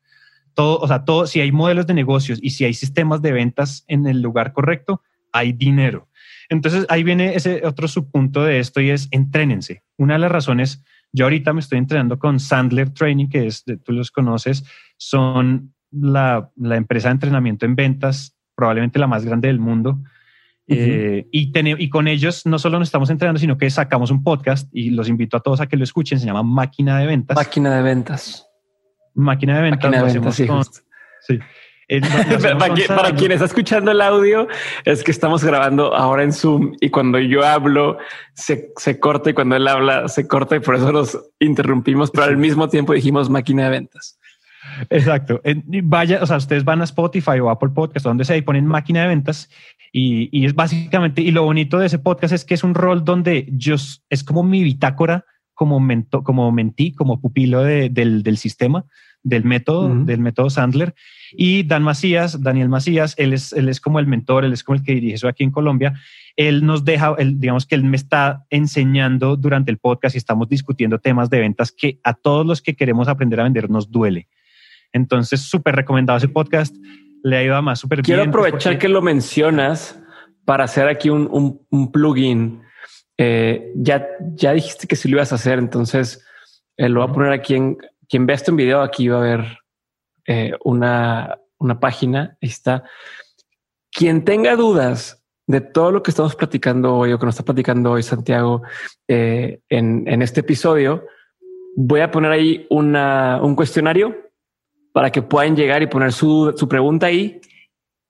Todo, 0.53 0.79
o 0.79 0.87
sea, 0.87 1.05
todo, 1.05 1.27
si 1.27 1.41
hay 1.41 1.51
modelos 1.51 1.87
de 1.87 1.93
negocios 1.93 2.39
y 2.41 2.51
si 2.51 2.65
hay 2.65 2.73
sistemas 2.73 3.21
de 3.21 3.31
ventas 3.31 3.83
en 3.87 4.07
el 4.07 4.21
lugar 4.21 4.53
correcto, 4.53 5.01
hay 5.31 5.53
dinero. 5.53 6.07
Entonces 6.49 6.85
ahí 6.89 7.03
viene 7.03 7.35
ese 7.35 7.65
otro 7.65 7.87
subpunto 7.87 8.43
de 8.43 8.59
esto 8.59 8.81
y 8.81 8.89
es 8.89 9.07
entrénense. 9.11 9.83
Una 9.97 10.13
de 10.13 10.19
las 10.19 10.31
razones 10.31 10.83
yo 11.13 11.25
ahorita 11.25 11.53
me 11.53 11.59
estoy 11.59 11.77
entrenando 11.77 12.17
con 12.17 12.39
Sandler 12.39 12.89
Training, 12.89 13.27
que 13.29 13.45
es, 13.45 13.63
tú 13.83 13.91
los 13.91 14.09
conoces, 14.09 14.65
son 14.97 15.73
la, 15.91 16.49
empresa 16.57 17.09
de 17.09 17.13
entrenamiento 17.13 17.67
en 17.67 17.75
ventas, 17.75 18.35
probablemente 18.55 18.97
la 18.97 19.05
más 19.05 19.23
grande 19.23 19.47
del 19.47 19.59
mundo. 19.59 19.99
Eh, 20.65 21.27
y, 21.31 21.51
y 21.53 21.89
con 21.89 22.07
ellos 22.07 22.45
no 22.45 22.57
solo 22.57 22.79
nos 22.79 22.87
estamos 22.87 23.11
entrenando, 23.11 23.39
sino 23.39 23.57
que 23.59 23.69
sacamos 23.69 24.09
un 24.09 24.23
podcast 24.23 24.67
y 24.73 24.89
los 24.89 25.07
invito 25.07 25.37
a 25.37 25.41
todos 25.41 25.61
a 25.61 25.67
que 25.67 25.77
lo 25.77 25.83
escuchen. 25.83 26.19
Se 26.19 26.25
llama 26.25 26.41
Máquina 26.41 26.97
de 26.97 27.05
Ventas. 27.05 27.35
Máquina 27.35 27.75
de 27.75 27.83
Ventas. 27.83 28.47
Máquina 29.13 29.57
de 29.57 29.61
Ventas. 29.63 29.91
Máquina 29.91 30.05
de 30.05 30.19
ventas 30.19 30.83
sí. 31.21 31.39
Eh, 31.89 32.01
para, 32.87 33.13
quien 33.13 33.31
está 33.33 33.45
escuchando 33.45 33.91
el 33.91 34.01
audio, 34.01 34.47
es 34.85 35.03
que 35.03 35.11
estamos 35.11 35.43
grabando 35.43 35.93
ahora 35.93 36.23
en 36.23 36.31
Zoom 36.31 36.73
y 36.79 36.89
cuando 36.89 37.19
yo 37.19 37.45
hablo 37.45 37.97
se, 38.33 38.71
se, 38.77 38.99
corta 38.99 39.29
y 39.29 39.33
cuando 39.33 39.57
él 39.57 39.67
habla 39.67 40.07
se 40.07 40.27
corta 40.27 40.55
y 40.55 40.59
por 40.59 40.75
eso 40.75 40.91
nos 40.91 41.19
interrumpimos, 41.39 42.09
pero 42.09 42.23
al 42.23 42.37
mismo 42.37 42.69
tiempo 42.69 42.93
dijimos 42.93 43.29
máquina 43.29 43.65
de 43.65 43.69
ventas. 43.69 44.17
Exacto. 44.89 45.41
Vaya, 45.83 46.19
o 46.21 46.25
sea, 46.25 46.37
ustedes 46.37 46.63
van 46.63 46.81
a 46.81 46.85
Spotify 46.85 47.39
o 47.41 47.49
Apple 47.49 47.69
Podcast, 47.75 48.05
donde 48.05 48.25
se 48.25 48.41
ponen 48.43 48.65
máquina 48.65 49.01
de 49.01 49.09
ventas 49.09 49.49
y, 49.91 50.29
y, 50.31 50.45
es 50.45 50.55
básicamente, 50.55 51.21
y 51.21 51.31
lo 51.31 51.43
bonito 51.43 51.77
de 51.79 51.87
ese 51.87 51.99
podcast 51.99 52.33
es 52.33 52.45
que 52.45 52.53
es 52.53 52.63
un 52.63 52.73
rol 52.73 53.03
donde 53.03 53.47
yo, 53.51 53.75
es 54.09 54.23
como 54.23 54.41
mi 54.41 54.63
bitácora, 54.63 55.25
como, 55.53 55.79
mento, 55.79 56.23
como 56.23 56.51
mentí, 56.51 56.93
como 56.93 57.21
pupilo 57.21 57.63
del, 57.63 58.23
del 58.23 58.37
sistema 58.37 58.85
del 59.23 59.45
método, 59.45 59.89
del 60.03 60.19
método 60.19 60.49
Sandler. 60.49 60.93
Y 61.31 61.63
Dan 61.63 61.81
Macías, 61.81 62.43
Daniel 62.43 62.69
Macías, 62.69 63.15
él 63.17 63.33
es, 63.33 63.53
él 63.53 63.69
es 63.69 63.79
como 63.79 63.99
el 63.99 64.05
mentor, 64.05 64.45
él 64.45 64.53
es 64.53 64.63
como 64.63 64.75
el 64.75 64.83
que 64.83 64.93
dirige 64.93 65.15
eso 65.15 65.27
aquí 65.27 65.43
en 65.43 65.51
Colombia. 65.51 65.93
Él 66.35 66.65
nos 66.65 66.83
deja, 66.83 67.15
él, 67.17 67.39
digamos 67.39 67.65
que 67.65 67.75
él 67.75 67.83
me 67.83 67.95
está 67.95 68.45
enseñando 68.49 69.35
durante 69.35 69.71
el 69.71 69.77
podcast 69.77 70.15
y 70.15 70.17
estamos 70.17 70.49
discutiendo 70.49 70.99
temas 70.99 71.29
de 71.29 71.39
ventas 71.39 71.71
que 71.71 71.99
a 72.03 72.13
todos 72.13 72.45
los 72.45 72.61
que 72.61 72.75
queremos 72.75 73.07
aprender 73.07 73.39
a 73.39 73.43
vender 73.43 73.69
nos 73.69 73.89
duele. 73.89 74.27
Entonces, 74.91 75.41
súper 75.41 75.75
recomendado 75.75 76.17
ese 76.17 76.27
podcast. 76.27 76.75
Le 77.23 77.37
ha 77.37 77.43
ido 77.43 77.55
a 77.55 77.61
más 77.61 77.79
súper 77.79 78.01
bien. 78.01 78.17
Quiero 78.17 78.29
aprovechar 78.29 78.77
que 78.77 78.89
lo 78.89 79.01
mencionas 79.01 79.99
para 80.45 80.65
hacer 80.65 80.87
aquí 80.87 81.09
un, 81.09 81.59
un, 81.69 81.91
plugin. 81.91 82.61
Eh, 83.17 83.71
ya, 83.75 84.07
ya 84.33 84.53
dijiste 84.53 84.87
que 84.87 84.95
sí 84.95 85.07
lo 85.07 85.17
ibas 85.17 85.31
a 85.31 85.35
hacer, 85.35 85.59
entonces 85.59 86.25
eh, 86.77 86.89
lo 86.89 87.01
voy 87.01 87.09
a 87.09 87.13
poner 87.13 87.31
aquí 87.31 87.55
en, 87.55 87.77
quien 88.13 88.25
vea 88.25 88.35
este 88.35 88.51
video, 88.51 88.81
aquí 88.81 89.07
va 89.07 89.17
a 89.17 89.21
ver 89.21 89.57
eh, 90.27 90.53
una, 90.63 91.39
página. 91.79 92.37
Ahí 92.41 92.49
está. 92.49 92.83
Quien 93.91 94.23
tenga 94.23 94.55
dudas 94.55 95.23
de 95.47 95.61
todo 95.61 95.91
lo 95.91 96.03
que 96.03 96.11
estamos 96.11 96.35
platicando 96.35 96.95
hoy 96.95 97.11
o 97.11 97.19
que 97.19 97.25
nos 97.25 97.35
está 97.35 97.43
platicando 97.43 97.91
hoy 97.91 98.03
Santiago 98.03 98.61
eh, 99.07 99.61
en, 99.69 100.21
este 100.21 100.41
episodio, 100.41 101.05
voy 101.75 102.01
a 102.01 102.11
poner 102.11 102.31
ahí 102.31 102.67
un 102.69 103.55
cuestionario 103.55 104.15
para 104.91 105.11
que 105.11 105.21
puedan 105.21 105.55
llegar 105.55 105.81
y 105.81 105.87
poner 105.87 106.11
su, 106.11 106.53
su 106.55 106.67
pregunta 106.67 107.07
ahí. 107.07 107.41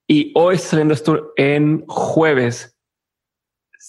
Y 0.05 0.31
hoy 0.35 0.57
saliendo 0.57 0.93
esto 0.93 1.31
en 1.37 1.85
jueves. 1.87 2.77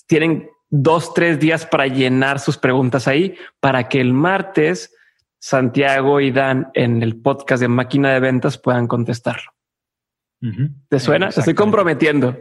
Tienen 0.06 0.48
dos, 0.76 1.14
tres 1.14 1.38
días 1.38 1.66
para 1.66 1.86
llenar 1.86 2.40
sus 2.40 2.58
preguntas 2.58 3.06
ahí 3.06 3.36
para 3.60 3.88
que 3.88 4.00
el 4.00 4.12
martes 4.12 4.92
Santiago 5.38 6.20
y 6.20 6.32
Dan 6.32 6.70
en 6.74 7.02
el 7.02 7.16
podcast 7.16 7.60
de 7.60 7.68
Máquina 7.68 8.12
de 8.12 8.20
Ventas 8.20 8.58
puedan 8.58 8.88
contestarlo. 8.88 9.52
¿Te 10.88 10.98
suena? 10.98 11.30
Te 11.30 11.40
estoy 11.40 11.54
comprometiendo. 11.54 12.36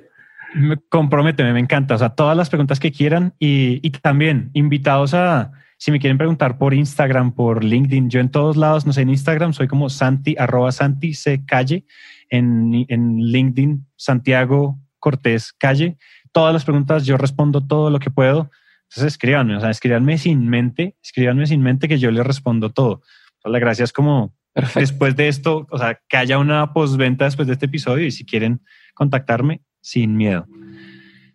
Me 0.55 0.77
comprométeme, 0.89 1.53
me 1.53 1.59
encanta. 1.59 1.95
O 1.95 1.97
sea, 1.97 2.09
todas 2.09 2.35
las 2.35 2.49
preguntas 2.49 2.79
que 2.79 2.91
quieran 2.91 3.33
y, 3.39 3.87
también 4.01 4.49
invitados 4.53 5.13
a, 5.13 5.51
si 5.77 5.91
me 5.91 5.99
quieren 5.99 6.17
preguntar 6.17 6.57
por 6.57 6.73
Instagram, 6.73 7.33
por 7.33 7.63
LinkedIn, 7.63 8.09
yo 8.09 8.19
en 8.19 8.29
todos 8.29 8.57
lados, 8.57 8.85
no 8.85 8.93
sé, 8.93 9.01
en 9.01 9.09
Instagram 9.09 9.53
soy 9.53 9.67
como 9.67 9.89
Santi, 9.89 10.35
arroba 10.37 10.71
Santi 10.71 11.13
C 11.13 11.45
Calle, 11.45 11.85
en, 12.29 12.85
en 12.89 13.17
LinkedIn 13.17 13.85
Santiago 13.95 14.79
Cortés 14.99 15.53
Calle. 15.53 15.97
Todas 16.33 16.53
las 16.53 16.65
preguntas 16.65 17.05
yo 17.05 17.15
respondo 17.15 17.65
todo 17.65 17.89
lo 17.89 17.99
que 17.99 18.11
puedo. 18.11 18.51
Entonces 18.89 19.13
escríbanme, 19.13 19.55
o 19.55 19.61
sea, 19.61 19.69
escríbanme 19.69 20.17
sin 20.17 20.47
mente, 20.49 20.97
escríbanme 21.01 21.47
sin 21.47 21.61
mente 21.61 21.87
que 21.87 21.97
yo 21.97 22.11
les 22.11 22.25
respondo 22.27 22.71
todo. 22.71 23.01
la 23.45 23.59
gracia 23.59 23.85
es 23.85 23.93
como 23.93 24.35
después 24.75 25.15
de 25.15 25.29
esto, 25.29 25.65
o 25.71 25.77
sea, 25.77 25.99
que 26.07 26.17
haya 26.17 26.37
una 26.37 26.73
postventa 26.73 27.25
después 27.25 27.47
de 27.47 27.53
este 27.53 27.67
episodio 27.67 28.05
y 28.05 28.11
si 28.11 28.25
quieren 28.25 28.61
contactarme, 28.93 29.61
sin 29.81 30.17
miedo. 30.17 30.45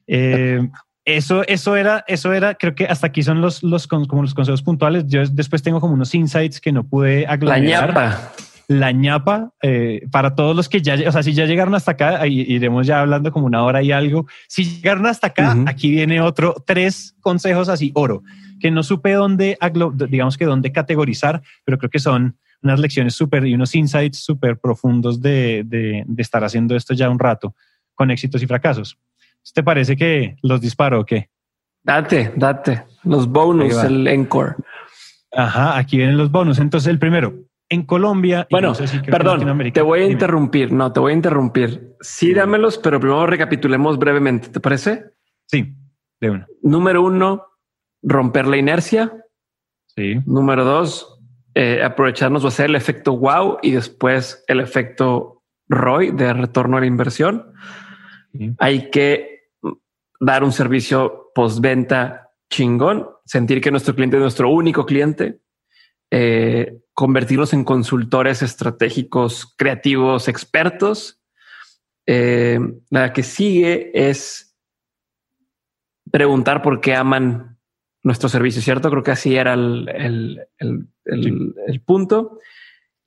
Eh, 0.06 0.68
eso, 1.04 1.42
eso 1.46 1.74
era, 1.74 2.04
eso 2.06 2.32
era, 2.32 2.54
creo 2.54 2.74
que 2.74 2.86
hasta 2.86 3.06
aquí 3.06 3.22
son 3.22 3.40
los, 3.40 3.62
los, 3.62 3.86
como 3.86 4.22
los 4.22 4.34
consejos 4.34 4.62
puntuales. 4.62 5.06
Yo 5.06 5.26
después 5.26 5.62
tengo 5.62 5.80
como 5.80 5.94
unos 5.94 6.14
insights 6.14 6.60
que 6.60 6.70
no 6.70 6.86
pude. 6.86 7.26
La 7.40 7.58
ñapa 7.58 8.32
la 8.68 8.92
ñapa, 8.92 9.54
eh, 9.62 10.06
para 10.12 10.34
todos 10.34 10.54
los 10.54 10.68
que 10.68 10.82
ya, 10.82 10.94
o 11.08 11.12
sea, 11.12 11.22
si 11.22 11.32
ya 11.32 11.46
llegaron 11.46 11.74
hasta 11.74 11.92
acá, 11.92 12.26
iremos 12.26 12.86
ya 12.86 13.00
hablando 13.00 13.32
como 13.32 13.46
una 13.46 13.64
hora 13.64 13.82
y 13.82 13.92
algo. 13.92 14.26
Si 14.46 14.62
llegaron 14.64 15.06
hasta 15.06 15.28
acá, 15.28 15.56
aquí 15.66 15.90
viene 15.90 16.20
otro, 16.20 16.54
tres 16.66 17.16
consejos 17.20 17.70
así, 17.70 17.90
oro, 17.94 18.22
que 18.60 18.70
no 18.70 18.82
supe 18.82 19.12
dónde, 19.12 19.58
digamos 20.10 20.36
que 20.36 20.44
dónde 20.44 20.70
categorizar, 20.70 21.42
pero 21.64 21.78
creo 21.78 21.88
que 21.88 21.98
son 21.98 22.36
unas 22.62 22.78
lecciones 22.78 23.14
súper 23.14 23.46
y 23.46 23.54
unos 23.54 23.74
insights 23.74 24.18
súper 24.18 24.58
profundos 24.58 25.22
de, 25.22 25.62
de, 25.64 26.04
estar 26.18 26.44
haciendo 26.44 26.76
esto 26.76 26.92
ya 26.92 27.08
un 27.08 27.18
rato 27.18 27.54
con 27.94 28.10
éxitos 28.10 28.42
y 28.42 28.46
fracasos. 28.46 28.98
¿Te 29.54 29.62
parece 29.62 29.96
que 29.96 30.36
los 30.42 30.60
disparo 30.60 31.00
o 31.00 31.06
qué? 31.06 31.30
Date, 31.82 32.34
date. 32.36 32.84
Los 33.04 33.26
bonus, 33.26 33.82
el 33.82 34.06
encore. 34.08 34.56
Ajá, 35.32 35.78
aquí 35.78 35.96
vienen 35.96 36.18
los 36.18 36.30
bonus. 36.30 36.58
Entonces, 36.58 36.88
el 36.88 36.98
primero, 36.98 37.47
en 37.68 37.82
Colombia. 37.84 38.46
Bueno, 38.50 38.72
perdón, 39.10 39.72
te 39.72 39.82
voy 39.82 40.00
a 40.00 40.06
interrumpir. 40.06 40.72
No, 40.72 40.92
te 40.92 41.00
voy 41.00 41.12
a 41.12 41.16
interrumpir. 41.16 41.96
Sí, 42.00 42.32
dámelos, 42.32 42.78
pero 42.78 42.98
primero 42.98 43.26
recapitulemos 43.26 43.98
brevemente. 43.98 44.48
¿Te 44.48 44.60
parece? 44.60 45.04
Sí, 45.46 45.74
de 46.20 46.30
uno. 46.30 46.46
Número 46.62 47.02
uno, 47.02 47.46
romper 48.02 48.46
la 48.46 48.56
inercia. 48.56 49.24
Sí. 49.86 50.16
Número 50.26 50.64
dos, 50.64 51.18
eh, 51.54 51.82
aprovecharnos 51.82 52.44
o 52.44 52.48
hacer 52.48 52.66
el 52.66 52.76
efecto 52.76 53.16
wow 53.16 53.58
y 53.62 53.72
después 53.72 54.44
el 54.46 54.60
efecto 54.60 55.42
ROI 55.68 56.12
de 56.12 56.32
retorno 56.32 56.76
a 56.76 56.80
la 56.80 56.86
inversión. 56.86 57.52
Hay 58.58 58.90
que 58.90 59.50
dar 60.20 60.44
un 60.44 60.52
servicio 60.52 61.30
postventa 61.34 62.30
chingón, 62.50 63.08
sentir 63.24 63.60
que 63.60 63.70
nuestro 63.70 63.94
cliente 63.94 64.16
es 64.16 64.22
nuestro 64.22 64.50
único 64.50 64.86
cliente, 64.86 65.40
eh, 66.10 66.78
convertirnos 66.98 67.52
en 67.52 67.62
consultores 67.62 68.42
estratégicos, 68.42 69.54
creativos, 69.56 70.26
expertos. 70.26 71.22
Eh, 72.08 72.58
la 72.90 73.12
que 73.12 73.22
sigue 73.22 73.92
es 73.94 74.58
preguntar 76.10 76.60
por 76.60 76.80
qué 76.80 76.96
aman 76.96 77.56
nuestro 78.02 78.28
servicio, 78.28 78.60
¿cierto? 78.62 78.90
Creo 78.90 79.04
que 79.04 79.12
así 79.12 79.36
era 79.36 79.54
el, 79.54 80.40
el, 80.56 81.80
punto. 81.86 82.40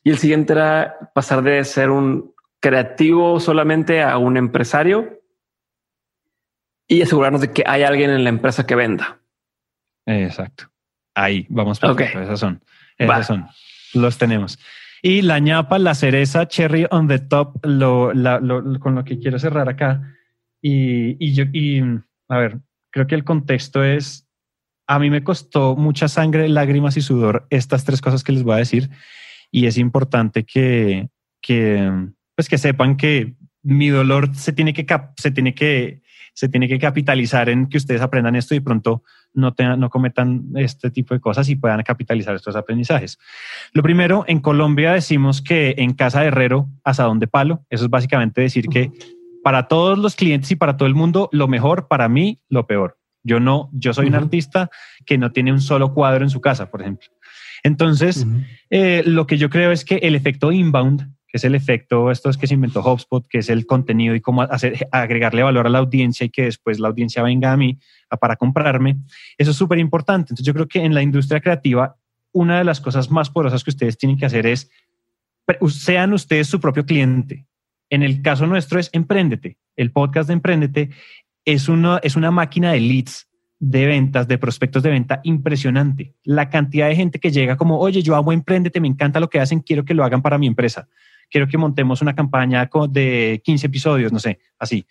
Y 0.05 0.11
el 0.11 0.19
siguiente 0.19 0.53
era 0.53 1.11
pasar 1.13 1.41
de 1.41 1.61
ser 1.65 1.89
un 1.89 2.33
creativo 2.61 3.41
solamente 3.41 4.01
a 4.03 4.17
un 4.17 4.37
empresario 4.37 5.21
y 6.87 7.01
asegurarnos 7.01 7.41
de 7.41 7.51
que 7.51 7.65
hay 7.67 7.83
alguien 7.83 8.09
en 8.11 8.23
la 8.23 8.29
empresa 8.29 8.65
que 8.65 8.75
venda. 8.75 9.19
Exacto. 10.05 10.71
Ahí 11.13 11.45
vamos. 11.49 11.77
Para 11.77 11.91
okay. 11.91 12.07
Esas 12.07 12.39
son. 12.39 12.63
Esas 12.97 13.27
son. 13.27 13.49
Los 13.93 14.17
tenemos. 14.17 14.59
Y 15.01 15.23
la 15.23 15.39
ñapa, 15.39 15.79
la 15.79 15.95
cereza, 15.95 16.47
cherry 16.47 16.85
on 16.91 17.07
the 17.07 17.19
top, 17.19 17.59
con 17.61 18.95
lo 18.95 19.03
que 19.03 19.19
quiero 19.19 19.39
cerrar 19.39 19.67
acá. 19.67 20.15
Y, 20.61 21.17
y 21.19 21.33
yo, 21.33 21.45
a 22.29 22.37
ver, 22.37 22.59
creo 22.91 23.07
que 23.07 23.15
el 23.15 23.23
contexto 23.23 23.83
es, 23.83 24.27
a 24.87 24.99
mí 24.99 25.09
me 25.09 25.23
costó 25.23 25.75
mucha 25.75 26.07
sangre, 26.07 26.47
lágrimas 26.49 26.97
y 26.97 27.01
sudor 27.01 27.47
estas 27.49 27.83
tres 27.83 28.01
cosas 28.01 28.23
que 28.23 28.31
les 28.31 28.43
voy 28.43 28.53
a 28.53 28.57
decir. 28.57 28.89
Y 29.49 29.65
es 29.65 29.77
importante 29.77 30.43
que, 30.43 31.09
que, 31.41 31.91
pues 32.35 32.47
que 32.47 32.57
sepan 32.57 32.95
que 32.95 33.35
mi 33.63 33.89
dolor 33.89 34.35
se 34.35 34.53
tiene 34.53 34.73
que, 34.73 34.85
se 35.17 35.31
tiene 35.31 35.55
que, 35.55 36.01
se 36.33 36.47
tiene 36.47 36.67
que 36.67 36.79
capitalizar 36.79 37.49
en 37.49 37.67
que 37.67 37.77
ustedes 37.77 38.01
aprendan 38.01 38.35
esto 38.35 38.53
y 38.53 38.59
pronto 38.59 39.03
no, 39.33 39.53
no 39.77 39.89
cometan 39.89 40.45
este 40.55 40.91
tipo 40.91 41.13
de 41.13 41.19
cosas 41.19 41.49
y 41.49 41.55
puedan 41.55 41.81
capitalizar 41.83 42.35
estos 42.35 42.55
aprendizajes. 42.55 43.17
Lo 43.73 43.83
primero, 43.83 44.25
en 44.27 44.39
Colombia 44.39 44.93
decimos 44.93 45.41
que 45.41 45.75
en 45.77 45.93
casa 45.93 46.21
de 46.21 46.27
herrero, 46.27 46.69
asadón 46.83 47.19
de 47.19 47.27
palo. 47.27 47.65
Eso 47.69 47.85
es 47.85 47.89
básicamente 47.89 48.41
decir 48.41 48.67
que 48.67 48.91
para 49.43 49.67
todos 49.67 49.97
los 49.97 50.15
clientes 50.15 50.51
y 50.51 50.55
para 50.55 50.77
todo 50.77 50.87
el 50.87 50.95
mundo, 50.95 51.29
lo 51.31 51.47
mejor, 51.47 51.87
para 51.87 52.07
mí, 52.09 52.39
lo 52.49 52.67
peor. 52.67 52.97
Yo 53.23 53.39
no, 53.39 53.69
yo 53.73 53.93
soy 53.93 54.07
un 54.07 54.15
artista 54.15 54.69
que 55.05 55.17
no 55.17 55.31
tiene 55.31 55.51
un 55.51 55.61
solo 55.61 55.93
cuadro 55.93 56.23
en 56.23 56.29
su 56.29 56.41
casa, 56.41 56.69
por 56.71 56.81
ejemplo. 56.81 57.09
Entonces, 57.63 58.25
eh, 58.69 59.03
lo 59.05 59.27
que 59.27 59.37
yo 59.37 59.49
creo 59.49 59.71
es 59.71 59.85
que 59.85 59.97
el 59.97 60.15
efecto 60.15 60.51
inbound, 60.51 61.13
que 61.31 61.37
es 61.37 61.45
el 61.45 61.55
efecto, 61.55 62.11
esto 62.11 62.29
es 62.29 62.35
que 62.35 62.45
se 62.45 62.55
inventó 62.55 62.81
HubSpot, 62.81 63.25
que 63.25 63.37
es 63.37 63.49
el 63.49 63.65
contenido 63.65 64.13
y 64.15 64.19
cómo 64.19 64.41
hacer, 64.41 64.87
agregarle 64.91 65.43
valor 65.43 65.65
a 65.65 65.69
la 65.69 65.79
audiencia 65.79 66.25
y 66.25 66.29
que 66.29 66.43
después 66.43 66.77
la 66.77 66.89
audiencia 66.89 67.23
venga 67.23 67.53
a 67.53 67.57
mí 67.57 67.79
para 68.19 68.35
comprarme, 68.35 68.97
eso 69.37 69.51
es 69.51 69.57
súper 69.57 69.79
importante. 69.79 70.33
Entonces, 70.33 70.45
yo 70.45 70.53
creo 70.53 70.67
que 70.67 70.83
en 70.83 70.93
la 70.93 71.01
industria 71.01 71.39
creativa, 71.39 71.95
una 72.33 72.57
de 72.57 72.65
las 72.65 72.81
cosas 72.81 73.09
más 73.09 73.29
poderosas 73.29 73.63
que 73.63 73.69
ustedes 73.69 73.97
tienen 73.97 74.17
que 74.17 74.25
hacer 74.25 74.45
es, 74.45 74.69
sean 75.69 76.11
ustedes 76.11 76.47
su 76.47 76.59
propio 76.59 76.85
cliente. 76.85 77.45
En 77.89 78.03
el 78.03 78.21
caso 78.21 78.45
nuestro 78.45 78.79
es 78.79 78.89
Emprendete. 78.91 79.57
El 79.77 79.91
podcast 79.91 80.27
de 80.27 80.33
Emprendete 80.33 80.89
es 81.45 81.69
una, 81.69 81.99
es 82.03 82.17
una 82.17 82.29
máquina 82.31 82.73
de 82.73 82.81
leads, 82.81 83.29
de 83.57 83.85
ventas, 83.85 84.27
de 84.27 84.37
prospectos 84.37 84.83
de 84.83 84.89
venta 84.89 85.21
impresionante. 85.23 86.13
La 86.23 86.49
cantidad 86.49 86.89
de 86.89 86.95
gente 86.95 87.19
que 87.19 87.31
llega 87.31 87.55
como, 87.55 87.79
oye, 87.79 88.01
yo 88.01 88.15
hago 88.15 88.33
Emprendete, 88.33 88.81
me 88.81 88.89
encanta 88.89 89.21
lo 89.21 89.29
que 89.29 89.39
hacen, 89.39 89.61
quiero 89.61 89.85
que 89.85 89.93
lo 89.93 90.03
hagan 90.03 90.21
para 90.21 90.37
mi 90.37 90.47
empresa. 90.47 90.89
Quiero 91.31 91.47
que 91.47 91.57
montemos 91.57 92.01
una 92.01 92.13
campaña 92.13 92.69
de 92.89 93.41
15 93.43 93.67
episodios, 93.67 94.11
no 94.11 94.19
sé, 94.19 94.39
así. 94.59 94.85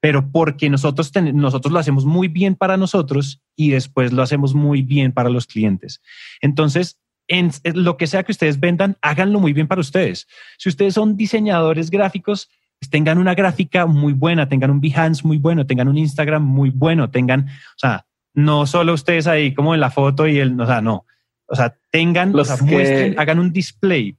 Pero 0.00 0.30
porque 0.30 0.70
nosotros, 0.70 1.12
nosotros 1.34 1.72
lo 1.72 1.78
hacemos 1.78 2.06
muy 2.06 2.28
bien 2.28 2.54
para 2.54 2.78
nosotros 2.78 3.42
y 3.54 3.70
después 3.70 4.12
lo 4.12 4.22
hacemos 4.22 4.54
muy 4.54 4.80
bien 4.80 5.12
para 5.12 5.28
los 5.28 5.46
clientes. 5.46 6.00
Entonces, 6.40 6.98
en 7.28 7.50
lo 7.74 7.96
que 7.96 8.06
sea 8.06 8.22
que 8.22 8.32
ustedes 8.32 8.58
vendan, 8.58 8.96
háganlo 9.02 9.40
muy 9.40 9.52
bien 9.52 9.68
para 9.68 9.80
ustedes. 9.80 10.26
Si 10.56 10.68
ustedes 10.68 10.94
son 10.94 11.16
diseñadores 11.16 11.90
gráficos, 11.90 12.48
pues 12.78 12.88
tengan 12.88 13.18
una 13.18 13.34
gráfica 13.34 13.84
muy 13.84 14.14
buena, 14.14 14.48
tengan 14.48 14.70
un 14.70 14.80
Behance 14.80 15.26
muy 15.26 15.36
bueno, 15.36 15.66
tengan 15.66 15.88
un 15.88 15.98
Instagram 15.98 16.42
muy 16.42 16.70
bueno, 16.70 17.10
tengan, 17.10 17.48
o 17.48 17.78
sea, 17.78 18.06
no 18.32 18.66
solo 18.66 18.94
ustedes 18.94 19.26
ahí 19.26 19.52
como 19.52 19.74
en 19.74 19.80
la 19.80 19.90
foto 19.90 20.26
y 20.26 20.38
el, 20.38 20.58
o 20.58 20.66
sea, 20.66 20.80
no, 20.80 21.04
o 21.46 21.56
sea, 21.56 21.76
tengan, 21.90 22.32
los 22.32 22.48
hagan 22.50 23.38
un 23.38 23.52
display. 23.52 24.16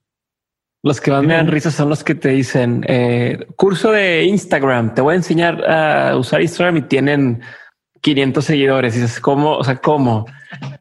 Los 0.84 1.00
que 1.00 1.12
más 1.12 1.24
me 1.24 1.36
dan 1.36 1.48
risa 1.48 1.70
son 1.70 1.90
los 1.90 2.04
que 2.04 2.16
te 2.16 2.30
dicen, 2.30 2.84
eh, 2.88 3.46
curso 3.56 3.92
de 3.92 4.24
Instagram, 4.24 4.96
te 4.96 5.02
voy 5.02 5.14
a 5.14 5.18
enseñar 5.18 5.64
a 5.70 6.18
usar 6.18 6.42
Instagram 6.42 6.78
y 6.78 6.82
tienen 6.84 7.42
500 8.02 8.44
seguidores. 8.44 8.96
Y 8.96 9.02
dices, 9.02 9.20
¿cómo? 9.20 9.58
O 9.58 9.64
sea, 9.64 9.78
¿cómo? 9.78 10.26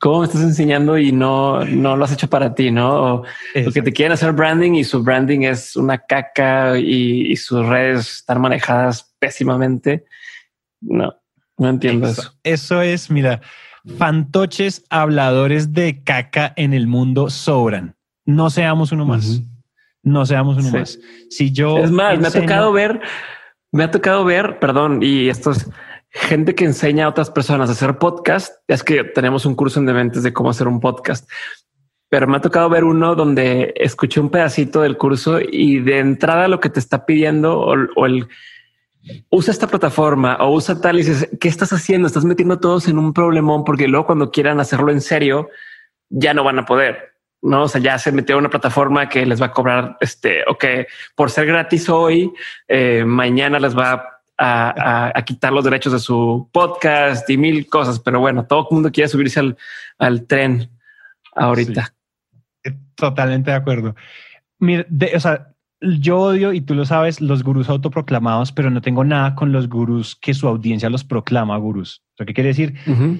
¿Cómo 0.00 0.20
me 0.20 0.26
estás 0.26 0.42
enseñando 0.42 0.98
y 0.98 1.12
no, 1.12 1.64
no 1.64 1.96
lo 1.96 2.04
has 2.04 2.12
hecho 2.12 2.28
para 2.28 2.54
ti? 2.54 2.70
No, 2.70 3.22
porque 3.64 3.82
te 3.82 3.92
quieren 3.92 4.12
hacer 4.12 4.32
branding 4.32 4.72
y 4.72 4.84
su 4.84 5.02
branding 5.02 5.42
es 5.42 5.76
una 5.76 5.98
caca 5.98 6.78
y, 6.78 7.36
sus 7.36 7.64
redes 7.66 8.10
están 8.16 8.40
manejadas 8.40 9.14
pésimamente. 9.18 10.06
No, 10.80 11.14
no 11.58 11.68
entiendo 11.68 12.08
eso. 12.08 12.32
Eso, 12.42 12.82
es, 12.82 13.10
mira, 13.10 13.42
fantoches 13.98 14.84
habladores 14.88 15.72
de 15.72 16.02
caca 16.02 16.52
en 16.56 16.72
el 16.72 16.86
mundo 16.86 17.30
sobran. 17.30 17.96
No 18.24 18.50
seamos 18.50 18.92
uno 18.92 19.04
más. 19.04 19.42
No 20.02 20.24
seamos 20.24 20.56
uno 20.56 20.78
más. 20.78 20.98
Si 21.28 21.52
yo 21.52 21.78
es 21.78 21.90
más, 21.90 22.18
me 22.18 22.28
ha 22.28 22.30
tocado 22.30 22.72
ver, 22.72 23.00
me 23.72 23.84
ha 23.84 23.90
tocado 23.90 24.24
ver, 24.24 24.58
perdón, 24.58 25.02
y 25.02 25.28
esto 25.28 25.50
es 25.50 25.68
gente 26.10 26.54
que 26.54 26.64
enseña 26.64 27.06
a 27.06 27.08
otras 27.08 27.30
personas 27.30 27.68
a 27.68 27.72
hacer 27.72 27.98
podcast. 27.98 28.54
Es 28.66 28.82
que 28.82 29.04
tenemos 29.04 29.46
un 29.46 29.54
curso 29.54 29.78
en 29.78 29.86
Dementes 29.86 30.22
de 30.22 30.32
cómo 30.32 30.50
hacer 30.50 30.68
un 30.68 30.80
podcast, 30.80 31.28
pero 32.08 32.26
me 32.26 32.36
ha 32.36 32.40
tocado 32.40 32.68
ver 32.68 32.84
uno 32.84 33.14
donde 33.14 33.72
escuché 33.76 34.20
un 34.20 34.30
pedacito 34.30 34.82
del 34.82 34.96
curso 34.96 35.38
y 35.40 35.78
de 35.80 35.98
entrada 35.98 36.48
lo 36.48 36.60
que 36.60 36.70
te 36.70 36.80
está 36.80 37.06
pidiendo 37.06 37.60
o, 37.60 38.06
el 38.06 38.26
usa 39.30 39.52
esta 39.52 39.66
plataforma 39.66 40.36
o 40.40 40.52
usa 40.52 40.80
tal 40.80 40.96
y 40.96 41.02
dices, 41.02 41.28
¿qué 41.40 41.48
estás 41.48 41.72
haciendo? 41.72 42.06
Estás 42.06 42.24
metiendo 42.24 42.54
a 42.54 42.60
todos 42.60 42.88
en 42.88 42.98
un 42.98 43.14
problemón 43.14 43.64
porque 43.64 43.88
luego 43.88 44.06
cuando 44.06 44.30
quieran 44.30 44.60
hacerlo 44.60 44.90
en 44.90 45.00
serio 45.00 45.48
ya 46.10 46.34
no 46.34 46.42
van 46.42 46.58
a 46.58 46.66
poder. 46.66 47.09
No, 47.42 47.62
o 47.62 47.68
sea, 47.68 47.80
ya 47.80 47.98
se 47.98 48.12
metió 48.12 48.36
una 48.36 48.50
plataforma 48.50 49.08
que 49.08 49.24
les 49.24 49.40
va 49.40 49.46
a 49.46 49.52
cobrar 49.52 49.96
este, 50.00 50.42
o 50.46 50.58
que 50.58 50.86
por 51.14 51.30
ser 51.30 51.46
gratis 51.46 51.88
hoy, 51.88 52.30
eh, 52.68 53.02
mañana 53.06 53.58
les 53.58 53.76
va 53.76 53.92
a 53.92 54.20
a, 54.40 55.22
quitar 55.24 55.52
los 55.52 55.64
derechos 55.64 55.92
de 55.92 55.98
su 55.98 56.48
podcast 56.52 57.28
y 57.28 57.36
mil 57.36 57.68
cosas. 57.68 58.00
Pero 58.00 58.20
bueno, 58.20 58.46
todo 58.46 58.66
el 58.68 58.74
mundo 58.74 58.90
quiere 58.90 59.08
subirse 59.08 59.40
al, 59.98 60.26
tren 60.26 60.70
ahorita. 61.34 61.94
Totalmente 62.94 63.50
de 63.50 63.56
acuerdo. 63.56 63.94
Mira, 64.58 64.86
o 65.14 65.20
sea, 65.20 65.54
yo 65.80 66.18
odio, 66.18 66.52
y 66.52 66.60
tú 66.60 66.74
lo 66.74 66.84
sabes, 66.84 67.20
los 67.20 67.42
gurús 67.42 67.68
autoproclamados, 67.68 68.52
pero 68.52 68.70
no 68.70 68.82
tengo 68.82 69.04
nada 69.04 69.34
con 69.34 69.52
los 69.52 69.68
gurús 69.68 70.16
que 70.16 70.34
su 70.34 70.46
audiencia 70.46 70.90
los 70.90 71.04
proclama 71.04 71.56
gurús. 71.56 72.02
¿Qué 72.16 72.34
quiere 72.34 72.48
decir? 72.48 72.74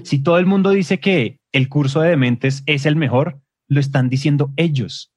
Si 0.05 0.23
todo 0.23 0.39
el 0.39 0.47
mundo 0.47 0.71
dice 0.71 1.01
que 1.01 1.39
el 1.53 1.69
curso 1.69 2.01
de 2.01 2.11
dementes 2.11 2.63
es 2.67 2.85
el 2.85 2.97
mejor, 2.97 3.41
lo 3.71 3.81
están 3.81 4.11
diciendo 4.11 4.53
ellos. 4.57 5.11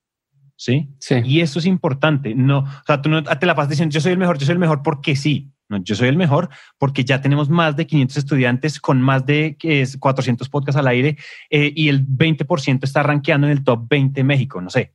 ¿Sí? 0.55 0.87
Sí. 0.99 1.15
Y 1.25 1.41
eso 1.41 1.59
es 1.59 1.65
importante. 1.65 2.33
No, 2.33 2.59
o 2.59 2.83
sea, 2.87 3.01
tú 3.01 3.09
no 3.09 3.21
te 3.21 3.45
la 3.45 3.55
pasas 3.55 3.71
diciendo 3.71 3.91
yo 3.91 3.99
soy 3.99 4.13
el 4.13 4.17
mejor, 4.17 4.37
yo 4.37 4.45
soy 4.45 4.53
el 4.53 4.59
mejor 4.59 4.81
porque 4.81 5.17
sí 5.17 5.53
yo 5.81 5.95
soy 5.95 6.09
el 6.09 6.17
mejor 6.17 6.49
porque 6.77 7.03
ya 7.03 7.21
tenemos 7.21 7.49
más 7.49 7.75
de 7.75 7.87
500 7.87 8.17
estudiantes 8.17 8.79
con 8.79 9.01
más 9.01 9.25
de 9.25 9.57
400 9.99 10.49
podcasts 10.49 10.77
al 10.77 10.87
aire 10.87 11.17
eh, 11.49 11.71
y 11.75 11.89
el 11.89 12.05
20% 12.05 12.83
está 12.83 13.03
rankeando 13.03 13.47
en 13.47 13.53
el 13.53 13.63
top 13.63 13.87
20 13.89 14.23
México, 14.23 14.61
no 14.61 14.69
sé. 14.69 14.93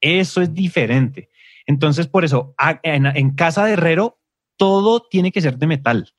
Eso 0.00 0.42
es 0.42 0.52
diferente. 0.52 1.30
Entonces, 1.66 2.08
por 2.08 2.24
eso, 2.24 2.54
en, 2.82 3.30
casa 3.34 3.64
de 3.64 3.74
herrero, 3.74 4.18
todo 4.56 5.06
tiene 5.08 5.30
que 5.30 5.40
ser 5.40 5.58
de 5.58 5.66
metal. 5.68 6.12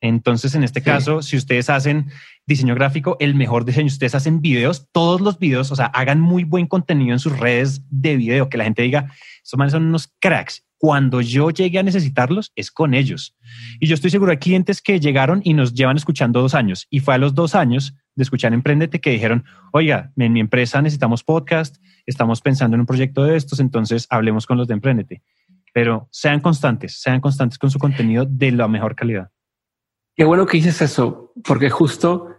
Entonces, 0.00 0.54
en 0.54 0.62
este 0.62 0.82
caso, 0.82 1.22
si 1.22 1.36
ustedes 1.36 1.70
hacen 1.70 2.10
diseño 2.46 2.74
gráfico, 2.74 3.16
el 3.18 3.34
mejor 3.34 3.64
diseño, 3.64 3.86
ustedes 3.86 4.14
hacen 4.14 4.40
videos, 4.40 4.88
todos 4.92 5.20
los 5.20 5.38
videos, 5.38 5.72
o 5.72 5.76
sea, 5.76 5.86
hagan 5.86 6.20
muy 6.20 6.44
buen 6.44 6.66
contenido 6.66 7.12
en 7.12 7.18
sus 7.18 7.38
redes 7.38 7.82
de 7.90 8.16
video, 8.16 8.48
que 8.48 8.58
la 8.58 8.64
gente 8.64 8.82
diga, 8.82 9.10
estos 9.42 9.58
manes 9.58 9.72
son 9.72 9.86
unos 9.86 10.12
cracks 10.20 10.66
cuando 10.78 11.20
yo 11.20 11.50
llegue 11.50 11.78
a 11.78 11.82
necesitarlos 11.82 12.52
es 12.54 12.70
con 12.70 12.94
ellos. 12.94 13.34
Y 13.80 13.86
yo 13.86 13.94
estoy 13.94 14.10
seguro 14.10 14.30
de 14.30 14.38
clientes 14.38 14.82
que 14.82 15.00
llegaron 15.00 15.40
y 15.42 15.54
nos 15.54 15.72
llevan 15.72 15.96
escuchando 15.96 16.40
dos 16.40 16.54
años 16.54 16.86
y 16.90 17.00
fue 17.00 17.14
a 17.14 17.18
los 17.18 17.34
dos 17.34 17.54
años 17.54 17.94
de 18.14 18.22
escuchar 18.22 18.52
Emprendete 18.52 19.00
que 19.00 19.10
dijeron, 19.10 19.44
oiga, 19.72 20.12
en 20.16 20.32
mi 20.32 20.40
empresa 20.40 20.80
necesitamos 20.82 21.24
podcast, 21.24 21.76
estamos 22.06 22.40
pensando 22.40 22.74
en 22.74 22.80
un 22.80 22.86
proyecto 22.86 23.24
de 23.24 23.36
estos, 23.36 23.60
entonces 23.60 24.06
hablemos 24.10 24.46
con 24.46 24.58
los 24.58 24.68
de 24.68 24.74
Emprendete. 24.74 25.22
Pero 25.72 26.08
sean 26.10 26.40
constantes, 26.40 27.00
sean 27.00 27.20
constantes 27.20 27.58
con 27.58 27.70
su 27.70 27.78
contenido 27.78 28.26
de 28.26 28.52
la 28.52 28.68
mejor 28.68 28.94
calidad. 28.94 29.30
Qué 30.16 30.24
bueno 30.24 30.46
que 30.46 30.56
dices 30.56 30.80
eso, 30.80 31.32
porque 31.44 31.68
justo 31.68 32.36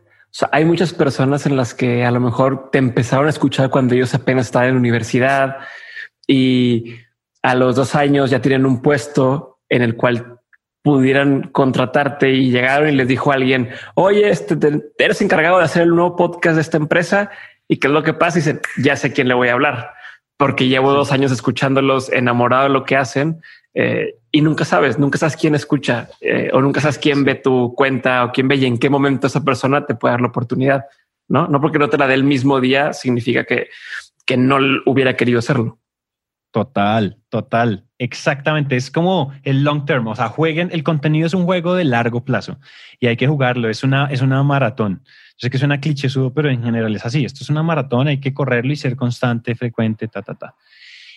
hay 0.52 0.66
muchas 0.66 0.94
personas 0.94 1.45
en 1.45 1.56
las 1.56 1.74
que 1.74 2.06
a 2.06 2.12
lo 2.12 2.20
mejor 2.20 2.70
te 2.72 2.80
empezaron 2.80 3.28
a 3.28 3.30
escuchar 3.30 3.70
cuando 3.70 3.94
ellos 3.94 4.14
apenas 4.16 4.48
estaban 4.48 4.70
en 4.70 4.76
la 4.76 4.80
universidad 4.80 5.58
y 6.28 6.95
a 7.44 7.54
los 7.54 7.76
dos 7.76 7.94
años 7.94 8.32
ya 8.32 8.41
tienen 8.41 8.66
un 8.66 8.82
puesto 8.82 9.60
en 9.70 9.84
el 9.84 9.95
cual 9.95 10.40
pudieran 10.82 11.49
contratarte 11.49 12.32
y 12.32 12.49
llegaron 12.49 12.90
y 12.90 12.94
les 12.94 13.08
dijo 13.08 13.32
a 13.32 13.36
alguien, 13.36 13.70
oye, 13.94 14.30
este, 14.30 14.58
eres 14.98 15.22
encargado 15.22 15.60
de 15.60 15.66
hacer 15.66 15.84
el 15.84 15.90
nuevo 15.90 16.16
podcast 16.16 16.56
de 16.56 16.62
esta 16.62 16.78
empresa 16.78 17.30
y 17.68 17.78
qué 17.78 17.88
es 17.88 17.94
lo 17.94 18.04
que 18.04 18.14
pasa. 18.14 18.40
Y 18.40 18.41
dicen, 18.41 18.62
ya 18.78 18.95
sé 18.95 19.14
quién 19.14 19.28
le 19.28 19.34
voy 19.34 19.49
a 19.49 19.54
hablar 19.54 19.91
porque 20.38 20.68
llevo 20.68 20.94
dos 20.94 21.12
años 21.12 21.32
escuchándolos, 21.32 22.12
enamorado 22.14 22.64
de 22.64 22.70
lo 22.70 22.86
que 22.86 22.95
hacen 22.95 23.41
eh, 23.80 24.16
y 24.32 24.41
nunca 24.41 24.66
sabes, 24.66 24.98
nunca 24.98 25.20
sabes 25.20 25.38
quién 25.38 25.54
escucha 25.54 26.10
eh, 26.20 26.49
o 26.52 26.62
nunca 26.62 26.82
sabes 26.82 26.98
quién 26.98 27.24
ve 27.24 27.36
tu 27.36 27.76
cuenta 27.76 28.24
o 28.24 28.32
quién 28.32 28.48
ve 28.48 28.56
y 28.56 28.66
en 28.66 28.80
qué 28.80 28.90
momento 28.90 29.28
esa 29.28 29.44
persona 29.44 29.86
te 29.86 29.94
puede 29.94 30.14
dar 30.14 30.22
la 30.22 30.30
oportunidad. 30.30 30.86
No, 31.28 31.48
no 31.48 31.62
porque 31.62 31.78
no 31.78 31.88
te 31.88 31.95
la 31.95 32.08
dé 32.08 32.16
el 32.16 32.24
mismo 32.24 32.60
día 32.60 32.91
significa 32.94 33.44
que, 33.44 33.68
que 34.26 34.36
no 34.36 34.58
hubiera 34.88 35.16
querido 35.16 35.38
hacerlo. 35.38 35.78
Total, 36.49 37.20
total. 37.30 37.86
Exactamente. 37.99 38.76
Es 38.76 38.90
como 38.90 39.32
el 39.44 39.64
long 39.64 39.86
term. 39.86 40.08
O 40.08 40.16
sea, 40.16 40.30
jueguen. 40.30 40.70
El 40.72 40.82
contenido 40.82 41.28
es 41.28 41.36
un 41.36 41.45
juego 41.45 41.76
de 41.76 41.84
largo 41.84 42.26
plazo 42.26 42.58
y 42.99 43.06
hay 43.06 43.16
que 43.16 43.28
jugarlo. 43.28 43.70
Es 43.70 43.84
una, 43.84 44.08
es 44.08 44.24
una 44.24 44.41
maratón. 44.41 45.04
Yo 45.04 45.45
sé 45.45 45.49
que 45.52 45.60
suena 45.60 45.80
cliché, 45.80 46.08
pero 46.34 46.49
en 46.49 46.64
general 46.64 46.95
es 46.95 47.06
así. 47.06 47.26
Esto 47.26 47.44
es 47.44 47.52
una 47.52 47.62
maratón. 47.62 48.08
Hay 48.08 48.20
que 48.20 48.34
correrlo 48.34 48.74
y 48.74 48.76
ser 48.76 48.95
constante, 48.95 49.54
frecuente, 49.54 50.08
ta, 50.08 50.24
ta, 50.24 50.34
ta. 50.34 50.56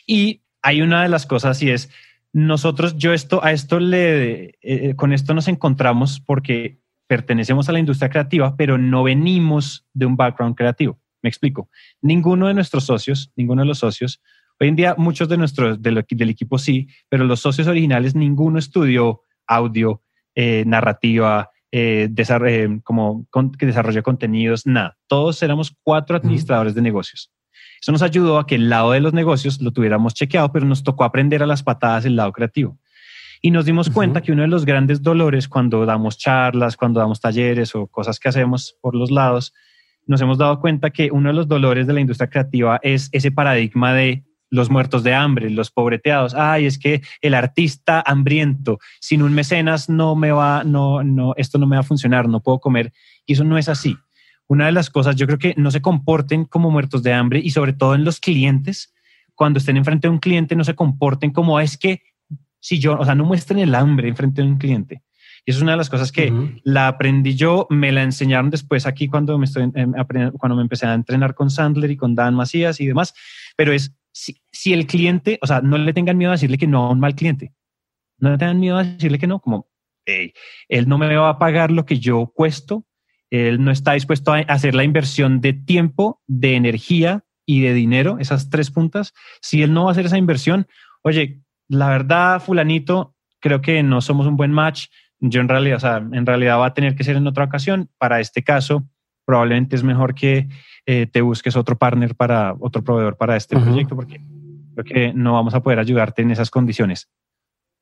Y 0.07 0.43
hay 0.61 0.83
una 0.83 1.05
de 1.05 1.09
las 1.09 1.25
cosas 1.25 1.63
y 1.63 1.71
es 1.71 1.91
nosotros, 2.33 2.97
yo 2.97 3.13
esto, 3.13 3.45
a 3.45 3.53
esto 3.53 3.81
le, 3.81 4.45
eh, 4.45 4.55
eh, 4.63 4.95
con 4.97 5.13
esto 5.13 5.35
nos 5.35 5.49
encontramos 5.49 6.21
porque 6.21 6.81
pertenecemos 7.07 7.69
a 7.69 7.73
la 7.73 7.81
industria 7.81 8.09
creativa, 8.09 8.57
pero 8.57 8.79
no 8.79 9.03
venimos 9.03 9.87
de 9.93 10.07
un 10.07 10.17
background 10.17 10.55
creativo. 10.55 11.01
Me 11.23 11.29
explico. 11.29 11.69
Ninguno 12.01 12.49
de 12.49 12.55
nuestros 12.55 12.85
socios, 12.85 13.33
ninguno 13.37 13.63
de 13.63 13.69
los 13.69 13.79
socios 13.79 14.23
Hoy 14.63 14.69
en 14.69 14.77
día 14.77 14.95
muchos 14.99 15.27
de 15.31 15.39
nuestros 15.39 15.81
del, 15.81 15.97
equipo 15.97 16.59
sí, 16.59 16.89
pero 17.09 17.25
los 17.25 17.41
socios 17.41 17.67
originales 17.67 18.15
ninguno 18.15 18.59
estudió 18.59 19.23
audio, 19.47 20.03
eh, 20.35 20.65
narrativa, 20.67 21.51
eh, 21.73 22.11
como 22.85 23.27
que 23.59 23.67
desarrolló 23.67 24.03
contenidos, 24.03 24.67
nada. 24.67 24.99
Todos 25.07 25.43
éramos 25.43 25.75
cuatro 25.83 26.15
administradores 26.15 26.75
de 26.75 26.83
negocios. 26.83 27.33
Eso 27.81 27.93
nos 27.93 28.03
ayudó 28.03 28.39
a 28.39 28.47
que 28.47 28.57
el 28.57 28.69
lado 28.69 28.93
de 28.93 29.01
los 29.01 29.15
negocios 29.15 29.61
lo 29.61 29.73
tuviéramos 29.73 30.15
chequeado, 30.15 30.53
pero 30.53 30.67
nos 30.67 30.83
tocó 30.83 31.05
aprender 31.05 31.43
a 31.43 31.47
las 31.47 31.63
patadas 31.63 32.05
el 32.05 32.17
lado 32.17 32.33
creativo. 32.33 32.79
Y 33.43 33.51
nos 33.51 33.65
dimos 33.65 33.89
cuenta 33.89 34.21
que 34.21 34.33
uno 34.33 34.43
de 34.43 34.49
los 34.49 34.67
grandes 34.67 35.03
dolores 35.03 35.49
cuando 35.49 35.87
damos 35.87 36.19
charlas, 36.19 36.77
cuando 36.77 37.01
damos 37.01 37.21
talleres 37.21 37.75
o 37.75 37.87
cosas 37.87 38.21
que 38.21 38.29
hacemos 38.29 38.77
por 38.83 38.95
los 38.95 39.11
lados, 39.11 39.55
nos 40.07 40.21
hemos 40.21 40.37
dado 40.37 40.61
cuenta 40.61 40.91
que 40.91 41.11
uno 41.11 41.31
de 41.31 41.35
los 41.35 41.49
dolores 41.49 41.87
de 41.87 41.95
la 41.95 42.01
industria 42.01 42.29
creativa 42.29 42.79
es 42.83 43.09
ese 43.13 43.31
paradigma 43.31 43.95
de 43.95 44.25
los 44.51 44.69
muertos 44.69 45.03
de 45.03 45.15
hambre, 45.15 45.49
los 45.49 45.71
pobreteados. 45.71 46.35
Ay, 46.35 46.67
es 46.67 46.79
que 46.79 47.01
el 47.23 47.35
artista 47.35 48.03
hambriento, 48.05 48.79
sin 49.01 49.23
un 49.23 49.33
mecenas 49.33 49.89
no 49.89 50.17
me 50.17 50.33
va, 50.33 50.65
no, 50.65 51.03
no, 51.03 51.35
esto 51.37 51.59
no 51.59 51.67
me 51.67 51.77
va 51.77 51.81
a 51.81 51.85
funcionar, 51.85 52.29
no 52.29 52.43
puedo 52.43 52.59
comer. 52.59 52.93
Y 53.25 53.35
eso 53.35 53.45
no 53.45 53.57
es 53.57 53.69
así. 53.69 53.97
Una 54.51 54.67
de 54.67 54.73
las 54.73 54.91
cosas, 54.91 55.15
yo 55.15 55.29
creo 55.29 55.39
que 55.39 55.55
no 55.57 55.71
se 55.71 55.81
comporten 55.81 56.45
como 56.45 56.73
muertos 56.73 57.05
de 57.05 57.13
hambre 57.13 57.39
y 57.39 57.51
sobre 57.51 57.73
todo 57.73 57.95
en 57.95 58.03
los 58.03 58.19
clientes, 58.19 58.93
cuando 59.37 59.61
estén 59.61 59.77
enfrente 59.77 60.09
de 60.09 60.13
un 60.13 60.19
cliente, 60.19 60.57
no 60.57 60.65
se 60.65 60.75
comporten 60.75 61.31
como 61.31 61.61
es 61.61 61.79
que 61.79 62.03
si 62.59 62.81
yo, 62.81 62.99
o 62.99 63.05
sea, 63.05 63.15
no 63.15 63.25
muestren 63.25 63.61
el 63.61 63.73
hambre 63.77 64.09
enfrente 64.09 64.43
de 64.43 64.49
un 64.49 64.59
cliente. 64.59 65.03
Y 65.47 65.53
eso 65.53 65.59
es 65.59 65.63
una 65.63 65.71
de 65.71 65.77
las 65.77 65.89
cosas 65.89 66.11
que 66.11 66.33
la 66.65 66.89
aprendí 66.89 67.37
yo, 67.37 67.69
me 67.71 67.93
la 67.93 68.03
enseñaron 68.03 68.51
después 68.51 68.87
aquí 68.87 69.07
cuando 69.07 69.39
me, 69.39 69.45
estoy, 69.45 69.71
em, 69.73 69.93
cuando 70.37 70.57
me 70.57 70.63
empecé 70.63 70.85
a 70.85 70.95
entrenar 70.95 71.37
con 71.37 71.49
Sandler 71.49 71.93
y 71.93 71.97
con 71.97 72.17
Dan 72.17 72.35
Macías 72.35 72.81
y 72.81 72.87
demás, 72.89 73.15
pero 73.57 73.73
es 73.73 73.95
si, 74.11 74.73
el 74.73 74.89
cliente, 74.89 75.39
o 75.43 75.47
sea, 75.47 75.61
no 75.61 75.79
le 75.79 75.93
tengan 75.93 76.19
miedo 76.19 76.33
a 76.33 76.35
decirle 76.35 76.59
que 76.59 76.67
no 76.67 76.87
a 76.87 76.91
un 76.91 76.99
mal 76.99 77.15
cliente. 77.15 77.53
No 78.19 78.33
le 78.33 78.39
tengan 78.39 78.59
miedo 78.59 78.79
a 78.79 78.83
decirle 78.83 79.21
que 79.21 79.29
no, 79.29 79.39
como 79.39 79.71
él 80.05 80.89
no 80.89 80.99
me 80.99 81.15
va 81.15 81.29
a 81.29 81.39
pagar 81.39 81.71
lo 81.71 81.87
que 81.87 82.01
yo 82.01 82.33
cuesto, 82.35 82.85
él 83.31 83.63
no 83.65 83.71
está 83.71 83.93
dispuesto 83.93 84.33
a 84.33 84.39
hacer 84.41 84.75
la 84.75 84.85
inversión 84.85 85.41
de 85.41 85.53
tiempo, 85.53 86.21
de 86.27 86.57
energía 86.57 87.25
y 87.47 87.61
de 87.61 87.75
dinero, 87.75 88.19
esas 88.19 88.51
tres 88.51 88.71
puntas. 88.71 89.13
Si 89.41 89.63
él 89.63 89.73
no 89.73 89.85
va 89.85 89.91
a 89.91 89.93
hacer 89.93 90.07
esa 90.07 90.19
inversión, 90.19 90.67
oye, 91.03 91.41
la 91.69 91.89
verdad, 91.89 92.43
fulanito, 92.43 93.15
creo 93.41 93.61
que 93.61 93.83
no 93.83 94.01
somos 94.01 94.27
un 94.27 94.37
buen 94.37 94.53
match. 94.53 94.89
Yo 95.21 95.41
en 95.41 95.49
realidad, 95.49 95.77
o 95.77 95.81
sea, 95.81 95.97
en 95.97 96.27
realidad 96.27 96.59
va 96.59 96.67
a 96.67 96.75
tener 96.75 96.95
que 96.95 97.05
ser 97.05 97.17
en 97.17 97.27
otra 97.27 97.45
ocasión. 97.45 97.89
Para 97.99 98.21
este 98.21 98.43
caso, 98.43 98.89
probablemente 99.25 99.77
es 99.77 99.85
mejor 99.85 100.15
que 100.15 100.49
eh, 100.87 101.07
te 101.07 101.21
busques 101.21 101.57
otro 101.57 101.79
partner 101.79 102.17
para 102.17 102.55
otro 102.59 102.83
proveedor 102.83 103.17
para 103.17 103.37
este 103.37 103.57
proyecto, 103.57 103.95
porque 103.95 104.21
creo 104.75 104.85
que 104.85 105.13
no 105.13 105.35
vamos 105.35 105.55
a 105.55 105.63
poder 105.63 105.79
ayudarte 105.79 106.23
en 106.23 106.33
esas 106.33 106.51
condiciones. 106.51 107.09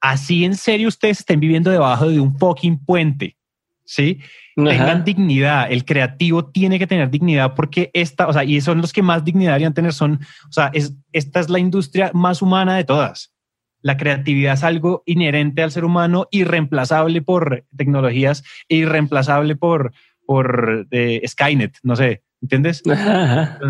Así 0.00 0.44
en 0.44 0.54
serio 0.54 0.88
ustedes 0.88 1.20
estén 1.20 1.40
viviendo 1.40 1.70
debajo 1.70 2.08
de 2.08 2.20
un 2.20 2.38
fucking 2.38 2.84
puente, 2.84 3.36
¿sí? 3.84 4.20
Tengan 4.64 5.04
dignidad. 5.04 5.70
El 5.70 5.84
creativo 5.84 6.46
tiene 6.46 6.78
que 6.78 6.86
tener 6.86 7.10
dignidad 7.10 7.54
porque 7.54 7.90
esta, 7.92 8.26
o 8.26 8.32
sea, 8.32 8.44
y 8.44 8.60
son 8.60 8.80
los 8.80 8.92
que 8.92 9.02
más 9.02 9.24
dignidad 9.24 9.52
deberían 9.52 9.74
tener, 9.74 9.92
son, 9.92 10.20
o 10.48 10.52
sea, 10.52 10.70
es, 10.74 10.94
esta 11.12 11.40
es 11.40 11.48
la 11.48 11.58
industria 11.58 12.10
más 12.14 12.42
humana 12.42 12.76
de 12.76 12.84
todas. 12.84 13.32
La 13.80 13.96
creatividad 13.96 14.54
es 14.54 14.64
algo 14.64 15.02
inherente 15.06 15.62
al 15.62 15.70
ser 15.70 15.84
humano, 15.84 16.26
irreemplazable 16.30 17.22
por 17.22 17.64
tecnologías, 17.76 18.42
irreemplazable 18.66 19.54
por, 19.54 19.92
por 20.26 20.86
eh, 20.90 21.22
Skynet, 21.26 21.78
no 21.82 21.94
sé. 21.94 22.22
¿Entiendes? 22.42 22.82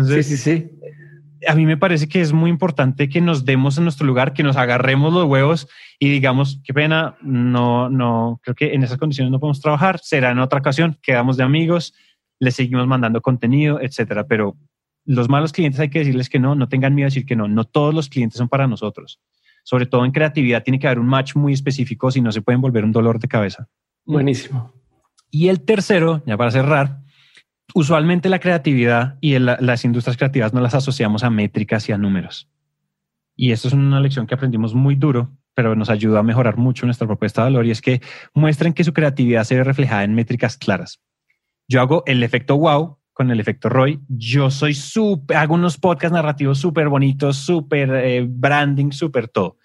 sí, 0.07 0.23
sí, 0.23 0.37
sí. 0.37 0.71
A 1.47 1.55
mí 1.55 1.65
me 1.65 1.77
parece 1.77 2.07
que 2.07 2.21
es 2.21 2.33
muy 2.33 2.49
importante 2.49 3.09
que 3.09 3.21
nos 3.21 3.45
demos 3.45 3.77
en 3.77 3.83
nuestro 3.85 4.05
lugar, 4.05 4.33
que 4.33 4.43
nos 4.43 4.57
agarremos 4.57 5.13
los 5.13 5.25
huevos 5.25 5.67
y 5.99 6.09
digamos, 6.09 6.61
qué 6.63 6.73
pena, 6.73 7.15
no, 7.21 7.89
no, 7.89 8.39
creo 8.43 8.55
que 8.55 8.73
en 8.73 8.83
esas 8.83 8.97
condiciones 8.97 9.31
no 9.31 9.39
podemos 9.39 9.61
trabajar, 9.61 9.99
será 9.99 10.31
en 10.31 10.39
otra 10.39 10.59
ocasión, 10.59 10.97
quedamos 11.01 11.37
de 11.37 11.43
amigos, 11.43 11.93
le 12.39 12.51
seguimos 12.51 12.87
mandando 12.87 13.21
contenido, 13.21 13.79
etcétera. 13.81 14.25
Pero 14.27 14.57
los 15.05 15.29
malos 15.29 15.51
clientes 15.51 15.79
hay 15.79 15.89
que 15.89 15.99
decirles 15.99 16.29
que 16.29 16.39
no, 16.39 16.55
no 16.55 16.69
tengan 16.69 16.93
miedo 16.93 17.07
a 17.07 17.09
decir 17.09 17.25
que 17.25 17.35
no, 17.35 17.47
no 17.47 17.63
todos 17.63 17.93
los 17.93 18.09
clientes 18.09 18.37
son 18.37 18.49
para 18.49 18.67
nosotros. 18.67 19.19
Sobre 19.63 19.85
todo 19.85 20.05
en 20.05 20.11
creatividad 20.11 20.63
tiene 20.63 20.79
que 20.79 20.87
haber 20.87 20.99
un 20.99 21.07
match 21.07 21.35
muy 21.35 21.53
específico, 21.53 22.11
si 22.11 22.21
no 22.21 22.31
se 22.31 22.41
pueden 22.41 22.61
volver 22.61 22.83
un 22.83 22.91
dolor 22.91 23.19
de 23.19 23.27
cabeza. 23.27 23.67
Buenísimo. 24.05 24.73
Y 25.31 25.49
el 25.49 25.61
tercero, 25.61 26.23
ya 26.25 26.37
para 26.37 26.51
cerrar, 26.51 27.01
usualmente 27.73 28.29
la 28.29 28.39
creatividad 28.39 29.17
y 29.21 29.37
las 29.39 29.85
industrias 29.85 30.17
creativas 30.17 30.53
no 30.53 30.61
las 30.61 30.73
asociamos 30.73 31.23
a 31.23 31.29
métricas 31.29 31.87
y 31.89 31.91
a 31.91 31.97
números. 31.97 32.49
Y 33.35 33.51
esto 33.51 33.67
es 33.67 33.73
una 33.73 33.99
lección 33.99 34.27
que 34.27 34.35
aprendimos 34.35 34.73
muy 34.73 34.95
duro, 34.95 35.31
pero 35.53 35.75
nos 35.75 35.89
ayuda 35.89 36.19
a 36.19 36.23
mejorar 36.23 36.57
mucho 36.57 36.85
nuestra 36.85 37.07
propuesta 37.07 37.41
de 37.41 37.51
valor 37.51 37.65
y 37.65 37.71
es 37.71 37.81
que 37.81 38.01
muestren 38.33 38.73
que 38.73 38.83
su 38.83 38.93
creatividad 38.93 39.43
se 39.43 39.55
ve 39.55 39.63
reflejada 39.63 40.03
en 40.03 40.15
métricas 40.15 40.57
claras. 40.57 40.99
Yo 41.67 41.81
hago 41.81 42.03
el 42.05 42.23
efecto 42.23 42.57
wow 42.57 42.97
con 43.13 43.31
el 43.31 43.39
efecto 43.39 43.69
Roy. 43.69 43.99
Yo 44.07 44.49
soy 44.49 44.73
súper, 44.73 45.37
hago 45.37 45.53
unos 45.53 45.77
podcasts 45.77 46.13
narrativos 46.13 46.59
súper 46.59 46.89
bonitos, 46.89 47.37
súper 47.37 47.91
eh, 47.93 48.25
branding, 48.27 48.91
súper 48.91 49.27
todo. 49.27 49.57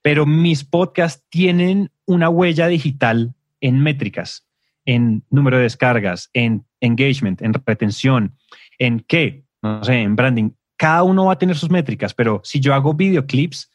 Pero 0.00 0.26
mis 0.26 0.64
podcasts 0.64 1.24
tienen 1.28 1.90
una 2.06 2.28
huella 2.28 2.68
digital 2.68 3.34
en 3.60 3.80
métricas 3.80 4.46
en 4.84 5.24
número 5.30 5.56
de 5.56 5.64
descargas, 5.64 6.30
en 6.32 6.64
engagement, 6.84 7.42
en 7.42 7.54
retención, 7.54 8.36
en 8.78 9.00
qué, 9.00 9.44
no 9.62 9.82
sé, 9.84 10.02
en 10.02 10.16
branding. 10.16 10.50
Cada 10.76 11.02
uno 11.02 11.26
va 11.26 11.34
a 11.34 11.38
tener 11.38 11.56
sus 11.56 11.70
métricas, 11.70 12.14
pero 12.14 12.40
si 12.44 12.60
yo 12.60 12.74
hago 12.74 12.94
videoclips 12.94 13.70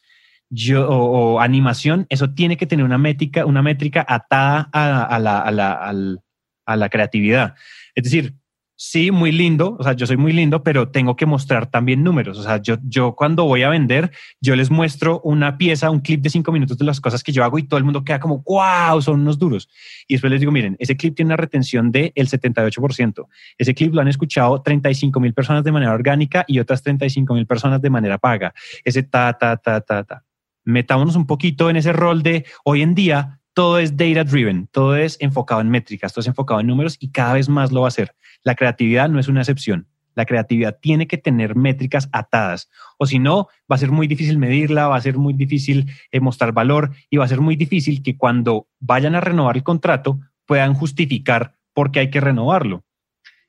yo, 0.50 0.88
o, 0.88 1.40
animación, 1.40 2.06
eso 2.08 2.30
tiene 2.30 2.56
que 2.56 2.66
tener 2.66 2.84
una 2.84 2.98
métrica, 2.98 3.46
una 3.46 3.62
métrica 3.62 4.04
atada 4.08 4.68
a, 4.72 5.18
la, 5.18 5.40
a, 5.40 5.50
la, 5.52 6.18
a 6.66 6.76
la 6.76 6.88
creatividad. 6.88 7.54
Es 7.94 8.04
decir, 8.04 8.34
sí, 8.82 9.10
muy 9.10 9.30
lindo, 9.30 9.76
o 9.78 9.82
sea, 9.82 9.92
yo 9.92 10.06
soy 10.06 10.16
muy 10.16 10.32
lindo, 10.32 10.62
pero 10.62 10.88
tengo 10.88 11.14
que 11.14 11.26
mostrar 11.26 11.66
también 11.66 12.02
números. 12.02 12.38
O 12.38 12.42
sea, 12.42 12.62
yo, 12.62 12.78
yo 12.82 13.14
cuando 13.14 13.44
voy 13.44 13.62
a 13.62 13.68
vender, 13.68 14.10
yo 14.40 14.56
les 14.56 14.70
muestro 14.70 15.20
una 15.22 15.58
pieza, 15.58 15.90
un 15.90 16.00
clip 16.00 16.22
de 16.22 16.30
cinco 16.30 16.50
minutos 16.50 16.78
de 16.78 16.86
las 16.86 16.98
cosas 16.98 17.22
que 17.22 17.30
yo 17.30 17.44
hago 17.44 17.58
y 17.58 17.64
todo 17.64 17.76
el 17.76 17.84
mundo 17.84 18.02
queda 18.04 18.20
como, 18.20 18.42
wow, 18.46 19.02
son 19.02 19.20
unos 19.20 19.38
duros. 19.38 19.68
Y 20.08 20.14
después 20.14 20.30
les 20.30 20.40
digo, 20.40 20.50
miren, 20.50 20.76
ese 20.78 20.96
clip 20.96 21.14
tiene 21.14 21.28
una 21.28 21.36
retención 21.36 21.92
del 21.92 22.10
el 22.14 22.30
78%. 22.30 23.26
Ese 23.58 23.74
clip 23.74 23.92
lo 23.92 24.00
han 24.00 24.08
escuchado 24.08 24.62
35 24.62 25.20
mil 25.20 25.34
personas 25.34 25.62
de 25.62 25.72
manera 25.72 25.92
orgánica 25.92 26.46
y 26.48 26.58
otras 26.58 26.82
35 26.82 27.34
mil 27.34 27.46
personas 27.46 27.82
de 27.82 27.90
manera 27.90 28.16
paga. 28.16 28.54
Ese 28.82 29.02
ta, 29.02 29.34
ta, 29.34 29.58
ta, 29.58 29.82
ta, 29.82 30.04
ta. 30.04 30.24
metámonos 30.64 31.16
un 31.16 31.26
poquito 31.26 31.68
en 31.68 31.76
ese 31.76 31.92
rol 31.92 32.22
de 32.22 32.46
hoy 32.64 32.80
en 32.80 32.94
día 32.94 33.39
todo 33.54 33.78
es 33.78 33.96
data 33.96 34.24
driven, 34.24 34.68
todo 34.68 34.96
es 34.96 35.16
enfocado 35.20 35.60
en 35.60 35.70
métricas, 35.70 36.12
todo 36.12 36.20
es 36.20 36.26
enfocado 36.26 36.60
en 36.60 36.66
números 36.66 36.96
y 37.00 37.10
cada 37.10 37.34
vez 37.34 37.48
más 37.48 37.72
lo 37.72 37.82
va 37.82 37.88
a 37.88 37.92
ser. 37.92 38.14
La 38.42 38.54
creatividad 38.54 39.08
no 39.08 39.18
es 39.18 39.28
una 39.28 39.40
excepción. 39.40 39.86
La 40.14 40.24
creatividad 40.24 40.78
tiene 40.80 41.06
que 41.06 41.18
tener 41.18 41.54
métricas 41.54 42.08
atadas, 42.12 42.68
o 42.98 43.06
si 43.06 43.18
no, 43.18 43.48
va 43.70 43.76
a 43.76 43.78
ser 43.78 43.90
muy 43.90 44.06
difícil 44.06 44.38
medirla, 44.38 44.88
va 44.88 44.96
a 44.96 45.00
ser 45.00 45.16
muy 45.16 45.32
difícil 45.32 45.90
eh, 46.10 46.20
mostrar 46.20 46.52
valor 46.52 46.90
y 47.08 47.16
va 47.16 47.24
a 47.24 47.28
ser 47.28 47.40
muy 47.40 47.56
difícil 47.56 48.02
que 48.02 48.16
cuando 48.16 48.66
vayan 48.80 49.14
a 49.14 49.20
renovar 49.20 49.56
el 49.56 49.62
contrato 49.62 50.20
puedan 50.46 50.74
justificar 50.74 51.56
por 51.72 51.92
qué 51.92 52.00
hay 52.00 52.10
que 52.10 52.20
renovarlo. 52.20 52.84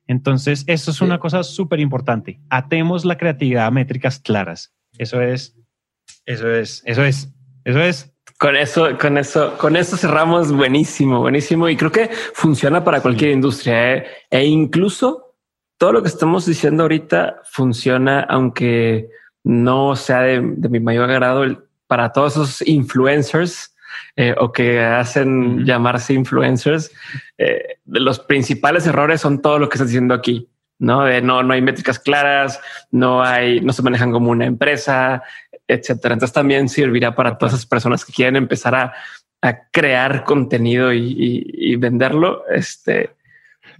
Entonces, 0.07 0.63
eso 0.67 0.91
es 0.91 1.01
una 1.01 1.19
cosa 1.19 1.43
súper 1.43 1.79
importante. 1.79 2.39
Atemos 2.49 3.05
la 3.05 3.17
creatividad 3.17 3.65
a 3.65 3.71
métricas 3.71 4.19
claras. 4.19 4.73
Eso 4.97 5.21
es, 5.21 5.57
eso 6.25 6.51
es, 6.51 6.83
eso 6.85 7.03
es, 7.03 7.33
eso 7.63 7.81
es. 7.81 8.10
Con 8.41 8.55
eso, 8.55 8.97
con 8.99 9.19
eso, 9.19 9.55
con 9.59 9.75
eso 9.75 9.95
cerramos 9.95 10.51
buenísimo, 10.51 11.19
buenísimo. 11.19 11.69
Y 11.69 11.77
creo 11.77 11.91
que 11.91 12.09
funciona 12.33 12.83
para 12.83 12.99
cualquier 12.99 13.29
industria 13.29 13.93
¿eh? 13.93 14.07
e 14.31 14.45
incluso 14.45 15.35
todo 15.77 15.93
lo 15.93 16.01
que 16.01 16.07
estamos 16.07 16.47
diciendo 16.47 16.81
ahorita 16.81 17.43
funciona, 17.43 18.21
aunque 18.21 19.09
no 19.43 19.95
sea 19.95 20.21
de, 20.21 20.41
mi 20.41 20.79
mayor 20.79 21.11
agrado 21.11 21.67
para 21.85 22.11
todos 22.11 22.33
esos 22.33 22.67
influencers 22.67 23.75
eh, 24.15 24.33
o 24.39 24.51
que 24.51 24.79
hacen 24.79 25.63
llamarse 25.63 26.13
influencers. 26.13 26.91
Eh, 27.37 27.77
los 27.85 28.17
principales 28.17 28.87
errores 28.87 29.21
son 29.21 29.39
todo 29.43 29.59
lo 29.59 29.69
que 29.69 29.75
estás 29.75 29.89
diciendo 29.89 30.15
aquí. 30.15 30.49
¿no? 30.79 31.07
no, 31.21 31.43
no 31.43 31.53
hay 31.53 31.61
métricas 31.61 31.99
claras, 31.99 32.59
no 32.89 33.21
hay, 33.21 33.61
no 33.61 33.71
se 33.71 33.83
manejan 33.83 34.11
como 34.11 34.31
una 34.31 34.47
empresa, 34.47 35.21
etcétera. 35.71 36.13
Entonces 36.13 36.33
también 36.33 36.69
servirá 36.69 37.15
para 37.15 37.37
todas 37.37 37.53
esas 37.53 37.65
personas 37.65 38.03
que 38.05 38.13
quieren 38.13 38.35
empezar 38.35 38.75
a, 38.75 38.93
crear 39.71 40.23
contenido 40.23 40.93
y, 40.93 41.75
venderlo. 41.77 42.43
Este, 42.47 43.15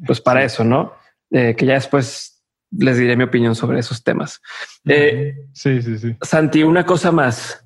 pues 0.08 0.20
para 0.20 0.44
eso, 0.44 0.64
no? 0.64 0.94
Eh, 1.30 1.56
que 1.56 1.68
ya 1.68 1.76
después 1.76 2.44
les 2.72 2.98
diré 2.98 3.16
mi 3.16 3.26
opinión 3.26 3.54
sobre 3.54 3.80
esos 3.80 4.04
temas. 4.04 4.42
Eh, 4.86 5.36
sí, 5.54 5.82
sí, 5.84 6.00
sí. 6.00 6.16
Santi, 6.22 6.64
una 6.64 6.84
cosa 6.86 7.12
más. 7.12 7.64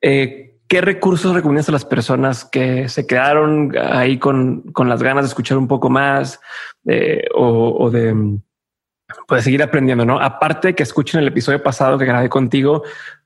Eh, 0.00 0.60
¿Qué 0.68 0.80
recursos 0.80 1.34
recomiendas 1.34 1.68
a 1.68 1.72
las 1.72 1.84
personas 1.84 2.44
que 2.44 2.88
se 2.88 3.04
quedaron 3.08 3.76
ahí 3.76 4.18
con, 4.18 4.72
las 4.84 5.02
ganas 5.02 5.24
de 5.24 5.28
escuchar 5.28 5.58
un 5.58 5.66
poco 5.66 5.90
más 5.90 6.38
o, 7.34 7.90
de 7.90 8.38
pues, 9.26 9.42
seguir 9.42 9.64
aprendiendo? 9.64 10.04
No, 10.04 10.20
aparte 10.20 10.76
que 10.76 10.84
escuchen 10.84 11.20
el 11.20 11.26
episodio 11.26 11.60
pasado 11.60 11.98
que 11.98 12.04
grabé 12.04 12.28
contigo, 12.28 12.84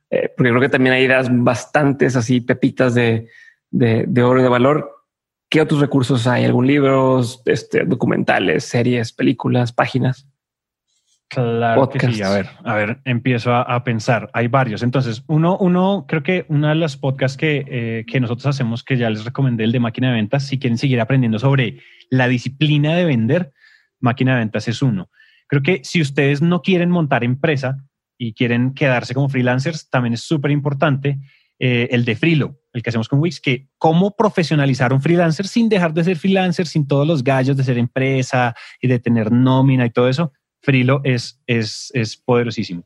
porque 0.08 0.50
creo 0.50 0.60
que 0.60 0.68
también 0.68 0.94
hay 0.94 1.08
bastantes 1.30 2.16
así 2.16 2.40
pepitas 2.40 2.94
de, 2.94 3.28
de 3.70 4.22
oro 4.22 4.40
y 4.40 4.42
de 4.42 4.48
valor. 4.48 4.94
¿Qué 5.54 5.60
otros 5.60 5.80
recursos 5.80 6.26
hay? 6.26 6.44
¿Algún 6.44 6.66
libro, 6.66 7.20
este, 7.44 7.84
documentales, 7.84 8.64
series, 8.64 9.12
películas, 9.12 9.72
páginas? 9.72 10.26
Claro 11.28 11.88
que 11.88 12.00
sí. 12.12 12.22
A 12.22 12.30
ver, 12.30 12.48
a 12.64 12.74
ver, 12.74 12.98
empiezo 13.04 13.54
a, 13.54 13.84
pensar. 13.84 14.30
Hay 14.32 14.48
varios. 14.48 14.82
Entonces, 14.82 15.22
uno, 15.26 15.56
uno, 15.58 16.06
creo 16.08 16.22
que 16.22 16.44
una 16.48 16.70
de 16.70 16.74
las 16.74 16.96
podcasts 16.96 17.36
que, 17.36 17.64
eh, 17.68 18.04
que 18.06 18.20
nosotros 18.20 18.46
hacemos, 18.46 18.84
que 18.84 18.96
ya 18.96 19.10
les 19.10 19.24
recomendé, 19.24 19.64
el 19.64 19.72
de 19.72 19.80
máquina 19.80 20.08
de 20.08 20.14
ventas, 20.14 20.46
si 20.46 20.58
quieren 20.58 20.78
seguir 20.78 21.00
aprendiendo 21.00 21.38
sobre 21.38 21.80
la 22.10 22.28
disciplina 22.28 22.94
de 22.94 23.04
vender, 23.04 23.52
máquina 24.00 24.32
de 24.32 24.40
ventas 24.40 24.68
es 24.68 24.82
uno. 24.82 25.08
Creo 25.46 25.62
que 25.62 25.80
si 25.84 26.00
ustedes 26.00 26.42
no 26.42 26.62
quieren 26.62 26.90
montar 26.90 27.24
empresa 27.24 27.78
y 28.18 28.34
quieren 28.34 28.74
quedarse 28.74 29.14
como 29.14 29.28
freelancers, 29.28 29.88
también 29.90 30.14
es 30.14 30.20
súper 30.20 30.50
importante 30.50 31.18
eh, 31.58 31.88
el 31.92 32.04
de 32.04 32.16
Frilo, 32.16 32.60
el 32.72 32.82
que 32.82 32.90
hacemos 32.90 33.08
con 33.08 33.20
Wix, 33.20 33.40
que 33.40 33.68
cómo 33.78 34.16
profesionalizar 34.16 34.92
un 34.92 35.00
freelancer 35.00 35.46
sin 35.46 35.68
dejar 35.68 35.94
de 35.94 36.04
ser 36.04 36.16
freelancer, 36.16 36.66
sin 36.66 36.86
todos 36.86 37.06
los 37.06 37.22
gallos 37.22 37.56
de 37.56 37.64
ser 37.64 37.78
empresa 37.78 38.54
y 38.80 38.88
de 38.88 38.98
tener 38.98 39.30
nómina 39.30 39.86
y 39.86 39.90
todo 39.90 40.08
eso. 40.08 40.32
Frilo 40.60 41.00
es, 41.04 41.40
es, 41.46 41.90
es 41.94 42.16
poderosísimo. 42.16 42.84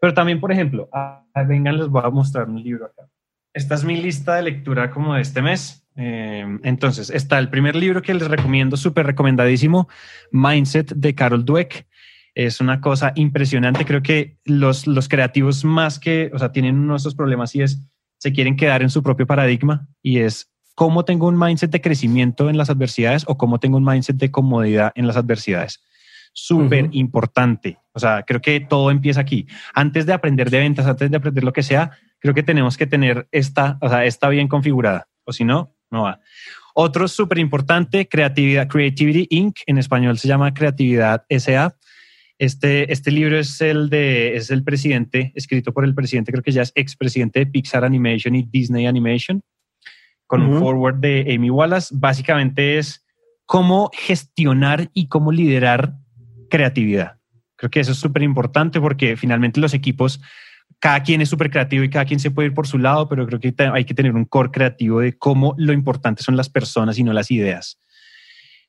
Pero 0.00 0.14
también, 0.14 0.40
por 0.40 0.52
ejemplo, 0.52 0.88
vengan, 1.46 1.76
les 1.76 1.88
voy 1.88 2.02
a 2.04 2.10
mostrar 2.10 2.48
un 2.48 2.62
libro 2.62 2.86
acá. 2.86 3.08
Esta 3.52 3.74
es 3.74 3.84
mi 3.84 3.96
lista 3.96 4.36
de 4.36 4.42
lectura 4.42 4.90
como 4.90 5.14
de 5.14 5.22
este 5.22 5.42
mes. 5.42 5.84
Eh, 5.96 6.46
entonces, 6.62 7.10
está 7.10 7.38
el 7.40 7.50
primer 7.50 7.74
libro 7.74 8.02
que 8.02 8.14
les 8.14 8.28
recomiendo, 8.28 8.76
súper 8.76 9.06
recomendadísimo, 9.06 9.88
Mindset 10.30 10.92
de 10.94 11.14
Carol 11.14 11.44
Dweck. 11.44 11.87
Es 12.38 12.60
una 12.60 12.80
cosa 12.80 13.10
impresionante. 13.16 13.84
Creo 13.84 14.00
que 14.00 14.38
los, 14.44 14.86
los 14.86 15.08
creativos 15.08 15.64
más 15.64 15.98
que, 15.98 16.30
o 16.32 16.38
sea, 16.38 16.52
tienen 16.52 16.78
uno 16.78 16.92
de 16.92 16.98
esos 16.98 17.16
problemas 17.16 17.52
y 17.56 17.62
es 17.62 17.82
se 18.18 18.32
quieren 18.32 18.54
quedar 18.54 18.80
en 18.80 18.90
su 18.90 19.02
propio 19.02 19.26
paradigma 19.26 19.88
y 20.02 20.18
es 20.20 20.48
cómo 20.76 21.04
tengo 21.04 21.26
un 21.26 21.36
mindset 21.36 21.72
de 21.72 21.80
crecimiento 21.80 22.48
en 22.48 22.56
las 22.56 22.70
adversidades 22.70 23.24
o 23.26 23.36
cómo 23.36 23.58
tengo 23.58 23.76
un 23.76 23.84
mindset 23.84 24.18
de 24.18 24.30
comodidad 24.30 24.92
en 24.94 25.08
las 25.08 25.16
adversidades. 25.16 25.82
Súper 26.32 26.88
importante. 26.92 27.78
O 27.92 27.98
sea, 27.98 28.22
creo 28.22 28.40
que 28.40 28.60
todo 28.60 28.92
empieza 28.92 29.20
aquí. 29.20 29.48
Antes 29.74 30.06
de 30.06 30.12
aprender 30.12 30.48
de 30.48 30.60
ventas, 30.60 30.86
antes 30.86 31.10
de 31.10 31.16
aprender 31.16 31.42
lo 31.42 31.52
que 31.52 31.64
sea, 31.64 31.90
creo 32.20 32.34
que 32.34 32.44
tenemos 32.44 32.76
que 32.76 32.86
tener 32.86 33.26
esta, 33.32 33.78
o 33.80 33.88
sea, 33.88 34.04
esta 34.04 34.28
bien 34.28 34.46
configurada. 34.46 35.08
O 35.24 35.32
si 35.32 35.42
no, 35.42 35.74
no 35.90 36.04
va. 36.04 36.20
Otro 36.72 37.08
súper 37.08 37.38
importante, 37.38 38.06
creatividad, 38.06 38.68
Creativity 38.68 39.26
Inc. 39.30 39.56
En 39.66 39.78
español 39.78 40.16
se 40.18 40.28
llama 40.28 40.54
Creatividad 40.54 41.24
SA. 41.28 41.74
Este, 42.38 42.92
este 42.92 43.10
libro 43.10 43.36
es 43.36 43.60
el 43.60 43.90
de, 43.90 44.36
es 44.36 44.50
el 44.50 44.62
presidente, 44.62 45.32
escrito 45.34 45.72
por 45.72 45.84
el 45.84 45.94
presidente, 45.94 46.30
creo 46.30 46.44
que 46.44 46.52
ya 46.52 46.62
es 46.62 46.72
expresidente 46.76 47.40
de 47.40 47.46
Pixar 47.46 47.84
Animation 47.84 48.36
y 48.36 48.44
Disney 48.44 48.86
Animation, 48.86 49.42
con 50.26 50.42
un 50.42 50.60
forward 50.60 50.96
de 50.96 51.34
Amy 51.34 51.50
Wallace. 51.50 51.92
Básicamente 51.98 52.78
es 52.78 53.04
cómo 53.44 53.90
gestionar 53.92 54.90
y 54.92 55.08
cómo 55.08 55.32
liderar 55.32 55.94
creatividad. 56.48 57.18
Creo 57.56 57.70
que 57.70 57.80
eso 57.80 57.92
es 57.92 57.98
súper 57.98 58.22
importante 58.22 58.80
porque 58.80 59.16
finalmente 59.16 59.58
los 59.58 59.74
equipos, 59.74 60.20
cada 60.78 61.02
quien 61.02 61.22
es 61.22 61.28
súper 61.28 61.50
creativo 61.50 61.82
y 61.82 61.90
cada 61.90 62.04
quien 62.04 62.20
se 62.20 62.30
puede 62.30 62.48
ir 62.48 62.54
por 62.54 62.68
su 62.68 62.78
lado, 62.78 63.08
pero 63.08 63.26
creo 63.26 63.40
que 63.40 63.52
hay 63.72 63.84
que 63.84 63.94
tener 63.94 64.14
un 64.14 64.26
core 64.26 64.50
creativo 64.52 65.00
de 65.00 65.18
cómo 65.18 65.54
lo 65.58 65.72
importante 65.72 66.22
son 66.22 66.36
las 66.36 66.48
personas 66.48 66.98
y 66.98 67.02
no 67.02 67.12
las 67.12 67.32
ideas. 67.32 67.80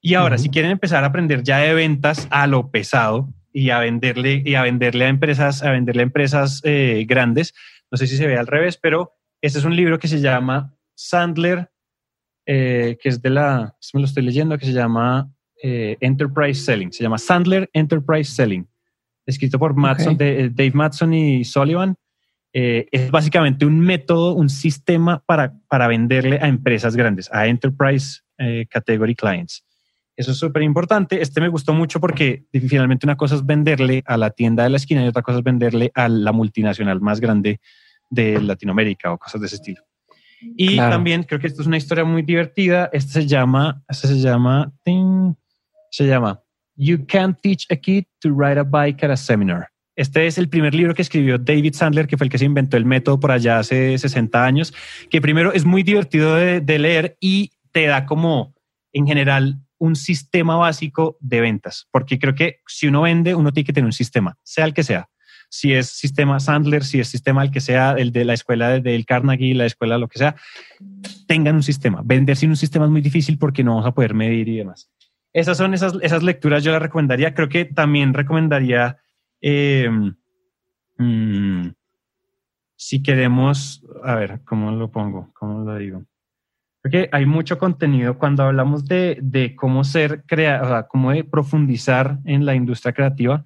Y 0.01 0.13
ahora, 0.13 0.37
si 0.37 0.49
quieren 0.49 0.71
empezar 0.71 1.03
a 1.03 1.07
aprender 1.07 1.43
ya 1.43 1.57
de 1.57 1.73
ventas 1.73 2.27
a 2.31 2.47
lo 2.47 2.71
pesado, 2.71 3.29
y 3.53 3.69
a 3.69 3.79
venderle 3.79 4.41
y 4.45 4.55
a 4.55 4.63
venderle 4.63 5.05
a 5.05 5.09
empresas, 5.09 5.63
a 5.63 5.71
venderle 5.71 6.01
a 6.01 6.03
empresas 6.03 6.61
eh, 6.63 7.05
grandes. 7.07 7.53
No 7.91 7.97
sé 7.97 8.07
si 8.07 8.17
se 8.17 8.27
ve 8.27 8.37
al 8.37 8.47
revés, 8.47 8.77
pero 8.77 9.13
este 9.41 9.59
es 9.59 9.65
un 9.65 9.75
libro 9.75 9.99
que 9.99 10.07
se 10.07 10.19
llama 10.19 10.75
Sandler, 10.95 11.71
eh, 12.45 12.97
que 13.01 13.09
es 13.09 13.21
de 13.21 13.29
la, 13.29 13.75
me 13.93 14.01
lo 14.01 14.05
estoy 14.05 14.23
leyendo, 14.23 14.57
que 14.57 14.65
se 14.65 14.73
llama 14.73 15.31
eh, 15.61 15.97
Enterprise 15.99 16.61
Selling. 16.63 16.91
Se 16.91 17.03
llama 17.03 17.17
Sandler 17.17 17.69
Enterprise 17.73 18.31
Selling, 18.31 18.67
escrito 19.25 19.57
por 19.57 19.75
Matson, 19.75 20.17
de, 20.17 20.49
Dave 20.49 20.71
Matson 20.73 21.13
y 21.13 21.43
Sullivan. 21.43 21.95
es 22.51 23.11
básicamente 23.11 23.65
un 23.65 23.79
método, 23.79 24.33
un 24.33 24.49
sistema 24.49 25.23
para, 25.25 25.53
para 25.67 25.87
venderle 25.87 26.39
a 26.41 26.47
empresas 26.47 26.95
grandes, 26.95 27.31
a 27.31 27.47
Enterprise 27.47 28.21
Category 28.69 29.15
Clients. 29.15 29.63
Eso 30.19 30.31
es 30.31 30.37
súper 30.37 30.63
importante. 30.63 31.21
Este 31.21 31.39
me 31.39 31.47
gustó 31.47 31.73
mucho 31.73 32.01
porque 32.01 32.43
finalmente 32.51 33.05
una 33.05 33.15
cosa 33.15 33.35
es 33.35 33.45
venderle 33.45 34.03
a 34.05 34.17
la 34.17 34.31
tienda 34.31 34.63
de 34.63 34.69
la 34.69 34.75
esquina 34.75 35.01
y 35.01 35.07
otra 35.07 35.21
cosa 35.21 35.37
es 35.37 35.45
venderle 35.45 35.93
a 35.95 36.09
la 36.09 36.33
multinacional 36.33 36.99
más 36.99 37.21
grande 37.21 37.61
de 38.09 38.41
Latinoamérica 38.41 39.13
o 39.13 39.17
cosas 39.17 39.39
de 39.39 39.47
ese 39.47 39.55
estilo. 39.55 39.81
Y 40.41 40.75
también 40.75 41.23
creo 41.23 41.39
que 41.39 41.47
esto 41.47 41.61
es 41.61 41.69
una 41.69 41.77
historia 41.77 42.03
muy 42.03 42.23
divertida. 42.23 42.89
Este 42.91 43.13
se 43.13 43.27
llama, 43.27 43.81
este 43.87 44.09
se 44.09 44.19
llama, 44.19 44.73
se 45.89 46.05
llama 46.05 46.43
You 46.75 47.05
Can't 47.07 47.39
Teach 47.41 47.67
a 47.71 47.77
Kid 47.77 48.03
to 48.19 48.31
Ride 48.37 48.59
a 48.59 48.63
Bike 48.63 49.01
at 49.05 49.11
a 49.11 49.15
Seminar. 49.15 49.69
Este 49.95 50.27
es 50.27 50.37
el 50.37 50.49
primer 50.49 50.75
libro 50.75 50.93
que 50.93 51.01
escribió 51.01 51.37
David 51.37 51.75
Sandler, 51.75 52.07
que 52.07 52.17
fue 52.17 52.25
el 52.25 52.31
que 52.31 52.39
se 52.39 52.43
inventó 52.45 52.75
el 52.75 52.83
método 52.83 53.21
por 53.21 53.31
allá 53.31 53.59
hace 53.59 53.97
60 53.97 54.45
años, 54.45 54.73
que 55.09 55.21
primero 55.21 55.53
es 55.53 55.63
muy 55.63 55.81
divertido 55.81 56.35
de, 56.35 56.59
de 56.59 56.77
leer 56.77 57.17
y 57.21 57.51
te 57.71 57.85
da 57.85 58.05
como, 58.05 58.53
en 58.91 59.07
general, 59.07 59.61
un 59.79 59.95
sistema 59.95 60.55
básico 60.57 61.17
de 61.19 61.41
ventas, 61.41 61.87
porque 61.91 62.19
creo 62.19 62.35
que 62.35 62.59
si 62.67 62.87
uno 62.87 63.01
vende, 63.01 63.33
uno 63.33 63.51
tiene 63.51 63.65
que 63.65 63.73
tener 63.73 63.85
un 63.85 63.93
sistema, 63.93 64.37
sea 64.43 64.65
el 64.65 64.73
que 64.73 64.83
sea. 64.83 65.09
Si 65.51 65.73
es 65.73 65.87
sistema 65.87 66.39
Sandler, 66.39 66.83
si 66.83 66.99
es 66.99 67.07
sistema 67.07 67.41
el 67.41 67.49
que 67.49 67.59
sea, 67.59 67.93
el 67.93 68.11
de 68.11 68.23
la 68.23 68.33
escuela 68.33 68.69
del 68.69 68.83
de 68.83 69.03
Carnegie, 69.03 69.55
la 69.55 69.65
escuela, 69.65 69.97
lo 69.97 70.07
que 70.07 70.19
sea, 70.19 70.35
tengan 71.27 71.55
un 71.55 71.63
sistema. 71.63 72.01
Vender 72.05 72.37
sin 72.37 72.51
un 72.51 72.55
sistema 72.55 72.85
es 72.85 72.91
muy 72.91 73.01
difícil 73.01 73.39
porque 73.39 73.63
no 73.63 73.71
vamos 73.71 73.87
a 73.87 73.93
poder 73.93 74.13
medir 74.13 74.47
y 74.47 74.57
demás. 74.57 74.91
Esas 75.33 75.57
son 75.57 75.73
esas, 75.73 75.95
esas 76.01 76.21
lecturas, 76.21 76.63
yo 76.63 76.71
las 76.71 76.81
recomendaría. 76.81 77.33
Creo 77.33 77.49
que 77.49 77.65
también 77.65 78.13
recomendaría, 78.13 78.97
em, 79.41 80.15
mm, 80.97 81.69
si 82.75 83.01
queremos, 83.01 83.83
a 84.03 84.15
ver, 84.15 84.41
¿cómo 84.45 84.71
lo 84.71 84.91
pongo? 84.91 85.31
¿Cómo 85.33 85.63
lo 85.63 85.77
digo? 85.77 86.03
Porque 86.89 87.07
hay 87.11 87.27
mucho 87.27 87.59
contenido 87.59 88.17
cuando 88.17 88.41
hablamos 88.41 88.83
de, 88.87 89.19
de 89.21 89.55
cómo 89.55 89.83
ser 89.83 90.23
crea, 90.25 90.59
o 90.63 90.67
sea, 90.67 90.87
cómo 90.87 91.11
de 91.11 91.23
profundizar 91.23 92.17
en 92.25 92.47
la 92.47 92.55
industria 92.55 92.93
creativa. 92.93 93.45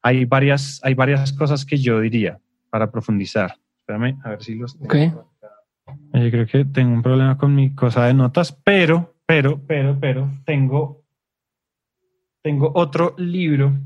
Hay 0.00 0.24
varias, 0.24 0.80
hay 0.82 0.94
varias 0.94 1.34
cosas 1.34 1.66
que 1.66 1.76
yo 1.76 2.00
diría 2.00 2.40
para 2.70 2.90
profundizar. 2.90 3.56
Espérame, 3.76 4.18
a 4.24 4.30
ver 4.30 4.42
si 4.42 4.54
los. 4.54 4.74
Ok. 4.76 4.94
Yo 6.14 6.30
creo 6.30 6.46
que 6.46 6.64
tengo 6.64 6.94
un 6.94 7.02
problema 7.02 7.36
con 7.36 7.54
mi 7.54 7.74
cosa 7.74 8.06
de 8.06 8.14
notas, 8.14 8.52
pero, 8.52 9.14
pero, 9.26 9.60
pero, 9.66 9.98
pero, 10.00 10.30
tengo, 10.46 11.04
tengo 12.42 12.72
otro 12.74 13.14
libro 13.18 13.76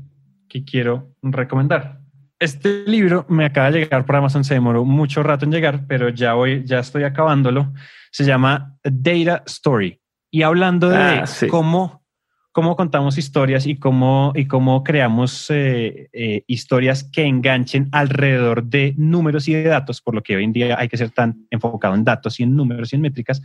que 0.47 0.63
quiero 0.63 1.09
recomendar. 1.21 1.99
Este 2.43 2.83
libro 2.85 3.25
me 3.29 3.45
acaba 3.45 3.71
de 3.71 3.79
llegar 3.79 4.05
por 4.05 4.17
Amazon, 4.17 4.43
se 4.43 4.53
demoró 4.53 4.83
mucho 4.83 5.23
rato 5.23 5.45
en 5.45 5.51
llegar, 5.51 5.85
pero 5.87 6.09
ya 6.09 6.33
voy, 6.33 6.63
ya 6.65 6.79
estoy 6.79 7.03
acabándolo. 7.03 7.71
Se 8.11 8.25
llama 8.25 8.75
Data 8.83 9.43
Story. 9.45 10.01
Y 10.29 10.41
hablando 10.41 10.89
de 10.89 10.97
Ah, 10.97 11.25
sí. 11.25 11.47
cómo, 11.47 12.03
cómo 12.51 12.75
contamos 12.75 13.17
historias 13.17 13.65
y 13.65 13.77
cómo, 13.77 14.33
y 14.35 14.45
cómo 14.45 14.83
creamos 14.83 15.49
eh, 15.51 16.09
eh, 16.11 16.43
historias 16.47 17.05
que 17.05 17.23
enganchen 17.23 17.87
alrededor 17.93 18.65
de 18.65 18.93
números 18.97 19.47
y 19.47 19.53
de 19.53 19.63
datos, 19.63 20.01
por 20.01 20.13
lo 20.13 20.21
que 20.21 20.35
hoy 20.35 20.43
en 20.43 20.51
día 20.51 20.75
hay 20.77 20.89
que 20.89 20.97
ser 20.97 21.11
tan 21.11 21.47
enfocado 21.49 21.95
en 21.95 22.03
datos 22.03 22.41
y 22.41 22.43
en 22.43 22.57
números 22.57 22.91
y 22.91 22.97
en 22.97 23.03
métricas. 23.03 23.41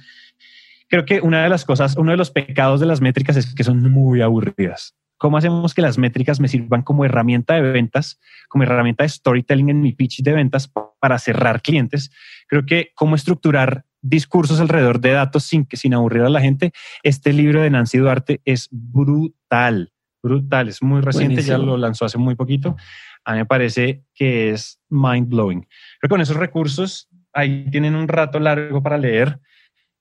Creo 0.89 1.05
que 1.05 1.21
una 1.21 1.45
de 1.45 1.51
las 1.51 1.65
cosas, 1.65 1.97
uno 1.97 2.11
de 2.11 2.17
los 2.17 2.33
pecados 2.33 2.81
de 2.81 2.87
las 2.87 3.01
métricas 3.01 3.37
es 3.37 3.55
que 3.55 3.63
son 3.63 3.81
muy 3.93 4.23
aburridas. 4.23 4.97
¿Cómo 5.19 5.37
hacemos 5.37 5.75
que 5.75 5.83
las 5.83 5.99
métricas 5.99 6.41
me 6.41 6.49
sirvan 6.49 6.83
como 6.83 7.05
herramienta 7.05 7.55
de 7.55 7.61
ventas, 7.61 8.21
como 8.49 8.65
herramienta 8.65 9.03
de 9.03 9.09
storytelling 9.09 9.69
en 9.69 9.81
mi 9.81 9.93
pitch 9.93 10.23
de 10.23 10.33
ventas 10.33 10.73
para 11.01 11.19
cerrar 11.19 11.61
clientes? 11.61 12.11
Creo 12.47 12.65
que 12.65 12.93
cómo 12.95 13.17
estructurar 13.17 13.85
discursos 14.01 14.61
alrededor 14.61 15.01
de 15.01 15.11
datos 15.11 15.45
sin, 15.45 15.65
que, 15.65 15.77
sin 15.77 15.95
aburrir 15.95 16.23
a 16.23 16.29
la 16.29 16.41
gente. 16.41 16.73
Este 17.03 17.33
libro 17.33 17.61
de 17.61 17.71
Nancy 17.71 17.99
Duarte 17.99 18.41
es 18.45 18.69
brutal, 18.71 19.93
brutal. 20.23 20.69
Es 20.69 20.83
muy 20.83 21.01
reciente, 21.01 21.43
ya 21.43 21.55
Buenísimo. 21.57 21.73
lo 21.73 21.79
lanzó 21.79 22.05
hace 22.05 22.19
muy 22.19 22.35
poquito. 22.35 22.77
A 23.25 23.33
mí 23.33 23.39
me 23.39 23.47
parece 23.47 24.05
que 24.15 24.51
es 24.51 24.81
mind 24.89 25.29
blowing. 25.29 25.61
Creo 25.61 26.03
que 26.03 26.09
con 26.09 26.21
esos 26.21 26.37
recursos 26.37 27.09
ahí 27.33 27.69
tienen 27.71 27.95
un 27.95 28.09
rato 28.09 28.39
largo 28.39 28.83
para 28.83 28.99
leer. 28.99 29.41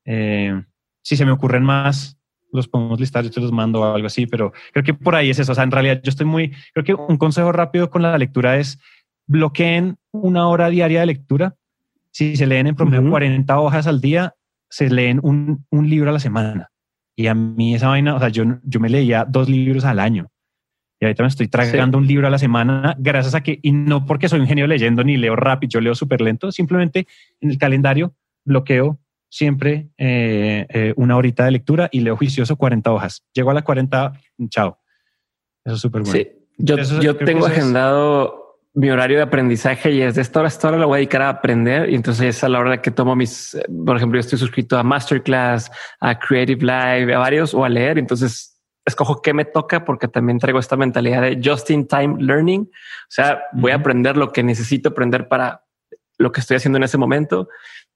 Eh, 0.04 0.62
si 1.02 1.16
se 1.16 1.24
me 1.24 1.32
ocurren 1.32 1.62
más, 1.62 2.17
los 2.52 2.68
podemos 2.68 2.98
listar, 2.98 3.24
yo 3.24 3.30
te 3.30 3.40
los 3.40 3.52
mando 3.52 3.80
o 3.80 3.94
algo 3.94 4.06
así, 4.06 4.26
pero 4.26 4.52
creo 4.72 4.84
que 4.84 4.94
por 4.94 5.14
ahí 5.14 5.30
es 5.30 5.38
eso. 5.38 5.52
O 5.52 5.54
sea, 5.54 5.64
en 5.64 5.70
realidad 5.70 6.00
yo 6.02 6.10
estoy 6.10 6.26
muy, 6.26 6.52
creo 6.72 6.84
que 6.84 6.94
un 6.94 7.16
consejo 7.16 7.52
rápido 7.52 7.90
con 7.90 8.02
la 8.02 8.16
lectura 8.18 8.56
es 8.56 8.78
bloqueen 9.26 9.96
una 10.12 10.48
hora 10.48 10.68
diaria 10.70 11.00
de 11.00 11.06
lectura. 11.06 11.54
Si 12.10 12.36
se 12.36 12.46
leen 12.46 12.66
en 12.66 12.74
promedio 12.74 13.02
Ujú. 13.02 13.10
40 13.10 13.60
hojas 13.60 13.86
al 13.86 14.00
día, 14.00 14.34
se 14.70 14.90
leen 14.90 15.20
un, 15.22 15.66
un 15.70 15.88
libro 15.88 16.10
a 16.10 16.12
la 16.12 16.20
semana. 16.20 16.70
Y 17.16 17.26
a 17.26 17.34
mí 17.34 17.74
esa 17.74 17.88
vaina, 17.88 18.14
o 18.14 18.18
sea, 18.18 18.28
yo, 18.28 18.44
yo 18.62 18.80
me 18.80 18.88
leía 18.88 19.24
dos 19.28 19.48
libros 19.48 19.84
al 19.84 19.98
año. 19.98 20.30
Y 21.00 21.04
ahorita 21.04 21.22
me 21.22 21.28
estoy 21.28 21.48
tragando 21.48 21.98
un 21.98 22.06
libro 22.06 22.26
a 22.26 22.30
la 22.30 22.38
semana 22.38 22.96
gracias 22.98 23.34
a 23.34 23.42
que, 23.42 23.60
y 23.62 23.70
no 23.70 24.04
porque 24.04 24.28
soy 24.28 24.40
un 24.40 24.46
genio 24.46 24.66
leyendo 24.66 25.04
ni 25.04 25.16
leo 25.16 25.36
rápido, 25.36 25.70
yo 25.70 25.80
leo 25.80 25.94
súper 25.94 26.20
lento, 26.20 26.50
simplemente 26.50 27.06
en 27.40 27.50
el 27.50 27.58
calendario 27.58 28.14
bloqueo 28.44 28.98
siempre 29.28 29.88
eh, 29.98 30.66
eh, 30.70 30.94
una 30.96 31.16
horita 31.16 31.44
de 31.44 31.50
lectura 31.52 31.88
y 31.92 32.00
leo 32.00 32.16
juicioso 32.16 32.56
40 32.56 32.92
hojas. 32.92 33.24
Llego 33.34 33.50
a 33.50 33.54
las 33.54 33.62
40, 33.64 34.12
chao. 34.48 34.78
Eso 35.64 35.74
es 35.76 35.80
súper 35.80 36.02
bueno. 36.02 36.18
Sí, 36.18 36.28
yo, 36.58 36.76
Eso- 36.76 37.00
yo 37.00 37.16
tengo 37.16 37.46
es- 37.46 37.52
agendado 37.52 38.44
mi 38.74 38.90
horario 38.90 39.16
de 39.16 39.24
aprendizaje 39.24 39.90
y 39.90 40.02
es 40.02 40.14
de 40.14 40.22
esta 40.22 40.38
hora 40.40 40.46
a 40.46 40.50
esta 40.50 40.68
hora 40.68 40.78
la 40.78 40.86
voy 40.86 40.96
a 40.96 40.98
dedicar 40.98 41.22
a 41.22 41.28
aprender. 41.30 41.90
Y 41.90 41.96
entonces 41.96 42.36
es 42.36 42.44
a 42.44 42.48
la 42.48 42.60
hora 42.60 42.80
que 42.80 42.90
tomo 42.90 43.16
mis, 43.16 43.54
eh, 43.54 43.64
por 43.84 43.96
ejemplo, 43.96 44.16
yo 44.18 44.20
estoy 44.20 44.38
suscrito 44.38 44.78
a 44.78 44.82
Masterclass, 44.84 45.70
a 46.00 46.18
Creative 46.18 46.60
Live, 46.60 47.12
a 47.14 47.18
varios 47.18 47.54
o 47.54 47.64
a 47.64 47.68
leer. 47.68 47.98
Entonces 47.98 48.54
escojo 48.86 49.20
qué 49.20 49.34
me 49.34 49.44
toca 49.44 49.84
porque 49.84 50.06
también 50.08 50.38
traigo 50.38 50.58
esta 50.60 50.76
mentalidad 50.76 51.22
de 51.22 51.40
just 51.44 51.68
in 51.70 51.86
time 51.88 52.16
learning. 52.22 52.62
O 52.62 53.06
sea, 53.10 53.42
voy 53.52 53.72
a 53.72 53.76
aprender 53.76 54.16
lo 54.16 54.32
que 54.32 54.42
necesito 54.42 54.90
aprender 54.90 55.28
para 55.28 55.64
lo 56.16 56.30
que 56.32 56.40
estoy 56.40 56.56
haciendo 56.56 56.76
en 56.78 56.84
ese 56.84 56.98
momento 56.98 57.48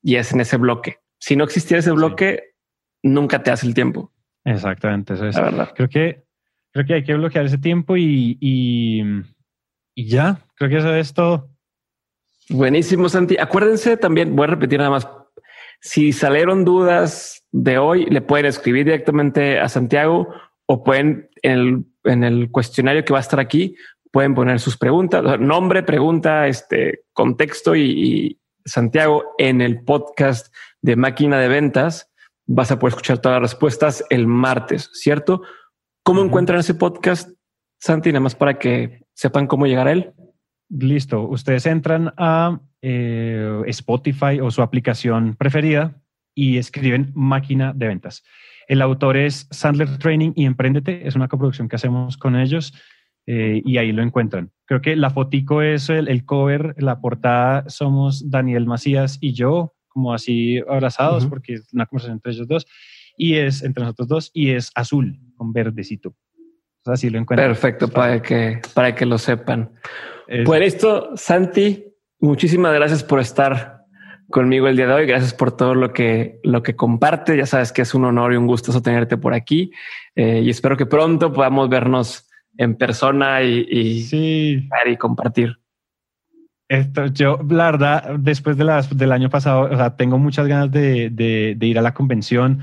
y 0.03 0.17
es 0.17 0.33
en 0.33 0.41
ese 0.41 0.57
bloque. 0.57 0.99
Si 1.23 1.37
no 1.37 1.45
existiera 1.45 1.79
ese 1.79 1.93
bloque, 1.93 2.55
nunca 3.01 3.45
te 3.45 3.53
hace 3.53 3.65
el 3.65 3.75
tiempo. 3.75 4.11
Exactamente, 4.45 5.15
eso 5.15 5.29
es. 5.29 5.37
La 5.37 5.43
verdad. 5.43 5.73
Creo 5.73 5.89
que, 5.89 6.25
creo 6.73 6.85
que 6.85 6.95
hay 6.95 7.05
que 7.05 7.15
bloquear 7.15 7.45
ese 7.47 7.59
tiempo 7.59 7.97
y, 7.97 8.37
y, 8.41 9.05
y 9.95 10.09
ya, 10.09 10.41
creo 10.57 10.69
que 10.69 10.79
eso 10.79 10.93
es 10.93 11.15
todo. 11.15 11.49
Buenísimo, 12.51 13.09
Santi. 13.09 13.37
Acuérdense 13.39 13.97
también, 13.97 14.35
voy 14.35 14.47
a 14.47 14.49
repetir 14.49 14.81
nada 14.81 14.91
más. 14.91 15.09
Si 15.81 16.13
salieron 16.13 16.65
dudas 16.65 17.47
de 17.53 17.79
hoy, 17.79 18.07
le 18.07 18.21
pueden 18.21 18.47
escribir 18.47 18.87
directamente 18.87 19.61
a 19.61 19.69
Santiago 19.69 20.27
o 20.67 20.83
pueden 20.83 21.31
en 21.43 21.53
el, 21.53 21.85
en 22.03 22.25
el 22.25 22.51
cuestionario 22.51 23.05
que 23.05 23.13
va 23.13 23.21
a 23.21 23.23
estar 23.23 23.39
aquí, 23.39 23.77
pueden 24.11 24.35
poner 24.35 24.59
sus 24.59 24.77
preguntas, 24.77 25.39
nombre, 25.39 25.85
pregunta, 25.85 26.49
este 26.49 27.05
contexto 27.13 27.77
y, 27.77 27.83
y 27.83 28.42
Santiago 28.65 29.25
en 29.39 29.61
el 29.61 29.83
podcast 29.83 30.55
de 30.81 30.97
máquina 30.97 31.39
de 31.39 31.49
ventas. 31.49 32.11
Vas 32.47 32.71
a 32.71 32.79
poder 32.79 32.93
escuchar 32.93 33.19
todas 33.19 33.41
las 33.41 33.53
respuestas 33.53 34.05
el 34.11 34.27
martes, 34.27 34.91
¿cierto? 34.93 35.43
¿Cómo 36.03 36.23
encuentran 36.23 36.61
ese 36.61 36.75
podcast, 36.75 37.31
Santi? 37.79 38.11
Nada 38.11 38.21
más 38.21 38.35
para 38.35 38.59
que 38.59 39.05
sepan 39.15 39.47
cómo 39.47 39.67
llegar 39.67 39.89
a 39.89 39.93
él. 39.93 40.13
Listo. 40.69 41.23
Ustedes 41.29 41.67
entran 41.67 42.13
a 42.17 42.61
eh, 42.81 43.63
Spotify 43.67 44.41
o 44.41 44.51
su 44.51 44.63
aplicación 44.63 45.37
preferida 45.37 46.01
y 46.35 46.59
escriben 46.59 47.13
máquina 47.15 47.73
de 47.73 47.87
ventas. 47.87 48.25
El 48.69 48.83
autor 48.83 49.17
es 49.17 49.47
Sandler 49.51 49.99
Training 49.99 50.33
y 50.35 50.47
Emprendete. 50.47 51.07
Es 51.07 51.15
una 51.15 51.29
coproducción 51.29 51.69
que 51.69 51.77
hacemos 51.77 52.17
con 52.17 52.37
ellos 52.37 52.73
eh, 53.27 53.63
y 53.65 53.79
ahí 53.79 53.93
lo 53.93 54.03
encuentran. 54.03 54.51
Creo 54.67 54.81
que 54.81 54.97
la 54.97 55.11
fotico 55.11 55.63
es 55.63 55.89
el, 55.91 56.09
el 56.09 56.25
cover, 56.25 56.75
la 56.79 57.01
portada 57.01 57.69
somos 57.69 58.31
Daniel 58.31 58.67
Macías 58.67 59.19
y 59.21 59.33
yo, 59.33 59.75
como 59.89 60.15
así 60.15 60.59
abrazados, 60.69 61.27
porque 61.27 61.55
es 61.55 61.73
una 61.73 61.87
conversación 61.87 62.17
entre 62.17 62.33
ellos 62.33 62.49
dos 62.49 62.67
y 63.17 63.35
es 63.35 63.63
entre 63.63 63.83
nosotros 63.85 64.09
dos 64.09 64.31
y 64.33 64.51
es 64.51 64.71
azul 64.75 65.19
con 65.37 65.53
verdecito. 65.53 66.11
O 66.11 66.85
sea, 66.85 66.95
así 66.95 67.11
lo 67.11 67.19
encuentran. 67.19 67.49
Perfecto, 67.51 67.89
para 67.89 68.23
que, 68.23 68.61
para 68.75 68.95
que 68.95 69.05
lo 69.07 69.19
sepan. 69.19 69.71
Es- 70.27 70.47
Pues 70.47 70.61
listo, 70.61 71.11
Santi, 71.17 71.85
muchísimas 72.21 72.73
gracias 72.75 73.05
por 73.05 73.21
estar 73.21 73.83
conmigo 74.31 74.67
el 74.67 74.77
día 74.77 74.87
de 74.87 74.95
hoy. 74.95 75.07
Gracias 75.07 75.35
por 75.35 75.55
todo 75.55 75.75
lo 75.75 75.93
que, 75.93 76.41
lo 76.43 76.63
que 76.63 76.75
comparte. 76.75 77.37
Ya 77.37 77.45
sabes 77.47 77.71
que 77.73 77.83
es 77.83 77.95
un 77.95 78.07
honor 78.07 78.33
y 78.33 78.37
un 78.37 78.47
gusto 78.47 78.81
tenerte 78.81 79.19
por 79.19 79.35
aquí. 79.35 79.71
Eh, 80.17 80.41
y 80.43 80.49
espero 80.49 80.77
que 80.79 80.87
pronto 80.87 81.33
podamos 81.33 81.69
vernos 81.69 82.29
en 82.57 82.77
persona 82.77 83.43
y, 83.43 83.67
y, 83.71 84.03
sí. 84.03 84.69
y 84.87 84.97
compartir. 84.97 85.59
Esto, 86.69 87.07
yo, 87.07 87.39
la 87.49 87.71
verdad, 87.71 88.17
después 88.19 88.57
de 88.57 88.65
las, 88.65 88.97
del 88.97 89.13
año 89.13 89.29
pasado, 89.29 89.69
o 89.71 89.77
sea, 89.77 89.97
tengo 89.97 90.19
muchas 90.19 90.47
ganas 90.47 90.71
de, 90.71 91.11
de, 91.11 91.55
de 91.57 91.67
ir 91.67 91.79
a 91.79 91.83
la 91.83 91.93
convención, 91.93 92.61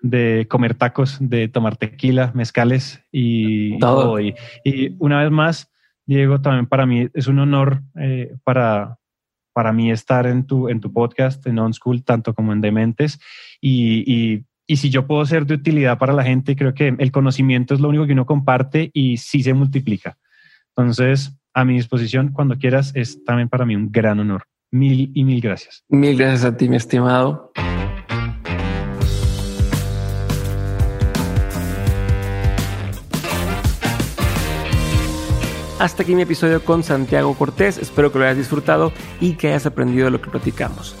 de 0.00 0.46
comer 0.48 0.74
tacos, 0.74 1.18
de 1.20 1.48
tomar 1.48 1.76
tequila, 1.76 2.30
mezcales 2.34 3.02
y 3.10 3.78
Todo. 3.78 4.20
Y, 4.20 4.34
y 4.64 4.94
una 4.98 5.22
vez 5.22 5.32
más, 5.32 5.72
Diego, 6.06 6.40
también 6.40 6.66
para 6.66 6.86
mí 6.86 7.08
es 7.14 7.26
un 7.26 7.38
honor 7.40 7.82
eh, 7.96 8.36
para, 8.44 8.98
para 9.52 9.72
mí 9.72 9.90
estar 9.90 10.26
en 10.26 10.46
tu, 10.46 10.68
en 10.68 10.80
tu 10.80 10.92
podcast, 10.92 11.44
en 11.46 11.58
On 11.58 11.74
School, 11.74 12.04
tanto 12.04 12.34
como 12.34 12.52
en 12.52 12.60
Dementes. 12.60 13.18
Y, 13.60 14.04
y, 14.06 14.44
y 14.70 14.76
si 14.76 14.90
yo 14.90 15.06
puedo 15.06 15.24
ser 15.24 15.46
de 15.46 15.54
utilidad 15.54 15.98
para 15.98 16.12
la 16.12 16.22
gente, 16.22 16.54
creo 16.54 16.74
que 16.74 16.94
el 16.98 17.10
conocimiento 17.10 17.72
es 17.72 17.80
lo 17.80 17.88
único 17.88 18.06
que 18.06 18.12
uno 18.12 18.26
comparte 18.26 18.90
y 18.92 19.16
sí 19.16 19.42
se 19.42 19.54
multiplica. 19.54 20.18
Entonces, 20.76 21.32
a 21.54 21.64
mi 21.64 21.74
disposición, 21.74 22.32
cuando 22.32 22.58
quieras, 22.58 22.92
es 22.94 23.24
también 23.24 23.48
para 23.48 23.64
mí 23.64 23.74
un 23.74 23.90
gran 23.90 24.20
honor. 24.20 24.44
Mil 24.70 25.10
y 25.14 25.24
mil 25.24 25.40
gracias. 25.40 25.84
Mil 25.88 26.18
gracias 26.18 26.44
a 26.44 26.54
ti, 26.54 26.68
mi 26.68 26.76
estimado. 26.76 27.50
Hasta 35.78 36.02
aquí 36.02 36.14
mi 36.14 36.22
episodio 36.22 36.62
con 36.62 36.82
Santiago 36.82 37.32
Cortés. 37.34 37.78
Espero 37.78 38.12
que 38.12 38.18
lo 38.18 38.24
hayas 38.26 38.36
disfrutado 38.36 38.92
y 39.18 39.34
que 39.36 39.48
hayas 39.48 39.64
aprendido 39.64 40.04
de 40.04 40.10
lo 40.10 40.20
que 40.20 40.28
platicamos. 40.28 40.94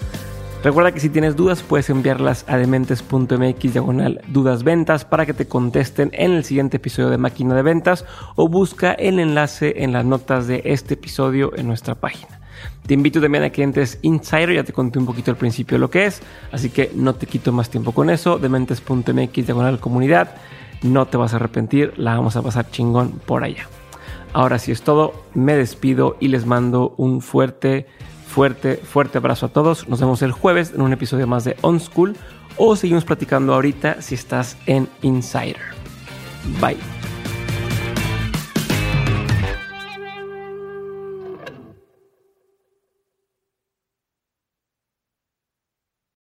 Recuerda 0.62 0.90
que 0.90 0.98
si 0.98 1.08
tienes 1.08 1.36
dudas 1.36 1.62
puedes 1.62 1.88
enviarlas 1.88 2.44
a 2.48 2.56
dementes.mx 2.56 3.72
diagonal 3.72 4.20
dudas 4.26 4.64
ventas 4.64 5.04
para 5.04 5.24
que 5.24 5.32
te 5.32 5.46
contesten 5.46 6.10
en 6.12 6.32
el 6.32 6.42
siguiente 6.42 6.78
episodio 6.78 7.10
de 7.10 7.16
Máquina 7.16 7.54
de 7.54 7.62
Ventas 7.62 8.04
o 8.34 8.48
busca 8.48 8.92
el 8.92 9.20
enlace 9.20 9.84
en 9.84 9.92
las 9.92 10.04
notas 10.04 10.48
de 10.48 10.62
este 10.64 10.94
episodio 10.94 11.52
en 11.56 11.68
nuestra 11.68 11.94
página. 11.94 12.40
Te 12.88 12.94
invito 12.94 13.20
también 13.20 13.44
a 13.44 13.50
que 13.50 13.62
entres 13.62 14.00
Insider, 14.02 14.52
ya 14.52 14.64
te 14.64 14.72
conté 14.72 14.98
un 14.98 15.06
poquito 15.06 15.30
al 15.30 15.36
principio 15.36 15.78
lo 15.78 15.90
que 15.90 16.06
es, 16.06 16.22
así 16.50 16.70
que 16.70 16.90
no 16.92 17.14
te 17.14 17.26
quito 17.26 17.52
más 17.52 17.70
tiempo 17.70 17.92
con 17.92 18.10
eso. 18.10 18.38
Dementes.mx 18.38 19.46
diagonal 19.46 19.78
comunidad, 19.78 20.34
no 20.82 21.06
te 21.06 21.16
vas 21.16 21.34
a 21.34 21.36
arrepentir, 21.36 21.94
la 21.96 22.16
vamos 22.16 22.34
a 22.34 22.42
pasar 22.42 22.68
chingón 22.68 23.12
por 23.26 23.44
allá. 23.44 23.68
Ahora 24.32 24.58
sí 24.58 24.72
es 24.72 24.82
todo, 24.82 25.14
me 25.34 25.54
despido 25.54 26.16
y 26.18 26.28
les 26.28 26.46
mando 26.46 26.94
un 26.96 27.20
fuerte, 27.20 27.86
fuerte, 28.28 28.76
fuerte 28.76 29.18
abrazo 29.18 29.46
a 29.46 29.48
todos. 29.48 29.88
Nos 29.88 30.00
vemos 30.00 30.22
el 30.22 30.32
jueves 30.32 30.72
en 30.74 30.82
un 30.82 30.92
episodio 30.92 31.26
más 31.26 31.44
de 31.44 31.56
On 31.62 31.80
School 31.80 32.16
o 32.56 32.76
seguimos 32.76 33.04
platicando 33.04 33.54
ahorita 33.54 34.02
si 34.02 34.14
estás 34.14 34.56
en 34.66 34.88
Insider. 35.02 35.56
Bye. 36.60 36.78